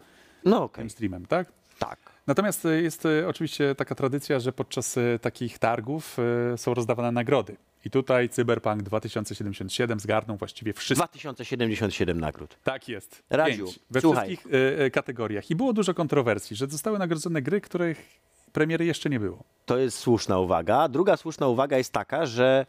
No 0.44 0.62
okej. 0.62 0.82
tym 0.82 0.90
streamem, 0.90 1.26
tak? 1.26 1.52
Tak. 1.78 1.98
Natomiast 2.26 2.64
jest 2.82 3.06
y, 3.06 3.28
oczywiście 3.28 3.74
taka 3.74 3.94
tradycja, 3.94 4.40
że 4.40 4.52
podczas 4.52 4.96
y, 4.96 5.18
takich 5.22 5.58
targów 5.58 6.16
y, 6.54 6.58
są 6.58 6.74
rozdawane 6.74 7.12
nagrody. 7.12 7.56
I 7.84 7.90
tutaj 7.90 8.28
Cyberpunk 8.28 8.82
2077 8.82 10.00
zgarnął 10.00 10.36
właściwie 10.36 10.72
wszystko. 10.72 11.06
2077 11.06 12.20
nagród. 12.20 12.56
Tak 12.64 12.88
jest. 12.88 13.22
Radziu, 13.30 13.64
Pięć. 13.64 13.80
We 13.90 14.00
słuchaj. 14.00 14.26
wszystkich 14.26 14.54
y, 14.54 14.82
y, 14.82 14.90
kategoriach. 14.90 15.50
I 15.50 15.56
było 15.56 15.72
dużo 15.72 15.94
kontrowersji, 15.94 16.56
że 16.56 16.66
zostały 16.66 16.98
nagrodzone 16.98 17.42
gry, 17.42 17.60
których 17.60 18.20
premiery 18.52 18.84
jeszcze 18.84 19.10
nie 19.10 19.20
było. 19.20 19.44
To 19.66 19.78
jest 19.78 19.98
słuszna 19.98 20.38
uwaga. 20.38 20.88
Druga 20.88 21.16
słuszna 21.16 21.46
uwaga 21.48 21.78
jest 21.78 21.92
taka, 21.92 22.26
że 22.26 22.66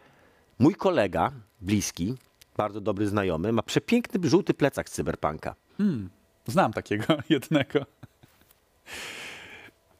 mój 0.59 0.75
kolega, 0.75 1.31
bliski, 1.61 2.15
bardzo 2.57 2.81
dobry 2.81 3.07
znajomy, 3.07 3.51
ma 3.51 3.63
przepiękny 3.63 4.29
żółty 4.29 4.53
plecak 4.53 4.89
z 4.89 4.91
Cyberpunka. 4.91 5.55
Hmm, 5.77 6.09
znam 6.47 6.73
takiego 6.73 7.05
jednego. 7.29 7.85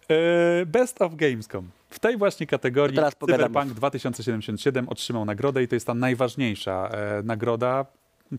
E, 0.09 0.66
Best 0.66 1.01
of 1.01 1.16
Gamescom. 1.16 1.70
W 1.92 2.00
tej 2.00 2.18
właśnie 2.18 2.48
kategorii. 2.48 2.98
Cyberpunk 3.26 3.74
2077 3.74 4.89
otrzymał 4.89 5.26
nagrodę 5.26 5.64
i 5.64 5.68
to 5.68 5.76
jest 5.76 5.88
ta 5.88 5.94
najważniejsza 5.94 6.89
e, 6.89 7.24
nagroda 7.24 7.86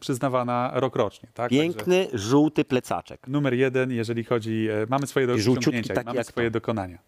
przyznawana 0.01 0.71
rokrocznie. 0.75 1.29
Tak? 1.35 1.37
Także 1.37 1.63
Piękny, 1.63 2.09
żółty 2.13 2.65
plecaczek. 2.65 3.29
numer 3.29 3.55
jeden, 3.55 3.91
jeżeli 3.91 4.25
chodzi... 4.25 4.69
E, 4.71 4.87
mamy 4.89 5.07
swoje 5.07 5.27
do- 5.27 5.35
osiągnięcia, 5.35 5.95
mamy 6.05 6.25
swoje 6.25 6.51
dokonania. 6.51 6.99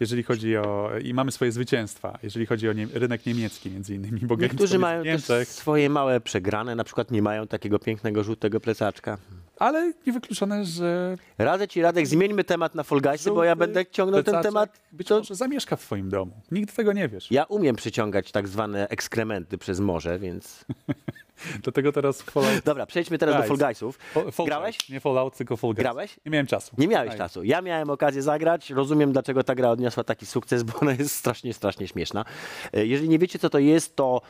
Jeżeli 0.00 0.22
chodzi 0.22 0.56
o... 0.56 0.90
I 1.02 1.14
mamy 1.14 1.32
swoje 1.32 1.52
zwycięstwa, 1.52 2.18
jeżeli 2.22 2.46
chodzi 2.46 2.68
o 2.68 2.72
nie, 2.72 2.86
rynek 2.94 3.26
niemiecki 3.26 3.70
między 3.70 3.94
innymi, 3.94 4.20
bo 4.20 4.36
Niektórzy 4.36 4.78
mają 4.78 5.04
Niemczech, 5.04 5.48
swoje 5.48 5.90
małe 5.90 6.20
przegrane, 6.20 6.74
na 6.74 6.84
przykład 6.84 7.10
nie 7.10 7.22
mają 7.22 7.46
takiego 7.46 7.78
pięknego 7.78 8.24
żółtego 8.24 8.60
plecaczka. 8.60 9.18
ale 9.58 9.92
niewykluczone, 10.06 10.64
że 10.64 11.16
Radzę 11.38 11.68
ci, 11.68 11.82
Radek, 11.82 12.06
zmieńmy 12.06 12.44
temat 12.44 12.74
na 12.74 12.82
Fall 12.82 13.00
Guysy, 13.00 13.30
bo 13.30 13.44
ja 13.44 13.56
będę 13.56 13.86
ciągnął 13.86 14.22
ten 14.22 14.42
temat. 14.42 14.80
być 14.92 15.10
może 15.10 15.34
zamieszka 15.34 15.76
w 15.76 15.80
twoim 15.80 16.08
domu. 16.10 16.32
Nigdy 16.50 16.72
tego 16.72 16.92
nie 16.92 17.08
wiesz. 17.08 17.30
Ja 17.30 17.44
umiem 17.44 17.76
przyciągać 17.76 18.32
tak 18.32 18.48
zwane 18.48 18.88
ekskrementy 18.88 19.58
przez 19.58 19.80
morze, 19.80 20.18
więc... 20.18 20.64
Dlatego 21.62 21.92
teraz 21.92 22.22
Fallout... 22.22 22.64
Dobra, 22.64 22.86
przejdźmy 22.86 23.18
teraz 23.18 23.36
do. 23.36 23.42
Fall 23.42 23.56
Guysów. 23.56 23.98
Fa- 23.98 24.30
Fall 24.30 24.46
Grałeś? 24.46 24.88
Nie 24.88 25.00
Fallout, 25.00 25.36
tylko 25.36 25.56
Fall 25.56 25.70
Guys. 25.70 25.78
Grałeś? 25.82 26.16
Nie 26.26 26.30
miałem 26.30 26.46
czasu. 26.46 26.76
Nie 26.78 26.88
miałeś 26.88 27.16
czasu. 27.16 27.44
Ja 27.44 27.62
miałem 27.62 27.90
okazję 27.90 28.22
zagrać. 28.22 28.70
Rozumiem, 28.70 29.12
dlaczego 29.12 29.44
ta 29.44 29.54
gra 29.54 29.70
odniosła 29.70 30.04
taki 30.04 30.26
sukces, 30.26 30.62
bo 30.62 30.80
ona 30.80 30.92
jest 30.92 31.14
strasznie, 31.16 31.54
strasznie 31.54 31.88
śmieszna. 31.88 32.24
E, 32.72 32.86
Jeżeli 32.86 33.08
nie 33.08 33.18
wiecie, 33.18 33.38
co 33.38 33.50
to 33.50 33.58
jest, 33.58 33.96
to 33.96 34.20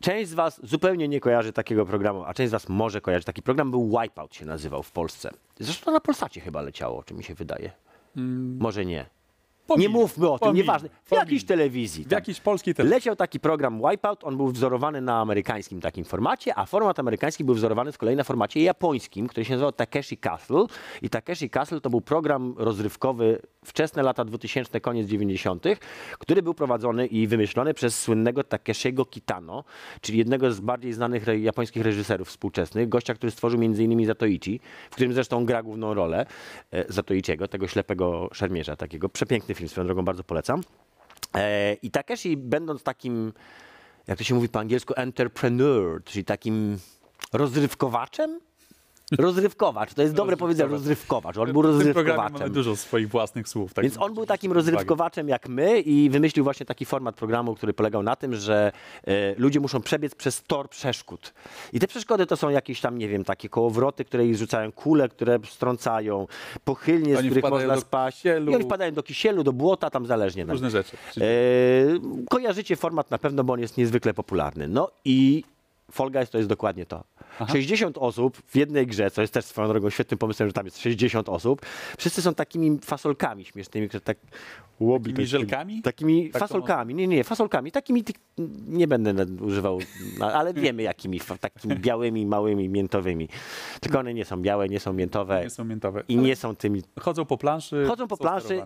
część 0.00 0.30
z 0.30 0.34
was 0.34 0.60
zupełnie 0.66 1.08
nie 1.08 1.20
kojarzy 1.20 1.52
takiego 1.52 1.86
programu, 1.86 2.24
a 2.24 2.34
część 2.34 2.48
z 2.48 2.52
was 2.52 2.68
może 2.68 3.00
kojarzy. 3.00 3.24
Taki 3.24 3.42
program 3.42 3.70
był 3.70 3.98
Wipeout 4.00 4.34
się 4.34 4.44
nazywał 4.46 4.82
w 4.82 4.92
Polsce. 4.92 5.30
Zresztą 5.58 5.92
na 5.92 6.00
Polsacie 6.00 6.40
chyba 6.40 6.62
leciało, 6.62 7.02
czy 7.02 7.14
mi 7.14 7.24
się 7.24 7.34
wydaje. 7.34 7.70
Może 8.58 8.84
nie. 8.84 9.06
Nie 9.78 9.88
mówmy 9.88 10.30
o 10.30 10.38
tym, 10.38 10.48
pomijmy, 10.48 10.66
nieważne. 10.66 10.88
W 11.04 11.12
jakiejś 11.12 11.44
telewizji. 11.44 12.04
W 12.04 12.08
tam. 12.08 12.16
jakiejś 12.16 12.40
polskiej 12.40 12.74
telewizji. 12.74 12.94
Leciał 12.94 13.16
taki 13.16 13.40
program 13.40 13.82
Wipeout, 13.90 14.24
on 14.24 14.36
był 14.36 14.48
wzorowany 14.48 15.00
na 15.00 15.20
amerykańskim 15.20 15.80
takim 15.80 16.04
formacie, 16.04 16.58
a 16.58 16.66
format 16.66 16.98
amerykański 16.98 17.44
był 17.44 17.54
wzorowany 17.54 17.92
z 17.92 17.98
kolei 17.98 18.16
na 18.16 18.24
formacie 18.24 18.62
japońskim, 18.62 19.26
który 19.26 19.44
się 19.44 19.52
nazywał 19.52 19.72
Takeshi 19.72 20.16
Castle. 20.16 20.64
I 21.02 21.10
Takeshi 21.10 21.50
Castle 21.50 21.80
to 21.80 21.90
był 21.90 22.00
program 22.00 22.54
rozrywkowy 22.58 23.42
wczesne 23.64 24.02
lata 24.02 24.24
2000, 24.24 24.80
koniec 24.80 25.08
90., 25.08 25.64
który 26.18 26.42
był 26.42 26.54
prowadzony 26.54 27.06
i 27.06 27.26
wymyślony 27.26 27.74
przez 27.74 28.00
słynnego 28.00 28.44
Takeshiego 28.44 29.04
Kitano, 29.04 29.64
czyli 30.00 30.18
jednego 30.18 30.52
z 30.52 30.60
bardziej 30.60 30.92
znanych 30.92 31.28
re- 31.28 31.38
japońskich 31.38 31.82
reżyserów 31.82 32.28
współczesnych, 32.28 32.88
gościa, 32.88 33.14
który 33.14 33.30
stworzył 33.30 33.60
m.in. 33.62 34.06
Zatoichi, 34.06 34.60
w 34.90 34.94
którym 34.94 35.12
zresztą 35.12 35.44
gra 35.44 35.62
główną 35.62 35.94
rolę 35.94 36.26
e, 36.72 36.92
Zatoichiego, 36.92 37.48
tego 37.48 37.68
ślepego 37.68 38.28
szermierza 38.32 38.76
takiego. 38.76 39.08
Przepiękny 39.08 39.54
film, 39.54 39.68
swoją 39.68 39.86
drogą 39.86 40.04
bardzo 40.04 40.24
polecam. 40.24 40.62
E, 41.34 41.74
I 41.74 41.90
Takeshi, 41.90 42.36
będąc 42.36 42.82
takim, 42.82 43.32
jak 44.06 44.18
to 44.18 44.24
się 44.24 44.34
mówi 44.34 44.48
po 44.48 44.58
angielsku, 44.58 44.94
entrepreneur, 44.96 46.04
czyli 46.04 46.24
takim 46.24 46.78
rozrywkowaczem? 47.32 48.40
Rozrywkowacz, 49.18 49.94
to 49.94 50.02
jest 50.02 50.14
dobre 50.14 50.36
powiedzenie, 50.36 50.70
rozrywkowacz. 50.70 51.36
On 51.36 51.52
był 51.52 51.62
rozrywkowaczem. 51.62 52.32
mamy 52.32 52.50
dużo 52.50 52.76
swoich 52.76 53.08
własnych 53.08 53.48
słów. 53.48 53.74
tak 53.74 53.82
Więc 53.84 53.98
on 53.98 54.14
był 54.14 54.26
takim 54.26 54.52
rozrywkowaczem 54.52 55.28
jak 55.28 55.48
my 55.48 55.80
i 55.80 56.10
wymyślił 56.10 56.44
właśnie 56.44 56.66
taki 56.66 56.84
format 56.84 57.14
programu, 57.14 57.54
który 57.54 57.72
polegał 57.72 58.02
na 58.02 58.16
tym, 58.16 58.36
że 58.36 58.72
e, 59.06 59.34
ludzie 59.38 59.60
muszą 59.60 59.80
przebiec 59.80 60.14
przez 60.14 60.42
tor 60.42 60.68
przeszkód. 60.68 61.34
I 61.72 61.80
te 61.80 61.86
przeszkody 61.86 62.26
to 62.26 62.36
są 62.36 62.50
jakieś 62.50 62.80
tam, 62.80 62.98
nie 62.98 63.08
wiem, 63.08 63.24
takie 63.24 63.48
kołowroty, 63.48 64.04
które 64.04 64.26
ich 64.26 64.36
rzucają 64.36 64.72
kule, 64.72 65.08
które 65.08 65.38
strącają, 65.48 66.26
pochylnie, 66.64 67.16
z 67.16 67.20
których 67.26 67.50
można 67.50 67.76
spaść. 67.76 68.16
kisielu. 68.16 68.52
I 68.52 68.54
oni 68.54 68.64
wpadają 68.64 68.92
do 68.92 69.02
kisielu, 69.02 69.44
do 69.44 69.52
błota, 69.52 69.90
tam 69.90 70.06
zależnie. 70.06 70.44
nam. 70.44 70.52
Różne 70.52 70.70
rzeczy. 70.70 70.96
E, 71.20 71.22
kojarzycie 72.30 72.76
format 72.76 73.10
na 73.10 73.18
pewno, 73.18 73.44
bo 73.44 73.52
on 73.52 73.60
jest 73.60 73.76
niezwykle 73.76 74.14
popularny. 74.14 74.68
No 74.68 74.90
i 75.04 75.44
Fall 75.90 76.10
Guys 76.10 76.30
to 76.30 76.38
jest 76.38 76.48
dokładnie 76.50 76.86
to. 76.86 77.04
60 77.52 77.98
osób 77.98 78.42
w 78.46 78.56
jednej 78.56 78.86
grze, 78.86 79.10
co 79.10 79.20
jest 79.20 79.34
też 79.34 79.44
swoją 79.44 79.68
drogą 79.68 79.90
świetnym 79.90 80.18
pomysłem, 80.18 80.48
że 80.48 80.52
tam 80.52 80.64
jest 80.64 80.78
60 80.78 81.28
osób. 81.28 81.60
Wszyscy 81.98 82.22
są 82.22 82.34
takimi 82.34 82.78
fasolkami 82.84 83.44
śmiesznymi, 83.44 83.88
które 83.88 84.00
tak 84.00 84.16
łobi. 84.80 85.10
Takimi 85.10 85.26
żelkami? 85.26 85.82
Takimi 85.82 86.30
Tak 86.30 86.40
fasolkami. 86.40 86.94
Nie, 86.94 87.06
nie, 87.06 87.24
fasolkami. 87.24 87.72
Takimi, 87.72 88.04
tych, 88.04 88.16
nie 88.68 88.88
będę 88.88 89.26
używał, 89.44 89.78
no, 90.18 90.32
ale 90.32 90.54
wiemy 90.54 90.82
jakimi. 90.82 91.20
Takimi 91.40 91.76
białymi, 91.76 92.26
małymi, 92.26 92.68
miętowymi. 92.68 93.28
Tylko 93.80 93.98
one 93.98 94.14
nie 94.14 94.24
są 94.24 94.42
białe, 94.42 94.68
nie 94.68 94.80
są 94.80 94.92
miętowe. 94.92 95.42
Nie 95.44 95.50
są 95.50 95.64
miętowe. 95.64 96.02
I 96.08 96.16
nie 96.16 96.36
są 96.36 96.56
tymi... 96.56 96.82
Chodzą 97.00 97.24
po 97.24 97.38
planszy. 97.38 97.84
Chodzą 97.88 98.08
po 98.08 98.16
planszy, 98.16 98.62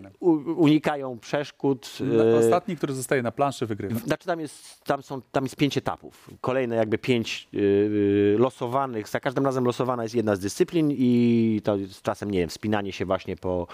unikają 0.55 1.19
przeszkód. 1.19 1.97
E, 2.33 2.37
Ostatni, 2.37 2.77
który 2.77 2.93
zostaje 2.93 3.21
na 3.21 3.31
planszy, 3.31 3.65
wygrywa. 3.65 3.99
znaczy 3.99 4.25
tam 4.25 4.39
jest, 4.39 4.83
tam, 4.83 5.03
są, 5.03 5.21
tam 5.31 5.43
jest 5.43 5.55
pięć 5.55 5.77
etapów. 5.77 6.29
Kolejne 6.41 6.75
jakby 6.75 6.97
pięć 6.97 7.14
yy, 7.23 8.35
losowanych. 8.39 9.09
Za 9.09 9.19
każdym 9.19 9.45
razem 9.45 9.65
losowana 9.65 10.03
jest 10.03 10.15
jedna 10.15 10.35
z 10.35 10.39
dyscyplin 10.39 10.91
i 10.91 11.61
to 11.63 11.75
jest 11.77 12.01
czasem, 12.01 12.31
nie 12.31 12.39
wiem, 12.39 12.49
wspinanie 12.49 12.91
się 12.91 13.05
właśnie 13.05 13.35
po, 13.35 13.67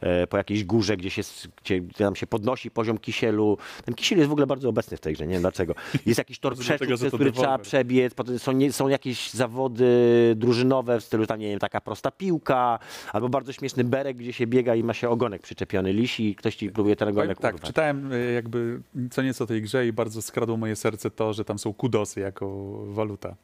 e, 0.00 0.26
po 0.26 0.36
jakiejś 0.36 0.64
górze, 0.64 0.96
gdzie 0.96 1.10
się, 1.10 1.22
gdzie 1.62 1.82
tam 1.82 2.16
się 2.16 2.26
podnosi 2.26 2.70
poziom 2.70 2.98
kisielu. 2.98 3.58
Ten 3.84 3.94
kisiel 3.94 4.18
jest 4.18 4.28
w 4.28 4.32
ogóle 4.32 4.46
bardzo 4.46 4.68
obecny 4.68 4.96
w 4.96 5.00
tej 5.00 5.14
grze, 5.14 5.26
nie 5.26 5.32
wiem 5.32 5.42
dlaczego. 5.42 5.74
Jest 6.06 6.18
jakiś 6.18 6.38
tor 6.38 6.56
przeszkód, 6.56 6.88
przez 6.88 7.14
który 7.14 7.32
trzeba 7.32 7.58
przebiec. 7.58 8.14
Są, 8.38 8.52
nie, 8.52 8.72
są 8.72 8.88
jakieś 8.88 9.30
zawody 9.30 9.86
drużynowe 10.36 11.00
w 11.00 11.04
stylu 11.04 11.26
tam, 11.26 11.40
nie 11.40 11.48
wiem, 11.48 11.58
taka 11.58 11.80
prosta 11.80 12.10
piłka, 12.10 12.78
albo 13.12 13.28
bardzo 13.28 13.52
śmieszny 13.52 13.84
berek, 13.84 14.16
gdzie 14.16 14.32
się 14.32 14.46
biega 14.46 14.74
i 14.74 14.82
ma 14.82 14.94
się 14.94 15.08
ogonek 15.08 15.42
przyczepiony 15.42 15.92
lisi 15.92 16.28
i 16.28 16.34
ktoś 16.34 16.56
ci 16.56 16.70
próbuje 16.70 16.96
ten 16.96 17.08
ogonek 17.08 17.38
tak, 17.38 17.54
urwać. 17.54 17.68
czytałem 17.68 18.12
y, 18.12 18.32
jakby 18.32 18.80
co 19.10 19.22
nieco 19.22 19.44
o 19.44 19.46
tej 19.46 19.62
grze 19.62 19.86
i 19.86 19.92
bardzo 19.92 20.22
skradło 20.22 20.56
moje 20.56 20.76
serce 20.76 21.10
to, 21.10 21.32
że 21.32 21.44
tam 21.44 21.58
są 21.58 21.74
kudosy 21.74 22.20
jako 22.20 22.46
waluta. 22.94 23.36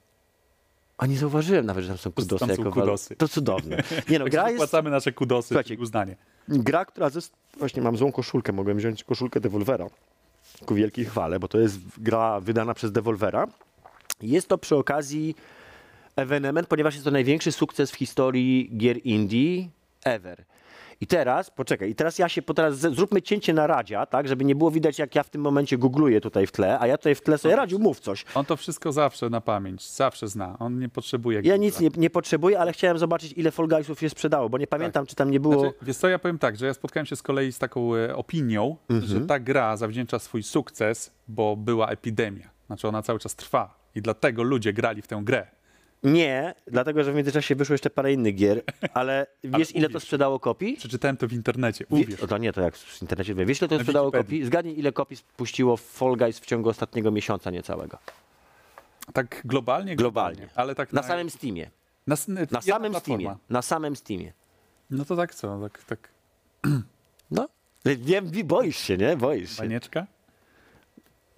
A 0.98 1.06
nie 1.06 1.18
zauważyłem 1.18 1.66
nawet, 1.66 1.84
że 1.84 1.88
tam 1.88 1.98
są 1.98 2.12
kudosy. 2.12 2.46
Tam 2.46 2.56
są 2.56 2.64
jako 2.64 2.80
kudosy. 2.80 3.16
To 3.16 3.28
cudowne. 3.28 3.82
Nie 4.08 4.18
no, 4.18 4.24
gra 4.32 4.42
jest... 4.42 4.52
wypłacamy 4.52 4.90
nasze 4.90 5.12
kudosy, 5.12 5.48
Słuchajcie, 5.48 5.76
uznanie. 5.78 6.16
Gra, 6.48 6.84
która... 6.84 7.10
Właśnie 7.58 7.82
mam 7.82 7.96
złą 7.96 8.12
koszulkę, 8.12 8.52
mogłem 8.52 8.76
wziąć 8.76 9.04
koszulkę 9.04 9.40
Devolvera. 9.40 9.86
Ku 10.66 10.74
wielkiej 10.74 11.04
chwale, 11.04 11.38
bo 11.38 11.48
to 11.48 11.58
jest 11.58 11.78
gra 11.98 12.40
wydana 12.40 12.74
przez 12.74 12.92
Devolvera. 12.92 13.46
Jest 14.22 14.48
to 14.48 14.58
przy 14.58 14.76
okazji 14.76 15.34
ewenement, 16.16 16.68
ponieważ 16.68 16.94
jest 16.94 17.04
to 17.04 17.10
największy 17.10 17.52
sukces 17.52 17.90
w 17.90 17.94
historii 17.94 18.70
gier 18.76 18.98
indie 19.06 19.68
ever. 20.04 20.44
I 21.00 21.06
teraz, 21.06 21.50
poczekaj, 21.50 21.90
i 21.90 21.94
teraz 21.94 22.18
ja 22.18 22.28
się, 22.28 22.42
teraz 22.42 22.74
zróbmy 22.78 23.22
cięcie 23.22 23.52
na 23.52 23.66
Radzia, 23.66 24.06
tak, 24.06 24.28
żeby 24.28 24.44
nie 24.44 24.54
było 24.54 24.70
widać, 24.70 24.98
jak 24.98 25.14
ja 25.14 25.22
w 25.22 25.30
tym 25.30 25.40
momencie 25.42 25.78
googluję 25.78 26.20
tutaj 26.20 26.46
w 26.46 26.52
tle, 26.52 26.78
a 26.80 26.86
ja 26.86 26.98
tutaj 26.98 27.14
w 27.14 27.20
tle 27.22 27.38
sobie, 27.38 27.56
Radziu, 27.56 27.78
mów 27.78 28.00
coś. 28.00 28.24
On 28.34 28.44
to 28.44 28.56
wszystko 28.56 28.92
zawsze 28.92 29.30
na 29.30 29.40
pamięć, 29.40 29.90
zawsze 29.90 30.28
zna. 30.28 30.56
On 30.58 30.78
nie 30.78 30.88
potrzebuje. 30.88 31.40
Ja 31.44 31.56
nic 31.56 31.80
nie, 31.80 31.88
nie 31.96 32.10
potrzebuję, 32.10 32.60
ale 32.60 32.72
chciałem 32.72 32.98
zobaczyć, 32.98 33.32
ile 33.36 33.50
Fall 33.50 33.68
Guysów 33.68 34.00
się 34.00 34.10
sprzedało, 34.10 34.48
bo 34.48 34.58
nie 34.58 34.66
pamiętam, 34.66 35.06
czy 35.06 35.14
tam 35.16 35.30
nie 35.30 35.40
było... 35.40 35.60
Znaczy, 35.60 35.74
wiesz 35.82 35.96
co, 35.96 36.08
ja 36.08 36.18
powiem 36.18 36.38
tak, 36.38 36.56
że 36.56 36.66
ja 36.66 36.74
spotkałem 36.74 37.06
się 37.06 37.16
z 37.16 37.22
kolei 37.22 37.52
z 37.52 37.58
taką 37.58 37.94
e, 37.94 38.16
opinią, 38.16 38.76
Mhm. 38.88 39.08
że 39.08 39.20
ta 39.26 39.38
gra 39.40 39.76
zawdzięcza 39.76 40.18
swój 40.18 40.42
sukces, 40.42 41.12
bo 41.28 41.56
była 41.56 41.88
epidemia. 41.88 42.50
Znaczy 42.66 42.88
ona 42.88 43.02
cały 43.02 43.18
czas 43.18 43.36
trwa 43.36 43.78
i 43.94 44.02
dlatego 44.02 44.42
ludzie 44.42 44.72
grali 44.72 45.02
w 45.02 45.06
tę 45.06 45.20
grę. 45.24 45.46
Nie, 46.04 46.54
dlatego 46.66 47.04
że 47.04 47.12
w 47.12 47.14
międzyczasie 47.14 47.54
wyszło 47.54 47.74
jeszcze 47.74 47.90
parę 47.90 48.12
innych 48.12 48.34
gier, 48.34 48.62
ale 48.94 49.26
wiesz 49.44 49.74
ile 49.74 49.88
to 49.88 50.00
sprzedało 50.00 50.40
kopii? 50.40 50.76
Przeczytałem 50.76 51.16
to 51.16 51.28
w 51.28 51.32
internecie, 51.32 51.84
Wie- 51.90 52.04
uwierz. 52.04 52.20
o, 52.20 52.26
to 52.26 52.38
nie, 52.38 52.52
to 52.52 52.60
jak 52.60 52.76
w 52.76 53.02
internecie 53.02 53.34
wiem. 53.34 53.46
Wiesz 53.48 53.60
ile 53.60 53.68
to 53.68 53.74
Na 53.74 53.80
sprzedało 53.80 54.06
Wikipedii. 54.10 54.38
kopii? 54.38 54.46
Zgadnij 54.46 54.78
ile 54.78 54.92
kopii 54.92 55.16
spuściło 55.16 55.76
Fall 55.76 56.16
Guys 56.16 56.40
w 56.40 56.46
ciągu 56.46 56.68
ostatniego 56.68 57.10
miesiąca 57.10 57.50
niecałego. 57.50 57.98
Tak 59.12 59.42
globalnie? 59.44 59.96
Globalnie. 59.96 60.48
Ale 60.54 60.74
tak 60.74 60.92
Na 60.92 61.02
samym 61.02 61.30
Steamie. 61.30 61.70
Na, 62.06 62.16
Na 62.50 62.60
samym 62.62 62.92
platforma. 62.92 63.00
Steamie. 63.00 63.36
Na 63.50 63.62
samym 63.62 63.96
Steamie. 63.96 64.32
No 64.90 65.04
to 65.04 65.16
tak 65.16 65.34
co, 65.34 65.60
tak, 65.60 65.84
tak. 65.84 66.08
No. 67.30 67.48
Wiem, 67.84 68.30
boisz 68.44 68.76
się, 68.76 68.96
nie? 68.96 69.16
Boisz 69.16 69.50
się. 69.56 69.62
Banieczka? 69.62 70.06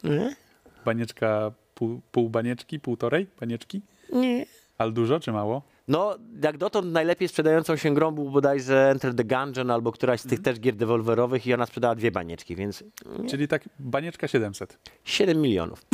Nie? 0.05 0.37
Banieczka, 0.85 1.53
pół, 1.75 2.01
pół 2.13 2.31
banieczki, 2.31 2.81
półtorej 2.81 3.27
banieczki? 3.41 3.83
Nie. 4.13 4.47
Ale 4.79 4.93
dużo 4.93 5.21
czy 5.21 5.33
mało? 5.33 5.63
No, 5.89 6.17
jak 6.43 6.59
dotąd 6.59 6.93
najlepiej 6.93 7.29
sprzedającą 7.29 7.77
się 7.77 7.95
grą 7.95 8.11
był 8.11 8.31
bodajże 8.31 8.91
Enter 8.91 9.15
the 9.15 9.25
Gungeon 9.25 9.71
albo 9.71 9.93
któraś 9.93 10.21
z 10.21 10.27
tych 10.27 10.43
też 10.43 10.61
gier 10.61 10.75
dewolwerowych 10.75 11.47
i 11.47 11.55
ona 11.55 11.67
sprzedała 11.67 11.95
dwie 11.95 12.11
banieczki, 12.11 12.57
więc 12.57 12.85
Czyli 13.29 13.49
tak 13.49 13.69
banieczka 13.79 14.29
700. 14.29 14.79
7 15.05 15.41
milionów. 15.41 15.83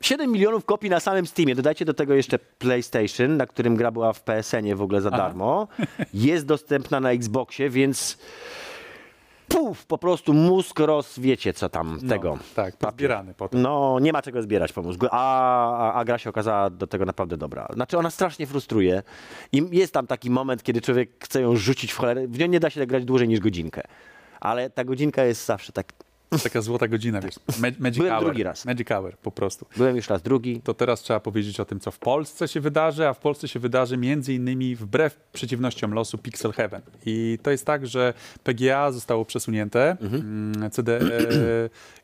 7 0.00 0.32
milionów 0.32 0.64
kopii 0.64 0.90
na 0.90 1.00
samym 1.00 1.26
Steamie. 1.26 1.54
Dodajcie 1.54 1.84
do 1.84 1.94
tego 1.94 2.14
jeszcze 2.14 2.38
PlayStation, 2.38 3.36
na 3.36 3.46
którym 3.46 3.76
gra 3.76 3.90
była 3.90 4.12
w 4.12 4.22
PSN-ie 4.22 4.76
w 4.76 4.82
ogóle 4.82 5.00
za 5.00 5.10
darmo. 5.10 5.68
Jest 6.14 6.46
dostępna 6.46 7.00
na 7.00 7.12
Xboxie, 7.12 7.70
więc 7.70 8.18
puf, 9.48 9.86
po 9.86 9.98
prostu 9.98 10.34
mózg 10.34 10.80
roz, 10.80 11.18
wiecie 11.18 11.52
co 11.52 11.68
tam 11.68 11.98
tego. 12.08 12.38
Tak, 12.54 12.74
zbierany 12.92 13.34
potem. 13.34 13.62
No, 13.62 13.98
nie 14.00 14.12
ma 14.12 14.22
czego 14.22 14.42
zbierać 14.42 14.72
po 14.72 14.82
mózgu, 14.82 15.06
a, 15.10 15.90
a, 15.90 15.94
a 15.94 16.04
gra 16.04 16.18
się 16.18 16.30
okazała 16.30 16.70
do 16.70 16.86
tego 16.86 17.04
naprawdę 17.04 17.36
dobra. 17.36 17.68
Znaczy 17.74 17.98
ona 17.98 18.10
strasznie 18.10 18.46
frustruje 18.46 19.02
i 19.52 19.68
jest 19.70 19.92
tam 19.92 20.06
taki 20.06 20.30
moment, 20.30 20.62
kiedy 20.62 20.80
człowiek 20.80 21.24
chce 21.24 21.40
ją 21.40 21.56
rzucić 21.56 21.92
w 21.92 21.96
cholerę. 21.96 22.26
W 22.26 22.38
nią 22.38 22.46
nie 22.46 22.60
da 22.60 22.70
się 22.70 22.86
grać 22.86 23.04
dłużej 23.04 23.28
niż 23.28 23.40
godzinkę. 23.40 23.82
Ale 24.40 24.70
ta 24.70 24.84
godzinka 24.84 25.24
jest 25.24 25.46
zawsze 25.46 25.72
tak... 25.72 25.92
Taka 26.42 26.60
złota 26.60 26.88
godzina, 26.88 27.20
wiesz. 27.20 27.34
Ma- 27.60 27.68
Magic 27.78 27.98
Byłem 27.98 28.12
Hour. 28.12 28.24
drugi 28.24 28.42
raz. 28.42 28.64
Magic 28.64 28.88
Hour, 28.88 29.16
po 29.16 29.30
prostu. 29.30 29.66
Byłem 29.76 29.96
już 29.96 30.08
raz 30.08 30.22
drugi. 30.22 30.60
To 30.60 30.74
teraz 30.74 31.00
trzeba 31.02 31.20
powiedzieć 31.20 31.60
o 31.60 31.64
tym, 31.64 31.80
co 31.80 31.90
w 31.90 31.98
Polsce 31.98 32.48
się 32.48 32.60
wydarzy, 32.60 33.08
a 33.08 33.14
w 33.14 33.18
Polsce 33.18 33.48
się 33.48 33.60
wydarzy 33.60 33.96
między 33.96 34.34
innymi 34.34 34.76
wbrew 34.76 35.16
przeciwnościom 35.32 35.92
losu 35.94 36.18
Pixel 36.18 36.52
Heaven. 36.52 36.82
I 37.06 37.38
to 37.42 37.50
jest 37.50 37.66
tak, 37.66 37.86
że 37.86 38.14
PGA 38.44 38.92
zostało 38.92 39.24
przesunięte, 39.24 39.96
mm, 40.00 40.70
CD, 40.70 40.98
e, 41.00 41.00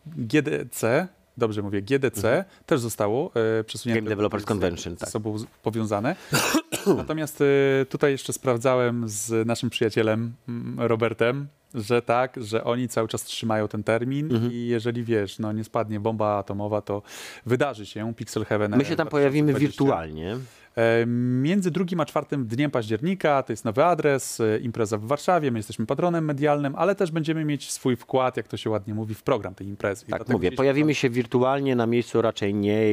GDC, 0.07 1.09
dobrze 1.37 1.63
mówię, 1.63 1.83
GDC 1.83 2.45
też 2.67 2.81
zostało 2.81 3.31
e, 3.61 3.65
przesunięte. 3.65 4.01
Game 4.01 4.09
Developers 4.11 4.45
Convention, 4.45 4.97
tak. 4.97 5.09
sobą 5.09 5.39
z- 5.39 5.47
powiązane. 5.63 6.17
Natomiast 6.97 7.41
e, 7.41 7.45
tutaj 7.87 8.13
jeszcze 8.13 8.33
sprawdzałem 8.33 9.09
z 9.09 9.47
naszym 9.47 9.71
przyjacielem 9.71 10.33
mm, 10.49 10.81
Robertem, 10.81 11.47
że 11.75 12.03
tak, 12.03 12.37
że 12.45 12.65
oni 12.65 12.89
cały 12.89 13.09
czas 13.09 13.23
trzymają 13.25 13.69
ten 13.69 13.85
termin 13.85 14.33
Mhm. 14.35 14.53
i 14.53 14.57
jeżeli 14.67 15.05
wiesz, 15.05 15.39
no 15.39 15.53
nie 15.53 15.65
spadnie 15.65 16.01
bomba 16.01 16.39
atomowa, 16.39 16.81
to 16.83 17.03
wydarzy 17.47 17.87
się 17.87 18.15
Pixel 18.15 18.45
Heaven. 18.45 18.77
My 18.77 18.85
się 18.85 18.97
tam 18.97 19.09
pojawimy 19.09 19.53
2020. 19.53 19.85
wirtualnie. 19.85 20.37
E, 20.77 21.07
Między 21.43 21.71
2 21.71 21.85
a 21.99 22.05
4 22.05 22.27
dniem 22.45 22.71
października 22.71 23.43
to 23.43 23.53
jest 23.53 23.65
nowy 23.65 23.85
adres, 23.85 24.41
e, 24.41 24.59
impreza 24.59 24.99
w 24.99 25.05
Warszawie, 25.07 25.51
my 25.51 25.59
jesteśmy 25.59 25.87
patronem 25.87 26.25
medialnym, 26.25 26.75
ale 26.77 26.95
też 26.95 27.11
będziemy 27.11 27.45
mieć 27.45 27.71
swój 27.73 27.97
wkład, 27.97 28.37
jak 28.37 28.49
to 28.49 28.57
się 28.57 28.71
ładnie 28.71 28.95
mówi, 28.95 29.15
w 29.15 29.23
program 29.23 29.55
tej 29.55 29.67
imprezy. 29.67 30.07
Tak 30.07 30.29
mówię, 30.29 30.53
pojawimy 30.53 30.95
się 30.95 31.11
wirtualnie, 31.11 31.77
na 31.77 31.87
miejscu 31.87 32.23
raczej 32.23 32.55
nie. 32.55 32.85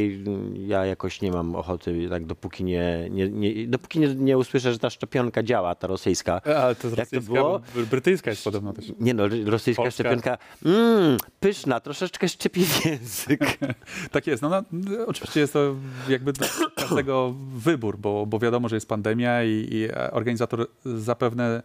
Ja 0.68 0.86
jakoś 0.86 1.22
nie 1.22 1.32
mam 1.32 1.56
ochoty, 1.56 2.08
tak 2.10 2.26
dopóki 2.26 2.64
nie, 2.64 3.08
nie, 3.12 3.30
nie, 3.30 3.68
dopóki 3.68 4.00
nie, 4.00 4.16
nie 4.16 4.38
usłyszę, 4.38 4.72
że 4.74 4.80
ta 4.80 4.90
szczepionka 4.90 5.44
działa, 5.44 5.76
ta 5.76 5.88
rosyjska. 5.88 6.40
tam- 6.40 6.58
Ale 6.58 6.76
to 6.76 6.88
jest 6.88 6.98
Jak 6.98 7.10
to 7.10 7.16
rosyjska, 7.16 7.34
było? 7.34 7.62
brytyjska 7.92 8.30
jest 8.30 8.44
podobno 8.44 8.74
też. 8.74 8.86
Nie 9.00 9.14
no, 9.14 9.24
rosyjska 9.46 9.84
Polska. 9.84 9.92
szczepionka, 9.92 10.38
mmm, 10.66 11.18
pyszna, 11.40 11.80
troszeczkę 11.80 12.28
szczypi 12.30 12.62
język. 12.86 13.58
Tak 14.12 14.28
jest. 14.28 14.42
No, 14.42 14.50
no, 14.50 14.62
oczywiście 15.08 15.40
jest 15.40 15.54
to 15.54 15.76
jakby 16.10 16.34
dla 16.34 16.48
każdego 16.76 17.34
wybór, 17.72 17.98
bo, 17.98 18.26
bo 18.26 18.40
wiadomo, 18.40 18.70
że 18.70 18.76
jest 18.76 18.88
pandemia 18.88 19.44
i, 19.44 19.68
i 19.72 19.92
organizator 20.12 20.68
zapewne 20.86 21.64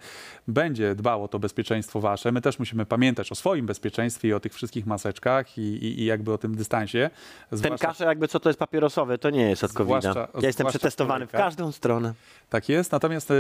będzie 0.48 0.94
dbał 0.94 1.24
o 1.24 1.28
to 1.28 1.38
bezpieczeństwo 1.38 2.00
wasze. 2.00 2.32
My 2.32 2.40
też 2.40 2.58
musimy 2.58 2.86
pamiętać 2.86 3.32
o 3.32 3.34
swoim 3.34 3.66
bezpieczeństwie 3.66 4.28
i 4.28 4.32
o 4.32 4.40
tych 4.40 4.54
wszystkich 4.54 4.86
maseczkach 4.86 5.58
i, 5.58 5.60
i, 5.60 6.00
i 6.00 6.04
jakby 6.04 6.32
o 6.32 6.38
tym 6.38 6.56
dystansie. 6.56 7.10
Ten 7.50 7.58
Zwłaszcza- 7.58 7.86
kaszel 7.86 8.08
jakby 8.08 8.28
co 8.28 8.40
to 8.40 8.48
jest 8.48 8.58
papierosowe, 8.58 9.18
to 9.18 9.30
nie 9.30 9.50
jest 9.50 9.64
od 9.64 9.72
covid 9.72 10.04
Ja 10.04 10.28
jestem 10.42 10.66
przetestowany 10.66 11.26
w 11.26 11.30
każdą 11.30 11.72
stronę. 11.72 12.14
Tak 12.50 12.68
jest, 12.68 12.92
natomiast 12.92 13.30
e, 13.30 13.34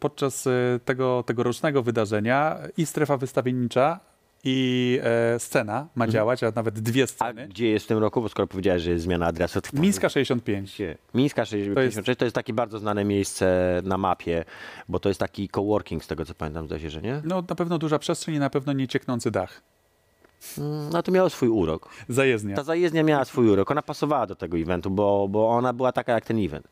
podczas 0.00 0.46
e, 0.46 0.50
tego 0.84 1.22
tegorocznego 1.26 1.82
wydarzenia 1.82 2.58
i 2.76 2.86
strefa 2.86 3.16
wystawiennicza 3.16 4.00
i 4.44 5.00
e, 5.34 5.38
scena 5.38 5.72
ma 5.94 6.04
Mhm. 6.04 6.10
działać, 6.10 6.42
a 6.42 6.50
nawet 6.54 6.80
dwie 6.80 7.02
A 7.02 7.06
sceny. 7.06 7.48
gdzie 7.48 7.68
jest 7.68 7.84
w 7.84 7.88
tym 7.88 7.98
roku? 7.98 8.22
Bo 8.22 8.28
skoro 8.28 8.46
powiedziałeś, 8.46 8.82
że 8.82 8.90
jest 8.90 9.04
zmiana 9.04 9.26
adresu. 9.26 9.60
To 9.60 9.68
Mińska 9.72 10.08
65. 10.08 10.74
Gdzie? 10.74 10.98
Mińska 11.14 11.44
66 11.44 12.18
to 12.18 12.24
jest 12.24 12.34
takie 12.34 12.52
bardzo 12.52 12.78
znane 12.78 13.04
miejsce 13.04 13.80
na 13.84 13.98
mapie, 13.98 14.44
bo 14.88 14.98
to 15.00 15.08
jest 15.08 15.20
taki 15.20 15.48
coworking 15.48 16.04
z 16.04 16.06
tego 16.06 16.24
co 16.24 16.34
pamiętam, 16.34 16.66
zdaje 16.66 16.80
się, 16.82 16.90
że 16.90 17.02
nie? 17.02 17.20
No 17.24 17.44
na 17.48 17.54
pewno 17.54 17.78
duża 17.78 17.98
przestrzeń 17.98 18.34
i 18.34 18.38
na 18.38 18.50
pewno 18.50 18.72
nie 18.72 18.88
cieknący 18.88 19.30
dach. 19.30 19.62
Mm, 20.58 20.90
No 20.92 21.02
to 21.02 21.12
miało 21.12 21.30
swój 21.30 21.48
urok. 21.48 21.88
Zajezdnia. 22.08 22.56
Ta 22.56 22.62
zajezdnia 22.64 23.02
miała 23.02 23.24
swój 23.24 23.48
urok. 23.48 23.70
Ona 23.70 23.82
pasowała 23.82 24.26
do 24.26 24.34
tego 24.36 24.56
eventu, 24.58 24.90
bo, 24.90 25.28
bo 25.28 25.48
ona 25.50 25.72
była 25.72 25.92
taka 25.92 26.12
jak 26.12 26.24
ten 26.24 26.44
event. 26.44 26.68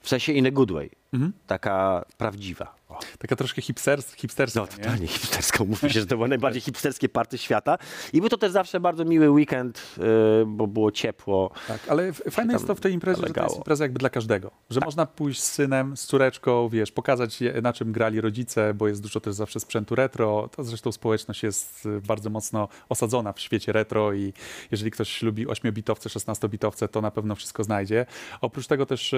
W 0.00 0.08
sensie 0.08 0.32
in 0.32 0.46
a 0.46 0.50
good 0.50 0.72
way. 0.72 0.90
Mhm. 1.12 1.32
Taka 1.46 2.04
prawdziwa. 2.18 2.74
Taka 3.18 3.36
troszkę 3.36 3.62
hipsters, 3.62 4.12
hipsterska, 4.14 4.60
No 4.60 4.66
nie? 4.66 4.84
totalnie 4.84 5.06
hipsterska. 5.06 5.64
Mówi 5.64 5.80
się, 5.80 6.00
że 6.00 6.06
to 6.06 6.16
było 6.16 6.28
najbardziej 6.36 6.62
hipsterskie 6.62 7.08
party 7.08 7.38
świata. 7.38 7.78
I 8.12 8.20
był 8.20 8.28
to 8.28 8.36
też 8.38 8.52
zawsze 8.52 8.80
bardzo 8.80 9.04
miły 9.04 9.30
weekend, 9.30 9.82
yy, 9.98 10.04
bo 10.46 10.66
było 10.66 10.90
ciepło. 10.92 11.50
Tak, 11.68 11.80
ale 11.88 12.12
fajne 12.12 12.52
jest 12.52 12.66
to 12.66 12.74
w 12.74 12.80
tej 12.80 12.92
imprezie, 12.92 13.22
że 13.26 13.34
to 13.34 13.42
jest 13.42 13.56
impreza 13.56 13.84
jakby 13.84 13.98
dla 13.98 14.10
każdego. 14.10 14.50
Że 14.70 14.80
można 14.84 15.06
pójść 15.06 15.42
z 15.42 15.52
synem, 15.52 15.96
z 15.96 16.06
córeczką, 16.06 16.68
wiesz, 16.68 16.92
pokazać 16.92 17.40
je- 17.40 17.60
na 17.62 17.72
czym 17.72 17.92
grali 17.92 18.20
rodzice, 18.20 18.74
bo 18.74 18.88
jest 18.88 19.02
dużo 19.02 19.20
też 19.20 19.34
zawsze 19.34 19.60
sprzętu 19.60 19.94
retro. 19.94 20.48
To 20.56 20.64
zresztą 20.64 20.92
społeczność 20.92 21.42
jest 21.42 21.86
y, 21.86 22.00
bardzo 22.00 22.30
mocno 22.30 22.68
osadzona 22.88 23.32
w 23.32 23.40
świecie 23.40 23.72
retro 23.72 24.12
i 24.12 24.32
jeżeli 24.70 24.90
ktoś 24.90 25.22
lubi 25.22 25.46
8-bitowce, 25.46 26.08
16-bitowce, 26.18 26.88
to 26.88 27.00
na 27.00 27.10
pewno 27.10 27.34
wszystko 27.34 27.64
znajdzie. 27.64 28.06
Oprócz 28.40 28.66
tego 28.66 28.86
też 28.86 29.12
y, 29.12 29.16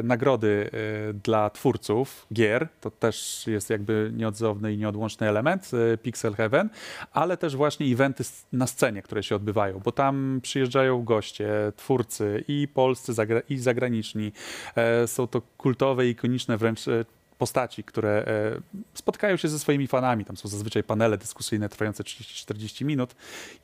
y, 0.00 0.02
nagrody 0.02 0.70
y, 1.10 1.14
dla 1.14 1.50
twórców 1.50 2.26
gier, 2.32 2.68
to 2.80 2.90
też 2.90 3.09
jest 3.46 3.70
jakby 3.70 4.10
nieodzowny 4.16 4.72
i 4.72 4.78
nieodłączny 4.78 5.28
element 5.28 5.70
y, 5.94 5.98
Pixel 5.98 6.34
Heaven, 6.34 6.70
ale 7.12 7.36
też 7.36 7.56
właśnie 7.56 7.86
eventy 7.86 8.24
na 8.52 8.66
scenie, 8.66 9.02
które 9.02 9.22
się 9.22 9.36
odbywają, 9.36 9.80
bo 9.84 9.92
tam 9.92 10.40
przyjeżdżają 10.42 11.04
goście, 11.04 11.72
twórcy 11.76 12.44
i 12.48 12.68
polscy, 12.74 13.12
i 13.48 13.58
zagraniczni. 13.58 14.32
E, 14.76 15.06
Są 15.06 15.26
to 15.26 15.42
kultowe, 15.56 16.08
ikoniczne 16.08 16.58
wręcz 16.58 16.88
e, 16.88 17.04
postaci, 17.40 17.84
które 17.84 18.10
e, 18.10 18.60
spotkają 18.94 19.36
się 19.36 19.48
ze 19.48 19.58
swoimi 19.58 19.86
fanami. 19.86 20.24
Tam 20.24 20.36
są 20.36 20.48
zazwyczaj 20.48 20.82
panele 20.84 21.18
dyskusyjne 21.18 21.68
trwające 21.68 22.02
30-40 22.02 22.84
minut 22.84 23.14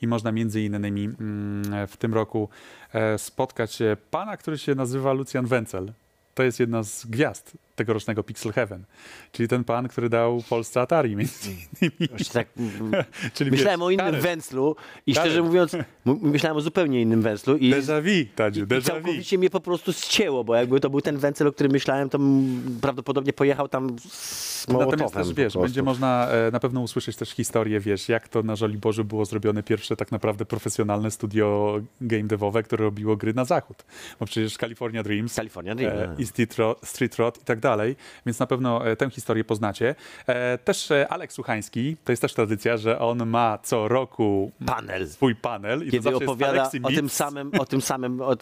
i 0.02 0.06
można 0.06 0.32
między 0.32 0.62
innymi 0.62 1.04
mm, 1.04 1.86
w 1.86 1.96
tym 1.96 2.14
roku 2.14 2.48
e, 2.92 3.18
spotkać 3.18 3.82
e, 3.82 3.96
pana, 4.10 4.36
który 4.36 4.58
się 4.58 4.74
nazywa 4.74 5.12
Lucjan 5.12 5.46
Wenzel. 5.46 5.92
To 6.34 6.42
jest 6.42 6.60
jedna 6.60 6.82
z 6.82 7.06
gwiazd 7.06 7.56
tegorocznego 7.76 8.22
Pixel 8.22 8.52
Heaven, 8.52 8.84
czyli 9.32 9.48
ten 9.48 9.64
pan, 9.64 9.88
który 9.88 10.08
dał 10.08 10.42
Polsce 10.48 10.80
Atari 10.80 11.16
między 11.16 11.50
innymi. 11.50 12.08
Właśnie 12.08 12.32
tak, 12.32 12.48
mm, 12.56 13.04
Czyli 13.34 13.50
myślałem 13.50 13.80
wiesz, 13.80 13.86
o 13.86 13.90
innym 13.90 14.20
węzlu 14.20 14.76
i 15.06 15.14
szczerze 15.14 15.42
mówiąc, 15.42 15.76
myślałem 16.04 16.56
o 16.56 16.60
zupełnie 16.60 17.02
innym 17.02 17.22
węzlu 17.22 17.56
i, 17.56 17.70
Déjà 17.70 18.02
vu, 18.02 18.30
Tadziu, 18.36 18.66
déjà 18.66 18.80
vu. 18.80 18.86
całkowicie 18.86 19.38
mnie 19.38 19.50
po 19.50 19.60
prostu 19.60 19.92
ścięło, 19.92 20.44
bo 20.44 20.54
jakby 20.54 20.80
to 20.80 20.90
był 20.90 21.00
ten 21.00 21.18
węzel, 21.18 21.46
o 21.46 21.52
którym 21.52 21.72
myślałem, 21.72 22.08
to 22.08 22.18
prawdopodobnie 22.80 23.32
pojechał 23.32 23.68
tam 23.68 23.96
z 23.98 24.68
Mołotowem. 24.68 25.00
Natomiast 25.00 25.28
też, 25.28 25.36
wiesz, 25.36 25.56
będzie 25.56 25.82
można 25.82 26.28
e, 26.28 26.50
na 26.50 26.60
pewno 26.60 26.80
usłyszeć 26.80 27.16
też 27.16 27.30
historię, 27.30 27.80
wiesz, 27.80 28.08
jak 28.08 28.28
to 28.28 28.42
na 28.42 28.56
Żoliborzu 28.56 29.04
było 29.04 29.24
zrobione 29.24 29.62
pierwsze 29.62 29.96
tak 29.96 30.12
naprawdę 30.12 30.44
profesjonalne 30.44 31.10
studio 31.10 31.76
game 32.00 32.24
devowe, 32.24 32.62
które 32.62 32.84
robiło 32.84 33.16
gry 33.16 33.34
na 33.34 33.44
zachód. 33.44 33.84
Bo 34.20 34.26
przecież 34.26 34.56
California 34.56 35.02
Dreams 35.02 35.34
California 35.34 35.74
Dream, 35.74 35.98
e, 35.98 36.06
no. 36.06 36.14
i 36.18 36.26
Street 36.26 36.56
Rod, 36.56 36.86
Street 36.86 37.16
Rod 37.16 37.42
i 37.42 37.44
tak 37.44 37.60
dalej, 37.60 37.65
więc 38.26 38.38
na 38.38 38.46
pewno 38.46 38.86
e, 38.86 38.96
tę 38.96 39.10
historię 39.10 39.44
poznacie. 39.44 39.94
E, 40.26 40.58
też 40.58 40.90
e, 40.90 41.08
Alek 41.08 41.32
Słuchański, 41.32 41.96
to 42.04 42.12
jest 42.12 42.22
też 42.22 42.34
tradycja, 42.34 42.76
że 42.76 42.98
on 42.98 43.26
ma 43.26 43.58
co 43.62 43.88
roku 43.88 44.52
Panel. 44.66 45.08
swój 45.08 45.34
panel 45.34 45.82
i 45.82 45.86
to 45.86 45.92
Kiedy 45.92 46.16
opowiada 46.16 46.70
o 46.82 46.90
tym 46.90 47.08
samym, 47.08 47.50
o 47.58 47.66
tym 47.66 47.80
samym, 47.80 48.20
o, 48.20 48.36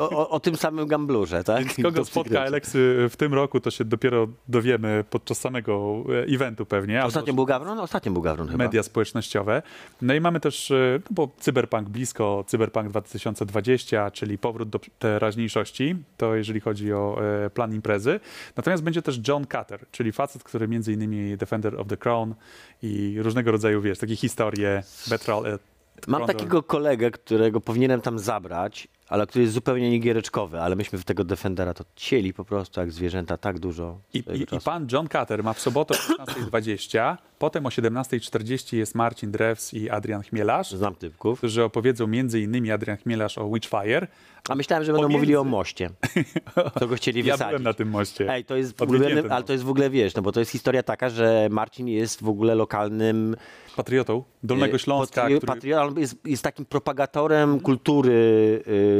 o, 0.00 0.30
o, 0.30 0.40
tym 0.40 0.56
samym 0.56 0.86
gamblurze, 0.86 1.44
tak? 1.44 1.64
Więc 1.64 1.76
kogo 1.82 2.04
spotka. 2.04 2.40
Aleksy 2.42 3.08
w 3.10 3.16
tym 3.16 3.34
roku, 3.34 3.60
to 3.60 3.70
się 3.70 3.84
dopiero 3.84 4.28
dowiemy 4.48 5.04
podczas 5.10 5.38
samego 5.38 6.04
eventu 6.28 6.66
pewnie. 6.66 7.04
Ostatnio 7.04 7.34
był 7.34 7.46
Gawron? 7.46 7.78
Ostatnio 7.78 8.12
był 8.12 8.22
Gawron 8.22 8.48
chyba. 8.48 8.64
media 8.64 8.82
społecznościowe. 8.82 9.62
No 10.02 10.14
i 10.14 10.20
mamy 10.20 10.40
też, 10.40 10.72
no 10.98 11.10
bo 11.10 11.28
Cyberpunk 11.38 11.88
blisko, 11.88 12.44
Cyberpunk 12.46 12.88
2020, 12.88 14.10
czyli 14.10 14.38
powrót 14.38 14.68
do 14.68 14.80
teraźniejszości, 14.98 15.96
to 16.16 16.34
jeżeli 16.34 16.60
chodzi 16.60 16.92
o 16.92 17.18
plan 17.54 17.74
imprezy. 17.74 18.20
Natomiast 18.56 18.69
będzie 18.78 19.02
też 19.02 19.20
John 19.28 19.44
Cutter, 19.44 19.86
czyli 19.90 20.12
facet, 20.12 20.44
który 20.44 20.68
między 20.68 20.92
innymi 20.92 21.36
Defender 21.36 21.80
of 21.80 21.88
the 21.88 21.96
Crown 21.96 22.34
i 22.82 23.16
różnego 23.22 23.50
rodzaju, 23.52 23.80
wiesz, 23.80 23.98
takie 23.98 24.16
historie, 24.16 24.82
Betrayal 25.08 25.54
at 25.54 25.60
Mam 26.06 26.26
takiego 26.26 26.62
kolegę, 26.62 27.10
którego 27.10 27.60
powinienem 27.60 28.00
tam 28.00 28.18
zabrać, 28.18 28.88
ale 29.10 29.26
który 29.26 29.42
jest 29.42 29.54
zupełnie 29.54 29.90
niegiereczkowy, 29.90 30.60
ale 30.60 30.76
myśmy 30.76 30.98
w 30.98 31.04
tego 31.04 31.24
Defendera 31.24 31.74
to 31.74 31.84
cieli 31.96 32.34
po 32.34 32.44
prostu 32.44 32.80
jak 32.80 32.92
zwierzęta 32.92 33.36
tak 33.36 33.58
dużo. 33.58 33.98
I, 34.14 34.18
i, 34.18 34.42
I 34.56 34.60
pan 34.64 34.86
John 34.92 35.08
Cutter 35.08 35.44
ma 35.44 35.52
w 35.52 35.60
sobotę 35.60 35.94
o 36.18 36.24
16.20, 36.24 37.16
potem 37.38 37.66
o 37.66 37.68
17.40 37.68 38.76
jest 38.76 38.94
Marcin 38.94 39.30
Drews 39.30 39.74
i 39.74 39.90
Adrian 39.90 40.22
Chmielarz. 40.22 40.70
Znam 40.70 40.94
typków. 40.94 41.38
Którzy 41.38 41.64
opowiedzą 41.64 42.06
między 42.06 42.40
innymi 42.40 42.70
Adrian 42.70 42.96
Chmielarz 42.96 43.38
o 43.38 43.48
Witchfire. 43.50 44.06
A 44.48 44.54
myślałem, 44.54 44.84
że 44.84 44.92
będą 44.92 45.02
Pomiędzy- 45.08 45.18
mówili 45.20 45.36
o 45.36 45.44
moście. 45.44 45.90
To 46.80 46.86
go 46.88 46.94
chcieli 46.94 47.24
Ja 47.24 47.34
wysadzić. 47.34 47.48
byłem 47.50 47.62
na 47.62 47.72
tym 47.72 47.88
moście. 47.90 48.32
Ej, 48.32 48.44
to 48.44 48.56
jest 48.56 48.80
ulubiony, 48.82 49.22
ale 49.30 49.44
to 49.44 49.52
jest 49.52 49.64
w 49.64 49.70
ogóle, 49.70 49.90
wiesz, 49.90 50.14
no 50.14 50.22
bo 50.22 50.32
to 50.32 50.40
jest 50.40 50.52
historia 50.52 50.82
taka, 50.82 51.08
że 51.08 51.48
Marcin 51.50 51.88
jest 51.88 52.22
w 52.22 52.28
ogóle 52.28 52.54
lokalnym... 52.54 53.36
Patriotą 53.76 54.24
Dolnego 54.42 54.76
e, 54.76 54.78
Śląska, 54.78 55.26
patri- 55.28 55.40
który- 55.86 56.00
jest, 56.00 56.16
jest 56.26 56.42
takim 56.42 56.64
propagatorem 56.64 57.60
kultury 57.60 58.12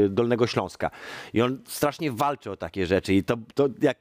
Dolnego 0.09 0.47
Śląska. 0.47 0.91
I 1.33 1.41
on 1.41 1.61
strasznie 1.67 2.11
walczy 2.11 2.51
o 2.51 2.57
takie 2.57 2.85
rzeczy. 2.85 3.13
I 3.13 3.23
to, 3.23 3.37
to 3.53 3.67
jak 3.81 3.97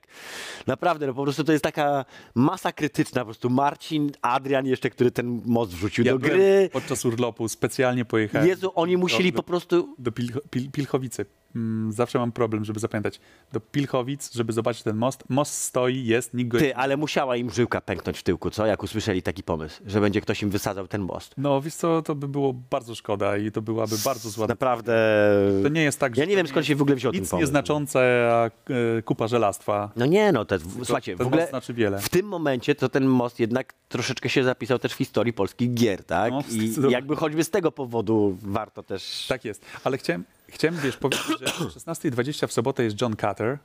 naprawdę, 0.67 1.07
no 1.07 1.15
po 1.15 1.23
prostu 1.23 1.45
to 1.45 1.53
jest 1.53 1.65
taka 1.65 2.05
masa 2.35 2.73
krytyczna. 2.73 3.21
Po 3.21 3.25
prostu 3.25 3.51
Marcin, 3.51 4.11
Adrian 4.23 4.67
jeszcze, 4.67 4.91
który 4.91 5.11
ten 5.11 5.43
most 5.45 5.73
wrzucił 5.73 6.05
Ja 6.05 6.13
do 6.13 6.19
gry. 6.19 6.71
podczas 6.73 7.05
urlopu 7.05 7.49
specjalnie 7.49 8.05
pojechałem. 8.05 8.49
Jezu, 8.49 8.73
oni 8.75 8.97
musieli 8.97 9.33
do, 9.33 9.37
po 9.37 9.43
prostu... 9.43 9.95
Do 9.99 10.13
Pilcho, 10.13 10.41
Pil, 10.51 10.71
Pilchowicy. 10.71 11.27
Mm, 11.57 11.93
zawsze 11.93 12.19
mam 12.19 12.33
problem, 12.33 12.65
żeby 12.65 12.81
zapamiętać. 12.81 13.21
Do 13.53 13.61
Pilchowic, 13.61 14.33
żeby 14.35 14.53
zobaczyć 14.53 14.83
ten 14.83 14.97
most. 14.97 15.25
Most 15.29 15.55
stoi, 15.55 16.05
jest, 16.05 16.35
nikt 16.35 16.51
go 16.51 16.59
Ty, 16.59 16.77
ale 16.77 16.97
musiała 16.97 17.37
im 17.37 17.51
żyłka 17.51 17.81
pęknąć 17.81 18.19
w 18.19 18.23
tyłku, 18.23 18.51
co? 18.51 18.67
Jak 18.67 18.83
usłyszeli 18.83 19.23
taki 19.23 19.43
pomysł, 19.43 19.83
że 19.87 20.01
będzie 20.01 20.21
ktoś 20.21 20.43
im 20.43 20.51
wysadzał 20.51 20.89
ten 20.89 21.03
most. 21.03 21.35
No, 21.39 21.61
wiesz 21.61 21.75
co, 21.75 22.03
to 22.03 22.15
by 22.15 22.29
było 22.29 22.53
bardzo 22.53 22.95
szkoda 22.95 23.37
i 23.37 23.51
to 23.53 23.63
byłaby 23.63 23.97
bardzo 24.05 24.31
zła... 24.31 24.47
Naprawdę... 24.47 24.93
To 25.63 25.69
nie 25.69 25.83
jest 25.83 25.99
tak, 25.99 26.17
że 26.17 26.23
Ja 26.23 26.27
nie 26.29 26.37
wiem, 26.37 26.47
skąd 26.47 26.67
się 26.67 26.77
w 26.77 26.83
ogóle 26.83 26.97
wziął 26.97 27.13
ten 27.13 27.21
nic 27.21 27.31
pomysł. 27.31 27.43
nieznaczące, 27.47 28.29
a 28.33 28.47
e, 28.99 29.03
kupa 29.03 29.29
żelastwa. 29.29 29.91
No 29.97 30.07
nie, 30.07 30.33
no, 30.33 30.45
to, 30.45 30.59
To- 30.59 30.65
słuchajcie, 30.85 31.17
ten 31.17 31.25
w 31.25 31.27
ogóle 31.27 31.43
most 31.43 31.51
znaczy 31.51 31.75
wiele. 31.75 31.99
w 32.01 32.09
tym 32.09 32.27
momencie 32.27 32.75
to 32.75 32.89
ten 32.89 33.05
most 33.07 33.41
jednak 33.41 33.75
troszeczkę 33.89 34.29
się 34.29 34.45
zapisał 34.45 34.79
też 34.79 34.93
w 34.93 34.97
historii 34.97 35.33
polskich 35.33 35.75
gier, 35.75 36.05
tak? 36.05 36.33
No, 36.33 36.43
I 36.51 36.75
jakby 36.93 37.17
choćby 37.17 37.45
z 37.45 37.51
tego 37.51 37.73
powodu 37.73 38.37
warto 38.43 38.83
też... 38.83 39.27
Tak 39.29 39.45
jest. 39.45 39.65
Ale 39.85 39.99
chciałem, 39.99 40.25
chciałem 40.51 40.77
wiesz, 40.77 40.97
powiedzieć, 40.97 41.27
że 41.41 41.47
o 41.47 41.69
16.20 41.69 42.47
w 42.47 42.53
sobotę 42.53 42.85
jest 42.85 43.01
John 43.01 43.17
Cutter, 43.17 43.59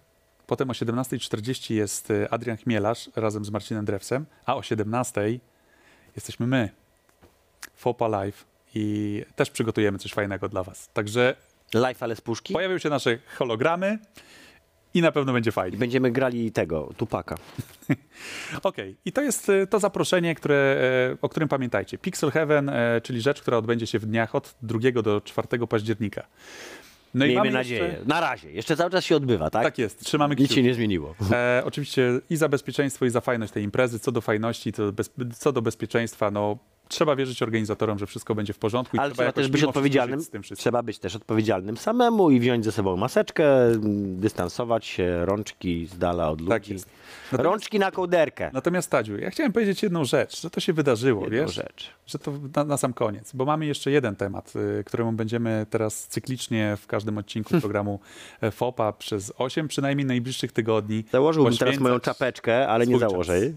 potem 0.48 0.70
o 0.70 0.74
17.40 0.74 1.74
jest 1.74 2.12
e, 2.12 2.34
Adrian 2.34 2.58
Chmielarz 2.58 3.10
razem 3.16 3.46
z 3.46 3.50
Marcinem 3.50 3.86
Drewsem, 3.86 4.26
a 4.46 4.56
o 4.56 4.60
17.00 4.60 5.40
jesteśmy 6.16 6.48
my, 6.48 6.70
Fopa 7.76 8.08
Live 8.08 8.46
i 8.76 9.26
też 9.36 9.50
przygotujemy 9.50 10.00
coś 10.00 10.14
fajnego 10.14 10.50
dla 10.50 10.64
was. 10.64 10.90
Także 10.94 11.36
Live, 11.74 12.04
ale 12.04 12.16
z 12.16 12.22
puszki? 12.22 12.54
pojawią 12.54 12.78
się 12.78 12.90
nasze 12.90 13.18
hologramy 13.38 14.00
i 14.96 15.02
na 15.02 15.12
pewno 15.12 15.34
będzie 15.34 15.52
fajnie. 15.52 15.76
I 15.76 15.80
będziemy 15.80 16.12
grali 16.12 16.52
tego, 16.52 16.94
Tupaka. 16.98 17.36
Okej, 18.64 18.96
i 19.06 19.12
to 19.12 19.22
jest 19.22 19.50
e, 19.50 19.68
to 19.68 19.80
zaproszenie, 19.80 20.36
które, 20.36 20.78
e, 21.12 21.18
o 21.22 21.30
którym 21.30 21.50
pamiętajcie. 21.50 21.98
Pixel 21.98 22.32
Heaven, 22.32 22.70
e, 22.70 23.02
czyli 23.02 23.22
rzecz, 23.22 23.42
która 23.42 23.58
odbędzie 23.58 23.88
się 23.88 24.00
w 24.00 24.06
dniach 24.06 24.36
od 24.36 24.56
2 24.62 25.02
do 25.02 25.22
4 25.22 25.68
października. 25.68 26.28
No 27.14 27.26
Miejmy 27.26 27.40
mamy 27.40 27.52
nadzieję. 27.52 27.84
Jeszcze... 27.84 28.06
Na 28.06 28.20
razie. 28.20 28.52
Jeszcze 28.52 28.78
cały 28.78 28.92
czas 28.92 29.04
się 29.04 29.16
odbywa, 29.16 29.50
tak? 29.50 29.64
Tak 29.64 29.78
jest, 29.78 30.00
trzymamy 30.06 30.36
Nic 30.36 30.40
kciuki. 30.46 30.56
się 30.56 30.64
nie 30.64 30.74
zmieniło. 30.74 31.16
E, 31.32 31.62
oczywiście 31.66 32.20
i 32.30 32.36
za 32.36 32.50
bezpieczeństwo, 32.50 33.06
i 33.06 33.10
za 33.10 33.22
fajność 33.22 33.54
tej 33.54 33.64
imprezy. 33.64 34.00
Co 34.00 34.12
do 34.12 34.22
fajności, 34.22 34.74
to 34.74 34.92
bez, 34.92 35.12
co 35.40 35.52
do 35.52 35.62
bezpieczeństwa, 35.62 36.32
no 36.32 36.58
trzeba 36.88 37.16
wierzyć 37.16 37.42
organizatorom, 37.42 38.00
że 38.00 38.06
wszystko 38.06 38.36
będzie 38.36 38.54
w 38.54 38.58
porządku. 38.58 38.98
i 38.98 39.00
Ale 39.00 39.12
trzeba 39.12 39.32
też 39.32 39.48
być 39.48 39.64
odpowiedzialnym. 39.64 40.20
Trzeba 40.56 40.84
być 40.84 41.00
też 41.00 41.16
odpowiedzialnym 41.16 41.78
samemu 41.78 42.32
i 42.32 42.40
wziąć 42.40 42.66
ze 42.66 42.72
sobą 42.72 42.98
maseczkę, 42.98 43.48
dystansować 44.16 44.86
się, 44.86 45.26
rączki 45.26 45.86
z 45.86 45.98
dala 45.98 46.30
od 46.30 46.40
ludzi. 46.42 46.50
Tak 46.50 46.70
jest. 46.70 46.90
Rączki 47.32 47.80
na 47.80 47.92
kołderkę. 47.92 48.50
Natomiast 48.54 48.92
Tadziu, 48.92 49.18
ja 49.18 49.30
chciałem 49.30 49.54
powiedzieć 49.54 49.84
jedną 49.84 50.06
rzecz, 50.06 50.42
że 50.42 50.50
to 50.50 50.60
się 50.60 50.74
wydarzyło, 50.74 51.24
Jedną 51.24 51.40
wiesz? 51.40 51.54
rzecz. 51.56 51.92
Że 52.08 52.20
to 52.20 52.32
na, 52.56 52.64
na 52.64 52.78
sam 52.78 52.94
koniec, 52.94 53.32
bo 53.34 53.46
mamy 53.46 53.66
jeszcze 53.66 53.92
jeden 53.92 54.16
temat, 54.16 54.54
y, 54.80 54.84
któremu 54.84 55.12
będziemy 55.12 55.66
teraz 55.70 56.08
cyklicznie 56.08 56.78
w 56.82 56.88
każdym 56.88 57.18
odcinku 57.18 57.60
programu 57.62 58.00
e, 58.42 58.52
FOPA 58.52 58.94
przez 58.94 59.34
8 59.38 59.68
przynajmniej 59.68 60.06
najbliższych 60.08 60.52
tygodni 60.52 61.04
Założyłbym 61.12 61.58
teraz 61.58 61.80
moją 61.80 62.00
czapeczkę, 62.00 62.68
ale 62.68 62.88
nie 62.88 63.00
założę 63.00 63.40
jej. 63.40 63.56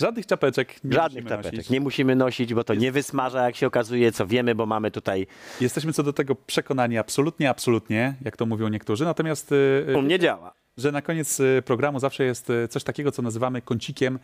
Żadnych 0.00 0.26
czapeczek 0.26 0.84
nie 0.84 0.92
Żadnych 0.92 1.12
musimy 1.24 1.28
czapeczek. 1.30 1.52
nosić. 1.54 1.70
Nie 1.70 1.80
musimy 1.80 2.16
nosić, 2.16 2.54
bo 2.54 2.64
to 2.64 2.74
nie 2.74 2.92
wysmaża, 2.92 3.44
jak 3.44 3.56
się 3.56 3.66
okazuje, 3.66 4.12
co 4.12 4.26
wiemy, 4.26 4.54
bo 4.54 4.66
mamy 4.66 4.90
tutaj... 4.90 5.26
Jesteśmy 5.60 5.92
co 5.92 6.02
do 6.02 6.12
tego 6.12 6.34
przekonani 6.34 6.98
absolutnie, 6.98 7.50
absolutnie, 7.50 8.14
jak 8.24 8.36
to 8.36 8.46
mówią 8.46 8.68
niektórzy. 8.68 9.04
Natomiast 9.04 9.52
y, 9.52 9.94
U 9.98 10.02
mnie 10.02 10.18
działa. 10.18 10.52
że 10.76 10.92
na 10.92 11.02
koniec 11.02 11.40
y, 11.40 11.62
programu 11.64 12.00
zawsze 12.00 12.24
jest 12.24 12.50
y, 12.50 12.68
coś 12.68 12.84
takiego, 12.84 13.12
co 13.12 13.22
nazywamy 13.22 13.62
kącikiem 13.62 14.18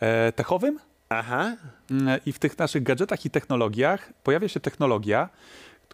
e, 0.00 0.32
techowym. 0.32 0.78
Aha. 1.08 1.56
Mm, 1.90 2.20
I 2.26 2.32
w 2.32 2.38
tych 2.38 2.58
naszych 2.58 2.82
gadżetach 2.82 3.24
i 3.24 3.30
technologiach 3.30 4.12
pojawia 4.22 4.48
się 4.48 4.60
technologia, 4.60 5.28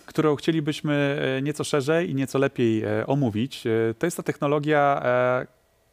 którą 0.07 0.37
chcielibyśmy 0.37 1.23
e, 1.39 1.43
nieco 1.43 1.65
szerzej 1.65 2.11
i 2.11 2.15
nieco 2.15 2.39
lepiej 2.39 2.85
e, 2.85 3.07
omówić. 3.07 3.65
To 3.99 4.07
jest 4.07 4.17
ta 4.17 4.23
technologia, 4.23 5.03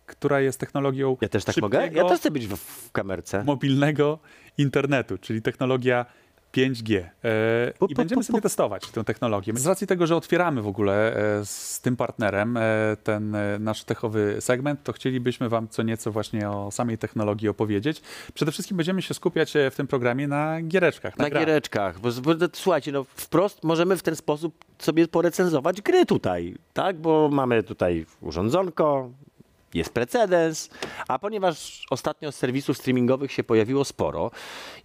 która 0.06 0.42
jest 0.42 0.60
technologią 0.60 1.18
Ja 1.22 1.30
też 1.30 1.46
tak 1.46 1.58
mogę? 1.58 1.90
Ja 1.94 2.04
też 2.06 2.20
chcę 2.20 2.32
być 2.32 2.48
w, 2.48 2.56
w 2.58 2.92
kamerce. 2.92 3.44
mobilnego 3.44 4.20
internetu, 4.58 5.18
czyli 5.18 5.42
technologia 5.42 6.06
5G. 6.54 6.98
E, 7.24 7.74
Pu, 7.80 7.86
I 7.86 7.96
będziemy 7.96 8.22
pu, 8.22 8.24
sobie 8.28 8.40
pu. 8.40 8.44
testować 8.44 8.88
tę 8.92 9.04
technologię. 9.04 9.54
Z 9.56 9.68
racji 9.68 9.88
tego, 9.88 10.08
że 10.08 10.16
otwieramy 10.16 10.62
w 10.62 10.68
ogóle 10.68 11.16
e, 11.40 11.46
z 11.46 11.82
tym 11.82 11.96
partnerem 11.96 12.58
e, 12.58 12.62
ten 13.04 13.36
e, 13.36 13.60
nasz 13.60 13.84
techowy 13.84 14.38
segment, 14.40 14.84
to 14.84 14.94
chcielibyśmy 14.94 15.50
Wam 15.50 15.68
co 15.68 15.84
nieco 15.84 16.12
właśnie 16.12 16.50
o 16.50 16.72
samej 16.72 16.98
technologii 16.98 17.50
opowiedzieć. 17.50 18.02
Przede 18.34 18.52
wszystkim 18.52 18.78
będziemy 18.78 19.02
się 19.02 19.14
skupiać 19.14 19.56
e, 19.56 19.72
w 19.72 19.76
tym 19.76 19.88
programie 19.88 20.28
na 20.28 20.62
giereczkach. 20.62 21.18
Na 21.18 21.30
grach. 21.30 21.42
giereczkach. 21.46 22.00
Bo, 22.00 22.10
bo, 22.22 22.32
słuchajcie, 22.54 22.92
no 22.92 23.04
wprost 23.16 23.64
możemy 23.64 23.98
w 23.98 24.04
ten 24.04 24.16
sposób 24.16 24.66
sobie 24.80 25.08
porecenzować 25.08 25.82
gry 25.82 26.06
tutaj, 26.06 26.56
tak? 26.74 26.98
Bo 26.98 27.30
mamy 27.32 27.64
tutaj 27.64 28.06
urządzonko, 28.22 29.10
jest 29.74 29.94
precedens, 29.94 30.70
a 31.08 31.20
ponieważ 31.20 31.86
ostatnio 31.90 32.32
z 32.32 32.36
serwisów 32.36 32.78
streamingowych 32.78 33.32
się 33.32 33.44
pojawiło 33.44 33.86
sporo 33.86 34.32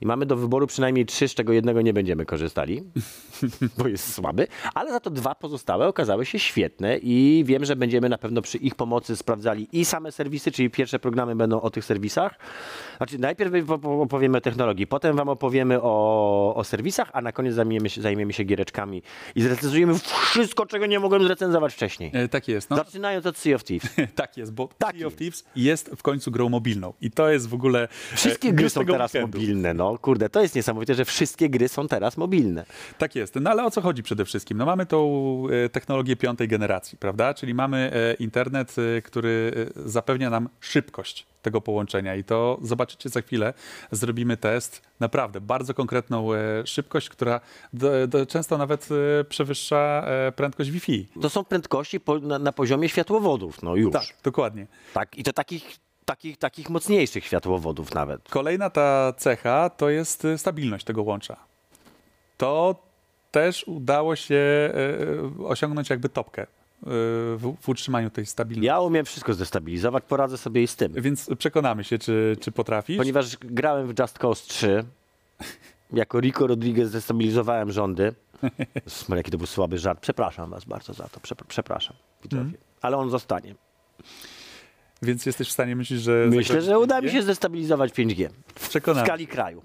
i 0.01 0.07
mamy 0.07 0.27
do 0.27 0.37
wyboru 0.37 0.67
przynajmniej 0.67 1.07
trzy, 1.07 1.29
z 1.29 1.35
czego 1.35 1.53
jednego 1.53 1.83
nie 1.83 1.93
będziemy 1.93 2.27
korzystali, 2.27 2.83
bo 3.79 3.89
jest 3.89 4.15
słaby, 4.15 4.47
ale 4.75 4.91
za 4.93 5.01
to 5.01 5.11
dwa 5.11 5.35
pozostałe 5.35 5.89
okazały 5.89 6.27
się 6.27 6.39
świetne 6.39 6.99
i 6.99 7.43
wiem, 7.47 7.65
że 7.65 7.77
będziemy 7.77 8.09
na 8.09 8.19
pewno 8.19 8.43
przy 8.43 8.59
ich 8.59 8.75
pomocy 8.75 9.17
sprawdzali 9.17 9.69
i 9.73 9.85
same 9.85 10.13
serwisy, 10.13 10.53
czyli 10.53 10.71
pierwsze 10.71 10.99
programy 10.99 11.37
będą 11.37 11.61
o 11.61 11.71
tych 11.71 11.85
serwisach. 11.85 12.35
Znaczy 12.97 13.19
najpierw 13.19 13.67
po- 13.67 13.79
po- 13.79 14.03
opowiemy 14.03 14.39
o 14.39 14.41
technologii, 14.41 14.87
potem 14.87 15.17
wam 15.17 15.29
opowiemy 15.29 15.83
o, 15.83 16.55
o 16.57 16.65
serwisach, 16.65 17.11
a 17.13 17.21
na 17.23 17.33
koniec 17.33 17.55
zajmiemy 17.55 17.91
się, 17.91 18.03
zajmiemy 18.03 18.33
się 18.33 18.45
giereczkami 18.45 19.03
i 19.35 19.43
zrecenzujemy 19.43 19.95
wszystko, 20.31 20.67
czego 20.67 20.87
nie 20.87 21.01
mogłem 21.01 21.23
zrecenzować 21.25 21.75
wcześniej. 21.75 22.11
E, 22.15 22.29
Tak 22.29 22.49
jest. 22.49 22.71
No, 22.71 22.77
Zaczynając 22.77 23.27
od 23.27 23.37
Sea 23.37 23.55
of 23.55 23.65
Thieves. 23.65 23.95
tak 24.15 24.37
jest, 24.37 24.53
bo 24.53 24.69
Sea 24.83 25.07
of 25.07 25.17
Thieves 25.17 25.45
jest 25.57 25.91
w 25.97 26.03
końcu 26.03 26.31
grą 26.31 26.49
mobilną. 26.49 26.95
I 27.01 27.11
to 27.11 27.31
jest 27.31 27.49
w 27.49 27.55
ogóle... 27.55 27.89
e, 28.13 28.17
Wszystkie 28.17 28.49
news 28.49 28.57
gry 28.59 28.71
są 28.71 28.85
teraz 28.87 29.15
weekendu. 29.15 29.39
mobilne, 29.39 29.75
no 29.75 29.99
kurde, 29.99 30.29
to 30.29 30.43
jest 30.43 30.55
niesamowite, 30.55 30.95
że 30.95 31.05
wszystkie 31.05 31.49
gry 31.51 31.69
są 31.69 31.89
teraz 31.89 32.17
mobilne. 32.17 32.67
Tak 32.99 33.15
jest. 33.17 33.35
No 33.35 33.51
ale 33.51 33.65
o 33.65 33.71
co 33.71 33.81
chodzi 33.81 34.03
przede 34.03 34.25
wszystkim? 34.25 34.59
No 34.59 34.67
mamy 34.67 34.87
tą 34.87 35.43
e, 35.65 35.69
technologię 35.69 36.17
piątej 36.17 36.49
generacji, 36.49 36.99
prawda? 36.99 37.35
Czyli 37.35 37.55
mamy 37.55 37.91
e, 37.95 38.15
internet, 38.15 38.75
e, 38.99 39.03
który 39.03 39.53
e, 39.87 39.89
zapewnia 39.91 40.31
nam 40.31 40.49
szybkość 40.61 41.27
tego 41.49 41.61
połączenia 41.61 42.15
i 42.15 42.25
to 42.25 42.59
zobaczycie 42.63 43.09
za 43.09 43.23
chwilę. 43.23 43.55
Zrobimy 43.91 44.37
test. 44.37 44.83
Naprawdę 45.01 45.41
bardzo 45.41 45.75
konkretną 45.75 46.35
e, 46.35 46.67
szybkość, 46.67 47.09
która 47.09 47.41
do, 47.73 48.07
do, 48.07 48.27
często 48.27 48.59
nawet 48.59 48.89
e, 49.21 49.25
przewyższa 49.25 50.05
e, 50.07 50.33
prędkość 50.33 50.71
Wi-Fi. 50.71 51.09
To 51.23 51.31
są 51.31 51.45
prędkości 51.45 52.01
po, 52.01 52.19
na, 52.19 52.39
na 52.39 52.53
poziomie 52.53 52.89
światłowodów, 52.89 53.63
no 53.63 53.77
już. 53.77 53.93
Tak, 53.93 54.05
dokładnie. 54.25 54.67
Tak, 54.95 55.19
i 55.19 55.25
to 55.25 55.33
takich, 55.33 55.77
takich, 56.05 56.37
takich 56.37 56.71
mocniejszych 56.71 57.25
światłowodów 57.25 57.95
nawet. 57.95 58.29
Kolejna 58.29 58.71
ta 58.71 59.13
cecha 59.17 59.71
to 59.71 59.91
jest 59.91 60.27
stabilność 60.37 60.85
tego 60.85 61.03
łącza. 61.03 61.37
To 62.37 62.75
też 63.31 63.65
udało 63.67 64.17
się 64.17 64.73
osiągnąć 65.45 65.91
jakby 65.91 66.09
topkę 66.09 66.47
w, 66.83 67.55
w 67.61 67.69
utrzymaniu 67.69 68.11
tej 68.11 68.27
stabilności. 68.27 68.67
Ja 68.67 68.81
umiem 68.81 69.05
wszystko 69.05 69.35
zdestabilizować, 69.35 70.05
poradzę 70.05 70.39
sobie 70.39 70.63
i 70.63 70.67
z 70.67 70.77
tym. 70.77 70.93
Więc 70.93 71.31
przekonamy 71.39 71.85
się, 71.85 71.99
czy, 71.99 72.37
czy 72.41 72.53
potrafisz. 72.53 72.97
Ponieważ 72.97 73.37
grałem 73.37 73.87
w 73.87 73.99
Just 73.99 74.19
Cause 74.19 74.43
3, 74.49 74.85
jako 75.93 76.21
Rico 76.21 76.47
Rodriguez 76.47 76.89
zdestabilizowałem 76.89 77.73
rządy. 77.73 78.15
Smar, 78.87 79.17
jaki 79.17 79.31
to 79.31 79.39
był 79.39 79.47
słaby 79.47 79.79
żart. 79.79 80.01
Przepraszam 80.01 80.51
was 80.51 80.65
bardzo 80.65 80.95
za 80.95 81.09
to. 81.09 81.21
Przep- 81.21 81.45
Przepraszam. 81.49 81.97
Mhm. 82.25 82.53
Ale 82.83 82.97
on 82.97 83.11
zostanie. 83.11 83.55
Więc 85.03 85.27
jesteś 85.27 85.49
w 85.49 85.53
stanie 85.53 85.77
myśleć, 85.77 86.01
że... 86.01 86.27
Myślę, 86.31 86.63
że 86.63 86.79
uda 86.79 87.01
mi 87.01 87.09
5G? 87.09 87.13
się 87.13 87.23
zdestabilizować 87.23 87.93
5G. 87.93 88.29
W 88.55 88.69
Przekonamy. 88.69 89.07
skali 89.07 89.27
kraju. 89.27 89.63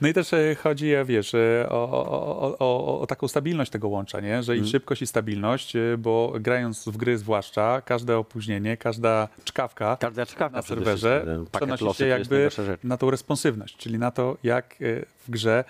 No 0.00 0.08
i 0.08 0.12
też 0.12 0.32
e, 0.32 0.54
chodzi, 0.54 0.92
wiesz, 1.04 1.34
e, 1.34 1.66
o, 1.68 1.90
o, 1.90 2.58
o, 2.58 3.00
o, 3.00 3.06
taką 3.06 3.28
stabilność 3.28 3.70
tego 3.70 3.88
łącza, 3.88 4.20
nie? 4.20 4.42
że 4.42 4.56
i 4.56 4.58
Mm. 4.58 4.70
szybkość, 4.70 5.02
i 5.02 5.06
stabilność, 5.06 5.76
e, 5.76 5.98
bo 5.98 6.32
grając 6.40 6.88
w 6.88 6.96
gry 6.96 7.18
zwłaszcza, 7.18 7.82
każde 7.84 8.18
opóźnienie, 8.18 8.76
każda 8.76 9.28
czkawka, 9.44 9.96
Każda 10.00 10.26
czkawka 10.26 10.56
na 10.56 10.62
serwerze 10.62 11.26
przenosi 11.52 11.94
się 11.94 12.06
jakby 12.06 12.48
na 12.84 12.96
tą 12.96 13.10
responsywność, 13.10 13.76
czyli 13.76 13.98
na 13.98 14.10
to, 14.10 14.36
jak 14.42 14.76
w 15.26 15.30
grze 15.30 15.64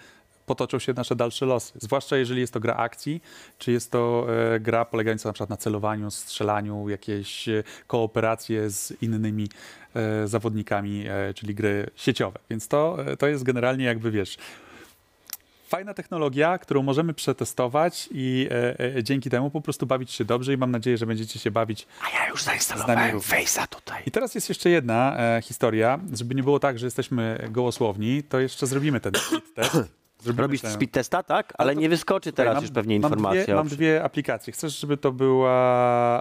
potoczą 0.47 0.79
się 0.79 0.93
nasze 0.93 1.17
dalsze 1.17 1.47
losy. 1.47 1.73
Zwłaszcza 1.77 2.17
jeżeli 2.17 2.41
jest 2.41 2.53
to 2.53 2.61
gra 2.61 2.77
akcji, 2.77 3.23
czy 3.59 3.73
jest 3.73 3.91
to 3.91 4.27
e, 4.55 4.61
gra 4.61 4.85
polegająca 4.85 5.29
na 5.29 5.33
przykład 5.33 5.51
na 5.51 5.57
celowaniu, 5.57 6.11
strzelaniu, 6.11 6.89
jakieś 6.89 7.49
e, 7.49 7.63
kooperacje 7.87 8.71
z 8.71 9.03
innymi 9.03 9.49
e, 9.95 10.29
zawodnikami, 10.29 11.05
e, 11.09 11.35
czyli 11.35 11.55
gry 11.55 11.91
sieciowe. 11.97 12.39
Więc 12.51 12.69
to, 12.69 12.97
e, 13.07 13.17
to 13.17 13.27
jest 13.27 13.45
generalnie 13.45 13.85
jakby, 13.85 14.11
wiesz, 14.11 14.37
fajna 15.75 15.95
technologia, 15.95 16.59
którą 16.59 16.83
możemy 16.83 17.15
przetestować 17.15 18.09
i 18.13 18.49
e, 18.51 18.81
e, 18.97 19.05
dzięki 19.05 19.31
temu 19.31 19.51
po 19.51 19.61
prostu 19.61 19.87
bawić 19.87 20.13
się 20.13 20.25
dobrze 20.25 20.53
i 20.53 20.57
mam 20.57 20.71
nadzieję, 20.71 20.99
że 20.99 21.07
będziecie 21.07 21.39
się 21.39 21.51
bawić 21.51 21.87
A 22.03 22.19
ja 22.19 22.29
już 22.29 22.43
zainstalowałem 22.43 23.11
również. 23.11 23.31
Face'a 23.31 23.69
tutaj. 23.69 24.03
I 24.07 24.11
teraz 24.11 24.35
jest 24.35 24.49
jeszcze 24.49 24.71
jedna 24.71 25.17
e, 25.19 25.43
historia, 25.43 26.01
żeby 26.13 26.35
nie 26.35 26.43
było 26.43 26.59
tak, 26.61 26.79
że 26.79 26.87
jesteśmy 26.87 27.49
gołosłowni, 27.51 28.23
to 28.23 28.41
jeszcze 28.41 28.67
zrobimy 28.67 29.01
ten 29.01 29.13
test. 29.57 30.04
Zrobimy 30.25 30.43
Robisz 30.43 30.61
ten- 30.61 30.71
speed 30.73 30.93
testa, 30.93 31.23
tak? 31.23 31.53
Ale 31.59 31.77
nie 31.77 31.89
wyskoczy 31.89 32.33
teraz 32.33 32.55
mam- 32.55 32.65
już 32.65 32.73
pewnie 32.73 33.01
mam 33.01 33.13
informacja. 33.13 33.45
Dwie, 33.45 33.55
mam 33.55 33.69
dwie 33.69 34.05
aplikacje. 34.05 34.53
Chcesz, 34.53 34.79
żeby 34.81 34.97
to 34.97 35.13
była 35.13 35.53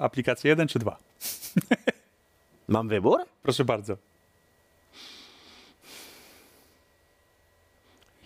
aplikacja 0.02 0.50
1 0.50 0.68
czy 0.68 0.80
2? 0.80 0.98
Mam 2.68 2.88
wybór? 2.88 3.20
Proszę 3.44 3.66
bardzo. 3.66 3.98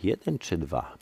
Jeden 0.03 0.39
czy 0.39 0.57
dwa? 0.57 0.97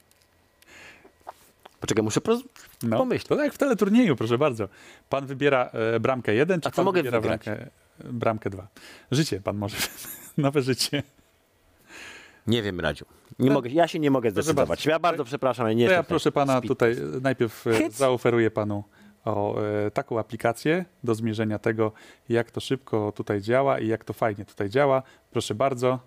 Poczekaj, 1.79 2.03
muszę 2.03 2.21
poroz... 2.21 2.41
No, 2.83 2.97
pomyśleć. 2.97 3.27
To 3.27 3.43
jak 3.43 3.53
w 3.53 3.57
teleturnieju, 3.57 4.15
proszę 4.15 4.37
bardzo. 4.37 4.67
Pan 5.09 5.25
wybiera 5.25 5.69
e, 5.73 5.99
bramkę 5.99 6.33
1, 6.33 6.61
czy 6.61 6.67
A 6.67 6.71
co 6.71 6.75
pan 6.75 6.85
mogę 6.85 6.99
wybiera 7.03 7.21
wygrać? 7.21 7.45
bramkę, 7.45 7.69
bramkę 8.03 8.49
2? 8.49 8.67
Życie 9.11 9.41
pan 9.41 9.57
może. 9.57 9.77
Nowe 10.37 10.61
życie. 10.61 11.03
Nie 12.47 12.61
wiem, 12.61 12.79
Radziu. 12.79 13.05
Nie 13.39 13.51
mogę, 13.51 13.69
ja 13.69 13.87
się 13.87 13.99
nie 13.99 14.11
mogę 14.11 14.31
zdecydować. 14.31 14.85
Ja 14.85 14.99
bardzo 14.99 15.23
przepraszam, 15.23 15.65
ale 15.65 15.75
nie 15.75 15.87
To 15.87 15.93
ja 15.93 16.03
proszę 16.03 16.31
pana 16.31 16.61
tutaj 16.61 16.95
najpierw 17.21 17.67
e, 17.67 17.73
Hyc. 17.73 17.93
zaoferuję 17.93 18.51
panu 18.51 18.83
o, 19.25 19.61
e, 19.61 19.91
taką 19.91 20.19
aplikację 20.19 20.85
do 21.03 21.15
zmierzenia 21.15 21.59
tego, 21.59 21.91
jak 22.29 22.51
to 22.51 22.59
szybko 22.61 23.11
tutaj 23.11 23.41
działa 23.41 23.79
i 23.79 23.87
jak 23.87 24.03
to 24.03 24.13
fajnie 24.13 24.45
tutaj 24.45 24.69
działa. 24.69 25.03
Proszę 25.31 25.55
bardzo. 25.55 25.99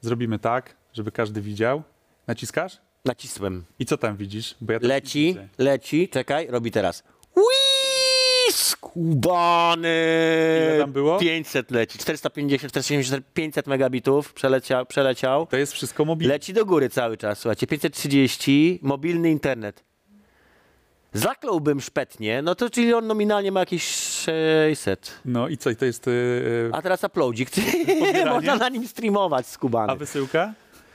Zrobimy 0.00 0.38
tak, 0.38 0.76
żeby 0.92 1.12
każdy 1.12 1.40
widział. 1.40 1.82
Naciskasz? 2.26 2.78
Nacisłem. 3.04 3.64
I 3.78 3.86
co 3.86 3.96
tam 3.96 4.16
widzisz? 4.16 4.56
Bo 4.60 4.72
ja 4.72 4.78
Leci, 4.82 5.36
leci, 5.58 6.08
czekaj, 6.08 6.46
robi 6.50 6.70
teraz. 6.70 7.02
Skubany! 8.54 9.88
Ile 10.70 10.78
tam 10.80 10.92
było? 10.92 11.18
500 11.18 11.70
leci, 11.70 11.98
450, 11.98 12.70
470, 12.72 13.24
500 13.34 13.66
megabitów 13.66 14.32
przeleciał, 14.32 14.86
przeleciał. 14.86 15.46
To 15.46 15.56
jest 15.56 15.72
wszystko 15.72 16.04
mobilne. 16.04 16.34
Leci 16.34 16.52
do 16.52 16.64
góry 16.66 16.88
cały 16.88 17.16
czas, 17.16 17.38
słuchajcie, 17.38 17.66
530, 17.66 18.78
mobilny 18.82 19.30
internet. 19.30 19.84
Zakląłbym 21.12 21.80
szpetnie, 21.80 22.42
no 22.42 22.54
to 22.54 22.70
czyli 22.70 22.94
on 22.94 23.06
nominalnie 23.06 23.52
ma 23.52 23.60
jakieś 23.60 23.84
600. 23.84 25.20
No 25.24 25.48
i 25.48 25.56
co? 25.56 25.70
I 25.70 25.76
to 25.76 25.84
jest... 25.84 26.08
e, 26.08 26.10
A 26.72 26.82
teraz 26.82 27.04
uploadzik, 27.04 27.50
można 28.34 28.56
na 28.56 28.68
nim 28.68 28.88
streamować 28.88 29.46
skubany. 29.46 29.92
A 29.92 29.96
wysyłka? 29.96 30.54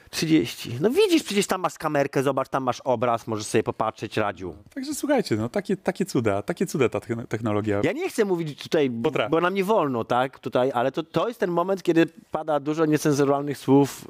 30. 0.09 0.77
No 0.81 0.89
widzisz, 0.89 1.23
przecież 1.23 1.47
tam 1.47 1.61
masz 1.61 1.77
kamerkę, 1.77 2.23
zobacz, 2.23 2.49
tam 2.49 2.63
masz 2.63 2.81
obraz, 2.81 3.27
możesz 3.27 3.45
sobie 3.45 3.63
popatrzeć, 3.63 4.17
Radziu. 4.17 4.55
Także 4.75 4.95
słuchajcie, 4.95 5.35
no 5.35 5.49
takie, 5.49 5.77
takie 5.77 6.05
cuda, 6.05 6.41
takie 6.41 6.65
cuda 6.65 6.89
ta 6.89 6.99
techn- 6.99 7.27
technologia. 7.27 7.81
Ja 7.83 7.91
nie 7.91 8.09
chcę 8.09 8.25
mówić 8.25 8.63
tutaj, 8.63 8.91
Potrafi. 9.03 9.31
bo 9.31 9.41
nam 9.41 9.53
nie 9.53 9.63
wolno, 9.63 10.03
tak, 10.03 10.39
tutaj, 10.39 10.71
ale 10.73 10.91
to, 10.91 11.03
to 11.03 11.27
jest 11.27 11.39
ten 11.39 11.51
moment, 11.51 11.83
kiedy 11.83 12.05
pada 12.31 12.59
dużo 12.59 12.85
niecenzuralnych 12.85 13.57
słów 13.57 14.07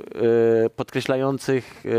e, 0.66 0.70
podkreślających 0.70 1.84
e, 1.86 1.90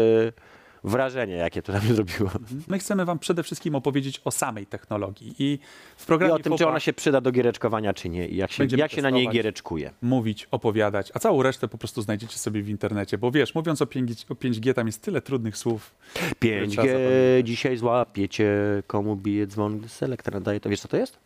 wrażenie, 0.84 1.34
jakie 1.34 1.62
to 1.62 1.72
na 1.72 1.80
mnie 1.80 1.94
zrobiło. 1.94 2.30
My 2.68 2.78
chcemy 2.78 3.04
wam 3.04 3.18
przede 3.18 3.42
wszystkim 3.42 3.74
opowiedzieć 3.74 4.20
o 4.24 4.30
samej 4.30 4.66
technologii 4.66 5.34
i 5.38 5.58
w 5.96 6.02
I 6.02 6.06
programie 6.06 6.34
o 6.34 6.38
tym, 6.38 6.56
czy 6.56 6.68
ona 6.68 6.80
się 6.80 6.92
przyda 6.92 7.20
do 7.20 7.32
giereczkowania, 7.32 7.94
czy 7.94 8.08
nie, 8.08 8.28
i 8.28 8.36
jak 8.36 8.52
się, 8.52 8.66
jak 8.76 8.92
się 8.92 9.02
na 9.02 9.10
niej 9.10 9.28
giereczkuje. 9.28 9.90
mówić, 10.02 10.48
opowiadać, 10.50 11.10
a 11.14 11.18
całą 11.18 11.42
resztę 11.42 11.68
po 11.68 11.78
prostu 11.78 12.02
znajdziecie 12.02 12.38
sobie 12.38 12.62
w 12.62 12.68
internecie, 12.68 13.18
bo 13.18 13.30
wiesz, 13.30 13.54
mówiąc 13.54 13.82
o 13.82 13.84
5G, 13.84 14.32
o 14.32 14.34
5G 14.34 14.74
tam 14.74 14.86
jest 14.86 15.02
tyle 15.02 15.20
trudnych 15.22 15.56
słów. 15.56 15.94
które 16.12 16.66
trzeba 16.66 16.82
5G 16.82 16.86
zapamiętać. 16.86 17.46
dzisiaj 17.46 17.76
złapiecie, 17.76 18.52
komu 18.86 19.16
bije 19.16 19.46
dzwon, 19.46 19.88
selektor 19.88 20.34
nadaje. 20.34 20.60
To 20.60 20.68
wiesz, 20.68 20.80
co 20.80 20.88
to 20.88 20.96
jest? 20.96 21.18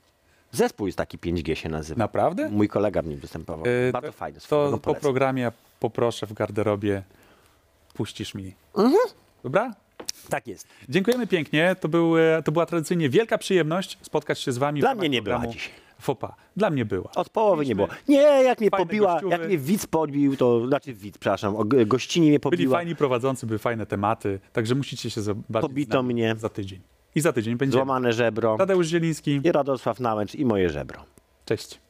Zespół 0.53 0.87
jest 0.87 0.99
taki 0.99 1.19
5G 1.19 1.55
się 1.55 1.69
nazywa. 1.69 1.99
Naprawdę? 1.99 2.49
Mój 2.51 2.69
kolega 2.69 3.03
w 3.03 3.07
nim 3.07 3.19
występował. 3.19 3.65
E, 3.89 3.93
Bardzo 3.93 4.09
to- 4.09 4.13
fajny. 4.13 4.41
To 4.49 4.79
po 4.83 4.95
programie 4.95 5.53
poproszę 5.81 6.27
w 6.27 6.33
garderobie, 6.33 7.03
puścisz 7.95 8.35
mi. 8.35 8.55
Mhm. 8.77 9.03
Dobra? 9.45 9.75
Tak 10.29 10.47
jest. 10.47 10.67
Dziękujemy 10.89 11.27
pięknie. 11.27 11.77
To, 11.81 11.89
był, 11.89 12.19
e, 12.19 12.43
to 12.45 12.53
była 12.53 12.67
tradycyjnie 12.67 13.09
wielka 13.09 13.39
przyjemność 13.39 13.99
spotkać 14.03 14.41
się 14.41 14.53
z 14.53 14.59
wami. 14.59 14.81
Dla 14.81 14.95
mnie 14.95 15.09
nie 15.09 15.23
była 15.23 15.47
dzisiaj. 15.47 15.73
FOPA. 16.01 16.35
Dla 16.57 16.71
mnie 16.71 16.85
była. 16.85 17.11
Od 17.17 17.29
połowy 17.31 17.67
nie 17.67 17.75
było. 17.75 17.89
Nie, 18.09 18.17
jak 18.23 18.61
mnie 18.61 18.71
pobiła, 18.71 19.21
jak 19.31 19.47
mnie 19.47 19.59
widz 19.59 19.87
podbił, 19.87 20.37
to 20.37 20.67
znaczy 20.67 20.95
widz, 20.95 21.19
przepraszam, 21.19 21.57
o- 21.57 21.65
go- 21.65 21.87
gościni 21.87 22.29
mnie 22.29 22.39
Byli 22.39 22.51
pobiła. 22.57 22.79
fajni 22.79 22.97
prowadzący, 22.97 23.47
były 23.47 23.59
fajne 23.59 23.87
tematy, 23.87 24.41
także 24.53 24.75
musicie 24.75 25.11
się 25.11 25.21
zobaczyć 25.23 25.69
Pobito 25.69 26.03
mnie. 26.03 26.35
za 26.39 26.49
tydzień. 26.49 26.81
I 27.15 27.21
za 27.21 27.33
tydzień 27.33 27.57
będzie 27.57 27.73
Złamane 27.73 28.13
żebro 28.13 28.57
Tadeusz 28.59 28.87
Zieliński. 28.87 29.41
i 29.45 29.53
Radosław 29.53 30.01
Nałęcz 30.01 30.35
i 30.35 30.45
moje 30.45 30.71
żebro. 30.71 31.05
Cześć. 31.45 31.81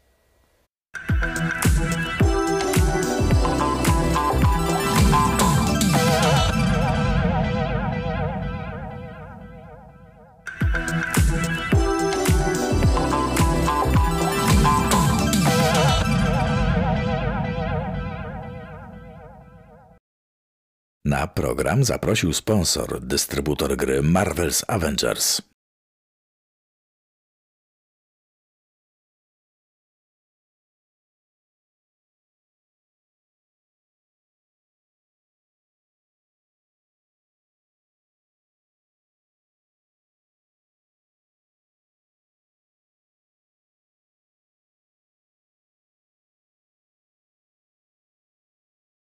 Na 21.15 21.27
program 21.27 21.85
zaprosił 21.85 22.33
sponsor, 22.33 23.01
dystrybutor 23.01 23.77
gry 23.77 24.03
Marvel's 24.03 24.65
Avengers. 24.69 25.54